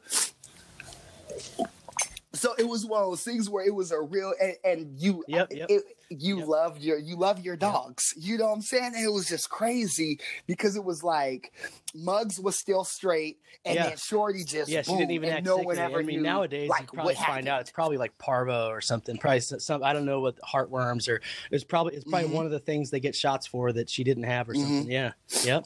So 2.43 2.53
it 2.57 2.67
was 2.67 2.85
one 2.85 3.01
of 3.01 3.09
those 3.09 3.23
things 3.23 3.49
where 3.49 3.65
it 3.65 3.73
was 3.73 3.91
a 3.93 4.01
real 4.01 4.33
and, 4.41 4.55
and 4.65 4.99
you 4.99 5.23
Yep, 5.29 5.53
yep. 5.53 5.69
it, 5.69 5.83
you 6.09 6.39
Yep. 6.39 6.47
loved 6.49 6.81
your 6.81 6.97
you 6.99 7.15
love 7.15 7.39
your 7.39 7.55
dogs. 7.55 8.13
You 8.17 8.37
know 8.37 8.47
what 8.47 8.55
I'm 8.55 8.61
saying? 8.61 8.91
And 8.97 9.05
it 9.05 9.13
was 9.13 9.27
just 9.29 9.49
crazy 9.49 10.19
because 10.45 10.75
it 10.75 10.83
was 10.83 11.03
like 11.05 11.53
Muggs 11.95 12.41
was 12.41 12.59
still 12.59 12.83
straight 12.83 13.37
and 13.63 13.75
Yeah. 13.75 13.87
then 13.87 13.97
Shorty 13.97 14.43
just 14.43 14.69
Yeah, 14.69 14.81
she 14.81 14.91
didn't 14.91 15.11
even 15.11 15.29
act 15.29 15.45
no 15.45 15.55
one 15.59 15.77
ever 15.77 15.99
I 15.99 16.03
mean, 16.03 16.17
knew, 16.17 16.23
nowadays 16.23 16.67
like 16.69 16.81
you 16.81 16.87
probably 16.87 17.13
find 17.15 17.27
happened. 17.27 17.47
out 17.47 17.61
it's 17.61 17.71
probably 17.71 17.95
like 17.95 18.17
parvo 18.17 18.67
or 18.67 18.81
something. 18.81 19.17
Probably 19.17 19.39
some 19.39 19.81
I 19.81 19.93
don't 19.93 20.05
know 20.05 20.19
what 20.19 20.37
heartworms 20.41 21.07
or 21.07 21.21
it's 21.49 21.63
probably 21.63 21.95
it's 21.95 22.03
probably 22.03 22.27
Mhm. 22.27 22.33
one 22.33 22.45
of 22.45 22.51
the 22.51 22.59
things 22.59 22.89
they 22.89 22.99
get 22.99 23.15
shots 23.15 23.47
for 23.47 23.71
that 23.71 23.89
she 23.89 24.03
didn't 24.03 24.23
have 24.23 24.49
or 24.49 24.53
something. 24.55 24.91
Yeah, 24.91 25.13
yep. 25.45 25.65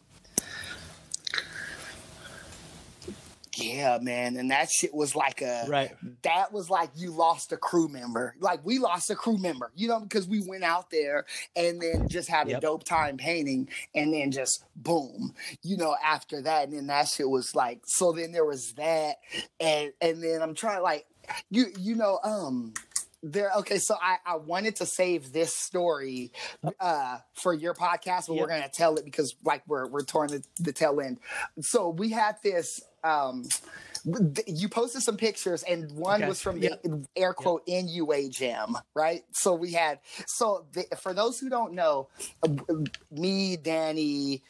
Yeah, 3.58 3.98
man, 4.02 4.36
and 4.38 4.52
that 4.52 4.70
shit 4.70 4.94
was 4.94 5.16
like 5.16 5.42
a 5.42 5.66
Right. 5.68 5.92
that 6.24 6.52
was 6.54 6.70
like 6.70 6.90
you 6.96 7.12
lost 7.12 7.52
a 7.52 7.58
crew 7.58 7.88
member. 7.88 8.36
Like 8.40 8.66
we 8.66 8.80
lost 8.80 9.10
a 9.10 9.16
crew 9.16 9.38
member, 9.38 9.72
you 9.76 9.88
know, 9.88 10.00
because 10.00 10.28
we 10.28 10.42
went 10.48 10.64
out 10.64 10.90
there 10.92 11.26
and 11.56 11.82
then 11.82 12.08
just 12.08 12.30
had 12.30 12.48
a 12.48 12.52
Yep. 12.52 12.62
dope 12.62 12.84
time 12.84 13.18
painting, 13.18 13.70
and 13.96 14.14
then 14.14 14.32
just 14.32 14.64
boom, 14.76 15.34
you 15.64 15.78
know, 15.78 15.96
after 16.04 16.42
that, 16.44 16.66
and 16.70 16.74
then 16.78 16.88
that 16.88 17.08
shit 17.08 17.30
was 17.30 17.56
like. 17.56 17.82
So 17.86 18.12
then 18.12 18.32
there 18.32 18.46
was 18.46 18.74
that, 18.74 19.18
and 19.60 19.92
and 20.02 20.24
then 20.24 20.42
I'm 20.42 20.54
trying 20.56 20.82
like 20.84 21.06
you 21.50 21.66
you 21.78 21.96
know 21.96 22.20
um 22.24 22.74
there 23.24 23.52
okay 23.58 23.80
so 23.80 23.96
i 24.02 24.18
i 24.26 24.36
wanted 24.36 24.76
to 24.76 24.86
save 24.86 25.34
this 25.34 25.54
story 25.54 26.32
uh 26.80 27.18
for 27.34 27.52
your 27.54 27.74
podcast 27.74 28.28
but 28.28 28.36
we're 28.36 28.48
gonna 28.48 28.70
tell 28.72 28.96
it 28.96 29.04
because 29.04 29.36
like 29.44 29.64
we're 29.68 29.88
we're 29.88 30.04
toward 30.04 30.30
the, 30.30 30.44
the 30.60 30.72
tail 30.72 31.02
end 31.02 31.18
so 31.60 31.90
we 31.90 32.10
had 32.12 32.36
this 32.44 32.80
um 33.04 33.44
you 34.48 34.70
posted 34.70 35.02
some 35.02 35.18
pictures 35.18 35.64
and 35.64 35.92
one 35.92 36.22
Okay. 36.22 36.28
was 36.28 36.42
from 36.42 36.60
the 36.60 36.74
air 37.16 37.34
quote 37.34 37.64
NUA 37.68 38.30
jam, 38.30 38.76
right? 38.96 39.24
So 39.32 39.54
we 39.54 39.74
had 39.74 40.00
so 40.28 40.66
the, 40.74 40.86
for 41.00 41.14
those 41.14 41.40
who 41.40 41.50
don't 41.50 41.74
know, 41.74 42.10
uh, 42.44 42.50
me, 43.12 43.58
Danny, 43.58 44.44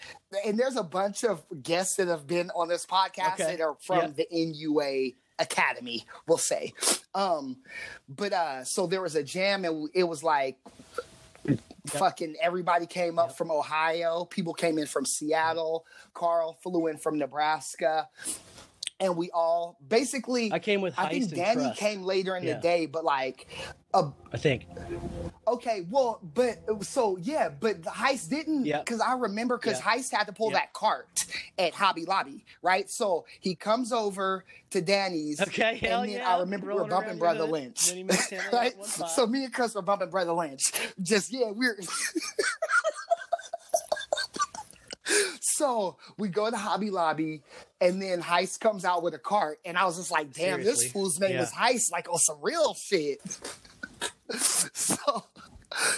and 0.46 0.58
there's 0.60 0.76
a 0.76 0.84
bunch 0.84 1.24
of 1.24 1.44
guests 1.62 1.96
that 1.96 2.08
have 2.08 2.28
been 2.28 2.50
on 2.52 2.68
this 2.68 2.86
podcast 2.86 3.34
Okay. 3.34 3.56
that 3.58 3.62
are 3.62 3.76
from 3.82 3.98
Yeah. 3.98 4.08
the 4.16 4.28
NUA 4.32 5.12
academy, 5.40 6.06
we'll 6.28 6.38
say. 6.38 6.74
Um, 7.14 7.58
but 8.08 8.34
uh, 8.34 8.64
so 8.64 8.88
there 8.88 9.02
was 9.02 9.16
a 9.16 9.24
jam, 9.24 9.66
and 9.66 9.90
it 9.94 10.04
was 10.04 10.24
like 10.24 10.58
fucking 11.88 12.36
everybody 12.42 12.86
came 12.86 13.18
up 13.20 13.30
Yep. 13.30 13.38
from 13.38 13.52
Ohio. 13.52 14.26
People 14.26 14.54
came 14.54 14.78
in 14.78 14.88
from 14.88 15.06
Seattle. 15.06 15.86
Carl 16.14 16.58
flew 16.62 16.88
in 16.88 16.98
from 16.98 17.18
Nebraska. 17.18 18.10
And 19.00 19.16
we 19.16 19.30
all 19.32 19.78
basically, 19.88 20.52
I 20.52 20.58
came 20.60 20.82
with 20.82 20.96
heist 20.96 21.06
I 21.06 21.10
think 21.10 21.36
Danny 21.36 21.64
trust. 21.66 21.80
came 21.80 22.02
later 22.02 22.36
in 22.36 22.44
Yeah. 22.44 22.56
the 22.56 22.62
day, 22.62 22.86
but 22.88 23.06
like, 23.06 23.46
uh, 23.94 24.10
I 24.34 24.38
think. 24.38 24.66
okay, 25.48 25.86
well, 25.90 26.20
but 26.34 26.58
so 26.84 27.16
yeah, 27.18 27.48
but 27.50 27.84
the 27.84 27.92
heist 27.92 28.30
didn't 28.30 28.64
because 28.64 29.00
I 29.00 29.14
remember 29.14 29.58
because 29.58 29.78
Yeah. 29.80 29.86
heist 29.92 30.12
had 30.12 30.26
to 30.26 30.34
pull 30.34 30.50
Yeah. 30.50 30.58
that 30.58 30.74
cart 30.74 31.26
at 31.60 31.76
Hobby 31.76 32.06
Lobby, 32.06 32.44
right? 32.64 32.90
So 32.90 33.26
he 33.40 33.54
comes 33.54 33.92
over 33.92 34.44
to 34.72 34.82
Danny's, 34.82 35.40
Okay, 35.42 35.78
hell 35.78 36.02
and 36.02 36.12
then 36.12 36.20
yeah. 36.22 36.36
I 36.36 36.40
remember 36.40 36.74
we 36.74 36.74
were 36.82 36.86
bumping 36.88 37.20
Brother. 37.20 37.44
Lynch, 37.46 37.86
Then 37.88 37.98
he 37.98 38.04
makes 38.04 38.26
him 38.32 38.42
right? 38.52 38.74
So 38.84 39.28
me 39.28 39.44
and 39.46 39.54
Chris 39.54 39.76
were 39.76 39.84
bumping 39.84 40.10
Brotha 40.10 40.36
Lynch. 40.36 40.64
Just 41.04 41.32
yeah, 41.32 41.52
we're 41.52 41.78
So 45.42 45.98
we 46.18 46.28
go 46.30 46.50
to 46.50 46.58
Hobby 46.58 46.90
Lobby, 46.92 47.42
and 47.82 48.02
then 48.02 48.22
Heist 48.22 48.60
comes 48.60 48.84
out 48.86 49.04
with 49.04 49.14
a 49.14 49.20
cart, 49.20 49.60
and 49.66 49.78
I 49.78 49.86
was 49.86 49.98
just 49.98 50.12
like, 50.12 50.34
"Damn, 50.34 50.62
Seriously. 50.62 50.86
this 50.86 50.92
fool's 50.92 51.20
name 51.20 51.32
Yeah. 51.32 51.44
is 51.44 51.52
Heist, 51.52 51.92
like 51.92 52.10
on 52.10 52.18
some 52.20 52.38
real 52.42 52.74
shit." 52.76 53.20
so, 54.38 55.24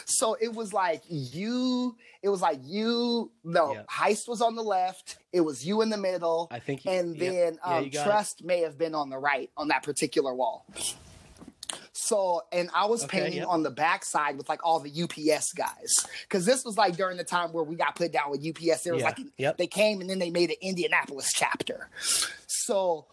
so 0.06 0.36
it 0.40 0.54
was 0.54 0.74
like 0.74 1.02
you. 1.08 1.96
It 2.22 2.30
was 2.30 2.42
like 2.42 2.60
you. 2.64 3.32
No, 3.44 3.74
Yeah. 3.74 3.84
Heist 3.90 4.28
was 4.28 4.42
on 4.42 4.56
the 4.56 4.64
left. 4.64 5.18
It 5.32 5.42
was 5.42 5.66
you 5.66 5.82
in 5.82 5.90
the 5.90 5.98
middle, 5.98 6.48
I 6.52 6.60
think. 6.60 6.86
You, 6.86 6.92
and 6.92 7.18
then 7.18 7.58
Yeah, 7.66 7.78
um, 7.78 7.84
got 7.90 8.02
it. 8.02 8.04
Trust 8.04 8.44
may 8.44 8.62
have 8.62 8.78
been 8.78 8.94
on 8.96 9.10
the 9.10 9.18
right 9.18 9.50
on 9.58 9.70
that 9.70 9.84
particular 9.84 10.34
wall. 10.34 10.66
So, 12.02 12.42
and 12.52 12.70
I 12.74 12.86
was 12.86 13.04
Okay, 13.04 13.20
painting 13.22 13.40
yep. 13.40 13.48
on 13.50 13.62
the 13.64 13.70
backside 13.72 14.38
with 14.38 14.48
like 14.48 14.66
all 14.66 14.80
the 14.80 14.90
UPS 15.04 15.52
guys 15.54 15.94
because 16.24 16.46
this 16.46 16.64
was 16.64 16.78
like 16.78 16.96
during 16.96 17.18
the 17.18 17.24
time 17.24 17.52
where 17.52 17.64
we 17.64 17.76
got 17.76 17.96
put 17.96 18.12
down 18.14 18.32
with 18.32 18.40
UPS. 18.46 18.84
There 18.84 18.94
was 18.94 19.02
Yeah, 19.02 19.08
like 19.10 19.20
yep. 19.38 19.58
they 19.58 19.68
came 19.68 20.00
and 20.02 20.10
then 20.10 20.18
they 20.20 20.30
made 20.32 20.50
an 20.50 20.56
Indianapolis 20.62 21.30
chapter. 21.34 21.90
So 22.48 23.08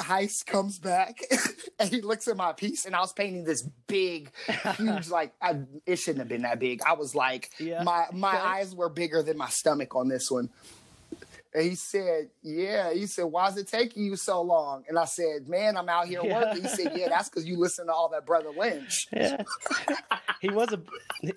Heist 0.00 0.46
comes 0.46 0.78
back 0.78 1.18
and 1.80 1.88
he 1.90 2.00
looks 2.00 2.26
at 2.28 2.36
my 2.36 2.52
piece, 2.52 2.86
and 2.86 2.94
I 2.96 3.00
was 3.00 3.12
painting 3.12 3.44
this 3.44 3.62
big, 3.86 4.30
huge, 4.76 5.08
like 5.10 5.32
I, 5.42 5.60
it 5.84 5.96
shouldn't 5.96 6.20
have 6.20 6.28
been 6.28 6.42
that 6.42 6.58
big. 6.60 6.80
I 6.86 6.94
was 6.94 7.14
like, 7.14 7.50
Yeah, 7.58 7.82
my 7.82 8.06
my 8.12 8.36
eyes 8.40 8.74
were 8.74 8.88
bigger 8.88 9.22
than 9.22 9.36
my 9.36 9.48
stomach 9.48 9.94
on 9.96 10.08
this 10.08 10.30
one. 10.30 10.48
And 11.54 11.64
he 11.64 11.74
said, 11.74 12.30
"Yeah." 12.42 12.92
He 12.94 13.06
said, 13.06 13.24
"Why 13.24 13.48
is 13.48 13.56
it 13.58 13.68
taking 13.68 14.04
you 14.04 14.16
so 14.16 14.40
long?" 14.40 14.84
And 14.88 14.98
I 14.98 15.04
said, 15.04 15.48
"Man, 15.48 15.76
I'm 15.76 15.88
out 15.88 16.06
here 16.08 16.22
Yeah. 16.24 16.34
working." 16.34 16.62
He 16.62 16.68
said, 16.68 16.92
"Yeah, 16.96 17.08
that's 17.10 17.28
because 17.28 17.46
you 17.46 17.58
listen 17.58 17.86
to 17.88 17.92
all 17.92 18.08
that 18.10 18.24
Brotha 18.24 18.50
Lynch." 18.56 19.06
Yeah. 19.12 19.42
he 20.40 20.48
was 20.48 20.72
a 20.72 20.80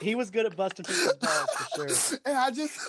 he 0.01 0.15
was 0.15 0.29
good 0.31 0.45
at 0.45 0.55
busting 0.55 0.85
people's 0.85 1.15
balls 1.15 1.49
for 1.57 1.87
sure. 1.89 2.19
And 2.25 2.37
I 2.37 2.49
just, 2.51 2.79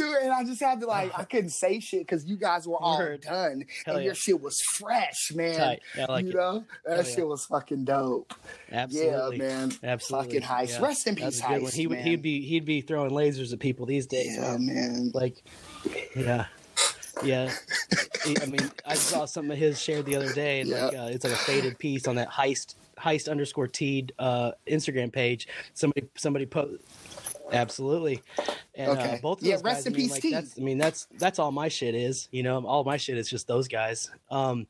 and 0.00 0.32
I 0.32 0.44
just 0.44 0.60
had 0.60 0.80
to 0.80 0.86
like, 0.86 1.16
I 1.18 1.24
couldn't 1.24 1.50
say 1.50 1.80
shit 1.80 2.00
because 2.00 2.24
you 2.24 2.36
guys 2.36 2.66
were 2.66 2.76
all 2.76 2.98
Word. 2.98 3.22
done, 3.22 3.64
Hell 3.84 3.96
and 3.96 4.02
yeah. 4.04 4.08
your 4.08 4.14
shit 4.14 4.40
was 4.40 4.60
fresh, 4.60 5.32
man. 5.34 5.78
Like 6.08 6.24
you 6.24 6.30
it. 6.30 6.34
know, 6.34 6.64
that 6.84 7.06
yeah. 7.06 7.14
shit 7.14 7.26
was 7.26 7.44
fucking 7.46 7.84
dope. 7.84 8.34
Absolutely. 8.70 9.38
Yeah, 9.38 9.44
man. 9.44 9.72
Absolutely. 9.82 10.40
Fucking 10.40 10.48
heist. 10.48 10.80
Yeah. 10.80 10.86
Rest 10.86 11.06
in 11.06 11.14
peace, 11.16 11.40
heist. 11.40 11.72
He 11.72 11.86
would 11.86 11.98
man. 11.98 12.06
he'd 12.06 12.22
be 12.22 12.42
he'd 12.42 12.64
be 12.64 12.80
throwing 12.80 13.10
lasers 13.10 13.52
at 13.52 13.58
people 13.58 13.86
these 13.86 14.06
days. 14.06 14.36
yeah, 14.36 14.56
man. 14.56 14.66
man. 14.66 15.10
Like, 15.14 15.42
yeah, 16.16 16.46
yeah. 17.22 17.52
I 18.42 18.46
mean, 18.46 18.70
I 18.86 18.94
saw 18.94 19.24
something 19.24 19.52
of 19.52 19.58
his 19.58 19.80
shared 19.80 20.06
the 20.06 20.16
other 20.16 20.32
day, 20.32 20.60
and 20.60 20.70
like 20.70 20.94
uh, 20.94 21.08
it's 21.10 21.24
like 21.24 21.32
a 21.32 21.36
faded 21.36 21.78
piece 21.78 22.06
on 22.06 22.16
that 22.16 22.30
heist 22.30 22.74
heist 22.98 23.30
underscore 23.30 23.66
teed 23.66 24.12
uh, 24.18 24.52
Instagram 24.66 25.12
page. 25.12 25.48
Somebody 25.74 26.08
somebody 26.16 26.46
put. 26.46 26.80
Absolutely, 27.52 28.22
and 28.74 28.90
uh, 28.98 29.18
both 29.22 29.40
of 29.40 29.46
Yeah, 29.46 29.56
those 29.56 29.64
rest 29.64 29.78
guys, 29.78 29.86
in 29.86 29.92
I 29.92 29.96
mean, 29.96 30.02
peace, 30.04 30.10
like, 30.12 30.22
T. 30.22 30.30
that's 30.32 30.58
I 30.58 30.62
mean 30.62 30.78
that's 30.78 31.06
that's 31.18 31.38
all 31.38 31.52
my 31.52 31.68
shit 31.68 31.94
is. 31.94 32.28
You 32.32 32.42
know, 32.42 32.64
all 32.66 32.84
my 32.84 32.96
shit 32.96 33.18
is 33.18 33.28
just 33.28 33.46
those 33.46 33.68
guys. 33.68 34.10
Um, 34.30 34.66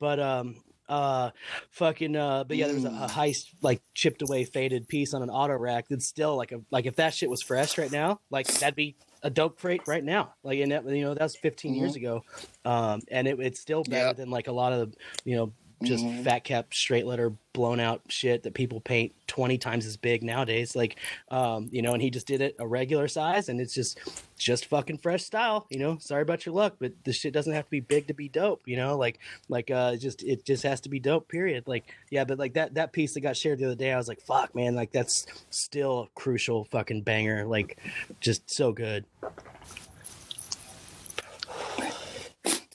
but 0.00 0.18
um, 0.20 0.56
uh, 0.88 1.30
fucking 1.70 2.16
uh, 2.16 2.44
but 2.44 2.56
yeah, 2.56 2.66
there 2.66 2.74
was 2.74 2.84
a, 2.84 2.88
a 2.88 2.92
Mm. 2.92 3.10
heist 3.10 3.46
like 3.62 3.82
chipped 3.94 4.22
away 4.22 4.44
faded 4.44 4.88
piece 4.88 5.14
on 5.14 5.22
an 5.22 5.30
auto 5.30 5.54
rack. 5.56 5.86
That's 5.88 6.06
still 6.06 6.36
like 6.36 6.52
a 6.52 6.60
like 6.70 6.86
if 6.86 6.96
that 6.96 7.14
shit 7.14 7.30
was 7.30 7.42
fresh 7.42 7.78
right 7.78 7.90
now, 7.90 8.20
like 8.30 8.46
that'd 8.58 8.74
be 8.76 8.96
a 9.22 9.30
dope 9.30 9.58
crate 9.58 9.82
right 9.86 10.04
now. 10.04 10.34
Like 10.42 10.58
and 10.58 10.72
that, 10.72 10.84
you 10.88 11.02
know 11.02 11.14
that 11.14 11.22
was 11.22 11.36
15 11.36 11.74
years 11.74 11.96
ago, 11.96 12.24
um, 12.64 13.00
and 13.10 13.26
it, 13.26 13.40
it's 13.40 13.60
still 13.60 13.82
better 13.84 13.94
Mm-hmm. 13.94 14.08
Yep. 14.08 14.16
than 14.16 14.30
like 14.30 14.48
a 14.48 14.52
lot 14.52 14.72
of 14.72 14.90
the 14.90 14.96
you 15.24 15.36
know 15.36 15.52
just 15.84 16.04
Mhm. 16.04 16.24
fat 16.24 16.44
cap 16.44 16.72
straight 16.74 17.06
letter 17.06 17.32
blown 17.52 17.78
out 17.78 18.02
shit 18.08 18.42
that 18.42 18.52
people 18.54 18.80
paint 18.80 19.12
20 19.28 19.58
times 19.58 19.86
as 19.86 19.96
big 19.96 20.22
nowadays. 20.24 20.74
Like 20.74 20.96
um 21.30 21.68
you 21.70 21.82
know 21.82 21.92
and 21.92 22.02
he 22.02 22.10
just 22.10 22.26
did 22.26 22.40
it 22.40 22.56
a 22.58 22.66
regular 22.66 23.06
size 23.06 23.48
and 23.48 23.60
it's 23.60 23.72
just 23.74 23.98
just 24.36 24.66
fucking 24.66 24.98
fresh 24.98 25.22
style 25.22 25.66
you 25.70 25.78
know? 25.78 25.96
Sorry 26.00 26.22
about 26.22 26.44
your 26.46 26.54
luck 26.54 26.76
but 26.80 26.92
this 27.04 27.16
shit 27.16 27.32
doesn't 27.32 27.52
have 27.52 27.64
to 27.66 27.70
be 27.70 27.80
big 27.80 28.08
to 28.08 28.14
be 28.14 28.28
dope 28.28 28.62
you 28.66 28.76
know? 28.76 28.96
Like 28.98 29.20
like 29.48 29.70
uh 29.70 29.94
just 29.96 30.22
it 30.24 30.44
just 30.44 30.64
has 30.64 30.80
to 30.82 30.88
be 30.88 30.98
dope 30.98 31.28
period. 31.28 31.68
Like 31.68 31.84
yeah 32.10 32.24
but 32.24 32.38
like 32.38 32.54
that 32.54 32.74
that 32.74 32.92
piece 32.92 33.14
that 33.14 33.20
got 33.20 33.36
shared 33.36 33.58
the 33.60 33.66
other 33.66 33.74
day 33.76 33.92
i 33.92 33.96
was 33.96 34.08
like 34.08 34.20
fuck 34.20 34.54
man 34.54 34.74
like 34.74 34.90
that's 34.90 35.26
still 35.50 36.00
a 36.00 36.08
crucial 36.18 36.64
fucking 36.64 37.02
banger 37.02 37.44
like 37.46 37.78
just 38.20 38.50
so 38.50 38.72
good. 38.72 39.04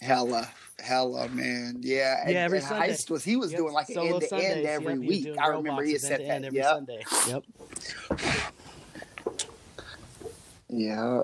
Hella. 0.02 0.50
Hella 0.82 1.28
man, 1.30 1.78
yeah. 1.82 2.22
And, 2.24 2.32
Yeah, 2.34 2.40
every 2.44 2.60
and 2.60 2.68
Sunday. 2.68 2.90
Heist 2.94 3.10
was 3.10 3.24
he 3.24 3.36
was 3.36 3.52
Yep, 3.52 3.60
doing 3.60 3.74
like 3.74 3.88
solo 3.88 4.14
end 4.14 4.22
to 4.22 4.28
Sundays, 4.28 4.52
end 4.52 4.66
every 4.66 4.94
yep, 4.96 5.04
week. 5.10 5.38
I 5.40 5.48
remember 5.48 5.84
he 5.84 5.94
had 5.94 6.02
said 6.02 6.22
end 6.22 6.28
to 6.28 6.34
end 6.34 6.44
that. 6.44 6.48
every 6.48 6.60
Yep. 6.60 6.66
sunday 6.66 7.04
yep 7.28 7.44
Yeah. 10.70 11.22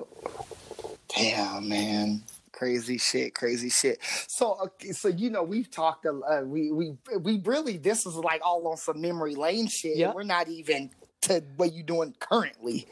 Damn, 1.16 1.70
man. 1.70 2.24
Crazy 2.52 2.98
shit, 2.98 3.36
crazy 3.36 3.70
shit. 3.70 4.00
So, 4.28 4.58
okay, 4.64 4.92
so 4.92 5.08
you 5.10 5.30
know, 5.30 5.44
we've 5.44 5.70
talked. 5.70 6.06
A, 6.06 6.12
uh, 6.12 6.42
we 6.46 6.72
we 6.72 6.94
we 7.20 7.42
really 7.44 7.78
this 7.78 8.06
is 8.06 8.16
like 8.16 8.42
all 8.44 8.66
on 8.68 8.78
some 8.78 9.02
memory 9.02 9.36
lane 9.36 9.68
shit. 9.68 9.98
Yeah. 9.98 10.14
We're 10.14 10.24
not 10.24 10.48
even 10.48 10.90
to 11.24 11.44
what 11.58 11.74
you 11.74 11.84
doing 11.84 12.16
currently. 12.20 12.88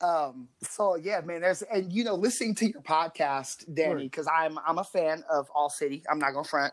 Um. 0.00 0.48
So 0.62 0.96
yeah, 0.96 1.20
man. 1.20 1.40
There's 1.40 1.62
and 1.62 1.92
you 1.92 2.04
know, 2.04 2.14
listening 2.14 2.54
to 2.56 2.70
your 2.70 2.82
podcast, 2.82 3.72
Danny, 3.74 4.04
because 4.04 4.28
I'm 4.32 4.58
I'm 4.66 4.78
a 4.78 4.84
fan 4.84 5.24
of 5.30 5.48
All 5.54 5.70
City. 5.70 6.04
I'm 6.10 6.18
not 6.18 6.34
gonna 6.34 6.44
front. 6.44 6.72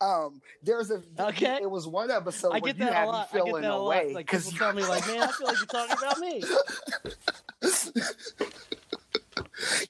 Um. 0.00 0.40
There's 0.62 0.90
a 0.90 1.02
Okay. 1.18 1.58
It 1.62 1.70
was 1.70 1.86
one 1.86 2.10
episode 2.10 2.48
I 2.48 2.58
where 2.58 2.72
get 2.72 2.78
you 2.78 2.84
that 2.84 2.94
had 2.94 3.04
a 3.04 3.08
lot. 3.08 3.32
me 3.34 3.40
I 3.40 3.44
get 3.44 3.44
feeling 3.44 3.62
that 3.62 3.70
a 3.70 3.74
away 3.74 4.06
lot. 4.08 4.14
Like 4.14 4.30
people 4.30 4.52
tell 4.52 4.72
me, 4.72 4.82
like, 4.82 5.06
man, 5.06 5.22
I 5.22 5.26
feel 5.32 5.46
like 5.46 5.56
you're 5.56 5.66
talking 5.66 5.96
about 5.98 6.18
me. 6.18 6.42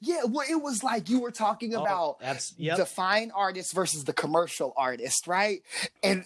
yeah. 0.01 0.25
Well, 0.25 0.47
it 0.49 0.61
was 0.61 0.83
like 0.83 1.09
you 1.09 1.21
were 1.21 1.31
talking 1.31 1.75
oh, 1.75 1.83
about. 1.83 2.17
Oh, 2.23 2.37
yep. 2.57 2.77
the 2.79 2.87
fine 2.87 3.31
artist 3.35 3.75
versus 3.75 4.05
the 4.05 4.13
commercial 4.13 4.73
artist, 4.77 5.27
right? 5.27 5.63
And 6.03 6.25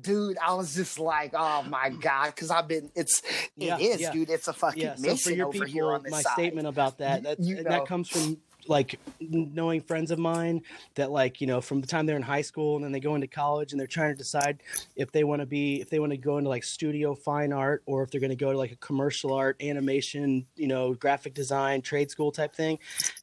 dude, 0.00 0.38
I 0.38 0.54
was 0.54 0.74
just 0.74 0.98
like, 0.98 1.32
oh 1.34 1.62
my 1.64 1.90
mm. 1.90 2.00
god, 2.00 2.26
because 2.34 2.50
I've 2.50 2.68
been, 2.68 2.90
it's, 2.94 3.20
it 3.20 3.50
Yeah, 3.56 3.78
is, 3.78 4.00
yeah. 4.00 4.12
dude, 4.12 4.30
it's 4.30 4.48
a 4.48 4.52
fucking 4.52 4.82
yeah. 4.82 4.94
So 4.96 5.02
mission 5.02 5.32
for 5.32 5.36
your 5.36 5.46
over 5.48 5.52
people, 5.52 5.66
here 5.68 5.92
on 5.92 6.02
this 6.02 6.12
my 6.12 6.22
side. 6.22 6.32
statement 6.32 6.66
about 6.66 6.98
that, 6.98 7.22
that 7.24 7.40
You 7.40 7.56
know. 7.56 7.70
that 7.70 7.86
comes 7.86 8.08
from 8.08 8.38
like 8.68 8.98
knowing 9.20 9.80
friends 9.80 10.10
of 10.10 10.18
mine 10.18 10.62
that 10.94 11.10
like 11.10 11.40
you 11.40 11.46
know 11.46 11.60
from 11.60 11.80
the 11.80 11.86
time 11.86 12.06
they're 12.06 12.16
in 12.16 12.22
high 12.22 12.42
school 12.42 12.76
and 12.76 12.84
then 12.84 12.92
they 12.92 13.00
go 13.00 13.14
into 13.14 13.26
college 13.26 13.72
and 13.72 13.80
they're 13.80 13.86
trying 13.86 14.12
to 14.12 14.16
decide 14.18 14.62
if 14.96 15.10
they 15.12 15.24
want 15.24 15.40
to 15.40 15.46
be 15.46 15.80
if 15.80 15.90
they 15.90 15.98
want 15.98 16.12
to 16.12 16.16
go 16.16 16.38
into 16.38 16.48
like 16.48 16.62
studio 16.64 17.14
fine 17.14 17.52
art 17.52 17.82
or 17.86 18.02
if 18.02 18.10
they're 18.10 18.20
going 18.20 18.30
to 18.30 18.36
go 18.36 18.52
to 18.52 18.58
like 18.58 18.72
a 18.72 18.76
commercial 18.76 19.32
art 19.32 19.56
animation 19.60 20.46
you 20.56 20.66
know 20.68 20.94
graphic 20.94 21.34
design 21.34 21.82
trade 21.82 22.10
school 22.10 22.30
type 22.30 22.54
thing 22.54 22.78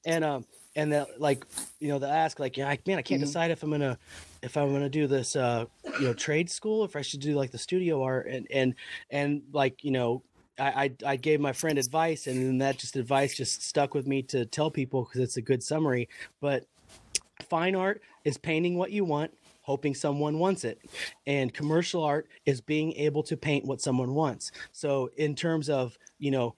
and 0.06 0.24
um 0.24 0.46
and 0.76 0.92
that 0.94 1.20
like 1.20 1.46
you 1.80 1.88
know 1.88 1.98
they 2.00 2.08
ask 2.08 2.40
like 2.40 2.56
yeah 2.58 2.76
man 2.86 2.98
i 2.98 3.02
can't 3.02 3.22
Mhm. 3.22 3.26
decide 3.26 3.52
if 3.52 3.64
i'm 3.64 3.72
gonna 3.72 3.98
if 4.44 4.56
i'm 4.56 4.72
gonna 4.72 4.90
do 4.90 5.08
this 5.08 5.36
uh 5.36 5.66
you 6.00 6.06
know 6.06 6.14
trade 6.14 6.50
school 6.50 6.84
if 6.84 6.96
i 6.96 7.02
should 7.02 7.20
do 7.22 7.34
like 7.36 7.52
the 7.52 7.58
studio 7.58 8.04
art 8.04 8.28
and 8.28 8.46
and 8.52 8.76
and 9.10 9.42
like 9.52 9.84
you 9.84 9.92
know 9.92 10.22
I, 10.60 10.84
I 10.84 10.91
I 11.05 11.16
gave 11.16 11.39
my 11.39 11.53
friend 11.53 11.78
advice, 11.80 12.28
and 12.28 12.38
then 12.38 12.57
that 12.60 12.78
just 12.78 12.95
advice 12.95 13.36
just 13.36 13.64
stuck 13.64 13.93
with 13.93 14.07
me 14.07 14.22
to 14.24 14.45
tell 14.45 14.70
people 14.72 15.03
because 15.03 15.22
it's 15.22 15.38
a 15.38 15.41
good 15.41 15.64
summary. 15.64 16.10
But 16.41 16.66
fine 17.49 17.76
art 17.76 18.01
is 18.26 18.38
painting 18.38 18.78
what 18.78 18.91
you 18.91 19.05
want, 19.05 19.32
hoping 19.62 19.95
someone 19.95 20.39
wants 20.39 20.64
it, 20.64 20.80
and 21.26 21.53
commercial 21.53 22.03
art 22.03 22.28
is 22.45 22.62
being 22.62 22.93
able 22.93 23.24
to 23.24 23.38
paint 23.38 23.66
what 23.66 23.82
someone 23.82 24.14
wants. 24.14 24.51
So 24.72 25.10
in 25.18 25.36
terms 25.36 25.70
of 25.70 25.97
you 26.18 26.32
know, 26.32 26.55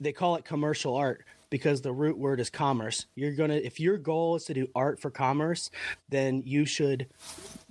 they 0.00 0.12
call 0.12 0.36
it 0.36 0.44
commercial 0.44 0.96
art 0.96 1.24
because 1.50 1.82
the 1.82 1.92
root 1.92 2.16
word 2.16 2.40
is 2.40 2.48
commerce. 2.48 3.06
You're 3.14 3.34
gonna 3.34 3.54
if 3.56 3.78
your 3.78 3.98
goal 3.98 4.36
is 4.36 4.44
to 4.44 4.54
do 4.54 4.68
art 4.74 4.98
for 4.98 5.10
commerce, 5.10 5.70
then 6.08 6.42
you 6.44 6.64
should 6.64 7.06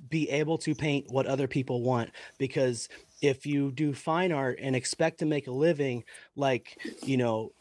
be 0.09 0.29
able 0.29 0.57
to 0.59 0.75
paint 0.75 1.05
what 1.09 1.25
other 1.25 1.47
people 1.47 1.81
want 1.81 2.11
because 2.37 2.89
if 3.21 3.45
you 3.45 3.71
do 3.71 3.93
fine 3.93 4.31
art 4.31 4.59
and 4.61 4.75
expect 4.75 5.19
to 5.19 5.25
make 5.25 5.47
a 5.47 5.51
living 5.51 6.03
like 6.35 6.77
you 7.03 7.17
know 7.17 7.51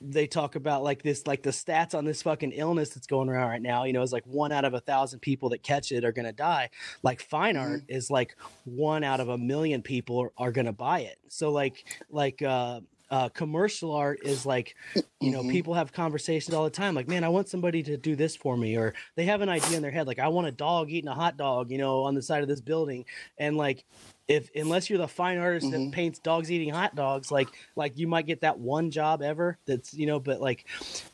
they 0.00 0.26
talk 0.26 0.54
about 0.54 0.82
like 0.82 1.02
this 1.02 1.26
like 1.26 1.42
the 1.42 1.50
stats 1.50 1.94
on 1.94 2.04
this 2.04 2.22
fucking 2.22 2.52
illness 2.52 2.90
that's 2.90 3.06
going 3.06 3.28
around 3.28 3.48
right 3.50 3.62
now 3.62 3.84
you 3.84 3.92
know 3.92 4.02
is 4.02 4.12
like 4.12 4.26
one 4.26 4.52
out 4.52 4.64
of 4.64 4.72
a 4.74 4.80
thousand 4.80 5.20
people 5.20 5.50
that 5.50 5.62
catch 5.62 5.92
it 5.92 6.04
are 6.04 6.12
going 6.12 6.24
to 6.24 6.32
die 6.32 6.70
like 7.02 7.20
fine 7.20 7.56
art 7.56 7.82
is 7.88 8.10
like 8.10 8.34
one 8.64 9.04
out 9.04 9.20
of 9.20 9.28
a 9.28 9.36
million 9.38 9.82
people 9.82 10.18
are, 10.22 10.32
are 10.38 10.52
going 10.52 10.66
to 10.66 10.72
buy 10.72 11.00
it 11.00 11.18
so 11.28 11.50
like 11.50 11.84
like 12.10 12.40
uh 12.42 12.80
uh, 13.10 13.28
commercial 13.30 13.92
art 13.92 14.20
is 14.22 14.46
like, 14.46 14.76
you 15.20 15.32
know, 15.32 15.42
Mhm. 15.42 15.50
people 15.50 15.74
have 15.74 15.92
conversations 15.92 16.54
all 16.54 16.62
the 16.62 16.70
time. 16.70 16.94
Like, 16.94 17.08
man, 17.08 17.24
I 17.24 17.28
want 17.28 17.48
somebody 17.48 17.82
to 17.82 17.96
do 17.96 18.14
this 18.14 18.36
for 18.36 18.56
me, 18.56 18.76
or 18.76 18.94
they 19.16 19.24
have 19.24 19.40
an 19.40 19.48
idea 19.48 19.76
in 19.76 19.82
their 19.82 19.90
head. 19.90 20.06
Like, 20.06 20.20
I 20.20 20.28
want 20.28 20.46
a 20.46 20.52
dog 20.52 20.92
eating 20.92 21.08
a 21.08 21.14
hot 21.14 21.36
dog, 21.36 21.72
you 21.72 21.78
know, 21.78 22.04
on 22.04 22.14
the 22.14 22.22
side 22.22 22.42
of 22.42 22.48
this 22.48 22.60
building. 22.60 23.04
And 23.36 23.56
like, 23.56 23.84
if 24.30 24.48
unless 24.54 24.88
you're 24.88 24.98
the 24.98 25.08
fine 25.08 25.38
artist 25.38 25.66
Mhm. 25.66 25.70
that 25.72 25.92
paints 25.92 26.20
dogs 26.20 26.52
eating 26.52 26.68
hot 26.72 26.94
dogs, 26.94 27.32
like, 27.32 27.48
like 27.74 27.98
you 27.98 28.06
might 28.06 28.26
get 28.26 28.40
that 28.42 28.58
one 28.60 28.90
job 28.92 29.22
ever. 29.22 29.58
That's 29.66 29.92
you 29.92 30.06
know, 30.06 30.20
but 30.20 30.40
like, 30.40 30.66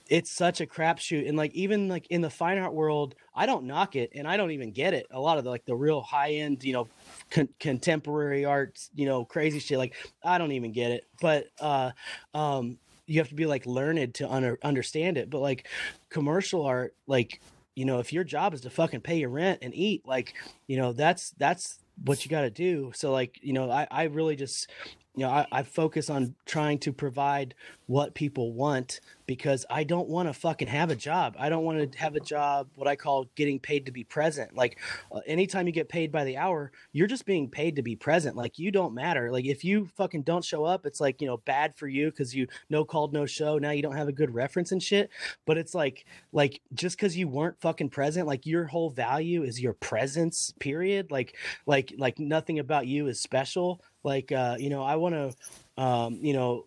it's 0.09 0.31
such 0.31 0.61
a 0.61 0.67
crapshoot. 0.67 1.27
And 1.27 1.37
like, 1.37 1.55
even 1.55 1.89
like 1.89 2.07
in 2.09 2.21
the 2.21 2.29
fine 2.29 2.59
art 2.59 2.75
world, 2.75 3.14
I 3.35 3.47
don't 3.47 3.64
knock 3.64 3.97
it, 3.97 4.12
and 4.14 4.29
I 4.29 4.37
don't 4.37 4.51
even 4.51 4.71
get 4.71 4.93
it. 4.93 5.07
A 5.11 5.19
lot 5.19 5.39
of 5.39 5.45
the 5.45 5.51
like 5.51 5.64
the 5.64 5.75
real 5.75 6.03
high 6.03 6.33
end, 6.33 6.62
you 6.62 6.75
know, 6.75 6.89
con- 7.31 7.49
contemporary 7.59 8.45
art, 8.45 8.79
you 8.95 9.07
know, 9.07 9.25
crazy 9.25 9.61
shit. 9.61 9.79
Like, 9.79 9.95
I 10.23 10.37
don't 10.37 10.53
even 10.53 10.73
get 10.73 10.91
it. 10.91 11.07
But 11.21 11.47
uh, 11.59 11.93
um, 12.35 12.77
you 13.07 13.19
have 13.21 13.31
to 13.31 13.35
be 13.35 13.47
like 13.47 13.64
learned 13.64 14.14
to 14.17 14.31
under, 14.31 14.59
understand 14.62 15.17
it 15.17 15.31
but 15.31 15.39
like 15.39 15.69
commercial 16.11 16.67
art 16.67 16.93
like 17.07 17.41
you 17.77 17.85
know 17.85 18.01
if 18.01 18.12
your 18.12 18.25
job 18.25 18.53
is 18.53 18.62
to 18.62 18.69
fucking 18.71 19.01
pay 19.01 19.17
your 19.19 19.29
rent 19.29 19.61
and 19.62 19.73
eat 19.77 20.03
like 20.05 20.35
you 20.67 20.77
know 20.77 20.93
that's 20.93 21.31
that's 21.39 21.79
what 22.05 22.24
you 22.24 22.30
got 22.30 22.42
to 22.42 22.51
do. 22.51 22.92
So 22.94 23.12
like 23.12 23.38
you 23.42 23.53
know 23.53 23.70
i 23.70 23.86
i 23.90 24.05
really 24.05 24.36
just 24.36 24.70
you 25.17 25.25
know 25.25 25.31
I, 25.31 25.47
I 25.51 25.62
focus 25.62 26.11
on 26.11 26.35
trying 26.45 26.79
to 26.81 26.93
provide 26.93 27.55
what 27.87 28.14
people 28.14 28.53
want 28.53 29.01
because 29.27 29.64
I 29.71 29.85
don't 29.85 30.09
want 30.09 30.29
to 30.29 30.33
fucking 30.33 30.69
have 30.69 30.91
a 30.91 30.97
job. 30.97 31.37
I 31.39 31.49
don't 31.49 31.64
want 31.64 31.93
to 31.93 31.99
have 31.99 32.17
a 32.17 32.21
job 32.21 32.69
what 32.75 32.89
I 32.89 32.97
call 32.97 33.27
getting 33.35 33.59
paid 33.59 33.87
to 33.87 33.93
be 33.93 34.05
present. 34.05 34.55
Like 34.55 34.79
uh, 35.11 35.21
anytime 35.27 35.67
you 35.67 35.73
get 35.73 35.89
paid 35.89 36.12
by 36.12 36.25
the 36.25 36.37
hour, 36.37 36.73
you're 36.93 37.07
just 37.07 37.27
being 37.27 37.49
paid 37.49 37.77
to 37.77 37.83
be 37.83 37.97
present. 37.97 38.37
Like 38.37 38.59
you 38.59 38.71
don't 38.71 38.95
matter. 38.95 39.31
Like 39.33 39.47
if 39.47 39.64
you 39.64 39.89
fucking 39.97 40.23
don't 40.23 40.45
show 40.45 40.64
up, 40.64 40.87
it's 40.87 41.01
like, 41.01 41.21
you 41.21 41.27
know, 41.27 41.39
bad 41.39 41.77
for 41.77 41.89
you 41.89 42.11
cuz 42.12 42.35
you 42.35 42.47
no 42.71 42.85
called 42.85 43.12
no 43.12 43.27
show. 43.27 43.59
Now 43.59 43.71
you 43.71 43.83
don't 43.83 43.97
have 43.97 44.09
a 44.09 44.12
good 44.12 44.35
reference 44.35 44.73
and 44.73 44.83
shit. 44.83 45.11
But 45.45 45.59
it's 45.59 45.75
like 45.75 46.05
like 46.33 46.61
just 46.75 46.99
cuz 46.99 47.17
you 47.17 47.29
weren't 47.29 47.61
fucking 47.61 47.91
present, 47.91 48.27
like 48.27 48.47
your 48.47 48.67
whole 48.67 48.91
value 48.91 49.43
is 49.43 49.61
your 49.61 49.75
presence, 49.75 50.53
period. 50.59 51.11
Like 51.11 51.37
like 51.67 51.95
like 51.99 52.19
nothing 52.19 52.59
about 52.59 52.87
you 52.87 53.07
is 53.07 53.21
special. 53.21 53.81
Like 54.07 54.33
uh, 54.33 54.57
you 54.59 54.71
know, 54.71 54.83
I 54.85 54.97
want 54.97 55.15
to 55.17 55.83
um, 55.83 56.19
you 56.23 56.33
know, 56.35 56.67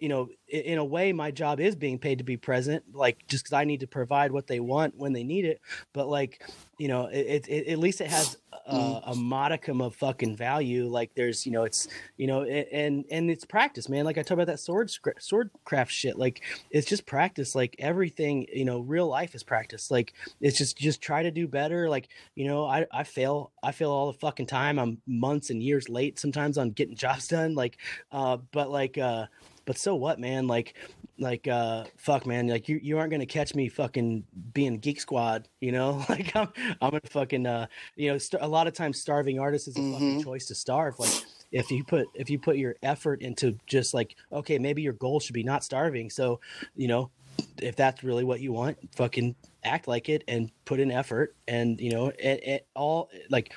you 0.00 0.08
know, 0.08 0.28
in, 0.48 0.60
in, 0.62 0.78
a 0.78 0.84
way, 0.84 1.12
my 1.12 1.30
job 1.30 1.60
is 1.60 1.76
being 1.76 1.98
paid 1.98 2.18
to 2.18 2.24
be 2.24 2.36
present, 2.36 2.84
like 2.94 3.26
just 3.28 3.44
because 3.44 3.52
I 3.52 3.64
need 3.64 3.80
to 3.80 3.86
provide 3.86 4.32
what 4.32 4.46
they 4.46 4.58
want 4.58 4.96
when 4.96 5.12
they 5.12 5.22
need 5.22 5.44
it. 5.44 5.60
But 5.92 6.08
like, 6.08 6.42
you 6.78 6.88
know, 6.88 7.06
it, 7.06 7.46
it 7.48 7.68
at 7.68 7.78
least 7.78 8.00
it 8.00 8.08
has 8.08 8.38
a, 8.66 8.74
mm. 8.74 9.02
a, 9.06 9.14
modicum 9.14 9.82
of 9.82 9.94
fucking 9.94 10.36
value. 10.36 10.86
Like 10.86 11.14
there's, 11.14 11.44
you 11.44 11.52
know, 11.52 11.64
it's, 11.64 11.88
you 12.16 12.26
know, 12.26 12.44
and 12.44 13.04
and 13.10 13.30
it's 13.30 13.44
practice, 13.44 13.88
man. 13.88 14.06
Like 14.06 14.16
I 14.16 14.22
talk 14.22 14.36
about 14.36 14.46
that 14.46 14.60
sword 14.60 14.90
sword 15.18 15.50
craft 15.64 15.92
shit. 15.92 16.18
Like 16.18 16.42
it's 16.70 16.88
just 16.88 17.04
practice. 17.04 17.54
Like 17.54 17.76
everything, 17.78 18.46
you 18.52 18.64
know, 18.64 18.80
real 18.80 19.06
life 19.06 19.34
is 19.34 19.42
practice. 19.42 19.90
Like 19.90 20.14
it's 20.40 20.56
just 20.56 20.78
just 20.78 21.02
try 21.02 21.22
to 21.22 21.30
do 21.30 21.46
better. 21.46 21.90
Like 21.90 22.08
you 22.34 22.46
know, 22.46 22.64
I 22.64 22.86
I 22.90 23.04
fail 23.04 23.52
I 23.62 23.72
fail 23.72 23.90
all 23.90 24.10
the 24.10 24.18
fucking 24.18 24.46
time. 24.46 24.78
I'm 24.78 25.02
months 25.06 25.50
and 25.50 25.62
years 25.62 25.90
late 25.90 26.18
sometimes 26.18 26.56
on 26.56 26.70
getting 26.70 26.96
jobs 27.00 27.28
done. 27.28 27.54
Like, 27.54 27.76
uh, 28.10 28.38
but 28.52 28.70
like 28.70 28.96
uh 28.96 29.26
but 29.70 29.78
so 29.78 29.94
what 29.94 30.18
man? 30.18 30.48
Like 30.48 30.74
like 31.16 31.46
uh 31.46 31.84
fuck 31.96 32.26
man. 32.26 32.48
Like 32.48 32.68
you 32.68 32.80
you 32.82 32.98
aren't 32.98 33.12
gonna 33.12 33.24
catch 33.24 33.54
me 33.54 33.68
fucking 33.68 34.24
being 34.52 34.80
geek 34.80 35.00
squad 35.00 35.46
you 35.60 35.70
know? 35.70 36.04
Like 36.08 36.34
i'm 36.34 36.48
i'm 36.80 36.90
gonna 36.90 37.00
fucking 37.08 37.46
uh 37.46 37.68
you 37.94 38.10
know 38.10 38.18
st- 38.18 38.42
a 38.42 38.48
lot 38.48 38.66
of 38.66 38.72
times 38.74 39.00
starving 39.00 39.38
artists 39.38 39.68
is 39.68 39.76
a 39.76 39.78
mm-hmm. 39.78 39.92
fucking 39.92 40.24
choice 40.24 40.46
to 40.46 40.56
starve. 40.56 40.98
Like 40.98 41.12
if 41.52 41.70
you 41.70 41.84
put 41.84 42.08
if 42.14 42.28
you 42.30 42.36
put 42.36 42.56
your 42.56 42.74
effort 42.82 43.22
into 43.22 43.56
just 43.68 43.94
like 43.94 44.16
okay 44.32 44.58
maybe 44.58 44.82
your 44.82 44.94
goal 44.94 45.20
should 45.20 45.34
be 45.34 45.44
not 45.44 45.62
starving 45.62 46.10
so 46.10 46.40
you 46.74 46.88
know 46.88 47.08
if 47.62 47.76
that's 47.76 48.02
really 48.02 48.24
what 48.24 48.40
you 48.40 48.52
want 48.52 48.76
fucking 48.96 49.36
act 49.62 49.86
like 49.86 50.08
it 50.08 50.24
and 50.26 50.50
put 50.64 50.80
in 50.80 50.90
effort 50.90 51.36
and 51.46 51.80
you 51.80 51.92
know 51.92 52.08
it, 52.08 52.42
it 52.42 52.66
all 52.74 53.08
like 53.30 53.52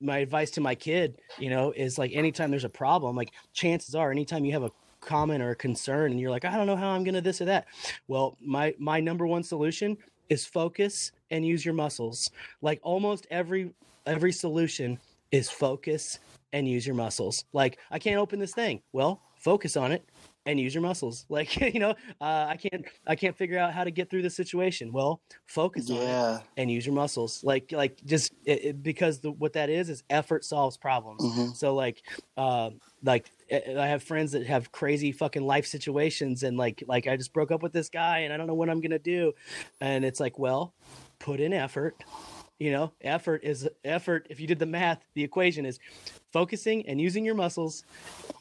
my 0.00 0.18
advice 0.18 0.50
to 0.52 0.60
my 0.60 0.74
kid, 0.74 1.18
you 1.38 1.48
know, 1.48 1.72
is 1.72 1.98
like 1.98 2.12
anytime 2.12 2.50
there's 2.50 2.64
a 2.64 2.68
problem, 2.68 3.16
like 3.16 3.32
chances 3.52 3.94
are, 3.94 4.10
anytime 4.10 4.44
you 4.44 4.52
have 4.52 4.62
a 4.62 4.70
comment 5.04 5.42
or 5.42 5.50
a 5.50 5.56
concern 5.56 6.10
and 6.12 6.20
you're 6.20 6.30
like, 6.30 6.44
I 6.44 6.56
don't 6.56 6.66
know 6.66 6.76
how 6.76 6.90
I'm 6.90 7.04
going 7.04 7.14
to 7.14 7.20
this 7.20 7.40
or 7.40 7.46
that. 7.46 7.66
Well, 8.08 8.36
my 8.40 8.74
my 8.78 9.00
number 9.00 9.26
one 9.26 9.42
solution 9.42 9.96
is 10.28 10.46
focus 10.46 11.12
and 11.30 11.46
use 11.46 11.64
your 11.64 11.74
muscles. 11.74 12.30
Like 12.62 12.80
almost 12.82 13.26
every 13.30 13.72
every 14.06 14.32
solution 14.32 14.98
is 15.30 15.50
focus 15.50 16.18
and 16.52 16.68
use 16.68 16.86
your 16.86 16.96
muscles. 16.96 17.44
Like 17.52 17.78
I 17.90 17.98
can't 17.98 18.18
open 18.18 18.38
this 18.38 18.54
thing. 18.54 18.82
Well, 18.92 19.20
focus 19.36 19.76
on 19.76 19.92
it 19.92 20.04
and 20.46 20.60
use 20.60 20.74
your 20.74 20.82
muscles. 20.82 21.26
Like 21.34 21.74
you 21.74 21.80
know, 21.80 21.90
uh, 22.20 22.46
I 22.48 22.56
can't 22.56 22.86
I 23.06 23.16
can't 23.16 23.36
figure 23.36 23.58
out 23.58 23.72
how 23.72 23.82
to 23.82 23.90
get 23.90 24.08
through 24.08 24.22
this 24.22 24.36
situation. 24.36 24.92
Well, 24.92 25.20
focus 25.46 25.88
yeah. 25.88 25.96
on 25.96 26.36
it 26.36 26.42
and 26.56 26.70
use 26.70 26.86
your 26.86 26.94
muscles. 26.94 27.42
Like 27.42 27.72
like 27.72 27.98
just 28.04 28.32
it, 28.44 28.64
it, 28.64 28.82
because 28.82 29.20
the, 29.20 29.32
what 29.32 29.54
that 29.54 29.68
is 29.68 29.88
is 29.88 30.04
effort 30.10 30.44
solves 30.44 30.76
problems. 30.76 31.22
Mm-hmm. 31.22 31.52
So 31.54 31.74
like 31.74 32.02
uh, 32.36 32.70
like 33.02 33.30
I 33.50 33.86
have 33.86 34.02
friends 34.02 34.32
that 34.32 34.46
have 34.46 34.72
crazy 34.72 35.12
fucking 35.12 35.44
life 35.44 35.66
situations 35.66 36.42
and 36.42 36.56
like 36.56 36.82
like 36.86 37.06
I 37.06 37.16
just 37.16 37.32
broke 37.32 37.50
up 37.50 37.62
with 37.62 37.72
this 37.72 37.88
guy 37.88 38.20
and 38.20 38.32
I 38.32 38.36
don't 38.36 38.46
know 38.46 38.54
what 38.54 38.70
I'm 38.70 38.80
gonna 38.80 38.98
do, 38.98 39.32
and 39.80 40.04
it's 40.04 40.20
like 40.20 40.38
well, 40.38 40.74
put 41.18 41.40
in 41.40 41.52
effort. 41.52 42.02
You 42.58 42.70
know, 42.70 42.92
effort 43.00 43.42
is 43.42 43.68
effort. 43.84 44.28
If 44.30 44.38
you 44.38 44.46
did 44.46 44.60
the 44.60 44.66
math, 44.66 45.04
the 45.14 45.24
equation 45.24 45.66
is 45.66 45.80
focusing 46.32 46.88
and 46.88 47.00
using 47.00 47.24
your 47.24 47.34
muscles 47.34 47.84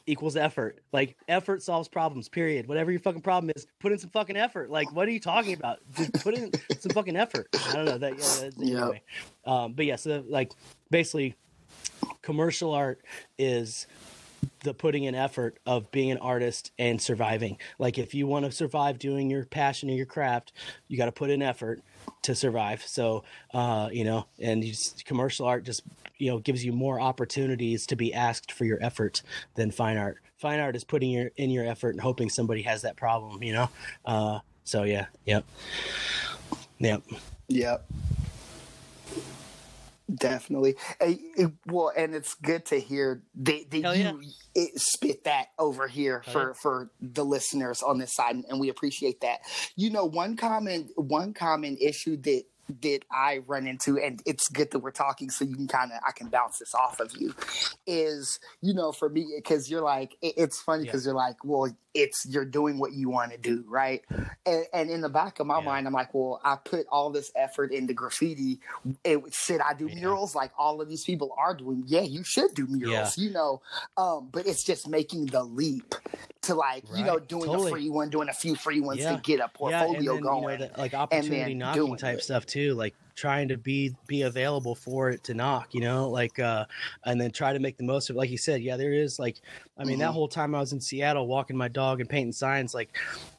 equals 0.05 0.35
effort. 0.35 0.79
Like 0.91 1.17
effort 1.27 1.63
solves 1.63 1.87
problems. 1.87 2.29
Period. 2.29 2.67
Whatever 2.67 2.91
your 2.91 2.99
fucking 2.99 3.21
problem 3.21 3.51
is, 3.55 3.65
put 3.79 3.91
in 3.91 3.97
some 3.97 4.11
fucking 4.11 4.37
effort. 4.37 4.69
Like 4.69 4.93
what 4.93 5.07
are 5.07 5.11
you 5.11 5.19
talking 5.19 5.55
about? 5.55 5.79
Just 5.95 6.13
put 6.23 6.35
in 6.35 6.51
some 6.79 6.91
fucking 6.91 7.15
effort. 7.17 7.47
I 7.69 7.73
don't 7.73 7.85
know 7.85 7.97
that. 7.97 8.17
Yeah. 8.17 8.49
yeah. 8.57 8.81
Anyway. 8.81 9.01
Um, 9.45 9.73
but 9.73 9.85
yeah. 9.85 9.95
So 9.95 10.23
like 10.27 10.53
basically, 10.91 11.35
commercial 12.21 12.73
art 12.73 13.01
is 13.39 13.87
the 14.61 14.73
putting 14.73 15.03
in 15.03 15.15
effort 15.15 15.59
of 15.65 15.91
being 15.91 16.11
an 16.11 16.17
artist 16.17 16.71
and 16.77 17.01
surviving. 17.01 17.57
Like 17.79 17.97
if 17.97 18.13
you 18.13 18.27
want 18.27 18.45
to 18.45 18.51
survive 18.51 18.99
doing 18.99 19.29
your 19.29 19.45
passion 19.45 19.89
or 19.89 19.93
your 19.93 20.05
craft, 20.05 20.53
you 20.87 20.97
got 20.97 21.05
to 21.05 21.11
put 21.11 21.29
in 21.29 21.41
effort 21.41 21.81
to 22.23 22.35
survive. 22.35 22.83
So, 22.83 23.23
uh, 23.53 23.89
you 23.91 24.03
know, 24.03 24.25
and 24.39 24.63
just, 24.63 25.05
commercial 25.05 25.45
art 25.45 25.63
just 25.63 25.83
you 26.17 26.31
know 26.31 26.39
gives 26.39 26.63
you 26.63 26.71
more 26.71 26.99
opportunities 26.99 27.85
to 27.87 27.95
be 27.95 28.13
asked 28.13 28.51
for 28.51 28.65
your 28.65 28.77
effort 28.81 29.21
than 29.55 29.71
fine 29.71 29.97
art. 29.97 30.17
Fine 30.37 30.59
art 30.59 30.75
is 30.75 30.83
putting 30.83 31.11
your 31.11 31.31
in 31.35 31.49
your 31.49 31.65
effort 31.65 31.91
and 31.91 32.01
hoping 32.01 32.29
somebody 32.29 32.61
has 32.63 32.81
that 32.83 32.95
problem. 32.95 33.43
You 33.43 33.53
know, 33.53 33.69
uh, 34.05 34.39
so 34.63 34.83
yeah, 34.83 35.07
yep, 35.25 35.45
yep, 36.79 37.03
yep. 37.47 37.85
Definitely. 40.13 40.75
Hey, 40.99 41.19
it, 41.37 41.51
well, 41.67 41.91
and 41.95 42.13
it's 42.13 42.33
good 42.35 42.65
to 42.65 42.79
hear 42.79 43.23
that, 43.35 43.71
that 43.71 43.97
you 43.97 44.21
yeah. 44.55 44.65
spit 44.75 45.23
that 45.23 45.47
over 45.57 45.87
here 45.87 46.21
Hell 46.25 46.33
for, 46.33 46.47
yeah. 46.47 46.53
for 46.61 46.91
the 47.01 47.23
listeners 47.23 47.81
on 47.81 47.99
this 47.99 48.13
side, 48.13 48.35
and 48.49 48.59
we 48.59 48.69
appreciate 48.69 49.21
that. 49.21 49.39
You 49.75 49.91
know, 49.91 50.05
one 50.05 50.35
common 50.35 50.89
one 50.95 51.33
common 51.33 51.77
issue 51.77 52.17
that 52.17 52.43
that 52.81 52.99
I 53.11 53.39
run 53.45 53.67
into, 53.67 53.97
and 53.97 54.21
it's 54.25 54.47
good 54.49 54.71
that 54.71 54.79
we're 54.79 54.91
talking 54.91 55.29
so 55.29 55.45
you 55.45 55.55
can 55.55 55.67
kind 55.67 55.91
of 55.91 55.99
I 56.05 56.11
can 56.11 56.27
bounce 56.27 56.59
this 56.59 56.73
off 56.75 56.99
of 56.99 57.15
you. 57.17 57.33
Is 57.87 58.39
you 58.61 58.73
know 58.73 58.91
for 58.91 59.09
me 59.09 59.33
because 59.35 59.69
you're 59.69 59.81
like 59.81 60.15
it, 60.21 60.33
it's 60.37 60.61
funny 60.61 60.83
because 60.83 61.05
yeah. 61.05 61.09
you're 61.09 61.17
like 61.17 61.43
well 61.43 61.73
it's 61.93 62.25
you're 62.25 62.45
doing 62.45 62.79
what 62.79 62.93
you 62.93 63.09
want 63.09 63.31
to 63.31 63.37
do 63.37 63.63
right, 63.67 64.03
and, 64.45 64.65
and, 64.73 64.89
in 64.89 65.01
the 65.01 65.09
back 65.09 65.39
of 65.39 65.47
my 65.47 65.59
yeah. 65.59 65.65
mind 65.65 65.87
I'm 65.87 65.93
like 65.93 66.13
well 66.13 66.41
I 66.43 66.57
put 66.63 66.87
all 66.91 67.09
this 67.09 67.31
effort 67.35 67.71
into 67.71 67.93
graffiti. 67.93 68.59
It 69.03 69.21
should 69.33 69.61
I 69.61 69.73
do 69.73 69.87
yeah. 69.87 69.95
murals 69.95 70.35
like 70.35 70.51
all 70.57 70.81
of 70.81 70.89
these 70.89 71.03
people 71.03 71.33
are 71.37 71.53
doing? 71.53 71.83
Yeah, 71.85 72.01
you 72.01 72.23
should 72.23 72.53
do 72.53 72.67
murals. 72.67 73.17
You 73.17 73.31
know, 73.31 73.61
um, 73.97 74.29
but 74.31 74.47
it's 74.47 74.63
just 74.63 74.87
making 74.87 75.27
the 75.27 75.43
leap 75.43 75.95
to 76.43 76.55
like 76.55 76.83
right. 76.89 76.99
you 76.99 77.05
know 77.05 77.19
doing 77.19 77.45
totally. 77.45 77.71
a 77.71 77.73
free 77.73 77.89
one, 77.89 78.09
doing 78.09 78.29
a 78.29 78.33
few 78.33 78.55
free 78.55 78.81
ones 78.81 79.01
to 79.01 79.19
get 79.23 79.39
a 79.39 79.47
portfolio 79.47 80.13
then, 80.13 80.23
going, 80.23 80.59
you 80.59 80.65
know, 80.65 80.71
the, 80.73 80.79
like 80.79 80.93
opportunity 80.93 81.53
knocking 81.53 81.97
type 81.97 82.19
it. 82.19 82.23
stuff 82.23 82.45
too, 82.45 82.73
like 82.73 82.95
trying 83.15 83.47
to 83.47 83.57
be 83.57 83.95
be 84.07 84.23
available 84.23 84.75
for 84.75 85.09
it 85.09 85.23
to 85.25 85.33
knock, 85.33 85.73
you 85.73 85.81
know, 85.81 86.09
like 86.09 86.39
uh 86.39 86.65
and 87.05 87.19
then 87.19 87.31
try 87.31 87.53
to 87.53 87.59
make 87.59 87.77
the 87.77 87.83
most 87.83 88.09
of 88.09 88.15
it. 88.15 88.19
Like 88.19 88.29
you 88.29 88.37
said, 88.37 88.61
yeah, 88.61 88.77
there 88.77 88.93
is 88.93 89.19
like 89.19 89.41
I 89.77 89.83
mean, 89.83 89.93
mm-hmm. 89.93 90.01
that 90.01 90.11
whole 90.11 90.27
time 90.27 90.55
I 90.55 90.59
was 90.59 90.73
in 90.73 90.81
Seattle 90.81 91.27
walking 91.27 91.57
my 91.57 91.67
dog 91.67 91.99
and 91.99 92.09
painting 92.09 92.33
signs, 92.33 92.73
like, 92.73 92.97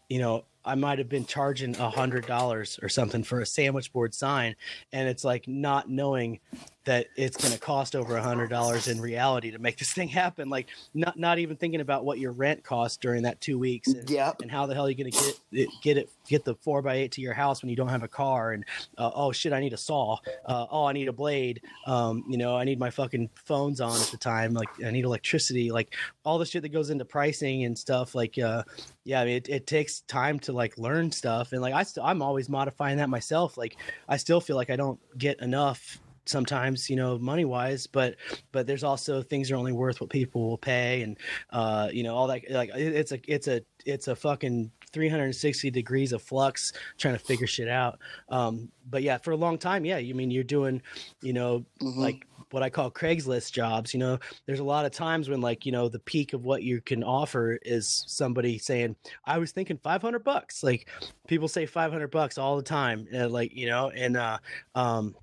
you 0.09 0.19
know, 0.19 0.45
I 0.65 0.75
might 0.75 0.99
have 0.99 1.09
been 1.09 1.27
charging 1.27 1.77
a 1.77 1.91
hundred 1.91 2.27
dollars 2.27 2.79
or 2.83 2.89
something 2.89 3.23
for 3.23 3.41
a 3.41 3.47
sandwich 3.47 3.93
board 3.93 4.15
sign, 4.15 4.57
and 4.93 5.09
it's 5.09 5.25
like 5.25 5.47
not 5.47 5.91
knowing 5.91 6.41
that 6.85 7.07
it's 7.17 7.37
going 7.37 7.53
to 7.53 7.59
cost 7.59 7.97
over 7.97 8.17
a 8.17 8.23
hundred 8.23 8.51
dollars 8.51 8.89
in 8.89 9.01
reality 9.01 9.51
to 9.51 9.59
make 9.59 9.79
this 9.79 9.93
thing 9.93 10.09
happen. 10.09 10.49
Like 10.49 10.69
not 10.93 11.19
not 11.19 11.39
even 11.39 11.57
thinking 11.57 11.81
about 11.81 12.05
what 12.05 12.19
your 12.19 12.33
rent 12.33 12.63
costs 12.63 12.97
during 12.99 13.23
that 13.23 13.41
two 13.41 13.59
weeks, 13.59 13.89
and, 13.89 14.09
yep. 14.09 14.43
and 14.43 14.51
how 14.51 14.67
the 14.67 14.75
hell 14.75 14.87
are 14.87 14.91
you 14.91 14.97
going 14.97 15.11
to 15.11 15.19
get 15.19 15.41
it, 15.53 15.69
get 15.83 15.99
it 15.99 16.11
get 16.29 16.45
the 16.45 16.55
four 16.57 16.83
by 16.83 16.97
eight 16.97 17.13
to 17.13 17.21
your 17.21 17.35
house 17.35 17.63
when 17.63 17.71
you 17.71 17.77
don't 17.77 17.89
have 17.89 18.03
a 18.03 18.09
car, 18.09 18.53
and 18.53 18.65
uh, 18.99 19.11
oh 19.15 19.33
shit, 19.33 19.53
I 19.53 19.61
need 19.61 19.73
a 19.73 19.79
saw, 19.79 20.17
uh, 20.45 20.67
oh 20.71 20.85
I 20.85 20.93
need 20.93 21.09
a 21.09 21.13
blade, 21.13 21.63
um, 21.87 22.25
you 22.29 22.39
know 22.39 22.57
I 22.57 22.65
need 22.65 22.79
my 22.79 22.91
fucking 22.91 23.31
phones 23.35 23.81
on 23.81 23.99
at 24.01 24.09
the 24.09 24.19
time, 24.19 24.55
like 24.55 24.69
I 24.85 24.91
need 24.91 25.05
electricity, 25.05 25.71
like 25.71 25.95
all 26.25 26.39
the 26.39 26.47
shit 26.47 26.63
that 26.63 26.71
goes 26.71 26.91
into 26.91 27.05
pricing 27.05 27.65
and 27.65 27.79
stuff. 27.79 28.15
Like 28.15 28.39
uh, 28.39 28.65
yeah, 29.05 29.21
I 29.21 29.25
mean 29.25 29.37
it, 29.37 29.49
it 29.49 29.67
takes 29.67 30.01
time 30.03 30.39
to 30.41 30.53
like 30.53 30.77
learn 30.79 31.11
stuff, 31.11 31.53
and 31.53 31.63
like 31.63 31.75
I 31.75 31.83
st- 31.83 32.07
I'm 32.07 32.23
always 32.23 32.49
modifying 32.49 32.99
that 32.99 33.09
myself. 33.09 33.57
Like 33.57 33.77
I 34.09 34.17
still 34.17 34.41
feel 34.41 34.57
like 34.57 34.71
I 34.71 34.77
don't 34.77 35.01
get 35.19 35.41
enough 35.41 36.01
sometimes 36.27 36.89
you 36.89 36.97
know 36.97 37.19
money 37.19 37.45
wise 37.45 37.87
but 37.87 38.17
but 38.53 38.67
there's 38.67 38.85
also 38.85 39.23
things 39.23 39.51
are 39.51 39.57
only 39.57 39.73
worth 39.73 40.01
what 40.01 40.11
people 40.11 40.49
will 40.49 40.59
pay 40.59 41.03
and 41.03 41.19
uh 41.51 41.89
you 41.93 42.03
know 42.03 42.15
all 42.15 42.27
that 42.27 42.43
like 42.51 42.71
it's 42.75 43.13
a 43.13 43.21
it's 43.27 43.47
a 43.49 43.61
it's 43.85 44.09
a 44.09 44.17
fucking 44.17 44.71
360 44.93 45.71
degrees 45.71 46.13
of 46.13 46.23
flux 46.23 46.73
trying 46.99 47.15
to 47.15 47.19
figure 47.19 47.49
shit 47.49 47.69
out. 47.69 47.99
Um, 48.29 48.71
but 48.89 49.03
yeah, 49.03 49.19
for 49.19 49.33
a 49.33 49.37
long 49.37 49.59
time, 49.59 49.85
yeah, 49.85 49.99
you 49.99 50.15
mean 50.15 50.31
you're 50.31 50.45
doing, 50.45 50.81
you 51.21 51.33
know, 51.33 51.65
Mhm. 51.81 51.97
like 51.97 52.27
what 52.53 52.63
I 52.63 52.71
call 52.71 52.93
Craigslist 52.93 53.51
jobs. 53.51 53.93
You 53.93 53.99
know, 53.99 54.19
there's 54.47 54.61
a 54.61 54.65
lot 54.65 54.87
of 54.87 54.93
times 54.93 55.29
when 55.29 55.41
like, 55.41 55.67
you 55.67 55.73
know, 55.73 55.89
the 55.89 55.99
peak 55.99 56.33
of 56.33 56.45
what 56.45 56.63
you 56.63 56.81
can 56.81 57.03
offer 57.03 57.59
is 57.63 58.05
somebody 58.07 58.57
saying, 58.57 58.95
I 59.25 59.39
was 59.39 59.51
thinking 59.51 59.79
500 59.79 60.23
bucks. 60.23 60.63
Like 60.63 60.89
people 61.27 61.49
say 61.49 61.67
500 61.67 62.13
bucks 62.13 62.39
all 62.39 62.57
the 62.57 62.63
time. 62.63 63.09
uh, 63.13 63.29
like, 63.29 63.53
you 63.53 63.67
know, 63.67 63.91
and, 63.91 64.17
uh, 64.17 64.39
um, 64.77 65.17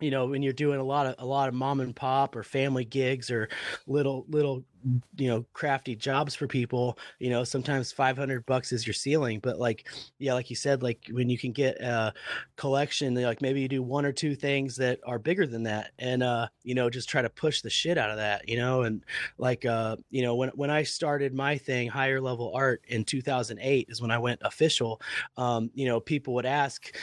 you 0.00 0.10
know 0.10 0.26
when 0.26 0.42
you're 0.42 0.52
doing 0.52 0.78
a 0.78 0.84
lot 0.84 1.06
of 1.06 1.14
a 1.18 1.26
lot 1.26 1.48
of 1.48 1.54
mom 1.54 1.80
and 1.80 1.94
pop 1.94 2.36
or 2.36 2.42
family 2.42 2.84
gigs 2.84 3.30
or 3.30 3.48
little 3.86 4.24
little 4.28 4.64
you 5.16 5.28
know 5.28 5.44
crafty 5.52 5.96
jobs 5.96 6.34
for 6.34 6.46
people 6.46 6.98
you 7.18 7.30
know 7.30 7.42
sometimes 7.42 7.90
500 7.90 8.46
bucks 8.46 8.72
is 8.72 8.86
your 8.86 8.94
ceiling. 8.94 9.40
But 9.40 9.58
like 9.58 9.88
yeah 10.18 10.34
like 10.34 10.50
you 10.50 10.56
said 10.56 10.82
like 10.82 11.06
when 11.10 11.28
you 11.28 11.38
can 11.38 11.52
get 11.52 11.80
a 11.80 12.14
collection 12.56 13.14
like 13.14 13.42
maybe 13.42 13.60
you 13.60 13.68
do 13.68 13.82
one 13.82 14.04
or 14.04 14.12
two 14.12 14.34
things 14.34 14.76
that 14.76 15.00
are 15.04 15.18
bigger 15.18 15.46
than 15.46 15.64
that 15.64 15.92
and 15.98 16.22
uh 16.22 16.48
you 16.62 16.74
know 16.74 16.88
just 16.90 17.08
try 17.08 17.22
to 17.22 17.30
push 17.30 17.60
the 17.60 17.70
shit 17.70 17.98
out 17.98 18.10
of 18.10 18.16
that 18.16 18.48
you 18.48 18.56
know? 18.56 18.82
And 18.82 19.04
like 19.36 19.64
uh 19.64 19.96
you 20.10 20.22
know 20.22 20.34
when 20.36 20.50
when 20.50 20.70
I 20.70 20.84
started 20.84 21.34
my 21.34 21.58
thing 21.58 21.88
higher 21.88 22.20
level 22.20 22.52
art 22.54 22.82
in 22.88 23.04
2008 23.04 23.88
is 23.88 24.00
when 24.00 24.10
I 24.10 24.18
went 24.18 24.40
official 24.44 25.00
um 25.36 25.70
you 25.74 25.86
know 25.86 26.00
people 26.00 26.34
would 26.34 26.46
ask 26.46 26.94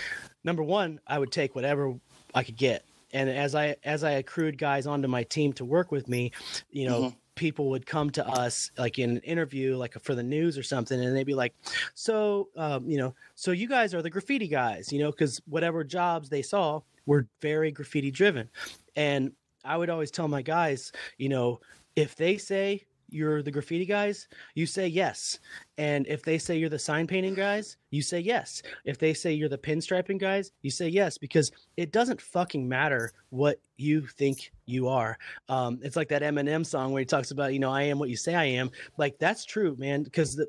number 0.43 0.63
one 0.63 0.99
I 1.07 1.19
would 1.19 1.31
take 1.31 1.55
whatever 1.55 1.93
I 2.35 2.43
could 2.43 2.57
get. 2.57 2.85
And 3.13 3.29
as 3.29 3.55
I 3.55 3.77
as 3.83 4.03
I 4.03 4.11
accrued 4.11 4.57
guys 4.57 4.85
onto 4.85 5.07
my 5.07 5.23
team 5.23 5.53
to 5.53 5.65
work 5.65 5.91
with 5.91 6.07
me, 6.07 6.31
you 6.69 6.85
know, 6.87 7.01
Mhm. 7.03 7.15
people 7.35 7.69
would 7.69 7.85
come 7.85 8.09
to 8.11 8.27
us 8.27 8.71
like 8.77 8.99
in 8.99 9.09
an 9.11 9.17
interview, 9.19 9.75
like 9.77 9.93
for 10.01 10.15
the 10.15 10.23
news 10.23 10.57
or 10.57 10.63
something, 10.63 10.99
and 11.03 11.15
they'd 11.15 11.23
be 11.25 11.33
like, 11.33 11.53
"So, 11.93 12.49
um, 12.57 12.89
you 12.89 12.97
know, 12.97 13.15
so 13.35 13.51
you 13.51 13.67
guys 13.67 13.93
are 13.93 14.01
the 14.01 14.09
graffiti 14.09 14.47
guys, 14.47 14.91
you 14.91 14.99
know, 14.99 15.11
because 15.11 15.41
whatever 15.47 15.83
jobs 15.83 16.29
they 16.29 16.41
saw 16.41 16.81
were 17.05 17.27
very 17.41 17.71
graffiti 17.71 18.11
driven." 18.11 18.49
And 18.95 19.33
I 19.63 19.77
would 19.77 19.89
always 19.89 20.11
tell 20.11 20.27
my 20.27 20.41
guys, 20.41 20.91
you 21.17 21.29
know, 21.29 21.61
if 21.95 22.15
they 22.15 22.37
say 22.37 22.83
you're 23.09 23.41
the 23.41 23.51
graffiti 23.51 23.85
guys, 23.85 24.27
you 24.53 24.65
say 24.65 24.87
yes. 24.87 25.39
And 25.77 26.07
if 26.07 26.23
they 26.23 26.37
say 26.37 26.57
you're 26.57 26.69
the 26.69 26.79
sign 26.79 27.07
painting 27.07 27.33
guys, 27.33 27.77
you 27.91 28.01
say 28.01 28.19
yes. 28.19 28.61
If 28.85 28.97
they 28.97 29.13
say 29.13 29.33
you're 29.33 29.49
the 29.49 29.57
pinstriping 29.57 30.19
guys, 30.19 30.51
you 30.61 30.71
say 30.71 30.87
yes 30.87 31.17
because 31.17 31.51
it 31.77 31.91
doesn't 31.91 32.21
fucking 32.21 32.67
matter 32.67 33.11
what 33.29 33.59
you 33.77 34.07
think 34.07 34.51
you 34.65 34.87
are. 34.87 35.17
Um, 35.49 35.79
it's 35.83 35.95
like 35.95 36.09
that 36.09 36.21
Eminem 36.21 36.65
song 36.65 36.91
where 36.91 37.01
he 37.01 37.05
talks 37.05 37.31
about, 37.31 37.53
you 37.53 37.59
know, 37.59 37.71
I 37.71 37.83
am 37.83 37.99
what 37.99 38.09
you 38.09 38.17
say 38.17 38.35
I 38.35 38.45
am. 38.45 38.71
Like 38.97 39.17
that's 39.19 39.45
true, 39.45 39.75
man, 39.77 40.03
because 40.03 40.41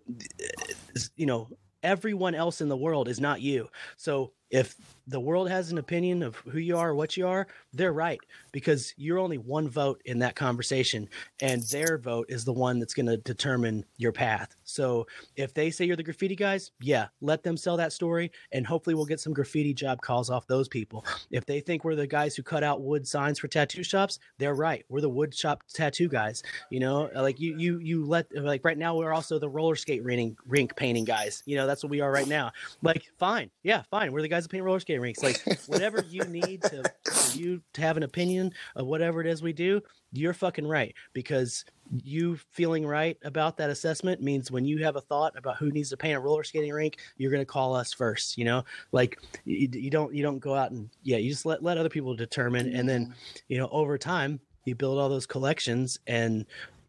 you 1.17 1.27
know, 1.27 1.49
everyone 1.83 2.35
else 2.35 2.61
in 2.61 2.69
the 2.69 2.77
world 2.77 3.09
is 3.09 3.21
not 3.21 3.41
you. 3.41 3.69
So 3.97 4.33
if 4.51 4.77
the 5.09 5.21
world 5.21 5.49
has 5.49 5.71
an 5.71 5.79
opinion 5.79 6.23
of 6.23 6.37
who 6.37 6.59
you 6.59 6.77
are, 6.77 6.95
what 6.95 7.17
you 7.17 7.27
are, 7.27 7.47
they're 7.73 7.93
right 7.93 8.19
because 8.53 8.93
you're 8.97 9.19
only 9.19 9.39
one 9.39 9.69
vote 9.69 10.01
in 10.05 10.19
that 10.19 10.35
conversation, 10.35 11.09
and 11.41 11.63
their 11.65 11.99
vote 11.99 12.27
is 12.29 12.45
the 12.45 12.53
one 12.53 12.79
that's 12.79 12.95
going 12.95 13.07
to 13.07 13.17
determine 13.19 13.85
your 13.99 14.13
path. 14.13 14.57
So 14.65 15.07
if 15.37 15.55
they 15.55 15.71
say 15.71 15.85
you're 15.85 15.97
the 15.97 16.03
graffiti 16.03 16.35
guys, 16.35 16.73
yeah, 16.81 17.07
let 17.21 17.43
them 17.43 17.57
sell 17.57 17.77
that 17.77 17.93
story, 17.93 18.33
and 18.53 18.67
hopefully 18.67 18.95
we'll 18.95 19.05
get 19.05 19.21
some 19.21 19.33
graffiti 19.33 19.73
job 19.73 20.01
calls 20.01 20.31
off 20.31 20.47
those 20.47 20.69
people. 20.69 21.05
If 21.31 21.47
they 21.47 21.61
think 21.61 21.85
we're 21.85 21.95
the 21.95 22.07
guys 22.07 22.35
who 22.35 22.43
cut 22.43 22.65
out 22.65 22.83
wood 22.83 23.07
signs 23.07 23.39
for 23.39 23.49
tattoo 23.49 23.85
shops, 23.85 24.19
they're 24.39 24.55
right. 24.55 24.85
We're 24.89 25.01
the 25.01 25.09
wood 25.09 25.35
shop 25.35 25.63
tattoo 25.73 26.09
guys. 26.09 26.43
You 26.71 26.81
know, 26.81 27.11
like 27.15 27.39
you 27.39 27.57
you 27.57 27.79
you 27.79 28.05
let 28.05 28.27
like 28.35 28.65
right 28.65 28.79
now 28.79 28.97
we're 28.97 29.13
also 29.13 29.39
the 29.39 29.49
roller 29.49 29.77
skate 29.77 30.03
rink 30.03 30.39
rink 30.47 30.75
painting 30.77 31.05
guys. 31.05 31.43
You 31.47 31.57
know, 31.57 31.67
that's 31.67 31.85
what 31.85 31.91
we 31.91 32.01
are 32.01 32.11
right 32.11 32.29
now. 32.29 32.53
Like 32.83 33.05
fine, 33.19 33.51
yeah, 33.63 33.83
fine. 33.91 34.13
We're 34.13 34.23
the 34.23 34.29
guys 34.29 34.36
that 34.45 34.51
paint 34.51 34.64
roller 34.64 34.80
skate 34.80 35.01
rinks. 35.01 35.22
Like 35.22 35.43
whatever 35.66 36.05
you 36.09 36.24
need 36.28 36.62
to 36.62 36.82
for 37.05 37.39
you 37.39 37.62
to 37.74 37.80
have 37.80 37.97
an 37.97 38.03
opinion 38.03 38.53
of 38.74 38.87
whatever 38.87 39.20
it 39.20 39.26
is 39.26 39.43
we 39.43 39.53
do, 39.53 39.80
you're 40.12 40.34
fucking 40.34 40.66
right 40.66 40.95
because 41.12 41.64
you 42.03 42.39
feeling 42.53 42.87
right 42.87 43.16
about 43.22 43.57
that 43.57 43.70
assessment 43.70 44.20
means 44.20 44.51
when 44.51 44.64
you 44.64 44.82
have 44.82 44.97
a 44.97 45.01
thought 45.01 45.37
about 45.37 45.57
who 45.57 45.70
needs 45.70 45.91
to 45.91 45.97
paint 45.97 46.16
a 46.16 46.20
roller 46.20 46.45
skating 46.45 46.72
rink, 46.72 46.99
you're 47.16 47.30
going 47.30 47.43
to 47.43 47.47
call 47.47 47.74
us 47.74 47.93
first. 47.93 48.37
You 48.37 48.45
know, 48.45 48.64
like 48.93 49.18
you, 49.45 49.68
you 49.72 49.91
don't 49.91 50.14
you 50.14 50.22
don't 50.22 50.39
go 50.39 50.55
out 50.55 50.70
and 50.70 50.91
yeah, 51.03 51.18
you 51.18 51.30
just 51.30 51.47
let 51.47 51.62
let 51.62 51.78
other 51.78 51.89
people 51.89 52.14
determine, 52.14 52.74
and 52.74 52.89
then 52.89 53.14
you 53.49 53.59
know 53.59 53.68
over 53.70 53.99
time 53.99 54.41
you 54.64 54.74
build 54.74 54.99
all 54.99 55.09
those 55.09 55.26
collections, 55.26 55.99
and 56.07 56.47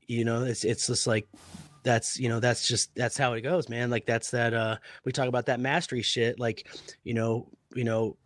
you 0.08 0.26
know 0.26 0.44
it's 0.44 0.64
it's 0.64 0.88
just 0.88 1.08
like 1.08 1.28
that's 1.88 2.20
you 2.20 2.28
know 2.28 2.42
that's 2.42 2.68
just 2.68 2.94
that's 2.96 3.18
how 3.18 3.32
it 3.34 3.42
goes 3.42 3.70
man. 3.70 3.90
Like 3.90 4.06
that's 4.06 4.30
that 4.32 4.54
uh 4.54 4.76
we 5.06 5.14
talk 5.14 5.30
about 5.30 5.46
that 5.46 5.62
mastery 5.62 6.02
shit 6.02 6.38
like 6.38 6.68
you 7.06 7.14
know 7.14 7.48
you 7.74 7.86
know 7.86 8.18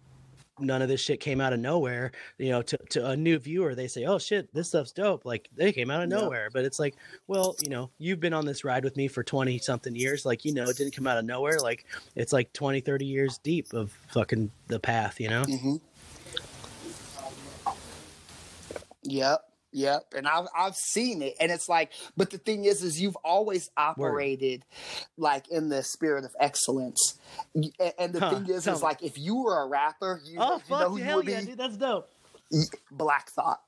none 0.59 0.81
of 0.81 0.89
this 0.89 0.99
shit 0.99 1.19
came 1.19 1.39
out 1.39 1.53
of 1.53 1.59
nowhere 1.59 2.11
you 2.37 2.49
know 2.49 2.61
to, 2.61 2.77
to 2.89 3.07
a 3.07 3.17
new 3.17 3.39
viewer 3.39 3.73
they 3.73 3.87
say 3.87 4.05
oh 4.05 4.17
shit 4.17 4.51
this 4.51 4.69
stuff's 4.69 4.91
dope. 4.91 5.25
Like 5.25 5.47
they 5.55 5.71
came 5.71 5.91
out 5.91 6.01
of 6.01 6.09
nowhere. 6.09 6.49
But 6.51 6.65
it's 6.65 6.79
like 6.79 6.95
well 7.27 7.55
you 7.61 7.69
know 7.69 7.91
you've 7.99 8.19
been 8.19 8.33
on 8.33 8.47
this 8.47 8.63
ride 8.63 8.83
with 8.83 8.97
me 8.97 9.07
for 9.07 9.23
20 9.23 9.59
something 9.59 9.95
years 9.95 10.25
like 10.25 10.43
you 10.43 10.55
know 10.55 10.63
it 10.63 10.75
didn't 10.75 10.95
come 10.95 11.05
out 11.05 11.19
of 11.19 11.25
nowhere. 11.25 11.59
Like 11.59 11.85
it's 12.15 12.33
like 12.33 12.51
20 12.53 12.81
30 12.81 13.05
years 13.05 13.37
deep 13.37 13.73
of 13.73 13.91
fucking 14.09 14.49
the 14.67 14.79
path 14.79 15.19
you 15.19 15.29
know? 15.29 15.43
Mm-hmm. 15.43 15.75
Yep. 19.03 19.50
Yep. 19.73 20.13
And 20.17 20.27
I've 20.27 20.47
I've 20.55 20.75
seen 20.75 21.21
it. 21.21 21.35
And 21.39 21.51
it's 21.51 21.69
like, 21.69 21.91
but 22.17 22.29
the 22.29 22.37
thing 22.37 22.65
is, 22.65 22.83
is 22.83 22.99
you've 23.01 23.15
always 23.17 23.69
operated 23.77 24.65
like 25.17 25.47
in 25.49 25.69
the 25.69 25.81
spirit 25.83 26.25
of 26.25 26.35
excellence. 26.39 27.17
And 27.97 28.13
the 28.13 28.19
Huh, 28.19 28.39
thing 28.39 28.49
is, 28.53 28.67
is 28.67 28.81
me. 28.81 28.83
like 28.83 29.01
if 29.03 29.17
you 29.17 29.37
were 29.43 29.61
a 29.63 29.67
rapper, 29.67 30.21
you, 30.25 30.39
oh 30.39 30.61
you 30.67 30.77
know 30.77 30.89
who 30.89 30.97
you 30.97 31.15
would 31.15 31.25
yeah 31.25 31.39
be? 31.41 31.45
dude 31.47 31.57
that's 31.57 31.77
dope 31.77 32.09
Black 32.91 33.29
Thought. 33.29 33.61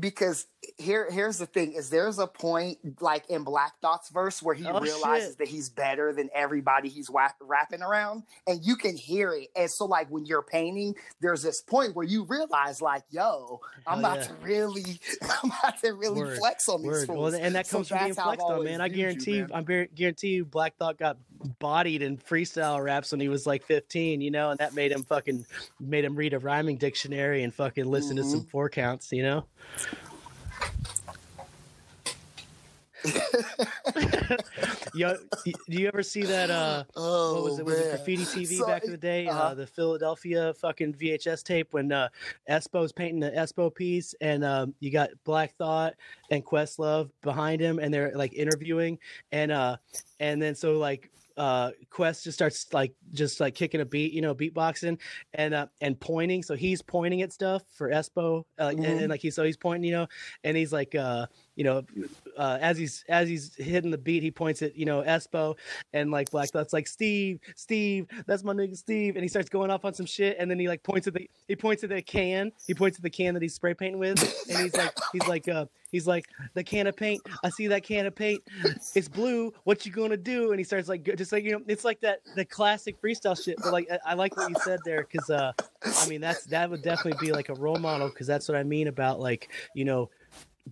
Because 0.00 0.46
here 0.78 1.10
here's 1.10 1.38
the 1.38 1.46
thing 1.46 1.72
is 1.72 1.90
there's 1.90 2.18
a 2.20 2.26
point 2.26 2.78
like 3.02 3.28
in 3.28 3.42
Black 3.42 3.72
Thought's 3.82 4.10
verse 4.10 4.40
where 4.42 4.54
he 4.54 4.64
Oh, 4.66 4.78
realizes 4.80 5.30
shit. 5.30 5.38
that 5.38 5.48
he's 5.48 5.68
better 5.68 6.12
than 6.12 6.30
everybody 6.34 6.88
he's 6.88 7.10
wha- 7.10 7.28
rapping 7.40 7.82
around 7.82 8.22
and 8.46 8.64
you 8.64 8.76
can 8.76 8.96
hear 8.96 9.32
it 9.34 9.48
and 9.56 9.68
so 9.70 9.86
like 9.86 10.08
when 10.08 10.24
you're 10.24 10.42
painting 10.42 10.94
there's 11.20 11.42
this 11.42 11.60
point 11.60 11.96
where 11.96 12.06
you 12.06 12.22
realize 12.24 12.80
like 12.80 13.02
yo 13.10 13.60
I'm 13.86 14.00
Hell 14.02 14.12
about 14.12 14.16
yeah. 14.18 14.24
to 14.28 14.34
really 14.42 15.00
I'm 15.42 15.50
about 15.50 15.78
to 15.82 15.92
really 15.94 16.20
Word, 16.20 16.38
flex 16.38 16.68
on 16.68 16.82
these 16.82 16.90
Word. 16.92 17.06
fools. 17.08 17.32
Well, 17.32 17.42
and 17.42 17.54
that 17.56 17.66
So 17.66 17.78
comes 17.78 17.88
from 17.88 17.98
being 17.98 18.08
that's 18.10 18.18
how 18.20 18.30
I've 18.30 18.38
flexed 18.38 18.58
on, 18.58 18.64
man. 18.64 18.80
I 18.80 18.88
viewed 18.88 18.96
you, 18.98 19.02
guarantee, 19.02 19.40
man. 19.40 19.50
I 19.52 19.60
bar- 19.62 19.88
guarantee 19.94 20.28
you, 20.28 20.44
Black 20.44 20.76
Thought 20.76 20.96
got 20.98 21.16
bodied 21.58 22.02
in 22.02 22.18
freestyle 22.18 22.82
raps 22.84 23.10
when 23.12 23.20
he 23.20 23.28
was 23.28 23.46
like 23.46 23.64
15, 23.64 24.20
you 24.20 24.30
know, 24.30 24.50
and 24.50 24.58
that 24.58 24.74
made 24.74 24.92
him 24.92 25.02
fucking 25.04 25.44
made 25.80 26.04
him 26.04 26.14
read 26.16 26.34
a 26.34 26.38
rhyming 26.38 26.76
dictionary 26.76 27.42
and 27.42 27.52
fucking 27.54 27.84
listen 27.86 28.16
to 28.16 28.22
Mm-hmm. 28.22 28.30
some 28.30 28.44
four 28.44 28.68
counts, 28.68 29.10
you 29.12 29.22
know. 29.22 29.44
Yo, 34.94 35.16
do 35.44 35.52
you 35.68 35.86
ever 35.86 36.02
see 36.02 36.22
that? 36.22 36.50
uh 36.50 36.84
oh, 36.96 37.34
what 37.34 37.44
was 37.44 37.58
it? 37.58 37.64
Was 37.64 37.74
it 37.78 37.86
man. 37.86 37.96
graffiti 37.96 38.24
TV 38.24 38.58
So- 38.58 38.66
back 38.66 38.84
in 38.84 38.90
the 38.90 38.96
day? 38.96 39.26
uh 39.26 39.32
uh-huh. 39.32 39.54
the 39.54 39.66
Philadelphia 39.66 40.54
fucking 40.54 40.94
VHS 40.94 41.42
tape 41.44 41.72
when 41.72 41.92
uh, 41.92 42.08
Espo's 42.50 42.92
painting 42.92 43.20
the 43.20 43.30
Espo 43.30 43.72
piece, 43.74 44.14
and 44.20 44.44
um, 44.44 44.74
you 44.80 44.90
got 44.90 45.10
Black 45.24 45.54
Thought 45.56 45.94
and 46.30 46.44
Questlove 46.44 47.10
behind 47.22 47.60
him, 47.60 47.78
and 47.78 47.92
they're 47.94 48.12
like 48.14 48.34
interviewing, 48.34 48.98
and 49.32 49.52
uh, 49.52 49.76
and 50.20 50.40
then 50.42 50.54
so 50.54 50.78
like 50.78 51.10
uh 51.38 51.70
quest 51.88 52.24
just 52.24 52.36
starts 52.36 52.66
like 52.72 52.92
just 53.12 53.38
like 53.40 53.54
kicking 53.54 53.80
a 53.80 53.84
beat 53.84 54.12
you 54.12 54.20
know 54.20 54.34
beatboxing 54.34 54.98
and 55.34 55.54
uh 55.54 55.66
and 55.80 55.98
pointing 56.00 56.42
so 56.42 56.54
he's 56.54 56.82
pointing 56.82 57.22
at 57.22 57.32
stuff 57.32 57.62
for 57.72 57.90
espo 57.90 58.44
uh, 58.58 58.68
and, 58.68 58.78
Mhm. 58.80 58.98
and 59.02 59.08
like 59.08 59.20
he's 59.20 59.34
so 59.36 59.44
he's 59.44 59.56
pointing 59.56 59.84
you 59.88 59.96
know 59.96 60.06
and 60.44 60.56
he's 60.56 60.72
like 60.72 60.94
uh 60.94 61.26
you 61.58 61.64
know 61.64 61.82
uh 62.36 62.56
as 62.60 62.78
he's 62.78 63.04
as 63.08 63.28
he's 63.28 63.52
hitting 63.56 63.90
the 63.90 63.98
beat 63.98 64.22
he 64.22 64.30
points 64.30 64.62
at 64.62 64.76
you 64.76 64.86
know 64.86 65.02
espo 65.02 65.56
and 65.92 66.12
like 66.12 66.30
black 66.30 66.48
thought's 66.50 66.72
like 66.72 66.86
steve 66.86 67.40
steve 67.56 68.06
that's 68.26 68.44
my 68.44 68.52
nigga 68.52 68.76
steve 68.76 69.16
and 69.16 69.24
he 69.24 69.28
starts 69.28 69.48
going 69.48 69.68
off 69.68 69.84
on 69.84 69.92
some 69.92 70.06
shit 70.06 70.36
and 70.38 70.48
then 70.48 70.56
he 70.56 70.68
like 70.68 70.80
points 70.84 71.08
at 71.08 71.14
the 71.14 71.28
he 71.48 71.56
points 71.56 71.82
at 71.82 71.90
the 71.90 72.00
can 72.00 72.52
he 72.68 72.74
points 72.74 72.96
at 72.96 73.02
the 73.02 73.10
can 73.10 73.34
that 73.34 73.42
he's 73.42 73.54
spray 73.54 73.74
painting 73.74 73.98
with 73.98 74.22
and 74.48 74.58
he's 74.58 74.76
like 74.76 74.96
he's 75.12 75.26
like 75.26 75.48
uh 75.48 75.66
he's 75.90 76.06
like 76.06 76.26
the 76.54 76.62
can 76.62 76.86
of 76.86 76.96
paint 76.96 77.20
i 77.42 77.50
see 77.50 77.66
that 77.66 77.82
can 77.82 78.06
of 78.06 78.14
paint 78.14 78.40
it's 78.94 79.08
blue 79.08 79.52
what 79.64 79.84
you 79.84 79.90
gonna 79.90 80.16
do? 80.16 80.50
And 80.52 80.60
he 80.60 80.64
starts 80.64 80.88
like 80.88 81.02
just 81.16 81.32
like 81.32 81.42
you 81.42 81.52
know 81.52 81.62
it's 81.66 81.84
like 81.84 82.00
that 82.02 82.20
the 82.36 82.44
classic 82.44 83.00
freestyle 83.02 83.42
shit 83.42 83.56
but 83.62 83.72
like 83.72 83.88
i, 83.90 84.12
I 84.12 84.14
like 84.14 84.36
what 84.36 84.48
you 84.48 84.56
said 84.62 84.78
there 84.84 85.06
because 85.10 85.28
uh 85.28 85.52
i 85.84 86.08
mean 86.08 86.20
that's 86.20 86.44
that 86.46 86.70
would 86.70 86.82
definitely 86.82 87.18
be 87.26 87.32
like 87.32 87.48
a 87.48 87.54
role 87.54 87.78
model 87.78 88.08
because 88.08 88.26
that's 88.28 88.48
what 88.48 88.56
i 88.56 88.62
mean 88.62 88.86
about 88.86 89.18
like 89.18 89.50
you 89.74 89.84
know 89.84 90.08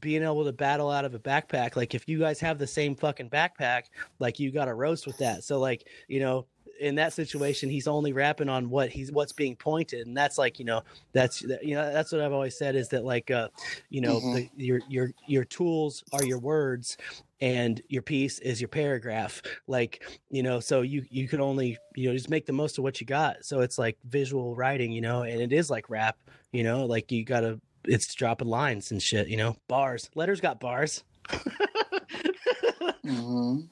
being 0.01 0.23
able 0.23 0.45
to 0.45 0.53
battle 0.53 0.91
out 0.91 1.05
of 1.05 1.15
a 1.15 1.19
backpack 1.19 1.77
like 1.77 1.95
if 1.95 2.09
you 2.09 2.19
guys 2.19 2.41
have 2.41 2.59
the 2.59 2.67
same 2.67 2.95
fucking 2.95 3.31
backpack 3.31 3.85
like 4.19 4.39
you 4.39 4.51
got 4.51 4.67
to 4.67 4.75
roast 4.75 5.07
with 5.07 5.19
that 5.19 5.45
so 5.45 5.59
like 5.59 5.87
you 6.09 6.21
know 6.21 6.47
in 6.81 6.95
that 6.97 7.13
situation, 7.13 7.71
he's 7.71 7.89
only 7.89 8.13
rapping 8.13 8.49
on 8.49 8.69
what 8.69 8.91
he's 8.91 9.13
what's 9.13 9.33
being 9.33 9.57
pointed, 9.57 10.07
and 10.07 10.17
that's 10.17 10.39
like 10.39 10.59
you 10.59 10.65
know 10.65 10.83
that's 11.13 11.43
you 11.43 11.75
know 11.75 11.93
that's 11.93 12.13
what 12.13 12.21
I've 12.21 12.33
always 12.33 12.57
said 12.57 12.77
is 12.77 12.89
that 12.91 13.05
like 13.05 13.31
uh, 13.31 13.49
you 13.89 14.01
know 14.01 14.21
Mhm. 14.21 14.33
the, 14.35 14.51
your 14.57 14.83
your 14.89 15.11
your 15.27 15.45
tools 15.45 16.05
are 16.13 16.25
your 16.25 16.39
words, 16.39 16.97
and 17.41 17.81
your 17.89 18.03
piece 18.03 18.39
is 18.41 18.61
your 18.61 18.69
paragraph. 18.69 19.41
Like 19.67 20.07
you 20.31 20.43
know, 20.43 20.61
so 20.61 20.83
you 20.83 21.05
you 21.11 21.29
can 21.29 21.41
only 21.41 21.79
you 21.95 22.09
know 22.09 22.15
just 22.15 22.31
make 22.31 22.47
the 22.47 22.53
most 22.53 22.79
of 22.79 22.85
what 22.85 23.01
you 23.01 23.07
got. 23.07 23.45
So 23.45 23.61
it's 23.61 23.79
like 23.79 23.97
visual 24.05 24.55
writing, 24.55 24.93
you 24.93 25.01
know, 25.01 25.23
and 25.23 25.41
it 25.41 25.53
is 25.53 25.71
like 25.71 25.89
rap, 25.89 26.17
you 26.53 26.63
know, 26.63 26.85
like 26.85 27.11
you 27.11 27.25
gotta 27.25 27.61
it's 27.89 28.15
dropping 28.15 28.49
lines 28.49 28.91
and 28.91 29.03
shit, 29.03 29.29
you 29.29 29.37
know, 29.37 29.57
bars. 29.69 30.11
Letters 30.15 30.41
got 30.41 30.61
bars. 30.61 31.03
Mhm. 33.05 33.69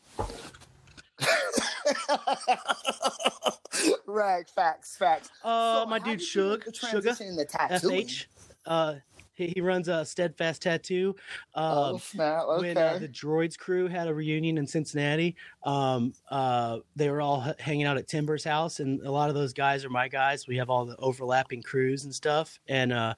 right, 4.06 4.48
facts, 4.48 4.96
facts. 4.96 5.30
Uh, 5.42 5.80
So 5.82 5.86
my 5.86 5.98
dude 5.98 6.18
did 6.20 6.34
you 6.34 6.42
make 6.50 6.62
Shug, 6.62 6.64
the 6.64 6.72
Sugar, 6.74 6.90
transition 7.02 7.26
into 7.28 7.44
tattooing? 7.44 8.06
FH. 8.06 8.26
Uh, 8.66 8.94
he, 9.34 9.52
he 9.54 9.60
runs 9.60 9.88
a 9.88 10.04
steadfast 10.04 10.62
tattoo. 10.62 11.14
Um, 11.54 11.94
oh 11.94 11.98
snap! 11.98 12.44
Okay. 12.44 12.68
when 12.68 12.78
uh, 12.78 12.98
the 12.98 13.08
droids 13.08 13.58
crew 13.58 13.88
had 13.88 14.08
a 14.08 14.14
reunion 14.14 14.58
in 14.58 14.66
cincinnati 14.66 15.36
um, 15.64 16.12
uh, 16.30 16.78
they 16.96 17.10
were 17.10 17.20
all 17.20 17.44
h- 17.46 17.56
hanging 17.60 17.86
out 17.86 17.96
at 17.96 18.08
timber's 18.08 18.44
house 18.44 18.80
and 18.80 19.00
a 19.02 19.10
lot 19.10 19.28
of 19.28 19.34
those 19.34 19.52
guys 19.52 19.84
are 19.84 19.90
my 19.90 20.08
guys 20.08 20.46
we 20.46 20.56
have 20.56 20.70
all 20.70 20.84
the 20.84 20.96
overlapping 20.96 21.62
crews 21.62 22.04
and 22.04 22.14
stuff 22.14 22.58
and 22.68 22.92
uh, 22.92 23.14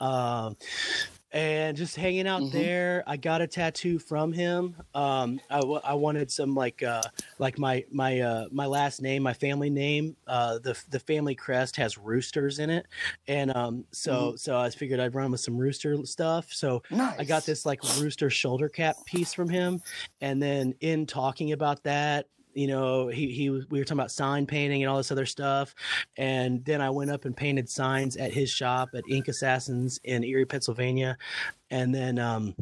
um 0.00 0.56
and 1.30 1.76
just 1.76 1.94
hanging 1.96 2.26
out 2.26 2.42
Mhm. 2.42 2.50
there. 2.52 3.04
I 3.06 3.16
got 3.18 3.42
a 3.42 3.46
tattoo 3.46 3.98
from 3.98 4.32
him. 4.32 4.76
Um, 4.94 5.40
I, 5.50 5.60
w- 5.60 5.80
I 5.84 5.94
wanted 5.94 6.30
some 6.30 6.54
like 6.54 6.82
uh, 6.82 7.02
like 7.38 7.58
my 7.58 7.84
my 7.90 8.20
uh, 8.20 8.48
my 8.50 8.66
last 8.66 9.02
name 9.02 9.22
my 9.22 9.34
family 9.34 9.70
name 9.70 10.16
uh, 10.26 10.58
the 10.58 10.80
the 10.88 11.00
family 11.00 11.34
crest 11.34 11.76
has 11.76 11.98
roosters 11.98 12.58
in 12.58 12.70
it. 12.70 12.86
And 13.26 13.54
um, 13.54 13.84
so 13.92 14.34
so 14.36 14.58
i 14.58 14.70
figured 14.70 15.00
i'd 15.00 15.14
run 15.14 15.30
with 15.30 15.40
some 15.40 15.56
rooster 15.56 15.96
stuff. 16.06 16.52
So 16.52 16.82
nice. 16.90 17.18
I 17.18 17.24
got 17.24 17.44
this 17.44 17.66
like 17.66 17.80
rooster 17.84 18.30
shoulder 18.30 18.68
cap 18.68 19.04
piece 19.04 19.34
from 19.34 19.48
him, 19.50 19.82
and 20.20 20.42
then 20.42 20.74
in 20.80 21.06
talking 21.06 21.52
about 21.52 21.82
that, 21.84 22.26
you 22.54 22.66
know, 22.66 23.08
he 23.08 23.32
he 23.32 23.50
we 23.50 23.78
were 23.78 23.84
talking 23.84 23.98
about 23.98 24.10
sign 24.10 24.46
painting 24.46 24.82
and 24.82 24.90
all 24.90 24.96
this 24.96 25.12
other 25.12 25.26
stuff, 25.26 25.74
and 26.16 26.64
then 26.64 26.80
I 26.80 26.90
went 26.90 27.10
up 27.10 27.24
and 27.24 27.36
painted 27.36 27.68
signs 27.68 28.16
at 28.16 28.32
his 28.32 28.50
shop 28.50 28.90
at 28.94 29.04
Ink 29.08 29.28
Assassins 29.28 30.00
in 30.04 30.24
Erie, 30.24 30.44
Pennsylvania, 30.44 31.16
and 31.70 31.94
then 31.94 32.18
um, 32.18 32.54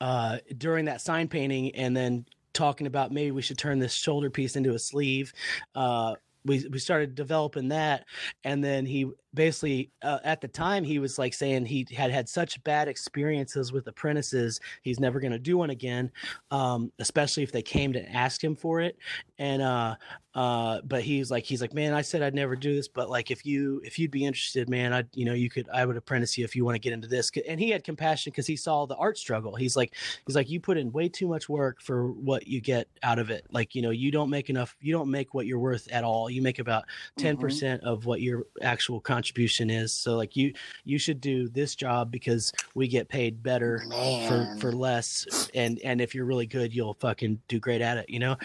uh, 0.00 0.38
during 0.58 0.86
that 0.86 1.00
sign 1.00 1.28
painting, 1.28 1.74
and 1.74 1.96
then 1.96 2.26
talking 2.52 2.86
about 2.86 3.12
maybe 3.12 3.30
we 3.30 3.42
should 3.42 3.58
turn 3.58 3.78
this 3.78 3.92
shoulder 3.92 4.30
piece 4.30 4.56
into 4.56 4.74
a 4.74 4.78
sleeve. 4.78 5.32
Uh, 5.74 6.14
we, 6.46 6.66
we 6.70 6.78
started 6.78 7.14
developing 7.14 7.68
that 7.68 8.04
and 8.44 8.62
then 8.62 8.86
he 8.86 9.10
basically 9.36 9.90
uh, 10.02 10.18
at 10.24 10.40
the 10.40 10.48
time 10.48 10.82
he 10.82 10.98
was 10.98 11.18
like 11.18 11.32
saying 11.34 11.66
he 11.66 11.86
had 11.94 12.10
had 12.10 12.28
such 12.28 12.62
bad 12.64 12.88
experiences 12.88 13.72
with 13.72 13.86
apprentices 13.86 14.60
he's 14.82 14.98
never 14.98 15.20
going 15.20 15.32
to 15.32 15.38
do 15.38 15.56
one 15.58 15.70
again 15.70 16.10
um, 16.50 16.90
especially 16.98 17.42
if 17.44 17.52
they 17.52 17.62
came 17.62 17.92
to 17.92 18.10
ask 18.10 18.42
him 18.42 18.56
for 18.56 18.80
it. 18.80 18.98
And 19.38 19.62
uh 19.62 19.96
uh 20.34 20.80
but 20.82 21.02
he's 21.02 21.30
like 21.30 21.44
he's 21.44 21.60
like 21.62 21.72
man 21.72 21.94
i 21.94 22.02
said 22.02 22.22
i'd 22.22 22.34
never 22.34 22.56
do 22.56 22.74
this 22.74 22.88
but 22.88 23.08
like 23.08 23.30
if 23.30 23.46
you 23.46 23.80
if 23.84 23.98
you'd 23.98 24.10
be 24.10 24.24
interested 24.26 24.68
man 24.68 24.92
i 24.92 25.02
you 25.14 25.24
know 25.24 25.32
you 25.32 25.48
could 25.48 25.66
i 25.70 25.84
would 25.84 25.96
apprentice 25.96 26.36
you 26.36 26.44
if 26.44 26.54
you 26.54 26.64
want 26.64 26.74
to 26.74 26.78
get 26.78 26.92
into 26.92 27.08
this. 27.08 27.30
And 27.48 27.58
he 27.60 27.70
had 27.70 27.84
compassion 27.84 28.30
because 28.30 28.46
he 28.46 28.56
saw 28.56 28.86
the 28.86 28.96
art 28.96 29.18
struggle. 29.18 29.54
He's 29.56 29.76
like 29.76 29.94
he's 30.26 30.36
like 30.36 30.48
you 30.48 30.60
put 30.60 30.76
in 30.78 30.92
way 30.92 31.08
too 31.08 31.26
much 31.28 31.48
work 31.48 31.80
for 31.82 32.12
what 32.12 32.46
you 32.46 32.60
get 32.60 32.88
out 33.02 33.18
of 33.18 33.30
it. 33.30 33.46
Like 33.50 33.74
you 33.74 33.82
know 33.82 33.90
you 33.90 34.10
don't 34.10 34.30
make 34.30 34.48
enough 34.50 34.76
you 34.80 34.92
don't 34.92 35.10
make 35.10 35.34
what 35.34 35.46
you're 35.46 35.58
worth 35.58 35.86
at 35.90 36.04
all. 36.04 36.30
You 36.30 36.40
make 36.42 36.58
about 36.58 36.84
10% 37.18 37.36
Mhm. 37.36 37.80
of 37.80 38.06
what 38.06 38.20
your 38.20 38.44
actual 38.62 39.00
contribution 39.00 39.25
is. 39.70 39.92
So 39.92 40.16
like 40.16 40.36
you 40.36 40.52
you 40.84 40.98
should 40.98 41.20
do 41.20 41.48
this 41.48 41.74
job 41.74 42.10
because 42.10 42.52
we 42.74 42.88
get 42.88 43.08
paid 43.08 43.42
better 43.42 43.84
for 44.28 44.56
for 44.60 44.72
less. 44.72 45.50
And 45.54 45.78
and 45.84 46.00
if 46.00 46.14
you're 46.14 46.24
really 46.24 46.46
good 46.46 46.74
you'll 46.74 46.94
fucking 46.94 47.40
do 47.48 47.58
great 47.58 47.80
at 47.80 47.98
it 47.98 48.08
you 48.08 48.18
know 48.18 48.36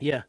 yeah 0.00 0.22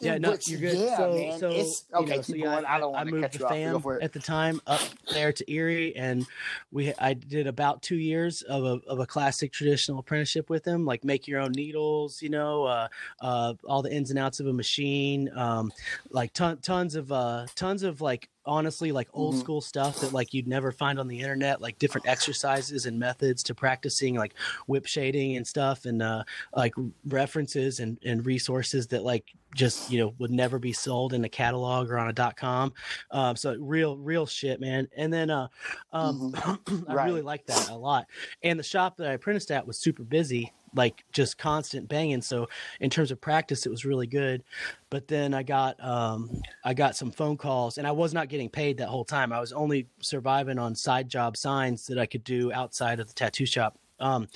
yeah 0.00 0.18
no 0.18 0.30
Which- 0.30 0.46
you're 0.48 0.60
good 0.60 0.78
yeah, 0.78 0.96
so 0.96 1.14
man, 1.14 1.38
so 1.40 1.50
it's- 1.50 1.84
you 1.90 1.96
okay, 1.98 2.16
know, 2.16 2.22
so 2.22 2.34
yeah, 2.36 2.44
going. 2.44 2.64
I 2.64 2.78
don't 2.78 2.94
I, 2.94 3.04
moved 3.04 3.32
the 3.32 3.38
you. 3.38 3.44
You 3.44 3.80
fam 3.80 3.98
at 4.02 4.12
the 4.12 4.20
time 4.20 4.60
up 4.68 4.80
there 5.12 5.32
to 5.32 5.52
erie 5.52 5.96
and 5.96 6.24
we 6.70 6.94
i 7.00 7.12
did 7.12 7.48
about 7.48 7.82
two 7.82 7.96
years 7.96 8.42
of 8.42 8.64
a, 8.64 8.80
of 8.88 9.00
a 9.00 9.06
classic 9.06 9.52
traditional 9.52 9.98
apprenticeship 9.98 10.48
with 10.48 10.64
him 10.64 10.84
like 10.84 11.02
make 11.04 11.26
your 11.26 11.40
own 11.40 11.50
needles 11.52 12.22
you 12.22 12.28
know 12.28 12.64
uh 12.64 12.86
uh 13.20 13.54
all 13.66 13.82
the 13.82 13.92
ins 13.92 14.10
and 14.10 14.18
outs 14.18 14.38
of 14.38 14.46
a 14.46 14.52
machine 14.52 15.28
um 15.36 15.72
like 16.10 16.32
ton, 16.32 16.58
tons 16.58 16.94
of 16.94 17.10
uh 17.10 17.46
tons 17.56 17.82
of 17.82 18.00
like 18.00 18.28
honestly 18.46 18.90
like 18.92 19.08
old 19.12 19.34
Mhm. 19.34 19.38
school 19.38 19.60
stuff 19.60 19.98
that 20.00 20.12
like 20.12 20.32
you'd 20.32 20.48
never 20.48 20.72
find 20.72 20.98
on 20.98 21.08
the 21.08 21.20
internet 21.20 21.60
like 21.60 21.78
different 21.78 22.06
exercises 22.06 22.86
and 22.86 22.98
methods 22.98 23.42
to 23.44 23.54
practicing 23.54 24.14
like 24.14 24.34
whip 24.66 24.86
shading 24.86 25.36
and 25.36 25.46
stuff 25.46 25.84
and 25.84 26.02
uh 26.02 26.24
like 26.56 26.72
references 27.06 27.80
and 27.80 27.98
and 28.04 28.24
resources 28.24 28.86
that 28.88 29.02
like 29.04 29.32
just 29.54 29.88
you 29.88 29.98
know 29.98 30.14
would 30.18 30.30
never 30.30 30.58
be 30.58 30.72
sold 30.72 31.12
in 31.12 31.24
a 31.24 31.28
catalog 31.28 31.90
or 31.90 31.98
on 31.98 32.08
a 32.08 32.12
dot 32.12 32.36
com. 32.36 32.72
Um 33.10 33.36
so 33.36 33.56
real 33.60 33.96
real 33.98 34.26
shit 34.26 34.60
man. 34.60 34.88
And 34.96 35.12
then 35.12 35.28
uh 35.30 35.48
um 35.92 36.32
i 36.88 36.94
Right. 36.94 37.06
really 37.06 37.22
like 37.22 37.44
that 37.46 37.68
a 37.68 37.76
lot. 37.76 38.06
And 38.42 38.58
the 38.58 38.62
shop 38.64 38.96
that 38.96 39.08
i 39.08 39.12
apprenticed 39.12 39.50
at 39.50 39.66
was 39.66 39.78
super 39.78 40.02
busy 40.04 40.52
like 40.74 41.04
just 41.12 41.38
constant 41.38 41.88
banging. 41.88 42.22
So 42.22 42.48
in 42.80 42.90
terms 42.90 43.10
of 43.10 43.20
practice 43.20 43.66
it 43.66 43.70
was 43.70 43.84
really 43.84 44.06
good. 44.06 44.42
But 44.90 45.08
then 45.08 45.34
i 45.34 45.42
got 45.42 45.82
um 45.84 46.42
i 46.64 46.74
got 46.74 46.96
some 46.96 47.10
phone 47.10 47.36
calls 47.36 47.78
and 47.78 47.86
i 47.86 47.92
was 47.92 48.12
not 48.12 48.28
getting 48.28 48.48
paid 48.48 48.78
that 48.78 48.88
whole 48.88 49.04
time. 49.04 49.32
I 49.32 49.40
was 49.40 49.52
only 49.52 49.88
surviving 50.00 50.58
on 50.58 50.74
side 50.74 51.08
job 51.08 51.36
signs 51.36 51.86
that 51.86 51.98
i 51.98 52.06
could 52.06 52.24
do 52.24 52.52
outside 52.52 53.00
of 53.00 53.08
the 53.08 53.14
tattoo 53.14 53.46
shop. 53.46 53.78
Um 53.98 54.28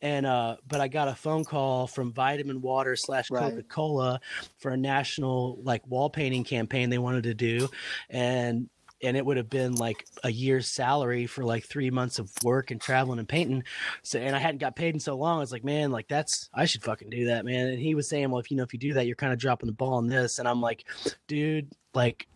and 0.00 0.26
uh 0.26 0.56
but 0.68 0.80
i 0.80 0.88
got 0.88 1.08
a 1.08 1.14
phone 1.14 1.44
call 1.44 1.86
from 1.86 2.12
vitamin 2.12 2.60
water 2.60 2.94
slash 2.96 3.28
coca-cola 3.28 4.20
for 4.58 4.70
a 4.70 4.76
national 4.76 5.58
like 5.62 5.86
wall 5.86 6.08
painting 6.08 6.44
campaign 6.44 6.88
they 6.90 6.98
wanted 6.98 7.24
to 7.24 7.34
do. 7.34 7.68
And 8.10 8.68
and 9.02 9.16
it 9.16 9.24
would 9.24 9.36
have 9.36 9.50
been 9.50 9.74
like 9.74 10.06
a 10.24 10.30
year's 10.30 10.68
salary 10.68 11.26
for 11.26 11.44
like 11.44 11.64
three 11.64 11.90
months 11.90 12.18
of 12.18 12.30
work 12.42 12.70
and 12.70 12.80
traveling 12.80 13.18
and 13.18 13.28
painting. 13.28 13.62
So, 14.02 14.18
and 14.18 14.34
I 14.34 14.38
hadn't 14.38 14.58
got 14.58 14.76
paid 14.76 14.94
in 14.94 15.00
so 15.00 15.16
long. 15.16 15.36
I 15.36 15.40
was 15.40 15.52
like, 15.52 15.64
man, 15.64 15.90
like 15.90 16.08
that's, 16.08 16.48
I 16.52 16.64
should 16.64 16.82
fucking 16.82 17.10
do 17.10 17.26
that, 17.26 17.44
man. 17.44 17.68
And 17.68 17.78
he 17.78 17.94
was 17.94 18.08
saying, 18.08 18.30
well, 18.30 18.40
if 18.40 18.50
you 18.50 18.56
know, 18.56 18.64
if 18.64 18.72
you 18.72 18.78
do 18.78 18.94
that, 18.94 19.06
you're 19.06 19.16
kind 19.16 19.32
of 19.32 19.38
dropping 19.38 19.68
the 19.68 19.72
ball 19.72 19.94
on 19.94 20.08
this. 20.08 20.38
And 20.38 20.48
I'm 20.48 20.60
like, 20.60 20.84
dude, 21.26 21.68
like, 21.94 22.26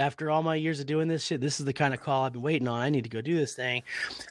after 0.00 0.30
all 0.30 0.42
my 0.42 0.56
years 0.56 0.80
of 0.80 0.86
doing 0.86 1.06
this 1.06 1.24
shit, 1.24 1.40
this 1.40 1.60
is 1.60 1.66
the 1.66 1.72
kind 1.72 1.94
of 1.94 2.00
call 2.00 2.24
I've 2.24 2.32
been 2.32 2.42
waiting 2.42 2.66
on. 2.66 2.80
I 2.80 2.90
need 2.90 3.04
to 3.04 3.10
go 3.10 3.20
do 3.20 3.36
this 3.36 3.54
thing. 3.54 3.82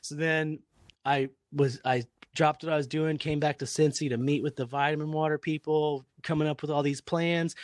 So 0.02 0.16
then 0.16 0.60
I 1.06 1.30
was, 1.54 1.80
I 1.86 2.04
dropped 2.36 2.64
what 2.64 2.74
I 2.74 2.78
was 2.78 2.88
doing, 2.88 3.18
came 3.18 3.40
back 3.40 3.60
to 3.60 3.66
Cincy 3.66 4.10
to 4.10 4.18
meet 4.18 4.44
with 4.44 4.56
the 4.56 4.66
vitamin 4.66 5.12
water 5.12 5.38
people, 5.38 6.06
coming 6.24 6.48
up 6.48 6.62
with 6.62 6.72
all 6.72 6.84
these 6.84 7.02
plans. 7.02 7.56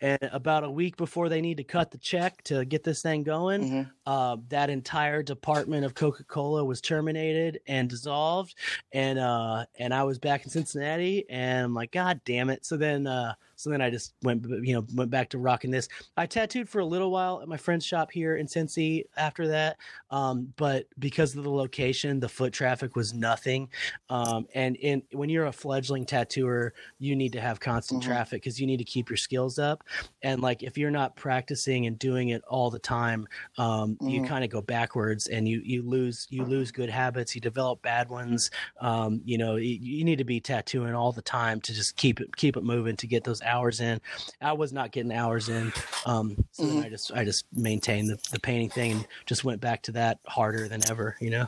And 0.00 0.18
about 0.32 0.64
a 0.64 0.70
week 0.70 0.96
before 0.96 1.28
they 1.28 1.40
need 1.40 1.56
to 1.58 1.64
cut 1.64 1.90
the 1.90 1.98
check 1.98 2.42
to 2.44 2.64
get 2.64 2.84
this 2.84 3.02
thing 3.02 3.22
going, 3.22 3.70
Mhm. 3.70 3.90
uh, 4.06 4.36
that 4.48 4.70
entire 4.70 5.22
department 5.22 5.84
of 5.84 5.94
Coca 5.94 6.24
Cola 6.24 6.64
was 6.64 6.80
terminated 6.80 7.60
and 7.66 7.88
dissolved, 7.88 8.54
and 8.92 9.18
uh, 9.18 9.66
and 9.78 9.92
I 9.94 10.02
was 10.04 10.18
back 10.18 10.44
in 10.44 10.50
Cincinnati, 10.50 11.28
and 11.28 11.66
I'm 11.66 11.74
like, 11.74 11.92
God 11.92 12.20
damn 12.24 12.50
it! 12.50 12.64
So 12.64 12.76
then, 12.76 13.06
uh, 13.06 13.34
so 13.56 13.68
then 13.70 13.82
I 13.82 13.90
just 13.90 14.14
went, 14.22 14.44
you 14.64 14.72
know, 14.74 14.86
went 14.94 15.10
back 15.10 15.28
to 15.30 15.38
rocking 15.38 15.70
this. 15.70 15.88
I 16.16 16.26
tattooed 16.26 16.68
for 16.68 16.78
a 16.80 16.84
little 16.84 17.10
while 17.10 17.40
at 17.42 17.48
my 17.48 17.56
friend's 17.58 17.84
shop 17.84 18.10
here 18.10 18.36
in 18.36 18.46
Cincy 18.46 19.04
after 19.16 19.46
that, 19.48 19.76
um, 20.10 20.52
but 20.56 20.86
because 20.98 21.36
of 21.36 21.44
the 21.44 21.50
location, 21.50 22.20
the 22.20 22.28
foot 22.28 22.52
traffic 22.52 22.96
was 22.96 23.12
nothing, 23.12 23.68
um, 24.08 24.46
and 24.54 24.76
in 24.76 25.02
when 25.12 25.28
you're 25.28 25.46
a 25.46 25.52
fledgling 25.52 26.06
tattooer, 26.06 26.72
you 26.98 27.14
need 27.14 27.32
to 27.32 27.40
have 27.40 27.60
constant 27.60 27.99
Mhm. 28.00 28.06
traffic 28.06 28.42
because 28.42 28.60
you 28.60 28.66
need 28.66 28.78
to 28.78 28.84
keep 28.84 29.08
your 29.10 29.16
skills 29.16 29.58
up, 29.58 29.84
and 30.22 30.40
like 30.40 30.62
if 30.62 30.76
you're 30.78 30.90
not 30.90 31.16
practicing 31.16 31.86
and 31.86 31.98
doing 31.98 32.30
it 32.30 32.42
all 32.48 32.70
the 32.70 32.78
time 32.78 33.26
um, 33.58 33.96
you 34.00 34.20
Mhm. 34.20 34.26
kind 34.26 34.44
of 34.44 34.50
go 34.50 34.60
backwards 34.62 35.26
and 35.28 35.48
you 35.48 35.60
you 35.64 35.82
lose 35.82 36.26
you 36.30 36.44
lose 36.44 36.70
good 36.72 36.90
habits 36.90 37.34
you 37.34 37.40
develop 37.40 37.82
bad 37.82 38.08
ones. 38.08 38.50
Um, 38.80 39.20
you 39.24 39.38
know 39.38 39.56
you, 39.56 39.78
you 39.80 40.04
need 40.04 40.18
to 40.18 40.24
be 40.24 40.40
tattooing 40.40 40.94
all 40.94 41.12
the 41.12 41.22
time 41.22 41.60
to 41.62 41.72
just 41.74 41.96
keep 41.96 42.20
it 42.20 42.34
keep 42.36 42.56
it 42.56 42.64
moving 42.64 42.96
to 42.96 43.06
get 43.06 43.24
those 43.24 43.42
hours 43.42 43.80
in. 43.80 44.00
I 44.40 44.52
was 44.52 44.72
not 44.72 44.92
getting 44.92 45.12
hours 45.12 45.48
in 45.48 45.72
um, 46.06 46.36
so 46.52 46.66
then 46.66 46.78
i 46.84 46.88
just 46.88 47.12
i 47.12 47.24
just 47.24 47.44
maintained 47.52 48.08
the, 48.08 48.18
the 48.32 48.40
painting 48.40 48.70
thing 48.70 48.92
and 48.92 49.06
just 49.26 49.44
went 49.44 49.60
back 49.60 49.82
to 49.82 49.92
that 49.92 50.18
harder 50.26 50.68
than 50.68 50.82
ever 50.90 51.16
you 51.20 51.30
know 51.30 51.46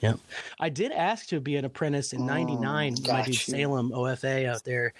yeah 0.00 0.14
i 0.58 0.68
did 0.68 0.92
ask 0.92 1.28
to 1.28 1.40
be 1.40 1.56
an 1.56 1.64
apprentice 1.64 2.12
in 2.12 2.24
99 2.26 2.94
my 2.94 3.06
got 3.06 3.24
dude 3.26 3.34
you. 3.34 3.40
salem 3.40 3.90
ofa 3.92 4.46
out 4.46 4.64
there 4.64 4.92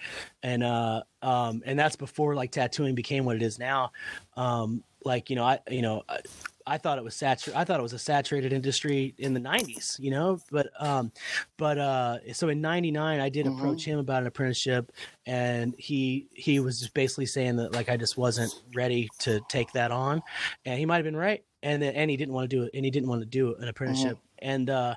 and 0.42 0.62
uh 0.62 1.02
um 1.22 1.62
and 1.66 1.78
that's 1.78 1.96
before 1.96 2.34
like 2.34 2.50
tattooing 2.52 2.94
became 2.94 3.24
what 3.24 3.36
it 3.36 3.42
is 3.42 3.58
now 3.58 3.90
um 4.36 4.82
like 5.04 5.30
you 5.30 5.36
know 5.36 5.44
i 5.44 5.58
you 5.70 5.82
know 5.82 6.02
I, 6.08 6.18
I 6.66 6.78
thought 6.78 6.98
it 6.98 7.04
was 7.04 7.14
satur- 7.14 7.54
I 7.56 7.64
thought 7.64 7.80
it 7.80 7.82
was 7.82 7.94
a 7.94 7.98
saturated 7.98 8.52
industry 8.52 9.14
in 9.18 9.34
the 9.34 9.40
90s, 9.40 9.98
you 9.98 10.10
know. 10.10 10.38
But 10.52 10.68
um, 10.78 11.10
but 11.56 11.78
uh, 11.78 12.18
so 12.32 12.48
in 12.50 12.60
'99, 12.60 13.18
I 13.18 13.28
did 13.28 13.46
Mhm. 13.46 13.56
approach 13.58 13.84
him 13.84 13.98
about 13.98 14.20
an 14.20 14.28
apprenticeship, 14.28 14.92
and 15.26 15.74
he 15.78 16.28
he 16.32 16.60
was 16.60 16.78
just 16.78 16.94
basically 16.94 17.26
saying 17.26 17.56
that 17.56 17.72
like 17.72 17.88
I 17.88 17.96
just 17.96 18.16
wasn't 18.16 18.54
ready 18.74 19.08
to 19.20 19.40
take 19.48 19.72
that 19.72 19.90
on, 19.90 20.22
and 20.64 20.78
he 20.78 20.84
might 20.86 20.96
have 20.96 21.04
been 21.04 21.16
right, 21.16 21.42
and 21.64 21.82
then, 21.82 21.94
and 21.94 22.08
he 22.10 22.16
didn't 22.16 22.34
want 22.34 22.48
to 22.48 22.56
do 22.56 22.62
it, 22.64 22.70
and 22.74 22.84
he 22.84 22.90
didn't 22.90 23.08
want 23.08 23.22
to 23.22 23.26
do 23.26 23.56
an 23.56 23.66
apprenticeship, 23.66 24.18
and 24.42 24.70
uh, 24.70 24.94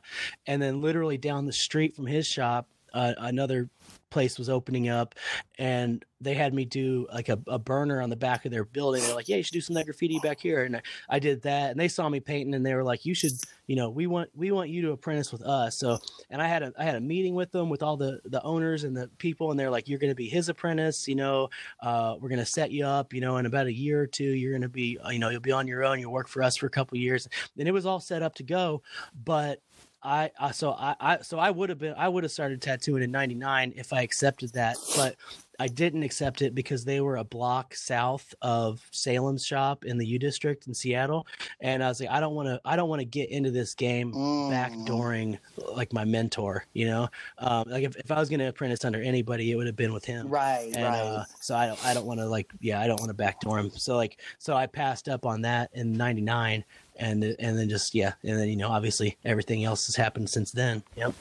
and 0.48 0.62
then 0.62 0.82
literally 0.82 1.18
down 1.18 1.46
the 1.46 1.54
street 1.54 1.96
from 1.96 2.06
his 2.08 2.28
shop, 2.28 2.68
uh, 2.94 3.14
another 3.18 3.70
place 4.10 4.38
was 4.38 4.48
opening 4.48 4.90
up 4.90 5.16
and 5.58 6.06
they 6.22 6.36
had 6.36 6.54
me 6.54 6.66
do 6.66 7.08
like 7.12 7.30
a, 7.30 7.40
a 7.48 7.58
burner 7.58 8.00
on 8.00 8.12
the 8.12 8.16
back 8.16 8.46
of 8.46 8.52
their 8.52 8.64
building. 8.64 9.02
They're 9.02 9.16
like 9.16 9.28
yeah 9.28 9.38
you 9.38 9.44
should 9.44 9.54
do 9.54 9.62
some 9.62 9.74
that 9.74 9.86
graffiti 9.86 10.20
back 10.20 10.40
here. 10.40 10.64
And 10.64 10.78
I, 10.78 10.82
I 11.10 11.20
did 11.20 11.42
that 11.42 11.72
and 11.72 11.80
they 11.80 11.88
saw 11.88 12.08
me 12.08 12.20
painting 12.20 12.54
and 12.54 12.64
they 12.64 12.76
were 12.76 12.84
like 12.84 13.06
you 13.06 13.16
should 13.16 13.32
you 13.66 13.76
know 13.76 13.90
we 13.90 14.06
want 14.06 14.30
we 14.36 14.52
want 14.52 14.70
you 14.70 14.84
to 14.84 14.92
apprentice 14.92 15.32
with 15.32 15.42
us. 15.42 15.78
So 15.78 15.98
and 16.30 16.42
i 16.42 16.48
had 16.48 16.62
a 16.64 16.72
i 16.78 16.84
had 16.84 16.96
a 16.96 17.02
meeting 17.02 17.34
with 17.34 17.52
them 17.52 17.70
with 17.70 17.82
all 17.82 17.98
the 17.98 18.20
the 18.26 18.42
owners 18.44 18.84
and 18.84 18.96
the 18.96 19.08
people 19.18 19.50
and 19.50 19.60
they're 19.60 19.72
like 19.72 19.88
you're 19.88 20.00
going 20.00 20.12
to 20.12 20.16
be 20.16 20.30
his 20.30 20.48
apprentice 20.48 21.08
you 21.08 21.16
know 21.16 21.50
uh, 21.82 22.16
we're 22.20 22.30
going 22.30 22.40
to 22.40 22.46
set 22.46 22.72
you 22.72 22.86
up 22.86 23.14
you 23.14 23.22
know 23.22 23.38
in 23.38 23.46
about 23.46 23.66
a 23.66 23.74
year 23.74 24.02
or 24.02 24.08
two 24.08 24.24
you're 24.24 24.52
going 24.52 24.62
to 24.62 24.70
be 24.70 24.98
you 25.10 25.20
know 25.20 25.30
you'll 25.30 25.42
be 25.42 25.52
on 25.52 25.68
your 25.68 25.84
own 25.84 26.00
you'll 26.00 26.14
work 26.14 26.28
for 26.28 26.44
us 26.44 26.56
for 26.56 26.68
a 26.68 26.70
couple 26.70 26.98
years. 26.98 27.28
And 27.58 27.68
it 27.68 27.72
was 27.72 27.86
all 27.86 28.00
set 28.00 28.22
up 28.22 28.36
to 28.36 28.44
go 28.44 28.84
but 29.24 29.60
I, 30.04 30.32
I 30.40 30.52
so 30.52 30.72
I, 30.74 30.96
I 31.00 31.18
so 31.22 31.40
I 31.40 31.52
would 31.52 31.70
have 31.70 31.80
been 31.80 31.94
I 31.98 32.08
would 32.10 32.24
have 32.24 32.32
started 32.32 32.62
tattooing 32.62 33.04
in 33.04 33.12
'99 33.12 33.74
if 33.76 33.94
I 33.94 34.02
accepted 34.02 34.54
that, 34.54 34.80
but 34.94 35.16
I 35.60 35.68
didn't 35.68 36.04
accept 36.04 36.42
it 36.42 36.56
because 36.56 36.84
they 36.84 37.00
were 37.00 37.18
a 37.18 37.24
block 37.24 37.76
south 37.76 38.34
of 38.42 38.82
Salem's 38.92 39.46
shop 39.46 39.86
in 39.86 39.98
the 39.98 40.06
U 40.08 40.20
District 40.20 40.68
in 40.68 40.74
Seattle, 40.74 41.28
and 41.62 41.84
I 41.84 41.88
was 41.90 42.00
like, 42.02 42.10
I 42.10 42.20
don't 42.20 42.36
want 42.36 42.48
to 42.48 42.60
I 42.66 42.76
don't 42.76 42.90
want 42.90 43.00
to 43.02 43.06
get 43.06 43.30
into 43.30 43.52
this 43.52 43.74
game 43.76 44.14
Mm. 44.14 44.50
backdooring 44.52 45.40
like 45.74 45.94
my 45.94 46.04
mentor, 46.06 46.66
you 46.74 46.86
know, 46.86 47.08
um, 47.38 47.64
like 47.68 47.84
if, 47.84 47.96
if 47.96 48.12
I 48.12 48.20
was 48.20 48.30
going 48.30 48.40
to 48.42 48.48
apprentice 48.48 48.84
under 48.84 49.02
anybody, 49.02 49.52
it 49.52 49.56
would 49.56 49.68
have 49.68 49.76
been 49.76 49.94
with 49.94 50.06
him 50.06 50.28
Right, 50.28 50.72
and 50.76 50.84
right. 50.86 51.00
uh, 51.00 51.26
so 51.40 51.56
I 51.56 51.68
don't 51.68 51.80
I 51.84 51.94
don't 51.94 52.06
want 52.06 52.20
to 52.20 52.26
like 52.28 52.52
yeah 52.60 52.82
I 52.82 52.88
don't 52.88 53.00
want 53.00 53.10
to 53.10 53.14
backdoor 53.16 53.60
him. 53.60 53.72
So 53.76 53.96
like 53.96 54.20
so 54.40 54.56
I 54.56 54.68
passed 54.68 55.08
up 55.08 55.26
on 55.26 55.42
that 55.44 55.70
in 55.74 55.96
'99, 55.98 56.66
and 56.98 57.24
and 57.24 57.58
then 57.58 57.70
just 57.70 57.94
yeah, 57.96 58.14
and 58.24 58.38
then 58.40 58.48
you 58.50 58.56
know 58.56 58.70
obviously 58.70 59.18
everything 59.26 59.64
else 59.64 59.86
has 59.88 59.96
happened 59.96 60.30
since 60.30 60.52
then. 60.52 60.84
Yep. 60.96 61.14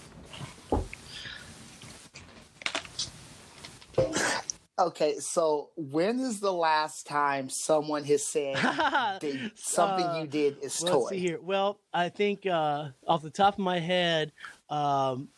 okay, 4.78 5.18
so 5.18 5.70
when 5.76 6.18
is 6.20 6.40
the 6.40 6.52
last 6.52 7.06
time 7.06 7.48
someone 7.48 8.04
has 8.04 8.24
said 8.24 8.56
something 9.54 10.06
Uh, 10.06 10.18
you 10.20 10.26
did 10.26 10.58
is 10.62 10.80
Well, 10.82 10.92
let's 10.92 11.04
toy? 11.04 11.10
see 11.10 11.18
here. 11.20 11.40
Well, 11.40 11.78
I 11.92 12.08
think 12.08 12.46
uh, 12.46 12.88
off 13.06 13.22
the 13.22 13.30
top 13.30 13.54
of 13.54 13.58
my 13.60 13.78
head, 13.78 14.32
um, 14.70 15.28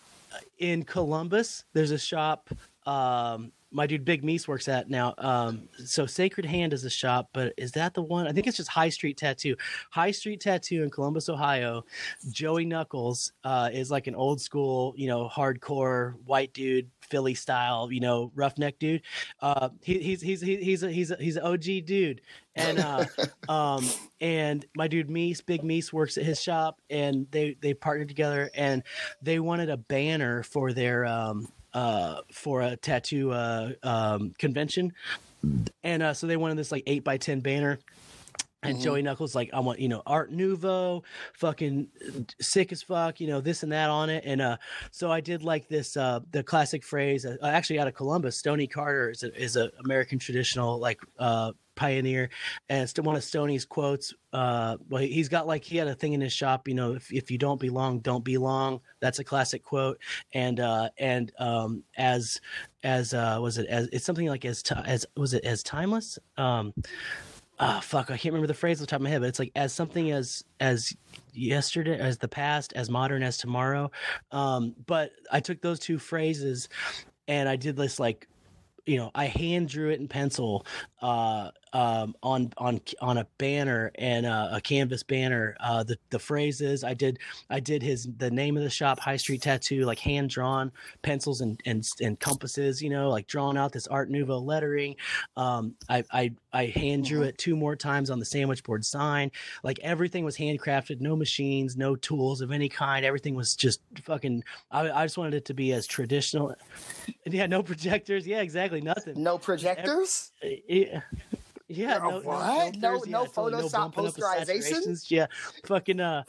in 0.59 0.83
Columbus, 0.85 1.65
there's 1.75 1.91
a 1.91 1.99
shop. 1.99 2.49
Um, 2.87 3.53
my 3.75 3.89
dude 3.89 4.05
Big 4.05 4.23
Meese 4.23 4.47
works 4.47 4.69
at 4.69 4.89
now. 4.89 5.15
Um, 5.19 5.69
so 5.85 6.07
Sacred 6.07 6.47
Hand 6.47 6.73
is 6.73 6.85
a 6.85 6.91
shop, 6.91 7.31
but 7.33 7.53
is 7.57 7.73
that 7.73 7.93
the 7.93 8.03
one? 8.03 8.29
I 8.29 8.33
think 8.33 8.47
it's 8.47 8.57
just 8.57 8.71
High 8.71 8.89
Street 8.89 9.17
Tattoo. 9.17 9.57
High 9.91 10.13
Street 10.13 10.41
Tattoo 10.41 10.85
in 10.85 10.91
Columbus, 10.91 11.29
Ohio. 11.29 11.85
Joey 12.31 12.65
Knuckles 12.65 13.33
uh, 13.43 13.71
is 13.73 13.91
like 13.91 14.07
an 14.07 14.15
old 14.15 14.41
school, 14.41 14.95
you 14.97 15.09
know, 15.09 15.29
hardcore 15.29 16.15
white 16.25 16.55
dude, 16.55 16.89
Philly 17.01 17.35
style, 17.35 17.91
you 17.91 17.99
know, 18.01 18.31
roughneck 18.37 18.79
dude. 18.79 19.03
Uh, 19.41 19.71
he, 19.83 19.99
he's 19.99 20.21
he's 20.21 20.41
he- 20.41 20.63
he's 20.63 20.85
a, 20.85 20.91
he's 20.91 21.11
a, 21.11 21.17
he's 21.17 21.37
an 21.37 21.43
OG 21.43 21.85
dude, 21.85 22.21
and 22.55 22.79
uh, 22.79 23.05
um, 23.49 23.85
and 24.21 24.65
my 24.77 24.87
dude 24.87 25.09
Meese, 25.09 25.45
Big 25.45 25.63
Meese, 25.63 25.93
works 25.93 26.17
at 26.17 26.25
his 26.25 26.41
shop, 26.41 26.81
and 26.91 27.27
they 27.33 27.57
they 27.61 27.75
partnered 27.75 28.09
together, 28.09 28.51
and 28.55 28.85
they 29.21 29.41
wanted 29.41 29.69
a 29.69 29.77
banner 29.77 30.45
for 30.45 30.73
their 30.73 31.05
um 31.07 31.49
uh 31.75 32.21
for 32.33 32.63
a 32.63 32.77
tattoo 32.77 33.31
uh 33.33 33.73
um 33.83 34.33
convention, 34.39 34.93
and 35.83 36.03
uh 36.03 36.15
so 36.15 36.27
they 36.27 36.37
wanted 36.37 36.57
this 36.57 36.73
like 36.73 36.85
eight 36.87 37.05
by 37.05 37.17
ten 37.19 37.41
banner. 37.41 37.79
And 38.63 38.79
Mhm. 38.79 38.83
Joey 38.83 39.03
Knuckles 39.03 39.35
like 39.35 39.51
I 39.53 39.61
want 39.61 39.79
you 39.79 39.89
know 39.91 40.03
Art 40.07 40.33
Nouveau, 40.33 41.03
fucking 41.35 41.87
sick 42.41 42.73
as 42.73 42.83
fuck, 42.83 43.21
you 43.21 43.27
know 43.27 43.43
this 43.43 43.63
and 43.63 43.73
that 43.73 43.91
on 43.91 44.09
it, 44.09 44.25
and 44.25 44.41
uh, 44.41 44.57
so 44.91 45.13
I 45.13 45.21
did 45.21 45.43
like 45.43 45.69
this 45.69 45.99
uh 45.99 46.21
the 46.31 46.43
classic 46.43 46.83
phrase 46.83 47.27
uh, 47.27 47.37
actually 47.43 47.79
out 47.79 47.89
of 47.89 47.95
Columbus. 47.95 48.39
Stony 48.39 48.67
Carter 48.67 49.11
is 49.11 49.23
a, 49.23 49.39
is 49.39 49.57
a 49.57 49.71
American 49.85 50.19
traditional 50.19 50.79
like 50.79 50.99
uh 51.19 51.53
pioneer, 51.75 52.31
and 52.69 52.91
one 52.99 53.17
of 53.17 53.25
Stoney's 53.25 53.65
quotes. 53.65 54.15
Uh, 54.33 54.77
well, 54.89 55.03
he- 55.03 55.13
he's 55.13 55.29
got 55.29 55.47
like 55.47 55.65
he 55.65 55.77
had 55.77 55.89
a 55.89 55.95
thing 55.95 56.13
in 56.13 56.21
his 56.21 56.33
shop, 56.33 56.67
you 56.69 56.75
know, 56.75 56.95
if 56.95 57.13
if 57.13 57.31
you 57.31 57.39
don't 57.39 57.61
belong, 57.61 58.01
don't 58.01 58.25
be 58.25 58.39
long. 58.39 58.81
That's 59.01 59.19
a 59.19 59.25
classic 59.25 59.63
quote, 59.63 59.99
and 60.33 60.61
uh 60.61 60.89
and 60.99 61.33
um 61.39 61.85
as 61.97 62.41
as 62.83 63.15
uh 63.15 63.39
was 63.41 63.59
it 63.59 63.67
as 63.67 63.89
it's 63.93 64.05
something 64.05 64.29
like 64.29 64.45
as 64.45 64.63
ti 64.63 64.75
as 64.85 65.07
was 65.17 65.35
it 65.35 65.45
as 65.45 65.63
timeless 65.63 66.19
um 66.37 66.73
ah 67.59 67.81
fuck 67.81 68.11
i 68.11 68.17
can't 68.17 68.33
remember 68.33 68.47
the 68.47 68.55
phrase 68.55 68.79
off 68.79 68.81
the 68.81 68.87
top 68.87 68.99
of 68.99 69.05
my 69.05 69.11
head 69.11 69.21
but 69.21 69.29
it's 69.29 69.39
like 69.39 69.53
as 69.55 69.73
something 69.73 70.11
as 70.11 70.45
as 70.61 70.95
yesterday 71.33 71.99
as 71.99 72.19
the 72.19 72.29
past 72.29 72.73
as 72.75 72.91
modern 72.91 73.23
as 73.23 73.39
tomorrow 73.39 73.91
um 74.33 74.75
but 74.87 75.13
i 75.31 75.41
took 75.41 75.61
those 75.63 75.79
two 75.79 75.99
phrases 75.99 76.69
and 77.29 77.49
i 77.49 77.55
did 77.57 77.77
this 77.77 78.01
like 78.01 78.29
you 78.87 78.97
know 78.97 79.11
i 79.15 79.27
hand 79.27 79.69
drew 79.69 79.91
it 79.91 80.01
in 80.01 80.09
pencil 80.09 80.67
uh 81.01 81.51
um 81.75 82.15
on 82.23 82.53
on 82.57 82.81
on 83.01 83.19
a 83.19 83.27
banner 83.39 83.91
and 83.97 84.25
uh, 84.25 84.49
a 84.53 84.61
canvas 84.61 85.03
banner 85.03 85.57
uh 85.61 85.83
the 85.83 85.99
the 86.11 86.19
phrases. 86.19 86.85
I 86.85 86.95
did 86.95 87.19
i 87.51 87.59
did 87.61 87.83
his 87.83 88.09
the 88.19 88.31
name 88.31 88.57
of 88.57 88.63
the 88.63 88.71
shop 88.71 89.01
high 89.01 89.17
street 89.17 89.43
tattoo 89.43 89.85
like 89.85 89.99
hand 89.99 90.31
drawn 90.31 90.71
pencils 91.03 91.41
and 91.41 91.61
and 91.67 91.87
and 92.01 92.19
compasses 92.21 92.81
you 92.81 92.89
know 92.91 93.11
like 93.11 93.27
drawn 93.27 93.57
out 93.59 93.73
this 93.73 93.87
art 93.89 94.09
nouveau 94.09 94.39
lettering. 94.39 94.95
Um 95.37 95.75
i 95.89 96.05
i 96.13 96.33
i 96.53 96.67
hand 96.67 97.05
drew 97.05 97.21
Mhm. 97.23 97.27
it 97.29 97.39
two 97.39 97.57
more 97.57 97.75
times 97.77 98.09
on 98.09 98.19
the 98.21 98.25
sandwich 98.25 98.63
board 98.63 98.85
sign. 98.85 99.31
Like 99.65 99.81
everything 99.81 100.25
was 100.25 100.37
handcrafted 100.37 101.01
no 101.01 101.17
machines 101.17 101.77
no 101.77 101.97
tools 101.97 102.41
of 102.41 102.53
any 102.53 102.69
kind. 102.69 103.05
Everything 103.05 103.35
was 103.35 103.57
just 103.57 103.81
fucking 104.05 104.45
i, 104.71 104.89
I 104.91 105.05
just 105.05 105.19
wanted 105.19 105.35
it 105.35 105.45
to 105.47 105.55
be 105.55 105.73
as 105.73 105.87
traditional. 105.87 106.55
Yeah 107.27 107.47
no 107.47 107.63
projectors. 107.63 108.27
Yeah 108.27 108.43
exactly. 108.43 108.81
Nothing. 108.81 109.21
No 109.23 109.39
projectors? 109.39 110.31
yeah. 110.69 111.01
Yeah, 111.77 111.99
no, 111.99 112.21
what? 112.21 112.77
No- 112.77 112.91
no 112.91 113.05
yeah, 113.05 113.27
totally, 113.27 113.63
Photoshop 113.63 113.73
bumping 113.73 114.07
up 114.07 114.15
the 114.15 114.23
posterization? 114.23 115.11
Yeah, 115.11 115.27
fucking 115.67 116.01
uh, 116.01 116.23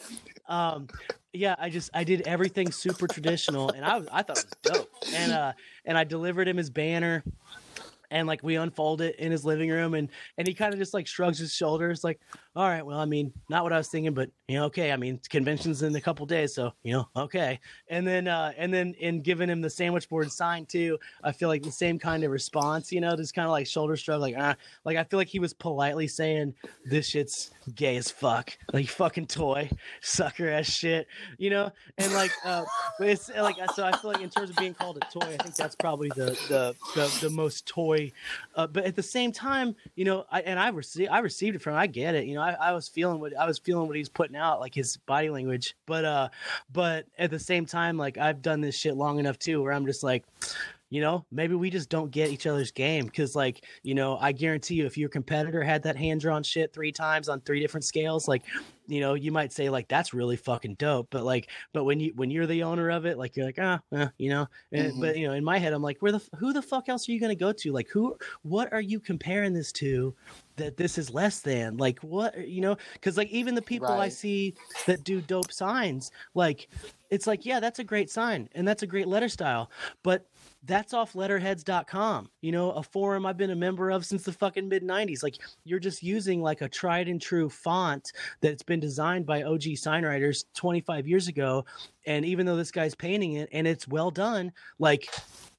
um, 0.48 0.88
yeah. 1.34 1.56
I 1.60 1.70
just 1.70 1.90
I 1.94 2.04
did 2.04 2.28
everything 2.28 2.72
super 2.72 3.08
traditional, 3.08 3.70
and 3.70 3.86
I 3.86 3.98
was 3.98 4.08
I 4.12 4.24
thought 4.24 4.40
it 4.40 4.46
was 4.64 4.74
dope, 4.74 4.90
and 5.14 5.32
uh, 5.32 5.54
and 5.86 5.98
I 5.98 6.04
delivered 6.04 6.48
him 6.48 6.58
his 6.58 6.70
banner, 6.70 7.24
and 8.16 8.28
like 8.28 8.42
we 8.44 8.56
unfold 8.56 9.02
it 9.02 9.18
in 9.18 9.30
his 9.30 9.44
living 9.44 9.70
room, 9.70 9.94
and 9.94 10.10
and 10.38 10.48
he 10.48 10.54
kind 10.54 10.74
of 10.74 10.80
just 10.80 10.94
like 10.94 11.06
shrugs 11.06 11.38
his 11.38 11.54
shoulders, 11.54 12.02
like, 12.02 12.22
all 12.56 12.68
right, 12.68 12.86
well, 12.86 12.98
I 12.98 13.04
mean, 13.04 13.34
not 13.50 13.64
what 13.64 13.74
I 13.74 13.78
was 13.78 13.90
thinking, 13.90 14.14
but 14.14 14.30
you 14.48 14.58
know, 14.58 14.66
okay, 14.66 14.94
I 14.94 14.96
mean, 14.96 15.20
convention's 15.30 15.84
in 15.84 15.94
a 15.96 16.02
couple 16.02 16.26
days, 16.26 16.56
so 16.56 16.72
you 16.84 16.94
know, 16.94 17.10
okay, 17.18 17.60
and 17.90 18.08
then 18.08 18.30
uh, 18.30 18.54
and 18.58 18.74
then 18.74 18.94
in 19.00 19.22
giving 19.22 19.50
him 19.50 19.60
the 19.60 19.70
sandwich 19.70 20.08
board 20.08 20.32
sign 20.32 20.66
too, 20.66 20.98
I 21.26 21.34
feel 21.34 21.50
like 21.50 21.62
the 21.62 21.72
same 21.72 22.00
kind 22.00 22.24
of 22.24 22.32
response, 22.32 22.90
you 22.90 23.02
know, 23.02 23.18
just 23.18 23.34
kind 23.34 23.46
of 23.46 23.52
like 23.52 23.68
shoulder 23.68 23.98
shrug, 23.98 24.22
like 24.22 24.36
ah, 24.38 24.56
like 24.86 24.96
I 24.96 25.04
feel 25.04 25.20
like 25.20 25.28
he 25.28 25.40
was 25.40 25.54
politely 25.54 26.08
saying 26.08 26.54
this 26.86 27.08
shit's 27.10 27.52
gay 27.76 27.98
as 27.98 28.10
fuck, 28.10 28.58
like 28.72 28.88
fucking 28.88 29.28
toy, 29.28 29.70
sucker 30.02 30.50
ass 30.50 30.68
shit, 30.68 31.08
you 31.38 31.50
know, 31.50 31.70
and 31.98 32.14
like, 32.14 32.32
uh, 32.46 32.64
it's 33.02 33.30
like 33.30 33.58
so 33.76 33.84
I 33.84 33.98
feel 33.98 34.12
like 34.12 34.22
in 34.22 34.30
terms 34.30 34.52
of 34.52 34.56
being 34.56 34.74
called 34.74 34.98
a 34.98 35.20
toy, 35.20 35.36
I 35.38 35.44
think 35.44 35.56
that's 35.56 35.76
probably 35.76 36.10
the 36.16 36.38
the 36.48 36.76
the, 36.96 37.18
the 37.22 37.30
most 37.30 37.66
toy, 37.66 38.05
uh, 38.56 38.68
but 38.68 38.86
at 38.86 38.96
the 38.96 39.04
same 39.04 39.32
time, 39.32 39.76
you 39.96 40.06
know, 40.06 40.26
I 40.32 40.42
and 40.42 40.60
I 40.60 40.70
received 40.70 41.10
I 41.10 41.20
received 41.20 41.56
it 41.56 41.62
from 41.62 41.74
him. 41.74 41.80
I 41.80 41.88
get 41.88 42.16
it, 42.16 42.26
you 42.26 42.36
know, 42.36 42.42
I, 42.42 42.52
I 42.60 42.72
was 42.74 42.88
feeling 42.88 43.20
what 43.20 43.38
I 43.38 43.46
was 43.46 43.60
feeling 43.60 43.88
what 43.88 43.96
he's 43.96 44.10
putting 44.10 44.36
out, 44.36 44.60
like 44.60 44.74
his 44.74 44.98
body 44.98 45.30
language, 45.30 45.76
but 45.86 46.06
uh, 46.06 46.30
but 46.72 47.06
at 47.18 47.32
the 47.32 47.40
same 47.40 47.66
time, 47.66 47.98
like 47.98 48.18
I've 48.18 48.42
done 48.42 48.62
this 48.62 48.78
shit 48.78 48.96
long 48.96 49.20
enough 49.20 49.40
too, 49.40 49.62
where 49.62 49.74
I'm 49.74 49.86
just 49.86 50.04
like 50.04 50.24
you 50.90 51.02
know 51.02 51.26
maybe 51.32 51.56
we 51.56 51.70
just 51.70 51.90
don't 51.90 52.12
get 52.12 52.30
each 52.30 52.46
other's 52.48 52.72
game 52.72 53.06
because 53.06 53.36
like 53.36 53.66
you 53.84 53.96
know 53.96 54.18
i 54.20 54.32
guarantee 54.32 54.76
you 54.76 54.86
if 54.86 54.98
your 54.98 55.10
competitor 55.10 55.64
had 55.64 55.84
that 55.84 55.96
hand 55.96 56.22
drawn 56.22 56.44
shit 56.44 56.74
three 56.74 56.92
times 56.92 57.28
on 57.30 57.42
three 57.42 57.60
different 57.60 57.84
scales 57.84 58.28
like 58.28 58.46
you 58.88 59.00
know 59.00 59.16
you 59.16 59.32
might 59.32 59.52
say 59.52 59.70
like 59.70 59.88
that's 59.88 60.14
really 60.14 60.36
fucking 60.36 60.76
dope 60.76 61.08
but 61.10 61.24
like 61.24 61.50
but 61.74 61.86
when 61.86 62.00
you 62.00 62.12
when 62.16 62.30
you're 62.30 62.46
the 62.46 62.62
owner 62.62 62.92
of 62.92 63.06
it 63.06 63.18
like 63.18 63.36
you're 63.36 63.46
like 63.46 63.58
ah 63.60 63.80
eh, 63.94 64.08
you 64.20 64.30
know 64.30 64.46
and, 64.72 64.94
Mhm. 64.94 65.02
but 65.02 65.18
you 65.18 65.28
know 65.28 65.34
in 65.34 65.44
my 65.44 65.58
head 65.58 65.74
i'm 65.74 65.82
like 65.82 65.98
where 66.02 66.12
the 66.12 66.22
who 66.38 66.54
the 66.54 66.62
fuck 66.62 66.88
else 66.88 67.10
are 67.10 67.12
you 67.12 67.20
gonna 67.20 67.36
go 67.36 67.52
to? 67.52 67.72
Like 67.72 67.90
who 67.90 68.16
what 68.44 68.72
are 68.72 68.82
you 68.82 69.00
comparing 69.00 69.54
this 69.54 69.72
to 69.74 70.14
that 70.58 70.78
this 70.78 70.98
is 70.98 71.10
less 71.10 71.42
than? 71.42 71.78
Like 71.78 72.00
what 72.00 72.48
you 72.48 72.62
know? 72.62 72.78
Because 72.94 73.18
like 73.18 73.30
even 73.30 73.56
the 73.56 73.62
people 73.62 73.88
i 73.90 74.08
see 74.10 74.54
that 74.86 75.04
do 75.04 75.20
dope 75.22 75.52
signs 75.52 76.12
like 76.36 76.70
it's 77.10 77.26
like 77.28 77.46
yeah 77.46 77.60
that's 77.60 77.80
a 77.80 77.84
great 77.84 78.10
sign 78.10 78.50
and 78.54 78.68
that's 78.68 78.84
a 78.84 78.88
great 78.88 79.08
letter 79.08 79.30
style 79.30 79.72
but 80.04 80.26
that's 80.66 80.94
off 80.94 81.14
letterheads.com 81.14 82.30
you 82.42 82.52
know 82.52 82.72
a 82.72 82.84
forum 82.84 83.26
i've 83.26 83.38
been 83.38 83.52
a 83.52 83.56
member 83.56 83.90
of 83.90 84.06
since 84.06 84.24
the 84.24 84.32
fucking 84.32 84.68
mid 84.68 84.84
90s 84.84 85.24
like 85.24 85.36
you're 85.64 85.80
just 85.80 86.04
using 86.04 86.42
like 86.42 86.62
a 86.62 86.70
tried 86.70 87.08
and 87.08 87.22
true 87.22 87.50
font 87.50 88.12
that's 88.42 88.64
been 88.64 88.80
designed 88.80 89.26
by 89.26 89.44
og 89.44 89.62
signwriters 89.62 90.46
25 90.54 91.08
years 91.08 91.28
ago. 91.28 91.66
And 92.06 92.26
even 92.26 92.46
though 92.46 92.56
this 92.56 92.72
guy's 92.72 92.96
painting 92.96 93.34
it 93.34 93.50
and 93.52 93.68
it's 93.68 93.88
well 93.88 94.12
done 94.12 94.52
like 94.80 95.10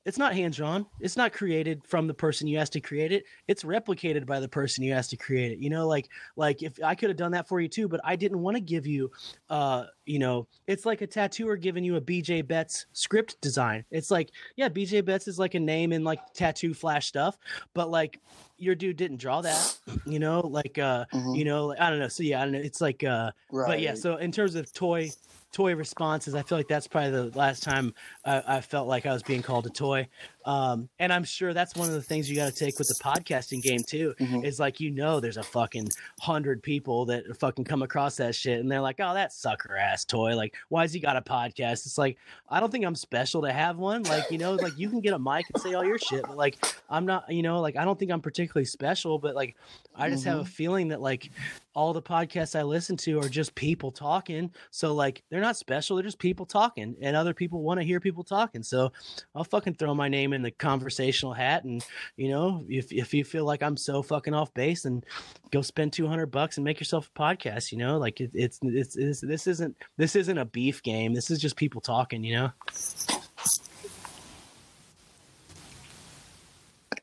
it's 0.06 0.16
not 0.18 0.32
hand 0.34 0.54
drawn. 0.54 0.86
It's 1.00 1.16
not 1.16 1.32
created 1.32 1.82
from 1.84 2.06
the 2.06 2.14
person 2.14 2.46
you 2.46 2.58
asked 2.58 2.72
to 2.74 2.80
create 2.80 3.10
it. 3.10 3.24
It's 3.48 3.64
replicated 3.64 4.24
by 4.24 4.38
the 4.38 4.48
person 4.48 4.84
you 4.84 4.92
asked 4.92 5.10
to 5.10 5.16
create 5.16 5.50
it. 5.52 5.58
You 5.58 5.68
know, 5.68 5.86
like 5.86 6.08
like 6.36 6.62
if 6.62 6.82
I 6.82 6.94
could 6.94 7.10
have 7.10 7.16
done 7.18 7.32
that 7.32 7.48
for 7.48 7.60
you 7.60 7.68
too, 7.68 7.88
but 7.88 8.00
I 8.04 8.14
didn't 8.16 8.40
want 8.40 8.56
to 8.56 8.60
give 8.60 8.86
you 8.86 9.10
uh, 9.50 9.86
you 10.06 10.20
know, 10.20 10.46
it's 10.68 10.86
like 10.86 11.02
a 11.02 11.06
tattooer 11.06 11.56
giving 11.56 11.82
you 11.82 11.96
a 11.96 12.00
BJ 12.00 12.46
Betts 12.46 12.86
script 12.92 13.40
design. 13.40 13.84
It's 13.90 14.10
like, 14.10 14.30
yeah, 14.54 14.68
BJ 14.68 15.04
Betts 15.04 15.26
is 15.26 15.38
like 15.38 15.54
a 15.54 15.60
name 15.60 15.92
in 15.92 16.04
like 16.04 16.20
tattoo 16.32 16.72
flash 16.72 17.08
stuff, 17.08 17.36
but 17.74 17.90
like 17.90 18.20
your 18.58 18.76
dude 18.76 18.96
didn't 18.96 19.18
draw 19.18 19.40
that, 19.42 19.76
you 20.06 20.18
know, 20.20 20.40
like 20.40 20.78
uh, 20.78 21.04
Mhm. 21.12 21.36
you 21.36 21.44
know, 21.44 21.74
I 21.78 21.90
don't 21.90 21.98
know. 21.98 22.08
So 22.08 22.22
yeah, 22.22 22.40
I 22.40 22.44
don't 22.44 22.52
know. 22.52 22.60
It's 22.60 22.80
like 22.80 23.02
uh 23.02 23.32
Right. 23.50 23.66
but 23.66 23.80
yeah, 23.80 23.94
so 23.94 24.16
in 24.16 24.30
terms 24.30 24.54
of 24.54 24.72
toy 24.72 25.10
toy 25.52 25.74
responses, 25.74 26.34
I 26.34 26.42
feel 26.42 26.58
like 26.58 26.68
that's 26.68 26.86
probably 26.86 27.10
the 27.10 27.38
last 27.38 27.62
time 27.62 27.94
I, 28.24 28.42
I 28.46 28.60
felt 28.60 28.88
like 28.88 29.06
I 29.06 29.12
was 29.12 29.22
being 29.22 29.42
called 29.42 29.66
a 29.66 29.70
toy. 29.70 30.08
Um, 30.46 30.88
and 30.98 31.12
I'm 31.12 31.24
sure 31.24 31.52
that's 31.52 31.74
one 31.76 31.88
of 31.88 31.94
the 31.94 32.00
things 32.02 32.30
you 32.30 32.36
got 32.36 32.50
to 32.50 32.56
take 32.58 32.78
with 32.78 32.88
the 32.88 32.94
podcasting 32.94 33.60
game 33.60 33.82
too. 33.82 34.14
Mhm. 34.18 34.44
Is 34.44 34.58
like 34.58 34.80
you 34.80 34.90
know, 34.90 35.20
there's 35.20 35.36
a 35.36 35.42
fucking 35.42 35.88
hundred 36.20 36.62
people 36.62 37.04
that 37.06 37.24
fucking 37.38 37.64
come 37.64 37.82
across 37.82 38.16
that 38.16 38.34
shit, 38.34 38.60
and 38.60 38.70
they're 38.70 38.80
like, 38.80 38.96
"Oh, 39.00 39.12
that 39.12 39.32
sucker 39.32 39.76
ass 39.76 40.04
toy! 40.04 40.36
Like, 40.36 40.54
why's 40.68 40.92
he 40.92 41.00
got 41.00 41.16
a 41.16 41.20
podcast?" 41.20 41.84
It's 41.84 41.98
like 41.98 42.16
I 42.48 42.60
don't 42.60 42.70
think 42.70 42.84
I'm 42.84 42.94
special 42.94 43.42
to 43.42 43.52
have 43.52 43.76
one. 43.76 44.04
Like, 44.04 44.30
you 44.30 44.38
know, 44.38 44.54
like 44.54 44.78
you 44.78 44.88
can 44.88 45.00
get 45.00 45.12
a 45.14 45.18
mic 45.18 45.46
and 45.52 45.60
say 45.62 45.74
all 45.74 45.84
your 45.84 45.98
shit, 45.98 46.22
but 46.22 46.36
like 46.36 46.56
I'm 46.88 47.04
not, 47.04 47.30
you 47.30 47.42
know, 47.42 47.60
like 47.60 47.76
I 47.76 47.84
don't 47.84 47.98
think 47.98 48.12
I'm 48.12 48.20
particularly 48.22 48.66
special, 48.66 49.18
but 49.18 49.34
like 49.34 49.56
I 49.96 50.08
just 50.10 50.24
have 50.24 50.38
a 50.38 50.44
feeling 50.44 50.88
that 50.88 51.00
like 51.00 51.30
all 51.74 51.92
the 51.92 52.00
podcasts 52.02 52.58
I 52.58 52.62
listen 52.62 52.96
to 52.98 53.18
are 53.20 53.28
just 53.28 53.54
people 53.54 53.90
talking. 53.90 54.50
So 54.70 54.94
like 54.94 55.22
they're 55.28 55.40
not 55.40 55.56
special, 55.56 55.96
they're 55.96 56.04
just 56.04 56.18
people 56.18 56.46
talking 56.46 56.96
and 57.02 57.16
other 57.16 57.34
people 57.34 57.62
want 57.62 57.80
to 57.80 57.84
hear 57.84 57.98
people 58.00 58.22
talking. 58.24 58.62
So 58.62 58.92
I'll 59.34 59.44
fucking 59.44 59.74
throw 59.74 59.94
my 59.94 60.08
name 60.08 60.32
in 60.36 60.42
the 60.42 60.52
conversational 60.52 61.32
hat 61.32 61.64
and 61.64 61.84
you 62.16 62.28
know, 62.28 62.64
if 62.68 62.92
if 62.92 63.12
you 63.12 63.24
feel 63.24 63.44
like 63.44 63.62
I'm 63.62 63.76
so 63.76 64.02
fucking 64.02 64.34
off 64.34 64.54
base 64.54 64.84
and 64.84 65.04
go 65.50 65.62
spend 65.62 65.92
200 65.92 66.26
bucks 66.26 66.56
and 66.56 66.64
make 66.64 66.78
yourself 66.78 67.10
a 67.14 67.18
podcast, 67.18 67.72
you 67.72 67.78
know? 67.78 67.98
Like 67.98 68.20
it, 68.20 68.30
it's, 68.34 68.58
it's 68.62 68.96
it's 68.96 69.20
this 69.20 69.46
isn't 69.46 69.76
this 69.96 70.14
isn't 70.16 70.38
a 70.38 70.44
beef 70.44 70.82
game. 70.82 71.14
This 71.14 71.30
is 71.30 71.40
just 71.40 71.56
people 71.56 71.80
talking, 71.80 72.22
you 72.22 72.36
know? 72.36 72.52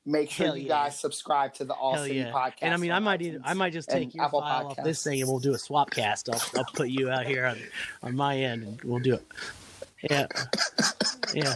Make 0.05 0.29
sure 0.31 0.47
Hell 0.47 0.57
you 0.57 0.63
yeah. 0.63 0.83
guys 0.85 0.99
subscribe 0.99 1.53
to 1.55 1.65
the 1.65 1.73
All 1.73 1.93
Hell 1.93 2.03
City 2.03 2.19
yeah. 2.19 2.31
podcast. 2.31 2.57
And 2.61 2.73
I 2.73 2.77
mean, 2.77 2.91
I 2.91 2.99
might 2.99 3.21
even, 3.21 3.41
I 3.45 3.53
might 3.53 3.71
just 3.71 3.89
take 3.89 4.13
your 4.13 4.25
Apple 4.25 4.41
file 4.41 4.67
off 4.67 4.83
this 4.83 5.01
thing 5.01 5.21
and 5.21 5.29
we'll 5.29 5.39
do 5.39 5.53
a 5.53 5.57
swap 5.57 5.91
cast. 5.91 6.29
I'll, 6.29 6.41
I'll 6.57 6.65
put 6.65 6.89
you 6.89 7.09
out 7.09 7.25
here 7.25 7.45
on, 7.45 7.57
on 8.01 8.15
my 8.15 8.37
end 8.37 8.63
and 8.63 8.81
we'll 8.83 8.99
do 8.99 9.13
it. 9.13 9.25
Yeah. 10.09 10.27
Yeah. 11.33 11.55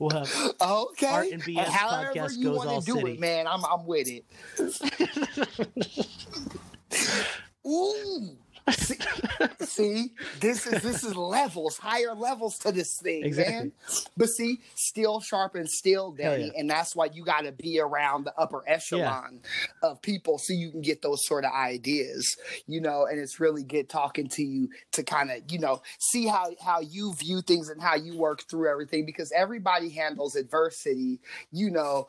We'll 0.00 0.10
have, 0.10 0.32
Okay. 0.60 1.06
Art 1.06 1.28
and 1.30 1.40
BS 1.44 1.64
however 1.66 2.12
podcast 2.12 2.36
you 2.38 2.44
goes 2.44 2.66
all 2.66 2.80
do 2.80 2.94
city. 2.94 3.12
it, 3.12 3.20
man. 3.20 3.46
I'm 3.46 3.64
I'm 3.64 3.86
with 3.86 4.08
it. 4.08 4.24
Ooh. 7.66 8.36
See, 8.70 8.94
see, 9.60 10.10
this 10.40 10.66
is 10.66 10.82
this 10.82 11.02
is 11.02 11.16
levels, 11.16 11.76
higher 11.78 12.14
levels 12.14 12.58
to 12.58 12.70
this 12.72 12.98
thing, 13.02 13.24
Exactly. 13.24 13.54
man. 13.54 13.72
But 14.16 14.28
see, 14.28 14.60
steel 14.76 15.20
sharpens 15.20 15.74
steel, 15.74 16.12
Danny, 16.12 16.46
yeah. 16.46 16.60
and 16.60 16.70
that's 16.70 16.94
why 16.94 17.08
you 17.12 17.24
got 17.24 17.40
to 17.42 17.52
be 17.52 17.80
around 17.80 18.24
the 18.24 18.34
upper 18.38 18.62
echelon 18.68 19.40
of 19.82 20.00
people 20.02 20.38
so 20.38 20.52
you 20.52 20.70
can 20.70 20.80
get 20.80 21.02
those 21.02 21.26
sort 21.26 21.44
of 21.44 21.52
ideas, 21.52 22.36
you 22.66 22.80
know. 22.80 23.06
And 23.06 23.18
it's 23.18 23.40
really 23.40 23.64
good 23.64 23.88
talking 23.88 24.28
to 24.28 24.42
you 24.42 24.68
to 24.92 25.02
kind 25.02 25.30
of, 25.30 25.38
you 25.50 25.58
know, 25.58 25.82
see 25.98 26.26
how 26.26 26.46
how 26.64 26.80
you 26.80 27.14
view 27.14 27.40
things 27.42 27.68
and 27.68 27.82
how 27.82 27.96
you 27.96 28.16
work 28.16 28.42
through 28.48 28.70
everything 28.70 29.04
because 29.06 29.32
everybody 29.32 29.90
handles 29.90 30.36
adversity, 30.36 31.18
you 31.50 31.70
know. 31.70 32.06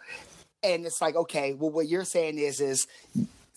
And 0.63 0.85
it's 0.85 1.01
like, 1.01 1.15
okay, 1.15 1.53
well, 1.53 1.71
what 1.71 1.87
you're 1.89 2.05
saying 2.05 2.37
is, 2.37 2.61
is 2.61 2.87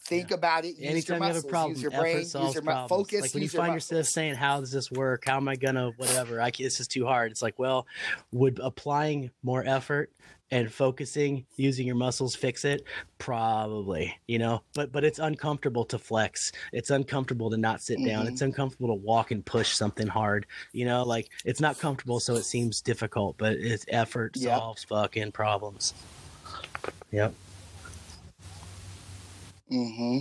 think 0.07 0.31
about 0.31 0.65
it. 0.65 0.77
Use 0.77 0.81
anytime 0.91 0.93
your 0.93 1.17
you 1.19 1.23
have 1.23 1.31
a 1.31 1.35
muscles, 1.37 1.51
problem, 1.51 1.73
use 1.73 1.83
your 1.83 1.91
brain, 1.91 2.17
use 2.19 2.35
your 2.35 2.63
mu- 2.63 2.89
focus. 2.89 3.21
Like 3.23 3.35
when 3.35 3.43
you 3.43 3.49
your 3.53 3.61
find 3.63 3.73
muscles. 3.75 3.91
yourself 3.99 4.13
saying, 4.13 4.35
"How 4.35 4.61
does 4.61 4.73
this 4.73 4.91
work? 4.91 5.25
How 5.27 5.37
am 5.37 5.49
I 5.49 5.57
gonna 5.57 5.91
whatever?" 5.97 6.41
I, 6.41 6.51
this 6.51 6.81
is 6.81 6.89
too 6.89 7.07
hard. 7.07 7.31
It's 7.33 7.43
like, 7.43 7.59
well, 7.59 7.87
would 8.33 8.59
applying 8.63 9.31
more 9.43 9.65
effort 9.67 10.11
and 10.53 10.73
focusing, 10.73 11.45
using 11.57 11.89
your 11.89 11.97
muscles, 11.97 12.37
fix 12.37 12.65
it? 12.65 12.85
Probably, 13.19 14.17
you 14.29 14.39
know. 14.39 14.63
But 14.75 14.93
but 14.93 15.03
it's 15.05 15.19
uncomfortable 15.19 15.85
to 15.87 15.99
flex. 15.99 16.53
It's 16.73 16.91
uncomfortable 16.91 17.51
to 17.51 17.57
not 17.57 17.83
sit 17.83 17.99
down. 18.05 18.27
Mhm. 18.27 18.31
It's 18.31 18.43
uncomfortable 18.43 18.89
to 18.89 18.95
walk 19.03 19.33
and 19.33 19.45
push 19.45 19.71
something 19.75 20.07
hard. 20.07 20.47
You 20.73 20.85
know, 20.85 21.03
like 21.03 21.31
it's 21.45 21.61
not 21.61 21.79
comfortable, 21.81 22.21
so 22.21 22.37
it 22.37 22.45
seems 22.45 22.81
difficult. 22.81 23.37
But 23.39 23.55
it's 23.55 23.85
effort 23.89 24.37
Yep. 24.37 24.57
solves 24.59 24.85
fucking 24.85 25.33
problems. 25.33 25.95
Yep. 27.11 27.35
Hmm 29.69 30.19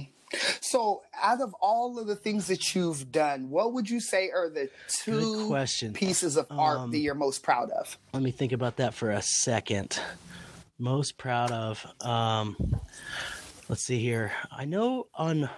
So, 0.60 1.04
out 1.22 1.40
of 1.42 1.54
all 1.62 1.98
of 2.00 2.08
the 2.08 2.16
things 2.16 2.48
that 2.48 2.76
you've 2.76 3.12
done, 3.12 3.50
what 3.50 3.74
would 3.74 3.90
you 3.90 4.02
say 4.02 4.30
are 4.32 4.50
the 4.50 4.70
Good 5.06 5.22
two 5.24 5.48
question. 5.48 5.94
pieces 5.94 6.36
of 6.36 6.48
art 6.50 6.80
Um, 6.80 6.92
that 6.92 6.98
you're 6.98 7.16
most 7.16 7.42
proud 7.44 7.70
of? 7.72 7.98
let 8.14 8.22
me 8.24 8.32
think 8.32 8.52
about 8.52 8.78
that 8.78 8.94
for 8.94 9.12
a 9.12 9.22
second. 9.22 10.00
Most 10.78 11.18
proud 11.18 11.52
of. 11.52 11.86
Um, 12.02 12.58
let's 13.70 13.84
see 13.84 14.00
here. 14.00 14.32
I 14.52 14.66
know 14.66 15.08
on 15.16 15.50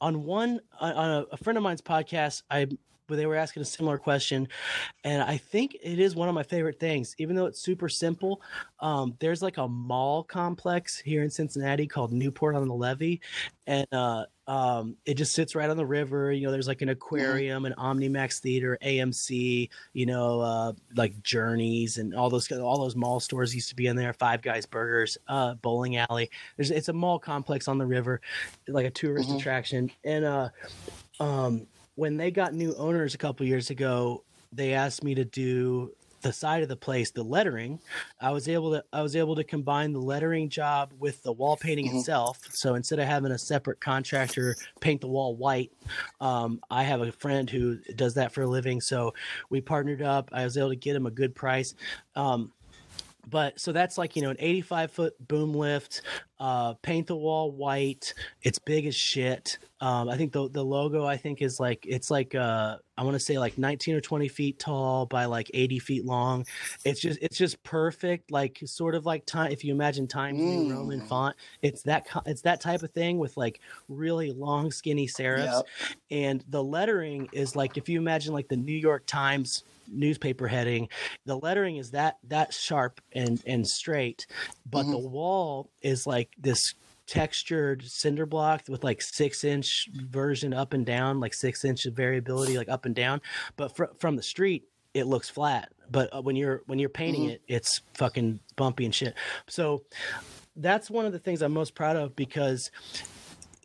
on 0.00 0.24
one 0.24 0.60
on 0.78 0.92
on 0.92 1.10
a, 1.10 1.22
a 1.32 1.36
friend 1.38 1.56
of 1.56 1.62
mine's 1.62 1.80
podcast, 1.80 2.42
I 2.50 2.66
where 3.08 3.16
they 3.16 3.26
were 3.26 3.34
asking 3.36 3.62
a 3.62 3.64
similar 3.64 3.98
question, 3.98 4.46
and 5.04 5.22
I 5.22 5.38
think 5.38 5.76
it 5.82 5.98
is 5.98 6.14
one 6.14 6.28
of 6.28 6.34
my 6.34 6.42
favorite 6.42 6.78
things. 6.78 7.14
Even 7.18 7.34
though 7.34 7.46
it's 7.46 7.60
super 7.60 7.88
simple, 7.88 8.42
um, 8.80 9.14
there's 9.18 9.42
like 9.42 9.56
a 9.56 9.66
mall 9.66 10.22
complex 10.22 10.98
here 10.98 11.22
in 11.22 11.30
Cincinnati 11.30 11.86
called 11.86 12.12
Newport 12.12 12.54
on 12.54 12.68
the 12.68 12.74
Levee, 12.74 13.20
and 13.66 13.86
uh, 13.92 14.24
um, 14.46 14.96
it 15.06 15.14
just 15.14 15.32
sits 15.34 15.54
right 15.54 15.68
on 15.70 15.76
the 15.76 15.84
river. 15.86 16.32
You 16.32 16.46
know, 16.46 16.52
there's 16.52 16.68
like 16.68 16.82
an 16.82 16.90
aquarium, 16.90 17.64
an 17.64 17.74
Omnimax 17.78 18.40
theater, 18.40 18.78
AMC. 18.82 19.70
You 19.94 20.06
know, 20.06 20.40
uh, 20.40 20.72
like 20.94 21.22
Journeys 21.22 21.96
and 21.98 22.14
all 22.14 22.28
those 22.28 22.50
all 22.52 22.78
those 22.78 22.96
mall 22.96 23.20
stores 23.20 23.54
used 23.54 23.70
to 23.70 23.76
be 23.76 23.86
in 23.86 23.96
there. 23.96 24.12
Five 24.12 24.42
Guys 24.42 24.66
Burgers, 24.66 25.16
uh, 25.28 25.54
bowling 25.54 25.96
alley. 25.96 26.30
There's 26.56 26.70
it's 26.70 26.88
a 26.88 26.92
mall 26.92 27.18
complex 27.18 27.68
on 27.68 27.78
the 27.78 27.86
river, 27.86 28.20
like 28.68 28.84
a 28.86 28.90
tourist 28.90 29.30
Mhm. 29.30 29.36
attraction. 29.38 29.90
And 30.04 30.24
uh, 30.24 30.48
um, 31.20 31.66
when 31.98 32.16
they 32.16 32.30
got 32.30 32.54
new 32.54 32.72
owners 32.76 33.12
a 33.14 33.18
couple 33.18 33.44
years 33.44 33.70
ago, 33.70 34.22
they 34.52 34.72
asked 34.72 35.02
me 35.02 35.16
to 35.16 35.24
do 35.24 35.92
the 36.22 36.32
side 36.32 36.62
of 36.62 36.68
the 36.68 36.76
place, 36.76 37.10
the 37.10 37.22
lettering. 37.24 37.80
I 38.20 38.30
was 38.30 38.48
able 38.48 38.70
to 38.70 38.84
I 38.92 39.02
was 39.02 39.16
able 39.16 39.34
to 39.34 39.42
combine 39.42 39.92
the 39.92 39.98
lettering 40.00 40.48
job 40.48 40.92
with 41.00 41.20
the 41.24 41.32
wall 41.32 41.56
painting 41.56 41.88
Mhm. 41.88 41.98
itself. 41.98 42.38
So 42.50 42.76
instead 42.76 43.00
of 43.00 43.06
having 43.06 43.32
a 43.32 43.38
separate 43.38 43.80
contractor 43.80 44.54
paint 44.80 45.00
the 45.00 45.08
wall 45.08 45.34
white, 45.34 45.72
um, 46.20 46.60
I 46.70 46.84
have 46.84 47.00
a 47.00 47.10
friend 47.10 47.50
who 47.50 47.78
does 47.96 48.14
that 48.14 48.30
for 48.32 48.42
a 48.42 48.46
living. 48.46 48.80
So 48.80 49.12
we 49.50 49.60
partnered 49.60 50.02
up. 50.02 50.28
I 50.32 50.44
was 50.44 50.56
able 50.56 50.70
to 50.70 50.76
get 50.76 50.94
him 50.94 51.06
a 51.06 51.10
good 51.10 51.34
price. 51.34 51.74
Um, 52.14 52.52
but 53.30 53.58
so 53.60 53.72
that's 53.72 53.98
like 53.98 54.16
you 54.16 54.22
know 54.22 54.30
an 54.30 54.36
85 54.38 54.90
foot 54.90 55.28
boom 55.28 55.52
lift 55.54 56.02
uh 56.40 56.74
paint 56.82 57.06
the 57.06 57.16
wall 57.16 57.50
white 57.50 58.14
it's 58.42 58.58
big 58.58 58.86
as 58.86 58.94
shit 58.94 59.58
um 59.80 60.08
i 60.08 60.16
think 60.16 60.32
the 60.32 60.48
the 60.50 60.64
logo 60.64 61.04
i 61.04 61.16
think 61.16 61.42
is 61.42 61.58
like 61.58 61.84
it's 61.86 62.10
like 62.10 62.34
uh 62.34 62.76
i 62.96 63.02
want 63.02 63.14
to 63.14 63.20
say 63.20 63.38
like 63.38 63.58
19 63.58 63.96
or 63.96 64.00
20 64.00 64.28
feet 64.28 64.58
tall 64.58 65.04
by 65.06 65.24
like 65.24 65.50
80 65.52 65.78
feet 65.80 66.04
long 66.04 66.46
it's 66.84 67.00
just 67.00 67.18
it's 67.20 67.36
just 67.36 67.60
perfect 67.64 68.30
like 68.30 68.60
sort 68.66 68.94
of 68.94 69.04
like 69.04 69.26
time 69.26 69.50
if 69.50 69.64
you 69.64 69.72
imagine 69.72 70.06
times 70.06 70.44
new 70.44 70.70
roman 70.70 71.00
Mm. 71.00 71.08
font 71.08 71.36
it's 71.62 71.82
that 71.82 72.06
it's 72.26 72.42
that 72.42 72.60
type 72.60 72.82
of 72.82 72.90
thing 72.92 73.18
with 73.18 73.36
like 73.36 73.60
really 73.88 74.32
long 74.32 74.70
skinny 74.70 75.06
serifs 75.08 75.62
Yep. 75.80 75.96
and 76.10 76.44
the 76.48 76.62
lettering 76.62 77.28
is 77.32 77.56
like 77.56 77.76
if 77.76 77.88
you 77.88 77.98
imagine 77.98 78.32
like 78.32 78.48
the 78.48 78.56
new 78.56 78.72
york 78.76 79.04
times 79.06 79.64
newspaper 79.90 80.46
heading 80.48 80.88
the 81.26 81.36
lettering 81.36 81.76
is 81.76 81.90
that 81.92 82.18
that 82.24 82.52
sharp 82.52 83.00
and 83.12 83.42
and 83.46 83.66
straight 83.66 84.26
but 84.70 84.84
the 84.84 84.98
wall 84.98 85.70
is 85.82 86.06
like 86.06 86.30
this 86.38 86.74
textured 87.06 87.82
cinder 87.84 88.26
block 88.26 88.62
with 88.68 88.84
like 88.84 89.00
six 89.00 89.42
inch 89.42 89.88
version 89.94 90.52
up 90.52 90.74
and 90.74 90.84
down 90.84 91.20
like 91.20 91.32
six 91.32 91.64
inch 91.64 91.84
variability 91.86 92.58
like 92.58 92.68
up 92.68 92.84
and 92.84 92.94
down. 92.94 93.18
But 93.56 93.74
fr- 93.74 93.84
from 93.98 94.16
the 94.16 94.22
street 94.22 94.64
it 94.92 95.06
looks 95.06 95.30
flat. 95.30 95.72
But 95.90 96.14
uh, 96.14 96.20
when 96.20 96.36
you're 96.36 96.62
when 96.66 96.78
you're 96.78 96.90
painting 96.90 97.22
Mhm. 97.22 97.30
it 97.30 97.42
it's 97.48 97.80
fucking 97.94 98.40
bumpy 98.56 98.84
and 98.84 98.94
shit. 98.94 99.14
So 99.46 99.84
that's 100.54 100.90
one 100.90 101.06
of 101.06 101.12
the 101.12 101.18
things 101.18 101.40
i'm 101.40 101.52
most 101.52 101.74
proud 101.74 101.96
of 101.96 102.14
because 102.14 102.70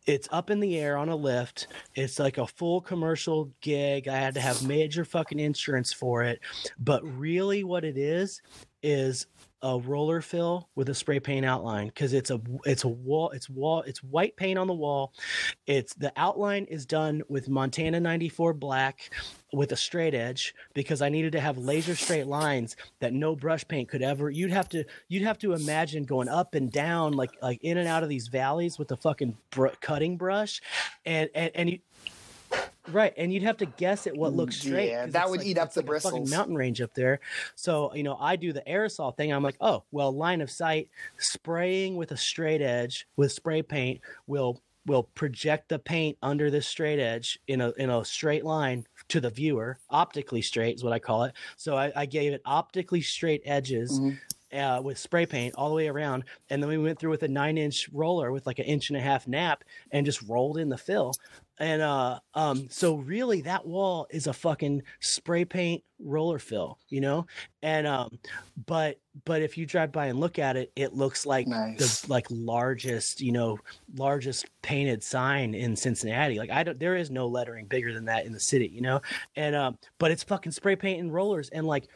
it's 0.06 0.28
up 0.32 0.50
in 0.50 0.60
the 0.60 0.78
air 0.78 0.98
on 0.98 1.10
a 1.10 1.16
lift. 1.16 1.68
It's 1.96 2.20
like 2.20 2.38
a 2.38 2.48
full 2.48 2.82
commercial 2.82 3.52
gig. 3.62 4.08
I 4.08 4.18
had 4.18 4.34
to 4.36 4.42
have 4.42 4.68
major 4.68 5.06
fucking 5.06 5.40
insurance 5.40 5.94
for 5.94 6.24
it. 6.24 6.40
But 6.80 7.04
really, 7.18 7.64
what 7.64 7.86
it 7.86 7.98
is, 7.98 8.42
is 8.84 9.28
a 9.64 9.80
roller 9.80 10.22
fill 10.22 10.70
with 10.76 10.90
a 10.90 10.94
spray 10.94 11.20
paint 11.22 11.46
outline 11.46 11.88
because 11.88 12.12
it's 12.12 12.30
a 12.30 12.42
it's 12.66 12.84
a 12.84 12.90
wall 12.90 13.30
it's 13.30 13.50
wall 13.50 13.82
it's 13.84 14.04
white 14.04 14.36
paint 14.36 14.60
on 14.60 14.68
the 14.68 14.74
wall 14.74 15.14
it's 15.66 15.94
the 15.94 16.12
outline 16.18 16.66
is 16.66 16.86
done 16.86 17.24
with 17.30 17.48
montana 17.48 17.98
94 17.98 18.54
black 18.54 19.10
with 19.54 19.72
a 19.72 19.76
straight 19.76 20.14
edge 20.14 20.54
because 20.74 21.02
i 21.02 21.10
needed 21.10 21.32
to 21.32 21.40
have 21.40 21.58
laser 21.58 21.96
straight 21.96 22.28
lines 22.28 22.76
that 23.00 23.14
no 23.14 23.36
brush 23.36 23.68
paint 23.68 23.88
could 23.88 24.02
ever 24.02 24.30
you'd 24.30 24.52
have 24.52 24.68
to 24.68 24.84
you'd 25.08 25.24
have 25.24 25.38
to 25.38 25.54
imagine 25.54 26.04
going 26.04 26.28
up 26.28 26.56
and 26.56 26.72
down 26.72 27.14
like 27.14 27.32
like 27.42 27.60
in 27.64 27.78
and 27.78 27.88
out 27.88 28.04
of 28.04 28.10
these 28.10 28.28
valleys 28.28 28.80
with 28.80 28.92
a 28.92 28.98
fucking 28.98 29.38
br- 29.52 29.68
cutting 29.80 30.18
brush 30.18 30.62
and 31.06 31.30
and, 31.36 31.52
and 31.56 31.70
you 31.70 31.80
Right, 32.92 33.14
and 33.16 33.34
you'd 33.34 33.44
have 33.44 33.58
to 33.58 33.66
guess 33.66 34.08
at 34.08 34.18
what 34.18 34.34
mm, 34.34 34.36
looks 34.36 34.58
straight. 34.58 34.90
Yeah, 34.90 35.06
that 35.06 35.30
would 35.30 35.40
like- 35.40 35.48
eat 35.48 35.58
up 35.58 35.74
the 35.74 35.80
like 35.80 35.88
bristles. 35.88 36.30
mountain 36.30 36.56
range 36.56 36.82
up 36.82 36.94
there. 36.94 37.22
So 37.56 37.94
you 37.96 38.04
know, 38.04 38.18
I 38.20 38.36
do 38.36 38.52
the 38.52 38.62
aerosol 38.68 39.16
thing. 39.16 39.32
I'm 39.32 39.42
like, 39.42 39.56
oh, 39.62 39.84
well, 39.92 40.12
line 40.12 40.42
of 40.42 40.52
sight, 40.52 40.90
spraying 41.18 41.96
with 41.96 42.12
a 42.12 42.18
straight 42.18 42.62
edge 42.62 43.08
with 43.16 43.32
spray 43.32 43.62
paint 43.62 44.02
will 44.28 44.62
will 44.86 45.04
project 45.04 45.70
the 45.70 45.80
paint 45.80 46.18
under 46.22 46.52
this 46.52 46.68
straight 46.68 47.00
edge 47.00 47.40
in 47.48 47.62
a 47.62 47.72
in 47.78 47.90
a 47.90 48.04
straight 48.04 48.44
line 48.44 48.86
to 49.14 49.22
the 49.22 49.30
viewer. 49.30 49.80
Optically 49.90 50.42
straight 50.42 50.76
is 50.76 50.84
what 50.84 50.94
I 50.94 51.00
call 51.00 51.24
it. 51.24 51.34
So 51.56 51.78
I, 51.78 51.92
I 51.96 52.06
gave 52.06 52.34
it 52.34 52.42
optically 52.46 53.02
straight 53.02 53.42
edges. 53.46 54.00
Mhm. 54.00 54.20
Uh, 54.54 54.80
with 54.84 55.00
spray 55.00 55.26
paint 55.26 55.56
all 55.56 55.68
the 55.70 55.74
way 55.74 55.88
around, 55.88 56.24
and 56.52 56.62
then 56.62 56.70
we 56.70 56.78
went 56.78 57.00
through 57.00 57.10
with 57.10 57.24
a 57.24 57.28
nine-inch 57.28 57.90
roller 57.92 58.32
with 58.32 58.46
like 58.46 58.60
an 58.60 58.66
inch 58.66 58.92
and 58.92 58.98
a 58.98 59.02
half 59.02 59.28
nap, 59.28 59.64
and 59.90 60.06
just 60.06 60.22
rolled 60.30 60.60
in 60.60 60.70
the 60.70 60.78
fill 60.78 61.12
and 61.60 61.82
uh 61.82 62.20
um 62.34 62.68
so 62.70 62.96
really 62.96 63.42
that 63.42 63.66
wall 63.66 64.08
is 64.10 64.26
a 64.28 64.34
fucking 64.34 64.82
spray 65.00 65.46
paint 65.46 65.84
roller 66.00 66.40
fill 66.40 66.80
you 66.90 67.00
know 67.00 67.26
and 67.62 67.86
um 67.86 68.10
but 68.66 69.00
but 69.26 69.42
if 69.44 69.58
you 69.58 69.66
drive 69.66 69.92
by 69.92 70.08
and 70.08 70.20
look 70.20 70.40
at 70.40 70.58
it 70.58 70.72
it 70.76 70.94
looks 70.94 71.26
like 71.28 71.48
Nice. 71.48 72.02
the 72.02 72.12
like 72.12 72.26
largest 72.32 73.22
you 73.22 73.32
know 73.32 73.60
largest 73.96 74.46
painted 74.64 75.04
sign 75.04 75.54
in 75.54 75.76
cincinnati 75.76 76.40
like 76.40 76.50
i 76.50 76.64
don't 76.64 76.80
there 76.80 76.96
is 76.96 77.12
no 77.12 77.28
lettering 77.28 77.66
bigger 77.68 77.94
than 77.94 78.06
that 78.06 78.26
in 78.26 78.32
the 78.34 78.40
city 78.40 78.68
you 78.74 78.82
know 78.82 79.00
and 79.36 79.56
um 79.56 79.78
but 80.00 80.10
it's 80.10 80.24
fucking 80.24 80.52
spray 80.52 80.76
paint 80.76 81.00
and 81.02 81.14
rollers 81.14 81.50
and 81.50 81.68
like 81.68 81.88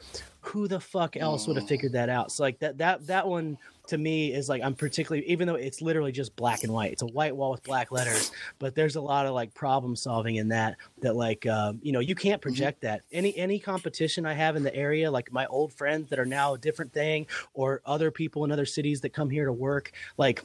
who 0.41 0.67
the 0.67 0.79
fuck 0.79 1.17
else 1.17 1.47
would 1.47 1.55
have 1.57 1.65
Mm. 1.65 1.69
figured 1.69 1.93
that 1.93 2.09
out 2.09 2.31
so 2.31 2.43
like 2.43 2.59
that 2.59 2.77
that 2.77 3.07
that 3.07 3.27
one 3.27 3.57
to 3.87 3.97
me 3.97 4.33
is 4.33 4.49
like 4.49 4.61
i'm 4.63 4.73
particularly 4.75 5.27
even 5.27 5.47
though 5.47 5.55
it's 5.55 5.81
literally 5.81 6.11
just 6.11 6.35
black 6.35 6.63
and 6.63 6.71
white 6.71 6.91
it's 6.91 7.01
a 7.01 7.07
white 7.07 7.35
wall 7.35 7.51
with 7.51 7.63
black 7.63 7.91
letters 7.91 8.31
but 8.59 8.75
there's 8.75 8.95
a 8.95 9.01
lot 9.01 9.25
of 9.25 9.33
like 9.33 9.53
problem 9.53 9.95
solving 9.95 10.35
in 10.35 10.47
that 10.49 10.75
that 11.01 11.15
like 11.15 11.45
um, 11.47 11.79
you 11.81 11.91
know 11.91 11.99
you 11.99 12.15
can't 12.15 12.41
project 12.41 12.81
that. 12.81 13.01
Any 13.11 13.35
any 13.37 13.59
competition 13.59 14.25
i 14.25 14.33
have 14.33 14.55
in 14.55 14.63
the 14.63 14.75
area 14.75 15.09
like 15.09 15.31
my 15.31 15.45
old 15.47 15.73
friends 15.73 16.09
that 16.09 16.19
are 16.19 16.25
now 16.25 16.53
a 16.53 16.57
different 16.57 16.93
thing 16.93 17.27
or 17.53 17.81
other 17.85 18.11
people 18.11 18.43
in 18.45 18.51
other 18.51 18.65
cities 18.65 19.01
that 19.01 19.09
come 19.09 19.29
here 19.29 19.45
to 19.45 19.53
work 19.53 19.91
like 20.17 20.43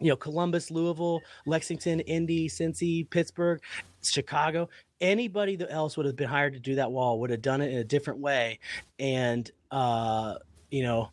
you 0.00 0.08
know 0.08 0.16
columbus 0.16 0.70
louisville 0.70 1.22
lexington 1.46 2.00
indy 2.00 2.48
cincy 2.48 3.08
pittsburgh 3.08 3.60
chicago 4.02 4.68
anybody 5.00 5.56
that 5.56 5.70
else 5.70 5.96
would 5.96 6.06
have 6.06 6.16
been 6.16 6.28
hired 6.28 6.54
to 6.54 6.60
do 6.60 6.76
that 6.76 6.90
wall 6.90 7.20
would 7.20 7.30
have 7.30 7.42
done 7.42 7.60
it 7.60 7.72
in 7.72 7.78
a 7.78 7.84
different 7.84 8.20
way. 8.20 8.58
And 8.98 9.50
uh 9.70 10.36
you 10.70 10.82
know 10.82 11.10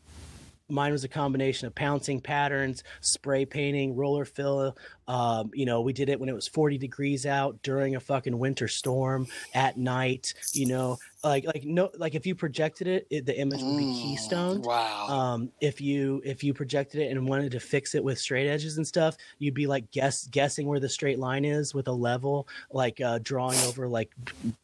mine 0.70 0.92
was 0.92 1.04
a 1.04 1.10
combination 1.10 1.68
of 1.68 1.76
pouncing 1.76 2.22
patterns 2.22 2.84
spray 3.02 3.46
painting 3.46 3.96
roller 3.96 4.26
fill 4.26 4.76
um, 5.08 5.52
you 5.54 5.66
know 5.66 5.82
we 5.82 5.94
did 5.94 6.10
it 6.10 6.20
when 6.20 6.30
it 6.30 6.36
was 6.36 6.48
40 6.48 6.78
degrees 6.78 7.26
out 7.26 7.62
during 7.64 7.96
a 7.96 8.00
fucking 8.00 8.38
winter 8.38 8.68
storm 8.68 9.28
at 9.54 9.78
night 9.78 10.34
you 10.54 10.68
know 10.68 10.98
like 11.24 11.46
like 11.46 11.64
no 11.64 11.90
like 11.98 12.16
if 12.16 12.26
you 12.26 12.36
projected 12.36 12.88
it, 12.88 13.08
it 13.10 13.26
the 13.26 13.40
image 13.40 13.64
would 13.64 13.78
be 13.78 13.86
Mm, 13.86 13.94
keystone. 14.02 14.62
Wow. 14.62 15.06
um 15.08 15.52
if 15.62 15.80
you 15.80 16.22
if 16.26 16.44
you 16.44 16.54
projected 16.54 17.02
it 17.02 17.12
and 17.12 17.28
wanted 17.28 17.52
to 17.54 17.60
fix 17.60 17.96
it 17.96 18.04
with 18.04 18.20
straight 18.20 18.48
edges 18.50 18.78
and 18.78 18.86
stuff 18.86 19.16
you'd 19.40 19.54
be 19.54 19.68
like 19.68 19.90
guess 19.92 20.28
guessing 20.28 20.68
where 20.68 20.80
the 20.80 20.90
straight 20.90 21.20
line 21.20 21.46
is 21.46 21.74
with 21.74 21.88
a 21.88 21.92
level 21.92 22.48
like 22.72 23.00
uh 23.02 23.20
drawing 23.24 23.58
over 23.68 23.88
like 23.88 24.12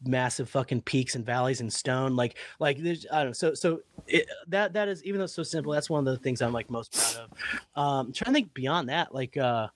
massive 0.04 0.48
fucking 0.50 0.82
peaks 0.82 1.14
and 1.14 1.24
valleys 1.24 1.60
in 1.60 1.70
stone. 1.70 2.14
Like 2.16 2.36
like 2.58 2.78
there's 2.78 3.06
i 3.12 3.18
don't 3.18 3.28
know 3.28 3.32
so 3.32 3.54
so 3.54 3.80
it, 4.06 4.26
that 4.48 4.72
that 4.74 4.88
is 4.88 5.02
even 5.04 5.18
though 5.18 5.24
it's 5.24 5.34
so 5.34 5.42
simple 5.42 5.72
that's 5.72 5.88
one 5.90 6.06
of 6.06 6.12
the 6.12 6.18
things 6.22 6.42
i'm 6.42 6.52
like 6.52 6.70
most 6.70 6.92
proud 6.92 7.14
of. 7.24 7.30
Um 7.76 8.06
I'm 8.08 8.12
trying 8.12 8.32
to 8.34 8.38
think 8.40 8.54
beyond 8.54 8.88
that 8.88 9.14
like 9.14 9.36
uh 9.36 9.68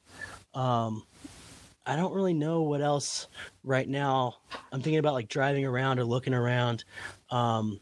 um 0.54 1.04
I 1.86 1.96
don't 1.96 2.14
really 2.14 2.34
know 2.34 2.62
what 2.62 2.80
else 2.80 3.28
right 3.62 3.88
now. 3.88 4.36
I'm 4.72 4.80
thinking 4.80 4.98
about 4.98 5.14
like 5.14 5.28
driving 5.28 5.66
around 5.66 5.98
or 5.98 6.04
looking 6.04 6.34
around. 6.34 6.84
Um, 7.30 7.80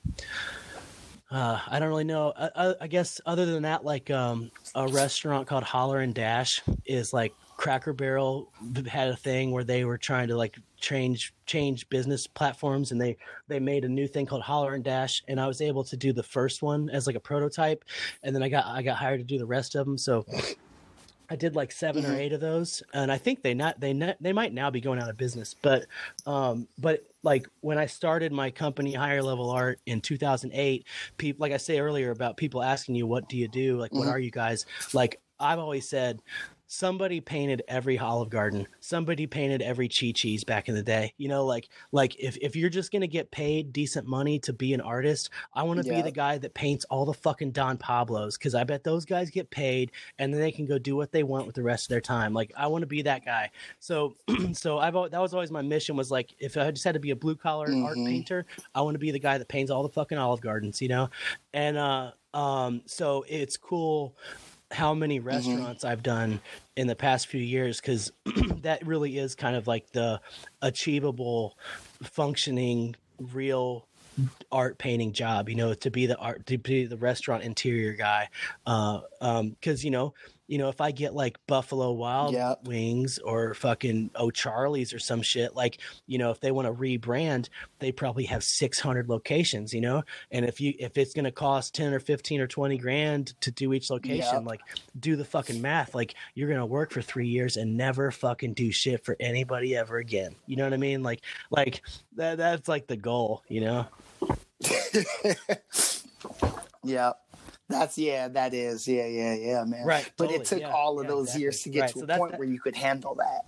uh, 1.31 1.61
I 1.67 1.79
don't 1.79 1.89
really 1.89 2.05
know. 2.05 2.33
I, 2.37 2.51
I, 2.55 2.75
I 2.83 2.87
guess 2.89 3.21
other 3.25 3.47
than 3.47 3.63
that, 3.63 3.85
like 3.85 4.11
um, 4.11 4.51
a 4.75 4.87
restaurant 4.89 5.47
called 5.47 5.63
Holler 5.63 6.01
and 6.01 6.15
Dash 6.15 6.61
is 6.85 7.13
like 7.13 7.33
Cracker 7.57 7.93
Barrel 7.93 8.53
had 8.89 9.09
a 9.09 9.17
thing 9.17 9.53
where 9.53 9.63
they 9.63 9.85
were 9.85 9.97
trying 9.97 10.29
to 10.29 10.37
like 10.37 10.59
change 10.81 11.33
change 11.47 11.89
business 11.91 12.27
platforms 12.27 12.91
and 12.91 13.01
they 13.01 13.17
they 13.47 13.61
made 13.61 13.85
a 13.85 13.89
new 13.89 14.09
thing 14.09 14.27
called 14.27 14.43
Holler 14.43 14.75
and 14.75 14.83
Dash 14.83 15.23
and 15.29 15.41
I 15.41 15.47
was 15.47 15.61
able 15.61 15.85
to 15.85 15.97
do 15.97 16.13
the 16.13 16.25
first 16.25 16.61
one 16.61 16.91
as 16.91 17.07
like 17.07 17.15
a 17.15 17.21
prototype 17.21 17.85
and 18.25 18.35
then 18.35 18.43
I 18.43 18.49
got 18.49 18.67
I 18.67 18.83
got 18.83 18.97
hired 18.97 19.21
to 19.21 19.25
do 19.25 19.39
the 19.39 19.47
rest 19.47 19.77
of 19.77 19.87
them 19.87 19.97
so 19.97 20.27
I 21.33 21.37
did 21.37 21.57
like 21.57 21.73
7 21.73 22.05
or 22.05 22.11
Mhm. 22.11 22.19
eight 22.19 22.33
of 22.35 22.41
those, 22.43 22.83
and 22.93 23.11
I 23.11 23.17
think 23.17 23.41
they 23.43 23.55
not 23.55 23.81
they 23.81 23.95
not, 23.95 24.17
they 24.21 24.35
might 24.35 24.53
now 24.53 24.69
be 24.71 24.83
going 24.83 24.99
out 25.01 25.09
of 25.09 25.17
business. 25.17 25.55
But 25.55 25.87
um, 26.27 26.69
but 26.79 27.05
like 27.23 27.47
when 27.63 27.79
I 27.79 27.87
started 27.87 28.33
my 28.33 28.51
company, 28.51 28.93
Higher 28.93 29.23
Level 29.23 29.49
Art, 29.49 29.81
in 29.87 30.03
2008, 30.03 30.85
people 31.17 31.43
like 31.43 31.53
I 31.53 31.57
say 31.57 31.81
earlier 31.81 32.11
about 32.11 32.37
people 32.37 32.63
asking 32.63 32.97
you 32.97 33.07
what 33.07 33.31
do 33.31 33.39
you 33.39 33.49
do, 33.49 33.79
like 33.79 33.95
what 33.95 34.09
Mhm. 34.09 34.13
are 34.13 34.19
you 34.19 34.31
guys? 34.31 34.67
Like 34.93 35.23
I've 35.41 35.59
always 35.59 35.89
said, 35.89 36.21
somebody 36.73 37.21
painted 37.21 37.63
every 37.69 37.99
Olive 37.99 38.31
Garden, 38.31 38.67
somebody 38.81 39.27
painted 39.27 39.61
every 39.61 39.89
Chi 39.89 40.11
Chi's 40.13 40.43
back 40.43 40.71
in 40.71 40.75
the 40.75 40.83
day. 40.83 41.13
You 41.19 41.29
know, 41.29 41.45
like 41.45 41.69
like 41.93 42.19
if 42.19 42.39
if 42.39 42.57
you're 42.57 42.71
just 42.71 42.91
gonna 42.91 43.07
get 43.07 43.31
paid 43.31 43.75
decent 43.75 44.07
money 44.07 44.39
to 44.39 44.55
be 44.55 44.73
an 44.73 44.81
artist, 44.81 45.29
I 45.53 45.65
want 45.65 45.83
to 45.83 45.85
be 45.97 46.01
the 46.01 46.11
guy 46.11 46.39
that 46.39 46.55
paints 46.55 46.87
all 46.87 47.05
the 47.05 47.13
fucking 47.13 47.51
Don 47.51 47.77
Pablos 47.77 48.39
because 48.39 48.55
I 48.55 48.65
bet 48.65 48.85
those 48.85 49.05
guys 49.05 49.29
get 49.29 49.51
paid 49.51 49.93
and 50.19 50.33
then 50.33 50.41
they 50.41 50.51
can 50.51 50.65
go 50.65 50.79
do 50.79 50.97
what 50.97 51.13
they 51.13 51.23
want 51.25 51.47
with 51.47 51.55
the 51.55 51.63
rest 51.63 51.85
of 51.85 51.89
their 51.91 52.01
time. 52.01 52.33
Like 52.33 52.51
I 52.57 52.67
want 52.69 52.81
to 52.83 52.87
be 52.87 53.03
that 53.03 53.23
guy. 53.23 53.51
So 53.79 54.15
so 54.55 54.79
I've 54.79 54.95
that 54.95 55.21
was 55.21 55.35
always 55.35 55.51
my 55.51 55.63
mission 55.63 55.95
was 55.95 56.11
like 56.11 56.35
if 56.39 56.57
I 56.57 56.71
just 56.71 56.85
had 56.85 56.95
to 56.95 57.01
be 57.01 57.11
a 57.11 57.17
blue 57.17 57.37
collar 57.37 57.67
art 57.67 57.99
Mhm. 57.99 58.07
painter, 58.07 58.47
I 58.75 58.81
want 58.81 58.95
to 58.95 58.99
be 58.99 59.11
the 59.11 59.19
guy 59.19 59.37
that 59.37 59.49
paints 59.49 59.71
all 59.71 59.83
the 59.83 59.91
fucking 59.91 60.17
Olive 60.17 60.41
Gardens, 60.41 60.81
you 60.81 60.89
know. 60.89 61.11
And 61.53 61.77
uh 61.77 62.13
um 62.33 62.81
so 62.87 63.27
it's 63.29 63.59
cool 63.59 64.17
how 64.73 64.95
many 64.95 65.21
restaurants 65.21 65.85
I've 65.85 66.03
done 66.03 66.41
in 66.77 66.87
the 66.87 66.97
past 66.97 67.27
few 67.27 67.41
years 67.41 67.81
because 67.81 68.13
that 68.63 68.87
really 68.87 69.19
is 69.19 69.35
kind 69.35 69.57
of 69.57 69.67
like 69.67 69.91
the 69.93 70.21
achievable 70.63 71.59
functioning 72.03 72.97
real 73.19 73.87
art 74.51 74.77
painting 74.77 75.13
job 75.13 75.49
you 75.49 75.55
know 75.55 75.73
to 75.73 75.91
be 75.91 76.05
the 76.05 76.17
art 76.19 76.45
to 76.45 76.59
be 76.59 76.85
the 76.85 76.99
restaurant 76.99 77.43
interior 77.43 77.95
guy 77.95 78.29
uh 78.67 79.01
um 79.23 79.51
because 79.51 79.83
you 79.83 79.91
know 79.91 80.13
you 80.53 80.59
know 80.59 80.69
if 80.69 80.83
i 80.83 80.91
get 80.91 81.15
like 81.15 81.39
buffalo 81.47 81.93
wild 81.93 82.35
Yep. 82.35 82.65
wings 82.65 83.19
or 83.19 83.55
fucking 83.55 84.11
o'charley's 84.17 84.93
or 84.93 84.99
some 84.99 85.23
shit 85.23 85.57
like 85.57 85.79
you 86.07 86.19
know 86.19 86.31
if 86.31 86.41
they 86.41 86.51
want 86.51 86.69
to 86.69 86.75
rebrand 86.75 87.49
they 87.79 87.91
probably 87.91 88.25
have 88.25 88.45
600 88.45 89.09
locations 89.09 89.73
you 89.73 89.81
know 89.81 90.03
and 90.31 90.45
if 90.45 90.61
you 90.61 90.75
if 90.79 90.99
it's 90.99 91.15
going 91.15 91.25
to 91.25 91.33
cost 91.33 91.75
10 91.75 91.95
or 91.95 92.01
15 92.01 92.43
or 92.43 92.47
20 92.47 92.77
grand 92.77 93.33
to 93.41 93.51
do 93.51 93.73
each 93.73 93.89
location 93.89 94.35
Yep. 94.35 94.45
like 94.45 94.61
do 95.01 95.17
the 95.17 95.25
fucking 95.25 95.63
math 95.63 95.95
like 95.95 96.15
you're 96.35 96.49
going 96.49 96.61
to 96.61 96.67
work 96.67 96.91
for 96.91 97.01
3 97.01 97.27
years 97.27 97.57
and 97.57 97.75
never 97.75 98.11
fucking 98.11 98.53
do 98.53 98.71
shit 98.71 99.03
for 99.07 99.17
anybody 99.21 99.75
ever 99.75 99.97
again 99.97 100.35
you 100.47 100.57
know 100.57 100.65
what 100.65 100.75
i 100.75 100.77
mean 100.77 101.03
like 101.03 101.23
like 101.51 101.81
that 102.17 102.37
that's 102.37 102.69
like 102.69 102.87
the 102.89 102.97
goal 102.99 103.43
you 103.49 103.63
know 103.63 103.87
yeah. 106.85 107.13
That's 107.73 107.99
yeah, 107.99 108.29
that 108.29 108.55
is. 108.55 108.87
Yeah, 108.87 109.07
yeah, 109.07 109.35
yeah, 109.35 109.65
man. 109.65 109.85
Right, 109.85 110.11
But 110.17 110.25
totally, 110.27 110.41
it 110.43 110.47
took 110.47 110.61
yeah, 110.61 110.71
all 110.71 111.01
of 111.01 111.05
yeah, 111.07 111.11
those 111.11 111.23
exactly. 111.29 111.43
years 111.43 111.61
to 111.63 111.69
get 111.71 111.81
Right, 111.81 111.93
to 111.93 111.99
so 111.99 112.05
a 112.05 112.07
that- 112.07 112.19
point 112.19 112.31
that- 112.33 112.39
where 112.39 112.49
you 112.49 112.61
could 112.61 112.77
handle 112.77 113.15
that. 113.17 113.47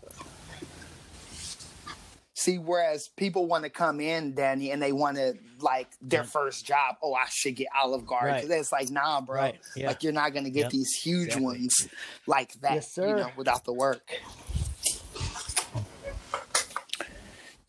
See, 2.37 2.59
whereas 2.59 3.09
people 3.17 3.47
want 3.47 3.65
to 3.65 3.71
come 3.71 4.01
in, 4.01 4.35
Danny, 4.35 4.71
and 4.71 4.83
they 4.83 4.93
want 4.93 5.17
to 5.17 5.35
like 5.61 5.89
their 6.03 6.25
first 6.25 6.67
job. 6.67 6.97
Oh, 7.03 7.15
I 7.15 7.25
should 7.31 7.55
get 7.57 7.69
Olive 7.75 8.05
Garden. 8.07 8.49
Right. 8.51 8.59
It's 8.59 8.73
like, 8.73 8.91
nah, 8.91 9.21
bro. 9.23 9.37
Right, 9.37 9.61
yeah. 9.77 9.87
Like 9.87 10.03
you're 10.03 10.13
not 10.13 10.35
gonna 10.35 10.51
get 10.51 10.65
Yep, 10.65 10.71
these 10.73 10.93
huge 11.03 11.27
exactly. 11.29 11.45
ones 11.45 11.89
like 12.27 12.53
that, 12.61 12.75
Yes, 12.75 12.97
you 12.99 13.05
know, 13.05 13.31
without 13.37 13.65
the 13.65 13.73
work. 13.73 14.11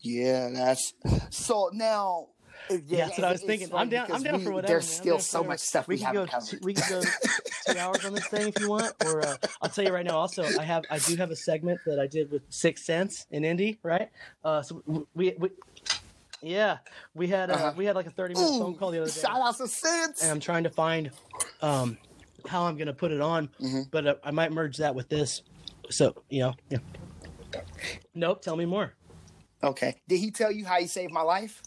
Yeah, 0.00 0.50
that's 0.52 0.92
so 1.30 1.70
now. 1.72 2.28
Yeah, 2.86 3.06
that's 3.06 3.18
what 3.18 3.24
I 3.28 3.32
was 3.32 3.42
thinking. 3.42 3.68
I'm 3.74 3.88
down. 3.88 4.10
I'm 4.12 4.22
down 4.22 4.38
we- 4.38 4.44
for 4.44 4.52
whatever. 4.52 4.72
There's 4.74 4.86
man. 4.86 5.02
Still 5.02 5.18
so 5.18 5.38
whatever. 5.38 5.48
much 5.52 5.60
stuff 5.60 5.88
we, 5.88 5.96
we, 5.96 6.00
haven't 6.02 6.30
covered. 6.30 6.46
Two, 6.48 6.58
we 6.62 6.74
can 6.74 6.88
go 6.90 7.02
two 7.72 7.78
hours 7.78 8.04
on 8.04 8.12
this 8.14 8.26
thing 8.26 8.48
if 8.48 8.60
you 8.60 8.68
want. 8.70 8.92
Or 9.04 9.24
uh, 9.26 9.36
I'll 9.62 9.68
tell 9.70 9.84
you 9.84 9.92
right 9.92 10.04
now. 10.06 10.16
Also, 10.18 10.44
I 10.58 10.62
have 10.64 10.84
I 10.90 10.98
do 10.98 11.16
have 11.16 11.30
a 11.30 11.36
segment 11.36 11.80
that 11.86 11.98
I 12.00 12.06
did 12.06 12.30
with 12.30 12.42
Six 12.50 12.84
Sense 12.84 13.26
in 13.30 13.44
Indy, 13.44 13.78
right? 13.82 14.10
Uh, 14.44 14.62
so 14.62 14.82
we, 15.14 15.34
we 15.38 15.50
Yeah, 16.42 16.78
we 17.14 17.28
had 17.28 17.50
uh, 17.50 17.54
Uh-huh. 17.54 17.72
we 17.76 17.84
had 17.84 17.96
like 17.96 18.06
a 18.06 18.10
thirty 18.10 18.34
minute 18.34 18.58
phone 18.58 18.74
call 18.76 18.90
the 18.90 19.00
other 19.02 19.10
day, 19.10 19.20
shout 19.20 19.40
out 19.40 19.56
to 19.58 19.68
Sense. 19.68 20.22
and 20.22 20.30
I'm 20.30 20.40
trying 20.40 20.64
to 20.64 20.70
find 20.70 21.10
um 21.62 21.98
how 22.46 22.64
I'm 22.66 22.76
gonna 22.76 22.92
put 22.92 23.10
it 23.10 23.20
on, 23.20 23.48
Mhm. 23.60 23.90
but 23.90 24.06
uh, 24.06 24.14
I 24.22 24.30
might 24.30 24.52
merge 24.52 24.76
that 24.78 24.94
with 24.94 25.08
this. 25.08 25.42
So 25.90 26.14
you 26.28 26.40
know, 26.40 26.54
yeah. 26.70 26.78
Nope. 28.14 28.42
Tell 28.42 28.56
me 28.56 28.64
more. 28.66 28.94
Okay. 29.64 29.96
Did 30.08 30.18
he 30.20 30.30
tell 30.30 30.52
you 30.52 30.64
how 30.66 30.78
he 30.78 30.86
saved 30.86 31.12
my 31.12 31.22
life? 31.22 31.62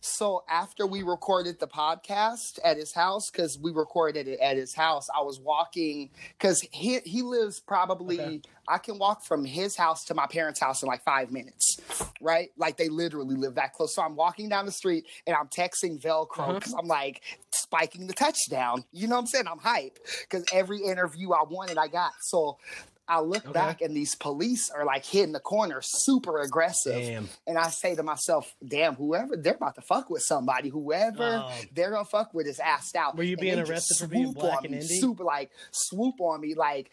So 0.00 0.42
after 0.48 0.86
we 0.86 1.02
recorded 1.02 1.60
the 1.60 1.66
podcast 1.66 2.58
at 2.64 2.76
his 2.76 2.94
house, 2.94 3.30
because 3.30 3.58
we 3.60 3.72
recorded 3.72 4.28
it 4.28 4.40
at 4.40 4.56
his 4.56 4.74
house, 4.74 5.08
I 5.14 5.22
was 5.22 5.40
walking 5.40 6.10
because 6.38 6.60
he 6.72 6.98
he 7.04 7.22
lives 7.22 7.60
probably 7.60 8.20
Okay. 8.20 8.40
I 8.66 8.78
can 8.78 8.98
walk 8.98 9.24
from 9.24 9.44
his 9.44 9.76
house 9.76 10.04
to 10.06 10.14
my 10.14 10.26
parents' 10.26 10.60
house 10.60 10.82
in 10.82 10.88
like 10.88 11.02
five 11.02 11.32
minutes, 11.32 11.78
right? 12.20 12.50
Like 12.56 12.76
they 12.76 12.88
literally 12.88 13.34
live 13.34 13.54
that 13.54 13.72
close. 13.72 13.94
So 13.94 14.02
I'm 14.02 14.14
walking 14.14 14.48
down 14.48 14.66
the 14.66 14.72
street 14.72 15.06
and 15.26 15.34
I'm 15.34 15.48
texting 15.48 16.00
Velcro 16.02 16.28
mm-hmm. 16.28 16.54
because 16.56 16.74
I'm 16.74 16.86
like 16.86 17.22
spiking 17.52 18.06
the 18.06 18.12
touchdown. 18.12 18.84
You 18.92 19.08
know 19.08 19.16
what 19.16 19.22
I'm 19.22 19.26
saying? 19.26 19.46
I'm 19.48 19.58
hype 19.58 19.98
because 20.22 20.44
every 20.52 20.82
interview 20.82 21.32
I 21.32 21.44
wanted, 21.48 21.78
I 21.78 21.88
got. 21.88 22.12
So 22.20 22.58
I 23.08 23.20
look 23.20 23.44
Okay. 23.44 23.52
back 23.52 23.80
and 23.80 23.96
these 23.96 24.14
police 24.14 24.70
are 24.70 24.84
like 24.84 25.04
hitting 25.04 25.32
the 25.32 25.40
corner, 25.40 25.80
super 25.82 26.40
aggressive. 26.40 27.00
Damn. 27.00 27.28
And 27.46 27.56
I 27.56 27.68
say 27.70 27.94
to 27.94 28.02
myself, 28.02 28.54
damn, 28.66 28.94
whoever 28.96 29.36
they're 29.36 29.54
about 29.54 29.76
to 29.76 29.80
fuck 29.82 30.10
with 30.10 30.22
somebody, 30.22 30.68
whoever 30.68 31.44
Oh. 31.46 31.50
they're 31.72 31.90
gonna 31.90 32.04
fuck 32.04 32.34
with 32.34 32.46
is 32.46 32.58
assed 32.58 32.94
out. 32.96 33.16
Were 33.16 33.22
you 33.22 33.32
And 33.32 33.40
being 33.40 33.58
arrested 33.58 33.96
for 33.98 34.06
being 34.06 34.32
black 34.32 34.64
and 34.64 34.72
me, 34.72 34.80
Indy? 34.80 35.00
Super 35.00 35.24
like 35.24 35.50
swoop 35.72 36.20
on 36.20 36.40
me, 36.42 36.54
like 36.54 36.90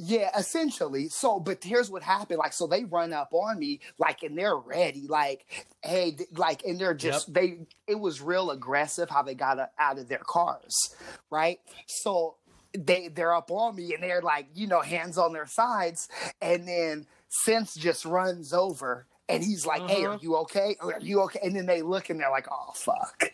yeah, 0.00 0.30
essentially. 0.38 1.08
So, 1.08 1.40
but 1.40 1.64
here's 1.64 1.90
what 1.90 2.04
happened. 2.04 2.38
Like, 2.38 2.52
so 2.52 2.68
they 2.68 2.84
run 2.84 3.12
up 3.12 3.30
on 3.34 3.58
me, 3.58 3.80
like, 3.98 4.22
and 4.22 4.38
they're 4.38 4.56
ready. 4.56 5.08
Like, 5.08 5.44
hey, 5.82 6.16
like, 6.36 6.64
and 6.64 6.78
they're 6.78 6.94
just 6.94 7.32
they. 7.34 7.58
It 7.88 7.98
was 7.98 8.20
real 8.20 8.50
aggressive 8.52 9.10
how 9.10 9.22
they 9.22 9.34
got 9.34 9.58
uh, 9.58 9.66
out 9.76 9.98
of 9.98 10.08
their 10.08 10.22
cars, 10.24 10.94
right? 11.30 11.58
So 11.86 12.36
they 12.76 13.08
they're 13.08 13.34
up 13.34 13.50
on 13.50 13.76
me 13.76 13.94
and 13.94 14.02
they're 14.02 14.22
like, 14.22 14.46
you 14.54 14.66
know, 14.66 14.80
hands 14.80 15.18
on 15.18 15.32
their 15.32 15.46
sides, 15.46 16.08
and 16.40 16.66
then 16.66 17.06
Sense 17.28 17.74
just 17.74 18.04
runs 18.04 18.52
over. 18.52 19.06
And 19.28 19.44
he's 19.44 19.66
like, 19.66 19.82
"Hey, 19.88 20.04
are 20.04 20.10
Uh-huh. 20.14 20.18
you 20.22 20.36
okay? 20.38 20.76
Are 20.80 20.98
you 21.00 21.20
okay?" 21.22 21.38
And 21.42 21.54
then 21.54 21.66
they 21.66 21.82
look 21.82 22.08
and 22.10 22.18
they're 22.18 22.30
like, 22.30 22.46
"Oh 22.50 22.72
fuck," 22.74 23.30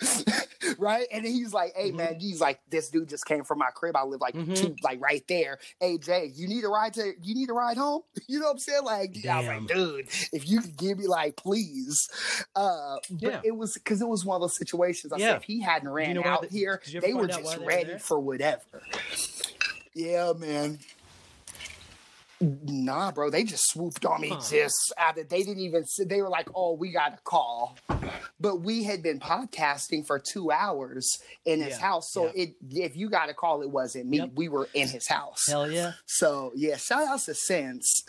right? 0.78 1.06
And 1.12 1.24
he's 1.24 1.52
like, 1.54 1.74
"Hey, 1.76 1.92
Mhm. 1.92 1.96
man," 1.96 2.16
he's 2.20 2.40
like, 2.40 2.60
"This 2.68 2.88
dude 2.90 3.08
just 3.08 3.24
came 3.24 3.44
from 3.44 3.58
my 3.58 3.70
crib. 3.74 3.96
I 3.96 4.02
live 4.02 4.20
like 4.20 4.34
Mhm. 4.34 4.56
two, 4.56 4.76
like 4.82 5.00
right 5.00 5.22
there. 5.28 5.58
Hey, 5.80 5.98
Jay, 5.98 6.32
you 6.34 6.48
need 6.48 6.64
a 6.64 6.68
ride 6.68 6.94
to? 6.94 7.12
You 7.22 7.34
need 7.34 7.50
a 7.50 7.52
ride 7.52 7.76
home? 7.76 8.02
You 8.28 8.40
know 8.40 8.46
what 8.46 8.52
I'm 8.52 8.58
saying? 8.58 8.84
Like, 8.84 9.16
I 9.28 9.38
was 9.38 9.46
like, 9.46 9.66
dude, 9.68 10.08
if 10.32 10.48
you 10.48 10.60
could 10.60 10.76
give 10.76 10.98
me 10.98 11.06
like, 11.06 11.36
please. 11.36 12.08
Uh, 12.54 12.96
but 13.10 13.22
Yeah. 13.22 13.40
it 13.44 13.56
was 13.56 13.74
because 13.74 14.02
it 14.02 14.08
was 14.08 14.24
one 14.24 14.34
of 14.36 14.40
those 14.42 14.56
situations. 14.56 15.12
I 15.12 15.16
Yeah. 15.18 15.28
said, 15.28 15.36
if 15.38 15.42
he 15.44 15.62
hadn't 15.62 15.88
ran 15.88 16.16
know 16.16 16.24
out 16.24 16.42
the- 16.42 16.48
here, 16.48 16.82
you 16.86 17.00
they 17.00 17.14
were 17.14 17.20
find 17.28 17.32
out 17.32 17.44
why 17.44 17.54
just 17.54 17.64
ready 17.66 17.98
for 17.98 18.18
whatever. 18.20 18.82
Yeah, 19.94 20.32
man. 20.36 20.78
Nah, 22.40 23.10
bro. 23.10 23.30
They 23.30 23.42
just 23.44 23.68
swooped 23.70 24.04
on 24.04 24.20
me. 24.20 24.28
Huh. 24.28 24.40
Just 24.48 24.92
out 24.96 25.18
of, 25.18 25.28
they 25.28 25.42
didn't 25.42 25.60
even. 25.62 25.84
They 26.06 26.22
were 26.22 26.28
like, 26.28 26.48
"Oh, 26.54 26.74
we 26.74 26.92
got 26.92 27.14
a 27.14 27.18
call," 27.24 27.76
but 28.38 28.60
we 28.60 28.84
had 28.84 29.02
been 29.02 29.18
podcasting 29.18 30.06
for 30.06 30.20
two 30.20 30.52
hours 30.52 31.18
in 31.44 31.60
his 31.60 31.70
Yeah, 31.70 31.80
house. 31.80 32.12
So 32.12 32.26
yeah. 32.26 32.44
it, 32.44 32.54
if 32.70 32.96
you 32.96 33.10
got 33.10 33.28
a 33.28 33.34
call, 33.34 33.62
it 33.62 33.70
wasn't 33.70 34.06
me. 34.06 34.18
Yep. 34.18 34.30
We 34.36 34.48
were 34.48 34.68
in 34.72 34.86
his 34.88 35.08
house. 35.08 35.46
Hell 35.48 35.68
yeah. 35.70 35.92
So 36.06 36.52
yeah, 36.54 36.76
shout 36.76 37.08
out 37.08 37.20
to 37.22 37.34
Sense. 37.34 38.04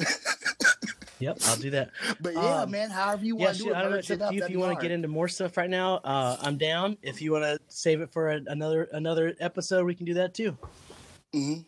Yep. 1.19 1.37
I'll 1.47 1.55
do 1.57 1.71
that. 1.71 1.89
but 2.21 2.33
yeah, 2.33 2.61
Um, 2.61 2.71
man, 2.71 2.89
however 2.91 3.25
you 3.25 3.37
Yeah, 3.37 3.45
want 3.45 3.57
to 3.57 3.63
do 3.63 3.69
it, 3.71 3.75
I 3.75 3.81
don't 3.81 3.91
know. 3.91 3.97
It's 3.97 4.09
up 4.11 4.21
up. 4.21 4.29
to 4.29 4.35
you 4.35 4.43
if 4.43 4.49
you 4.49 4.59
want 4.59 4.77
to 4.77 4.81
get 4.81 4.91
into 4.91 5.07
more 5.09 5.27
stuff 5.27 5.57
right 5.57 5.69
now. 5.69 5.95
Uh, 5.97 6.37
I'm 6.39 6.57
down. 6.57 6.97
If 7.01 7.21
you 7.21 7.31
want 7.33 7.43
to 7.45 7.59
save 7.67 7.99
it 8.01 8.11
for 8.13 8.29
a, 8.31 8.39
another 8.47 8.87
another 8.93 9.35
episode, 9.39 9.85
we 9.85 9.95
can 9.95 10.05
do 10.05 10.13
that 10.13 10.33
too. 10.33 10.57
Mhm. 11.33 11.65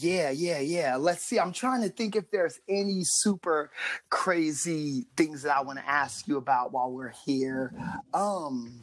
Yeah, 0.00 0.30
yeah, 0.30 0.60
yeah. 0.60 0.96
Let's 0.96 1.22
see. 1.22 1.40
I'm 1.40 1.52
trying 1.52 1.82
to 1.82 1.88
think 1.88 2.14
if 2.14 2.30
there's 2.30 2.60
any 2.68 3.00
super 3.02 3.70
crazy 4.10 5.06
things 5.16 5.42
that 5.42 5.56
I 5.56 5.62
want 5.62 5.78
to 5.80 5.88
ask 5.88 6.28
you 6.28 6.36
about 6.36 6.72
while 6.72 6.90
we're 6.90 7.12
here. 7.26 7.72
Um 8.14 8.80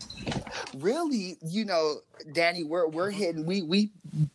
really, 0.75 1.37
you 1.45 1.63
know, 1.63 1.95
Danny, 2.33 2.63
we're 2.63 2.87
we're 2.87 3.11
hitting 3.11 3.45
we 3.45 3.61
we 3.61 3.91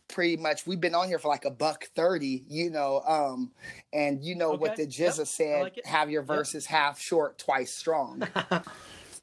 pretty 0.07 0.37
much 0.37 0.65
we've 0.65 0.81
been 0.81 0.95
on 0.95 1.07
here 1.07 1.19
for 1.19 1.27
like 1.27 1.45
a 1.45 1.51
buck 1.51 1.85
30, 1.95 2.45
you 2.47 2.71
know, 2.71 3.01
um 3.07 3.51
and 3.93 4.23
you 4.23 4.35
know 4.35 4.51
what 4.51 4.75
the 4.75 4.87
Jizza 4.87 5.19
Yep. 5.19 5.27
said, 5.27 5.61
like 5.61 5.85
have 5.85 6.09
your 6.09 6.23
verses 6.23 6.65
half 6.65 6.99
short, 6.99 7.37
twice 7.37 7.71
strong. 7.71 8.27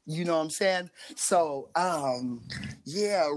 You 0.09 0.25
know 0.25 0.37
what 0.37 0.43
I'm 0.43 0.49
saying? 0.49 0.89
So, 1.15 1.69
um, 1.75 2.41
yeah. 2.83 3.29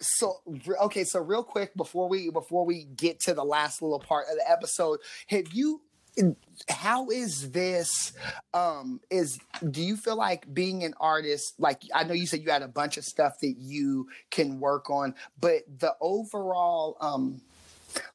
So 0.00 0.40
okay, 0.82 1.04
so 1.04 1.20
real 1.20 1.42
quick 1.42 1.74
before 1.74 2.08
we 2.08 2.30
before 2.30 2.64
we 2.66 2.84
get 2.84 3.20
to 3.20 3.34
the 3.34 3.44
last 3.44 3.80
little 3.82 3.98
part 4.00 4.26
of 4.30 4.36
the 4.36 4.50
episode, 4.50 5.00
have 5.28 5.52
you? 5.52 5.80
How 6.70 7.10
is 7.10 7.50
this? 7.50 8.12
Um, 8.54 9.00
is 9.10 9.38
do 9.70 9.82
you 9.82 9.96
feel 9.96 10.16
like 10.16 10.52
being 10.52 10.82
an 10.84 10.94
artist? 11.00 11.54
Like 11.58 11.82
I 11.94 12.04
know 12.04 12.14
you 12.14 12.26
said 12.26 12.42
you 12.42 12.50
had 12.50 12.62
a 12.62 12.68
bunch 12.68 12.96
of 12.96 13.04
stuff 13.04 13.38
that 13.40 13.54
you 13.58 14.08
can 14.30 14.60
work 14.60 14.90
on, 14.90 15.14
but 15.40 15.62
the 15.78 15.94
overall 16.00 16.96
um 17.00 17.40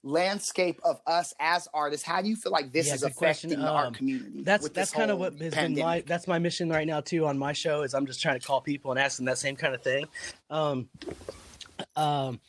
landscape 0.03 0.80
of 0.84 0.99
us 1.08 1.34
as 1.40 1.68
artists, 1.74 2.06
how 2.06 2.22
do 2.22 2.30
you 2.30 2.36
feel 2.36 2.52
like 2.52 2.72
this 2.72 2.88
Yeah, 2.88 2.95
is 2.95 3.03
affecting 3.03 3.60
Um, 3.62 3.94
community? 3.94 4.44
That's 4.44 4.70
that's 4.70 4.91
kind 4.91 5.12
of 5.12 5.20
what 5.20 5.40
has 5.40 5.53
been 5.53 5.76
my 5.78 6.02
that's 6.02 6.28
my 6.28 6.40
mission 6.40 6.70
right 6.70 6.88
now 6.88 7.02
too 7.02 7.26
on 7.26 7.38
my 7.38 7.53
show 7.53 7.84
is 7.84 7.94
I'm 7.94 8.06
just 8.06 8.22
trying 8.22 8.40
to 8.40 8.45
call 8.45 8.62
people 8.62 8.91
and 8.91 8.99
ask 8.99 9.18
them 9.18 9.26
that 9.26 9.38
same 9.38 9.56
kind 9.56 9.74
of 9.74 9.82
thing. 9.82 10.06
Um, 10.49 10.90
um, 11.95 12.40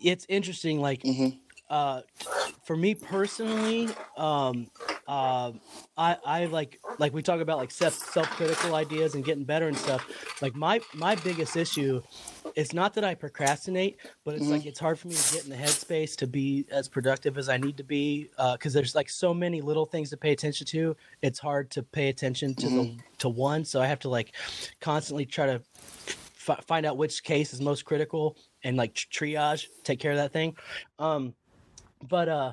it's 0.00 0.26
interesting. 0.28 0.80
Like 0.80 1.02
Mhm. 1.04 1.38
uh, 1.70 2.02
for 2.64 2.76
me 2.76 2.94
personally, 2.94 3.88
um, 4.16 4.68
uh, 5.06 5.52
I 5.96 6.16
I 6.24 6.44
like 6.46 6.80
like 6.98 7.12
we 7.12 7.22
talk 7.22 7.40
about 7.40 7.58
like 7.58 7.70
self 7.70 7.94
self 7.94 8.28
critical 8.30 8.74
ideas 8.74 9.14
and 9.14 9.24
getting 9.24 9.44
better 9.44 9.68
and 9.68 9.76
stuff. 9.76 10.04
Like 10.40 10.54
my 10.54 10.80
my 10.94 11.14
biggest 11.16 11.56
issue. 11.56 12.02
It's 12.54 12.74
not 12.74 12.92
that 12.94 13.04
I 13.04 13.14
procrastinate, 13.14 13.96
but 14.26 14.34
it's 14.34 14.44
Mhm. 14.46 14.50
like 14.50 14.66
it's 14.66 14.78
hard 14.78 14.98
for 14.98 15.08
me 15.08 15.14
to 15.14 15.34
get 15.34 15.44
in 15.44 15.48
the 15.48 15.56
headspace 15.56 16.14
to 16.16 16.26
be 16.26 16.66
as 16.70 16.86
productive 16.86 17.38
as 17.38 17.48
I 17.48 17.56
need 17.56 17.78
to 17.78 17.82
be 17.82 18.28
because 18.52 18.74
there's 18.74 18.94
like 18.94 19.08
so 19.08 19.32
many 19.32 19.62
little 19.62 19.86
things 19.86 20.10
to 20.10 20.18
pay 20.18 20.32
attention 20.32 20.66
to. 20.66 20.94
It's 21.22 21.38
hard 21.38 21.70
to 21.70 21.82
pay 21.82 22.10
attention 22.10 22.54
to 22.56 22.68
the 22.68 23.00
to 23.20 23.30
one, 23.30 23.64
so 23.64 23.80
I 23.80 23.86
have 23.86 24.00
to 24.00 24.10
like 24.10 24.34
constantly 24.82 25.24
try 25.24 25.46
to 25.46 25.62
f- 26.48 26.64
find 26.66 26.86
out 26.86 26.96
which 26.96 27.22
case 27.22 27.52
is 27.52 27.60
most 27.60 27.84
critical 27.84 28.36
and 28.62 28.76
like 28.76 28.94
triage, 28.94 29.66
take 29.84 30.00
care 30.00 30.12
of 30.12 30.18
that 30.18 30.32
thing. 30.32 30.56
Um, 30.98 31.34
but 32.02 32.28
uh, 32.28 32.52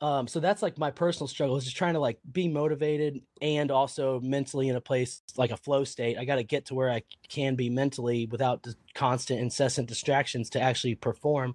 um, 0.00 0.28
so 0.28 0.40
that's 0.40 0.62
like 0.62 0.76
my 0.78 0.90
personal 0.90 1.26
struggle 1.26 1.56
is 1.56 1.64
just 1.64 1.76
trying 1.76 1.94
to 1.94 2.00
like 2.00 2.18
be 2.30 2.48
motivated 2.48 3.20
and 3.40 3.70
also 3.70 4.20
mentally 4.20 4.68
in 4.68 4.76
a 4.76 4.80
place 4.80 5.22
like 5.36 5.50
a 5.50 5.56
flow 5.56 5.84
state. 5.84 6.18
I 6.18 6.24
got 6.24 6.36
to 6.36 6.42
get 6.42 6.66
to 6.66 6.74
where 6.74 6.90
I 6.90 7.02
can 7.28 7.54
be 7.56 7.70
mentally 7.70 8.26
without 8.26 8.62
the 8.62 8.74
constant, 8.94 9.40
incessant 9.40 9.88
distractions 9.88 10.50
to 10.50 10.60
actually 10.60 10.96
perform. 10.96 11.54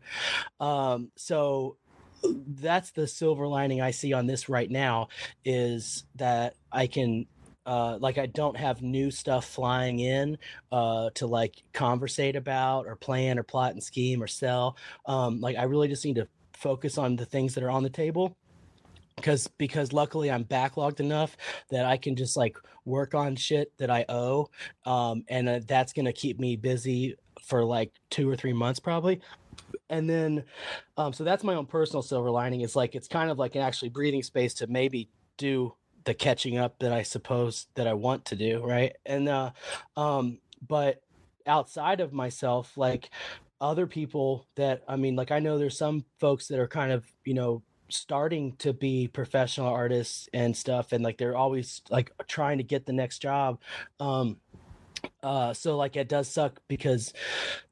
Um, 0.59 1.11
so 1.15 1.77
that's 2.23 2.91
the 2.91 3.07
silver 3.07 3.47
lining 3.47 3.81
I 3.81 3.91
see 3.91 4.13
on 4.13 4.25
this 4.25 4.49
right 4.49 4.69
now 4.69 5.09
is 5.43 6.05
that 6.15 6.55
I 6.71 6.87
can 6.87 7.27
uh, 7.65 7.97
like 7.99 8.17
I 8.17 8.27
don't 8.27 8.57
have 8.57 8.81
new 8.81 9.11
stuff 9.11 9.45
flying 9.45 9.99
in 9.99 10.37
uh, 10.71 11.09
to 11.15 11.27
like 11.27 11.63
conversate 11.73 12.35
about 12.35 12.85
or 12.85 12.95
plan 12.95 13.39
or 13.39 13.43
plot 13.43 13.71
and 13.71 13.83
scheme 13.83 14.21
or 14.21 14.27
sell. 14.27 14.77
Um, 15.05 15.39
like 15.41 15.57
I 15.57 15.63
really 15.63 15.87
just 15.87 16.05
need 16.05 16.15
to 16.15 16.27
focus 16.53 16.97
on 16.97 17.15
the 17.15 17.25
things 17.25 17.55
that 17.55 17.63
are 17.63 17.69
on 17.69 17.83
the 17.83 17.89
table 17.89 18.37
because 19.15 19.47
because 19.57 19.93
luckily 19.93 20.29
I'm 20.29 20.43
backlogged 20.43 20.99
enough 20.99 21.35
that 21.69 21.85
I 21.85 21.97
can 21.97 22.15
just 22.15 22.37
like 22.37 22.57
work 22.85 23.15
on 23.15 23.35
shit 23.35 23.75
that 23.77 23.89
I 23.89 24.05
owe, 24.09 24.49
um, 24.85 25.23
and 25.27 25.49
uh, 25.49 25.59
that's 25.67 25.93
gonna 25.93 26.13
keep 26.13 26.39
me 26.39 26.55
busy 26.55 27.15
for 27.43 27.63
like 27.63 27.91
two 28.09 28.29
or 28.29 28.35
three 28.35 28.53
months 28.53 28.79
probably. 28.79 29.21
And 29.89 30.09
then, 30.09 30.43
um, 30.97 31.13
so 31.13 31.23
that's 31.23 31.43
my 31.43 31.55
own 31.55 31.65
personal 31.65 32.01
silver 32.01 32.29
lining. 32.29 32.61
Is 32.61 32.75
like 32.75 32.95
it's 32.95 33.07
kind 33.07 33.29
of 33.29 33.39
like 33.39 33.55
an 33.55 33.61
actually 33.61 33.89
breathing 33.89 34.23
space 34.23 34.53
to 34.55 34.67
maybe 34.67 35.09
do 35.37 35.73
the 36.05 36.13
catching 36.13 36.57
up 36.57 36.79
that 36.79 36.93
I 36.93 37.03
suppose 37.03 37.67
that 37.75 37.87
I 37.87 37.93
want 37.93 38.25
to 38.25 38.35
do, 38.35 38.63
right? 38.63 38.95
And 39.05 39.27
uh, 39.27 39.51
um, 39.97 40.39
but 40.65 41.01
outside 41.45 41.99
of 41.99 42.13
myself, 42.13 42.77
like 42.77 43.09
other 43.59 43.87
people 43.87 44.47
that 44.55 44.83
I 44.87 44.95
mean, 44.95 45.15
like 45.15 45.31
I 45.31 45.39
know 45.39 45.57
there's 45.57 45.77
some 45.77 46.05
folks 46.19 46.47
that 46.47 46.59
are 46.59 46.67
kind 46.67 46.91
of 46.91 47.05
you 47.25 47.33
know 47.33 47.63
starting 47.89 48.55
to 48.57 48.73
be 48.73 49.07
professional 49.07 49.67
artists 49.67 50.27
and 50.33 50.55
stuff 50.55 50.91
and 50.91 51.03
like 51.03 51.17
they're 51.17 51.37
always 51.37 51.81
like 51.89 52.11
trying 52.27 52.57
to 52.57 52.63
get 52.63 52.85
the 52.85 52.91
next 52.91 53.19
job 53.19 53.59
um 53.99 54.37
uh 55.21 55.53
so 55.53 55.77
like 55.77 55.95
it 55.95 56.09
does 56.09 56.27
suck 56.27 56.59
because 56.67 57.13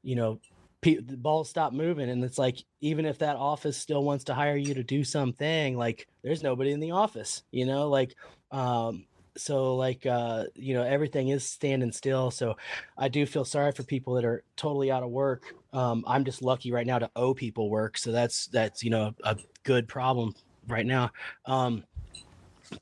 you 0.02 0.14
know 0.14 0.38
pe- 0.84 1.00
the 1.00 1.16
ball 1.16 1.44
stop 1.44 1.72
moving 1.72 2.10
and 2.10 2.22
it's 2.22 2.36
like 2.36 2.62
even 2.82 3.06
if 3.06 3.18
that 3.18 3.36
office 3.36 3.76
still 3.76 4.04
wants 4.04 4.24
to 4.24 4.34
hire 4.34 4.56
you 4.56 4.74
to 4.74 4.84
do 4.84 5.02
something 5.02 5.78
like 5.78 6.06
there's 6.22 6.42
nobody 6.42 6.72
in 6.72 6.80
the 6.80 6.90
office 6.90 7.42
you 7.52 7.64
know 7.64 7.88
like 7.88 8.14
um 8.50 9.06
so 9.36 9.76
like 9.76 10.04
uh 10.04 10.44
you 10.54 10.74
know 10.74 10.82
everything 10.82 11.28
is 11.28 11.44
standing 11.44 11.90
still. 11.90 12.30
So 12.30 12.54
i 12.98 13.08
do 13.08 13.26
feel 13.26 13.44
sorry 13.44 13.72
for 13.72 13.82
people 13.82 14.14
that 14.14 14.24
are 14.24 14.44
totally 14.56 14.90
out 14.90 15.02
of 15.02 15.10
work. 15.10 15.54
Um 15.72 16.04
i'm 16.06 16.24
just 16.24 16.42
lucky 16.42 16.70
right 16.70 16.86
now 16.86 16.98
to 16.98 17.10
owe 17.16 17.32
people 17.34 17.70
work. 17.70 17.96
So 17.96 18.12
that's 18.12 18.46
that's 18.48 18.84
you 18.84 18.90
know 18.90 19.14
a 19.24 19.36
good 19.62 19.88
problem 19.88 20.34
right 20.68 20.86
now. 20.86 21.10
Um 21.46 21.84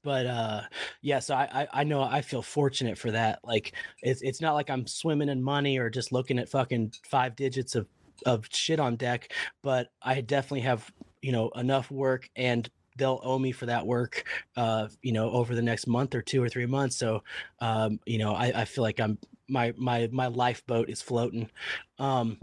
but 0.02 0.26
uh 0.26 0.62
yeah 1.00 1.18
so 1.18 1.34
I, 1.34 1.48
I 1.62 1.68
i 1.80 1.84
know 1.84 2.02
i 2.02 2.20
feel 2.20 2.42
fortunate 2.42 2.98
for 2.98 3.10
that 3.10 3.40
like 3.44 3.72
it's 4.02 4.22
it's 4.22 4.40
not 4.40 4.54
like 4.54 4.70
i'm 4.70 4.86
swimming 4.86 5.28
in 5.28 5.42
money 5.42 5.78
or 5.78 5.90
just 5.90 6.12
looking 6.12 6.38
at 6.38 6.48
fucking 6.48 6.92
five 7.04 7.36
digits 7.36 7.74
of 7.74 7.86
of 8.26 8.46
shit 8.50 8.80
on 8.80 8.96
deck 8.96 9.32
but 9.62 9.88
i 10.02 10.20
definitely 10.20 10.60
have 10.60 10.90
you 11.22 11.32
know 11.32 11.50
enough 11.50 11.90
work 11.90 12.28
and 12.36 12.70
they'll 12.96 13.20
owe 13.22 13.38
me 13.38 13.52
for 13.52 13.66
that 13.66 13.86
work 13.86 14.28
uh 14.56 14.86
you 15.02 15.12
know 15.12 15.30
over 15.30 15.54
the 15.54 15.62
next 15.62 15.86
month 15.86 16.14
or 16.14 16.22
two 16.22 16.42
or 16.42 16.48
three 16.48 16.66
months 16.66 16.96
so 16.96 17.22
um 17.60 17.98
you 18.06 18.18
know 18.18 18.34
i 18.34 18.52
i 18.54 18.64
feel 18.64 18.82
like 18.82 19.00
i'm 19.00 19.18
my 19.48 19.72
my 19.76 20.08
my 20.12 20.26
lifeboat 20.28 20.88
is 20.88 21.02
floating 21.02 21.50
um 21.98 22.38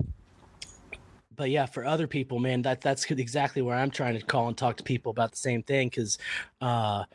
but 1.39 1.51
yeah, 1.51 1.67
for 1.67 1.85
other 1.85 2.05
people, 2.05 2.37
man, 2.37 2.63
that 2.63 2.81
that's 2.81 3.09
exactly 3.09 3.61
where 3.61 3.77
I'm 3.77 3.91
trying 3.91 4.19
to 4.19 4.25
call 4.25 4.49
and 4.49 4.57
talk 4.57 4.75
to 4.75 4.83
people 4.83 5.09
about 5.09 5.31
the 5.31 5.37
same 5.37 5.63
thing 5.63 5.87
because 5.87 6.17
uh, 6.59 7.05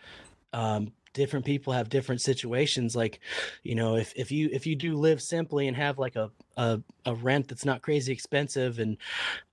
um, 0.55 0.93
different 1.13 1.45
people 1.45 1.73
have 1.73 1.89
different 1.89 2.21
situations. 2.21 2.95
Like, 2.95 3.21
you 3.63 3.75
know, 3.75 3.97
if 3.97 4.13
if 4.17 4.31
you 4.31 4.49
if 4.53 4.67
you 4.67 4.77
do 4.77 4.95
live 4.95 5.21
simply 5.21 5.69
and 5.69 5.77
have 5.77 5.99
like 5.99 6.17
a 6.17 6.31
a, 6.57 6.81
a 7.05 7.15
rent 7.15 7.49
that's 7.49 7.65
not 7.65 7.83
crazy 7.83 8.13
expensive, 8.13 8.79
and 8.79 8.97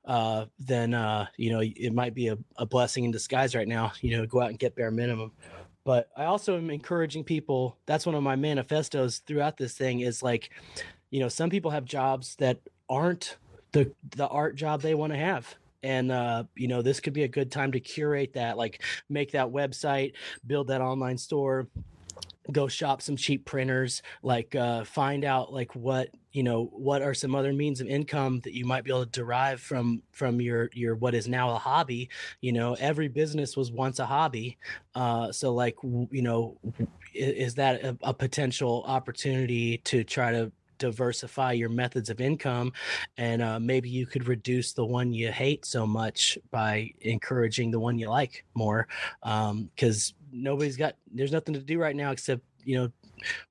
uh, 0.05 0.45
then 0.59 0.93
uh, 0.93 1.25
you 1.37 1.51
know 1.51 1.61
it 1.61 1.93
might 1.93 2.13
be 2.13 2.27
a, 2.27 2.37
a 2.57 2.65
blessing 2.65 3.03
in 3.03 3.11
disguise 3.11 3.55
right 3.55 3.67
now. 3.67 3.91
You 4.01 4.17
know, 4.17 4.25
go 4.25 4.41
out 4.41 4.49
and 4.49 4.59
get 4.59 4.75
bare 4.75 4.91
minimum. 4.91 5.31
But 5.83 6.09
I 6.15 6.25
also 6.25 6.57
am 6.57 6.69
encouraging 6.69 7.23
people. 7.23 7.77
That's 7.87 8.05
one 8.05 8.13
of 8.13 8.21
my 8.21 8.35
manifestos 8.35 9.19
throughout 9.19 9.57
this 9.57 9.73
thing 9.73 10.01
is 10.01 10.21
like, 10.21 10.51
you 11.09 11.19
know, 11.19 11.27
some 11.27 11.49
people 11.49 11.71
have 11.71 11.85
jobs 11.85 12.35
that 12.35 12.59
aren't 12.87 13.37
the 13.71 13.91
the 14.15 14.27
art 14.27 14.55
job 14.55 14.81
they 14.81 14.95
want 14.95 15.13
to 15.13 15.17
have 15.17 15.55
and 15.83 16.11
uh, 16.11 16.43
you 16.55 16.67
know 16.67 16.81
this 16.81 16.99
could 16.99 17.13
be 17.13 17.23
a 17.23 17.27
good 17.27 17.51
time 17.51 17.71
to 17.71 17.79
curate 17.79 18.33
that 18.33 18.57
like 18.57 18.81
make 19.09 19.31
that 19.31 19.47
website 19.47 20.13
build 20.45 20.67
that 20.67 20.81
online 20.81 21.17
store 21.17 21.67
go 22.51 22.67
shop 22.67 23.01
some 23.01 23.15
cheap 23.15 23.45
printers 23.45 24.01
like 24.23 24.55
uh, 24.55 24.83
find 24.83 25.23
out 25.23 25.53
like 25.53 25.73
what 25.75 26.09
you 26.31 26.43
know 26.43 26.65
what 26.73 27.01
are 27.01 27.13
some 27.13 27.35
other 27.35 27.53
means 27.53 27.81
of 27.81 27.87
income 27.87 28.39
that 28.43 28.53
you 28.53 28.65
might 28.65 28.83
be 28.83 28.89
able 28.89 29.05
to 29.05 29.11
derive 29.11 29.61
from 29.61 30.01
from 30.11 30.41
your 30.41 30.69
your 30.73 30.95
what 30.95 31.13
is 31.13 31.27
now 31.27 31.51
a 31.51 31.57
hobby 31.57 32.09
you 32.41 32.51
know 32.51 32.75
every 32.79 33.07
business 33.07 33.55
was 33.55 33.71
once 33.71 33.99
a 33.99 34.05
hobby 34.05 34.57
uh, 34.95 35.31
so 35.31 35.53
like 35.53 35.75
you 35.83 36.21
know 36.21 36.57
is 37.13 37.55
that 37.55 37.83
a, 37.83 37.97
a 38.01 38.13
potential 38.13 38.83
opportunity 38.87 39.77
to 39.79 40.03
try 40.03 40.31
to 40.31 40.51
diversify 40.81 41.53
your 41.53 41.69
methods 41.69 42.09
of 42.09 42.19
income 42.19 42.73
and 43.17 43.41
uh, 43.41 43.59
maybe 43.59 43.89
you 43.89 44.05
could 44.05 44.27
reduce 44.27 44.73
the 44.73 44.85
one 44.85 45.13
you 45.13 45.31
hate 45.31 45.65
so 45.65 45.87
much 45.87 46.37
by 46.49 46.91
encouraging 47.01 47.71
the 47.71 47.79
one 47.79 47.97
you 47.97 48.09
like 48.09 48.43
more 48.53 48.87
because 49.21 50.13
um, 50.13 50.27
nobody's 50.33 50.75
got 50.75 50.95
there's 51.13 51.31
nothing 51.31 51.53
to 51.53 51.61
do 51.61 51.79
right 51.79 51.95
now 51.95 52.11
except 52.11 52.41
you 52.65 52.77
know 52.77 52.91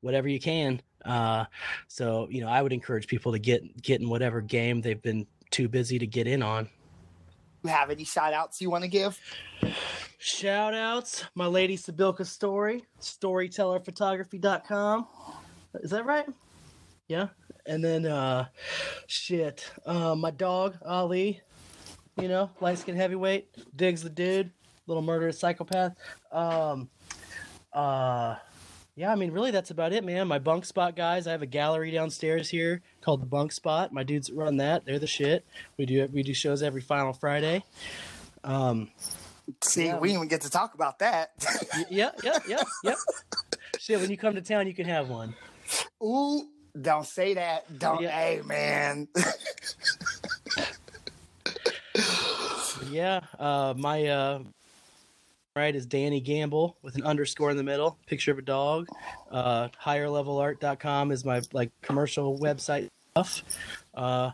whatever 0.00 0.28
you 0.28 0.40
can 0.40 0.80
uh, 1.04 1.44
so 1.88 2.26
you 2.30 2.42
know 2.42 2.48
i 2.48 2.60
would 2.60 2.72
encourage 2.72 3.06
people 3.06 3.32
to 3.32 3.38
get 3.38 3.80
get 3.80 4.00
in 4.00 4.08
whatever 4.08 4.40
game 4.40 4.80
they've 4.80 5.00
been 5.00 5.26
too 5.50 5.68
busy 5.68 5.98
to 5.98 6.06
get 6.06 6.26
in 6.26 6.42
on. 6.42 6.68
You 7.62 7.70
have 7.70 7.90
any 7.90 8.04
shout 8.04 8.32
outs 8.32 8.62
you 8.62 8.70
want 8.70 8.84
to 8.84 8.88
give? 8.88 9.18
Shout 10.18 10.74
outs 10.74 11.24
my 11.34 11.46
lady 11.46 11.76
Sibilka 11.76 12.26
story 12.26 12.84
storytellerphotography.com 13.00 15.06
is 15.74 15.90
that 15.90 16.04
right 16.04 16.26
yeah. 17.10 17.26
And 17.66 17.84
then 17.84 18.06
uh 18.06 18.46
shit. 19.06 19.70
Uh 19.84 20.14
my 20.14 20.30
dog, 20.30 20.76
Ali, 20.86 21.40
you 22.20 22.28
know, 22.28 22.50
light 22.60 22.78
skin 22.78 22.94
heavyweight, 22.94 23.48
digs 23.76 24.02
the 24.02 24.08
dude, 24.08 24.52
little 24.86 25.02
murderous 25.02 25.38
psychopath. 25.38 25.96
Um 26.30 26.88
uh 27.72 28.36
yeah, 28.94 29.12
I 29.12 29.16
mean 29.16 29.32
really 29.32 29.50
that's 29.50 29.70
about 29.72 29.92
it, 29.92 30.04
man. 30.04 30.28
My 30.28 30.38
bunk 30.38 30.64
spot 30.64 30.94
guys, 30.94 31.26
I 31.26 31.32
have 31.32 31.42
a 31.42 31.46
gallery 31.46 31.90
downstairs 31.90 32.48
here 32.48 32.80
called 33.00 33.22
the 33.22 33.26
Bunk 33.26 33.50
Spot. 33.50 33.92
My 33.92 34.04
dudes 34.04 34.30
run 34.30 34.58
that. 34.58 34.84
They're 34.84 34.98
the 35.00 35.06
shit. 35.08 35.44
We 35.76 35.86
do 35.86 36.08
we 36.12 36.22
do 36.22 36.32
shows 36.32 36.62
every 36.62 36.80
final 36.80 37.12
Friday. 37.12 37.64
Um 38.44 38.90
See, 39.64 39.86
yeah. 39.86 39.98
we 39.98 40.08
didn't 40.08 40.18
even 40.18 40.28
get 40.28 40.42
to 40.42 40.50
talk 40.50 40.74
about 40.74 41.00
that. 41.00 41.32
yeah, 41.90 42.12
yeah, 42.22 42.38
yeah, 42.46 42.62
yeah. 42.84 42.94
Shit, 43.80 43.98
when 44.00 44.08
you 44.08 44.16
come 44.16 44.36
to 44.36 44.40
town, 44.42 44.68
you 44.68 44.74
can 44.74 44.86
have 44.86 45.08
one. 45.08 45.34
Ooh, 46.00 46.48
don't 46.80 47.06
say 47.06 47.34
that. 47.34 47.78
Don't. 47.78 48.02
Yeah. 48.02 48.10
Hey, 48.10 48.42
man. 48.44 49.08
yeah. 52.90 53.20
Uh, 53.38 53.74
my 53.76 54.06
uh, 54.06 54.40
right 55.56 55.74
is 55.74 55.86
Danny 55.86 56.20
Gamble 56.20 56.76
with 56.82 56.96
an 56.96 57.04
underscore 57.04 57.50
in 57.50 57.56
the 57.56 57.62
middle. 57.62 57.98
Picture 58.06 58.32
of 58.32 58.38
a 58.38 58.42
dog. 58.42 58.88
Uh, 59.30 59.68
higherlevelart.com 59.82 61.12
is 61.12 61.24
my 61.24 61.42
like 61.52 61.70
commercial 61.82 62.38
website 62.38 62.88
stuff. 63.10 63.42
Uh, 63.94 64.30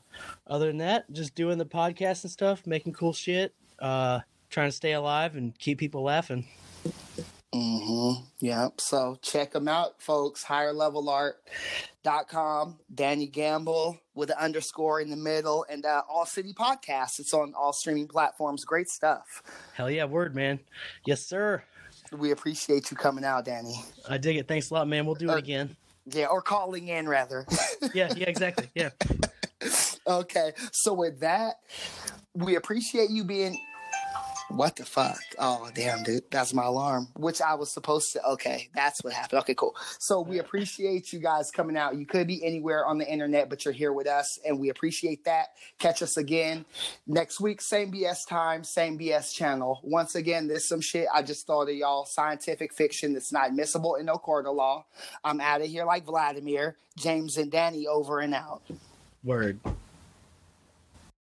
other 0.47 0.67
than 0.67 0.79
that, 0.79 1.11
just 1.13 1.35
doing 1.35 1.59
the 1.59 1.67
podcast 1.67 2.25
and 2.25 2.31
stuff, 2.31 2.67
making 2.67 2.93
cool 2.93 3.13
shit. 3.13 3.55
Uh, 3.79 4.21
trying 4.51 4.69
to 4.69 4.77
stay 4.77 4.93
alive 4.93 5.37
and 5.37 5.59
keep 5.59 5.79
people 5.79 6.03
laughing. 6.03 6.47
Mm-hmm. 7.55 8.25
Yep. 8.41 8.81
So 8.81 9.19
check 9.23 9.53
them 9.53 9.69
out, 9.69 10.03
folks. 10.03 10.45
Higherlevelart.com. 10.45 12.79
Danny 12.95 13.27
Gamble 13.27 13.99
with 14.15 14.31
an 14.31 14.37
underscore 14.39 15.01
in 15.01 15.09
the 15.11 15.17
middle, 15.17 15.65
and 15.69 15.85
uh, 15.87 16.03
All 16.09 16.27
City 16.27 16.53
Podcast. 16.53 17.19
It's 17.21 17.35
on 17.35 17.55
all 17.55 17.73
streaming 17.73 18.09
platforms. 18.09 18.65
Great 18.65 18.89
stuff. 18.89 19.43
Hell 19.75 19.91
yeah, 19.91 20.05
word, 20.05 20.35
man. 20.35 20.61
Yes, 21.07 21.27
sir. 21.27 21.63
We 22.13 22.31
appreciate 22.31 22.91
you 22.91 22.97
coming 22.97 23.25
out, 23.25 23.45
Danny. 23.45 23.75
I 24.09 24.17
dig 24.19 24.37
it. 24.37 24.47
Thanks 24.49 24.71
a 24.71 24.75
lot, 24.75 24.89
man. 24.89 25.07
We'll 25.07 25.17
do 25.17 25.31
it 25.31 25.39
again. 25.39 25.77
Yeah, 26.07 26.27
or 26.27 26.41
calling 26.41 26.89
in 26.89 27.09
rather. 27.09 27.47
yeah, 27.95 28.13
yeah, 28.17 28.29
exactly. 28.29 28.71
Yeah. 28.75 28.91
okay. 30.07 30.53
So 30.73 30.95
with 30.95 31.21
that, 31.21 31.57
we 32.35 32.57
appreciate 32.57 33.11
you 33.11 33.25
being 33.25 33.59
what 34.49 34.77
the 34.77 34.85
fuck? 34.85 35.19
Oh, 35.39 35.71
damn, 35.75 36.03
dude. 36.03 36.31
That's 36.31 36.55
my 36.55 36.65
alarm, 36.65 37.09
which 37.17 37.41
I 37.41 37.55
was 37.55 37.73
supposed 37.73 38.13
to. 38.13 38.25
Okay, 38.25 38.69
that's 38.75 39.03
what 39.03 39.13
happened. 39.13 39.41
Okay, 39.41 39.55
cool. 39.55 39.75
So 39.99 40.21
we 40.21 40.39
appreciate 40.39 41.13
you 41.13 41.19
guys 41.19 41.51
coming 41.51 41.77
out. 41.77 41.97
You 41.97 42.07
could 42.07 42.27
be 42.27 42.45
anywhere 42.45 42.87
on 42.87 42.99
the 42.99 43.11
internet, 43.11 43.49
but 43.51 43.65
you're 43.65 43.75
here 43.75 43.93
with 43.93 44.07
us, 44.07 44.39
and 44.47 44.61
we 44.61 44.69
appreciate 44.69 45.25
that. 45.25 45.49
Catch 45.79 46.03
us 46.03 46.17
again 46.17 46.65
next 47.07 47.41
week, 47.41 47.61
same 47.61 47.91
BS 47.93 48.27
time, 48.29 48.63
same 48.63 48.99
BS 48.99 49.35
channel. 49.35 49.81
Once 49.83 50.15
again, 50.15 50.47
there's 50.47 50.69
some 50.69 50.81
shit 50.81 51.07
I 51.13 51.23
just 51.23 51.47
thought 51.47 51.69
of 51.69 51.75
y'all 51.75 52.07
scientific 52.07 52.73
fiction 52.73 53.13
that's 53.13 53.33
not 53.33 53.49
admissible 53.49 53.97
in 53.97 54.07
no 54.07 54.17
court 54.17 54.47
of 54.47 54.55
law. 54.55 54.85
I'm 55.25 55.41
out 55.41 55.61
of 55.61 55.67
here 55.67 55.85
like 55.85 56.05
Vladimir, 56.05 56.77
James, 56.97 57.37
and 57.37 57.51
Danny 57.51 57.87
over 57.87 58.21
and 58.21 58.35
out. 58.35 58.63
Word. 59.25 59.59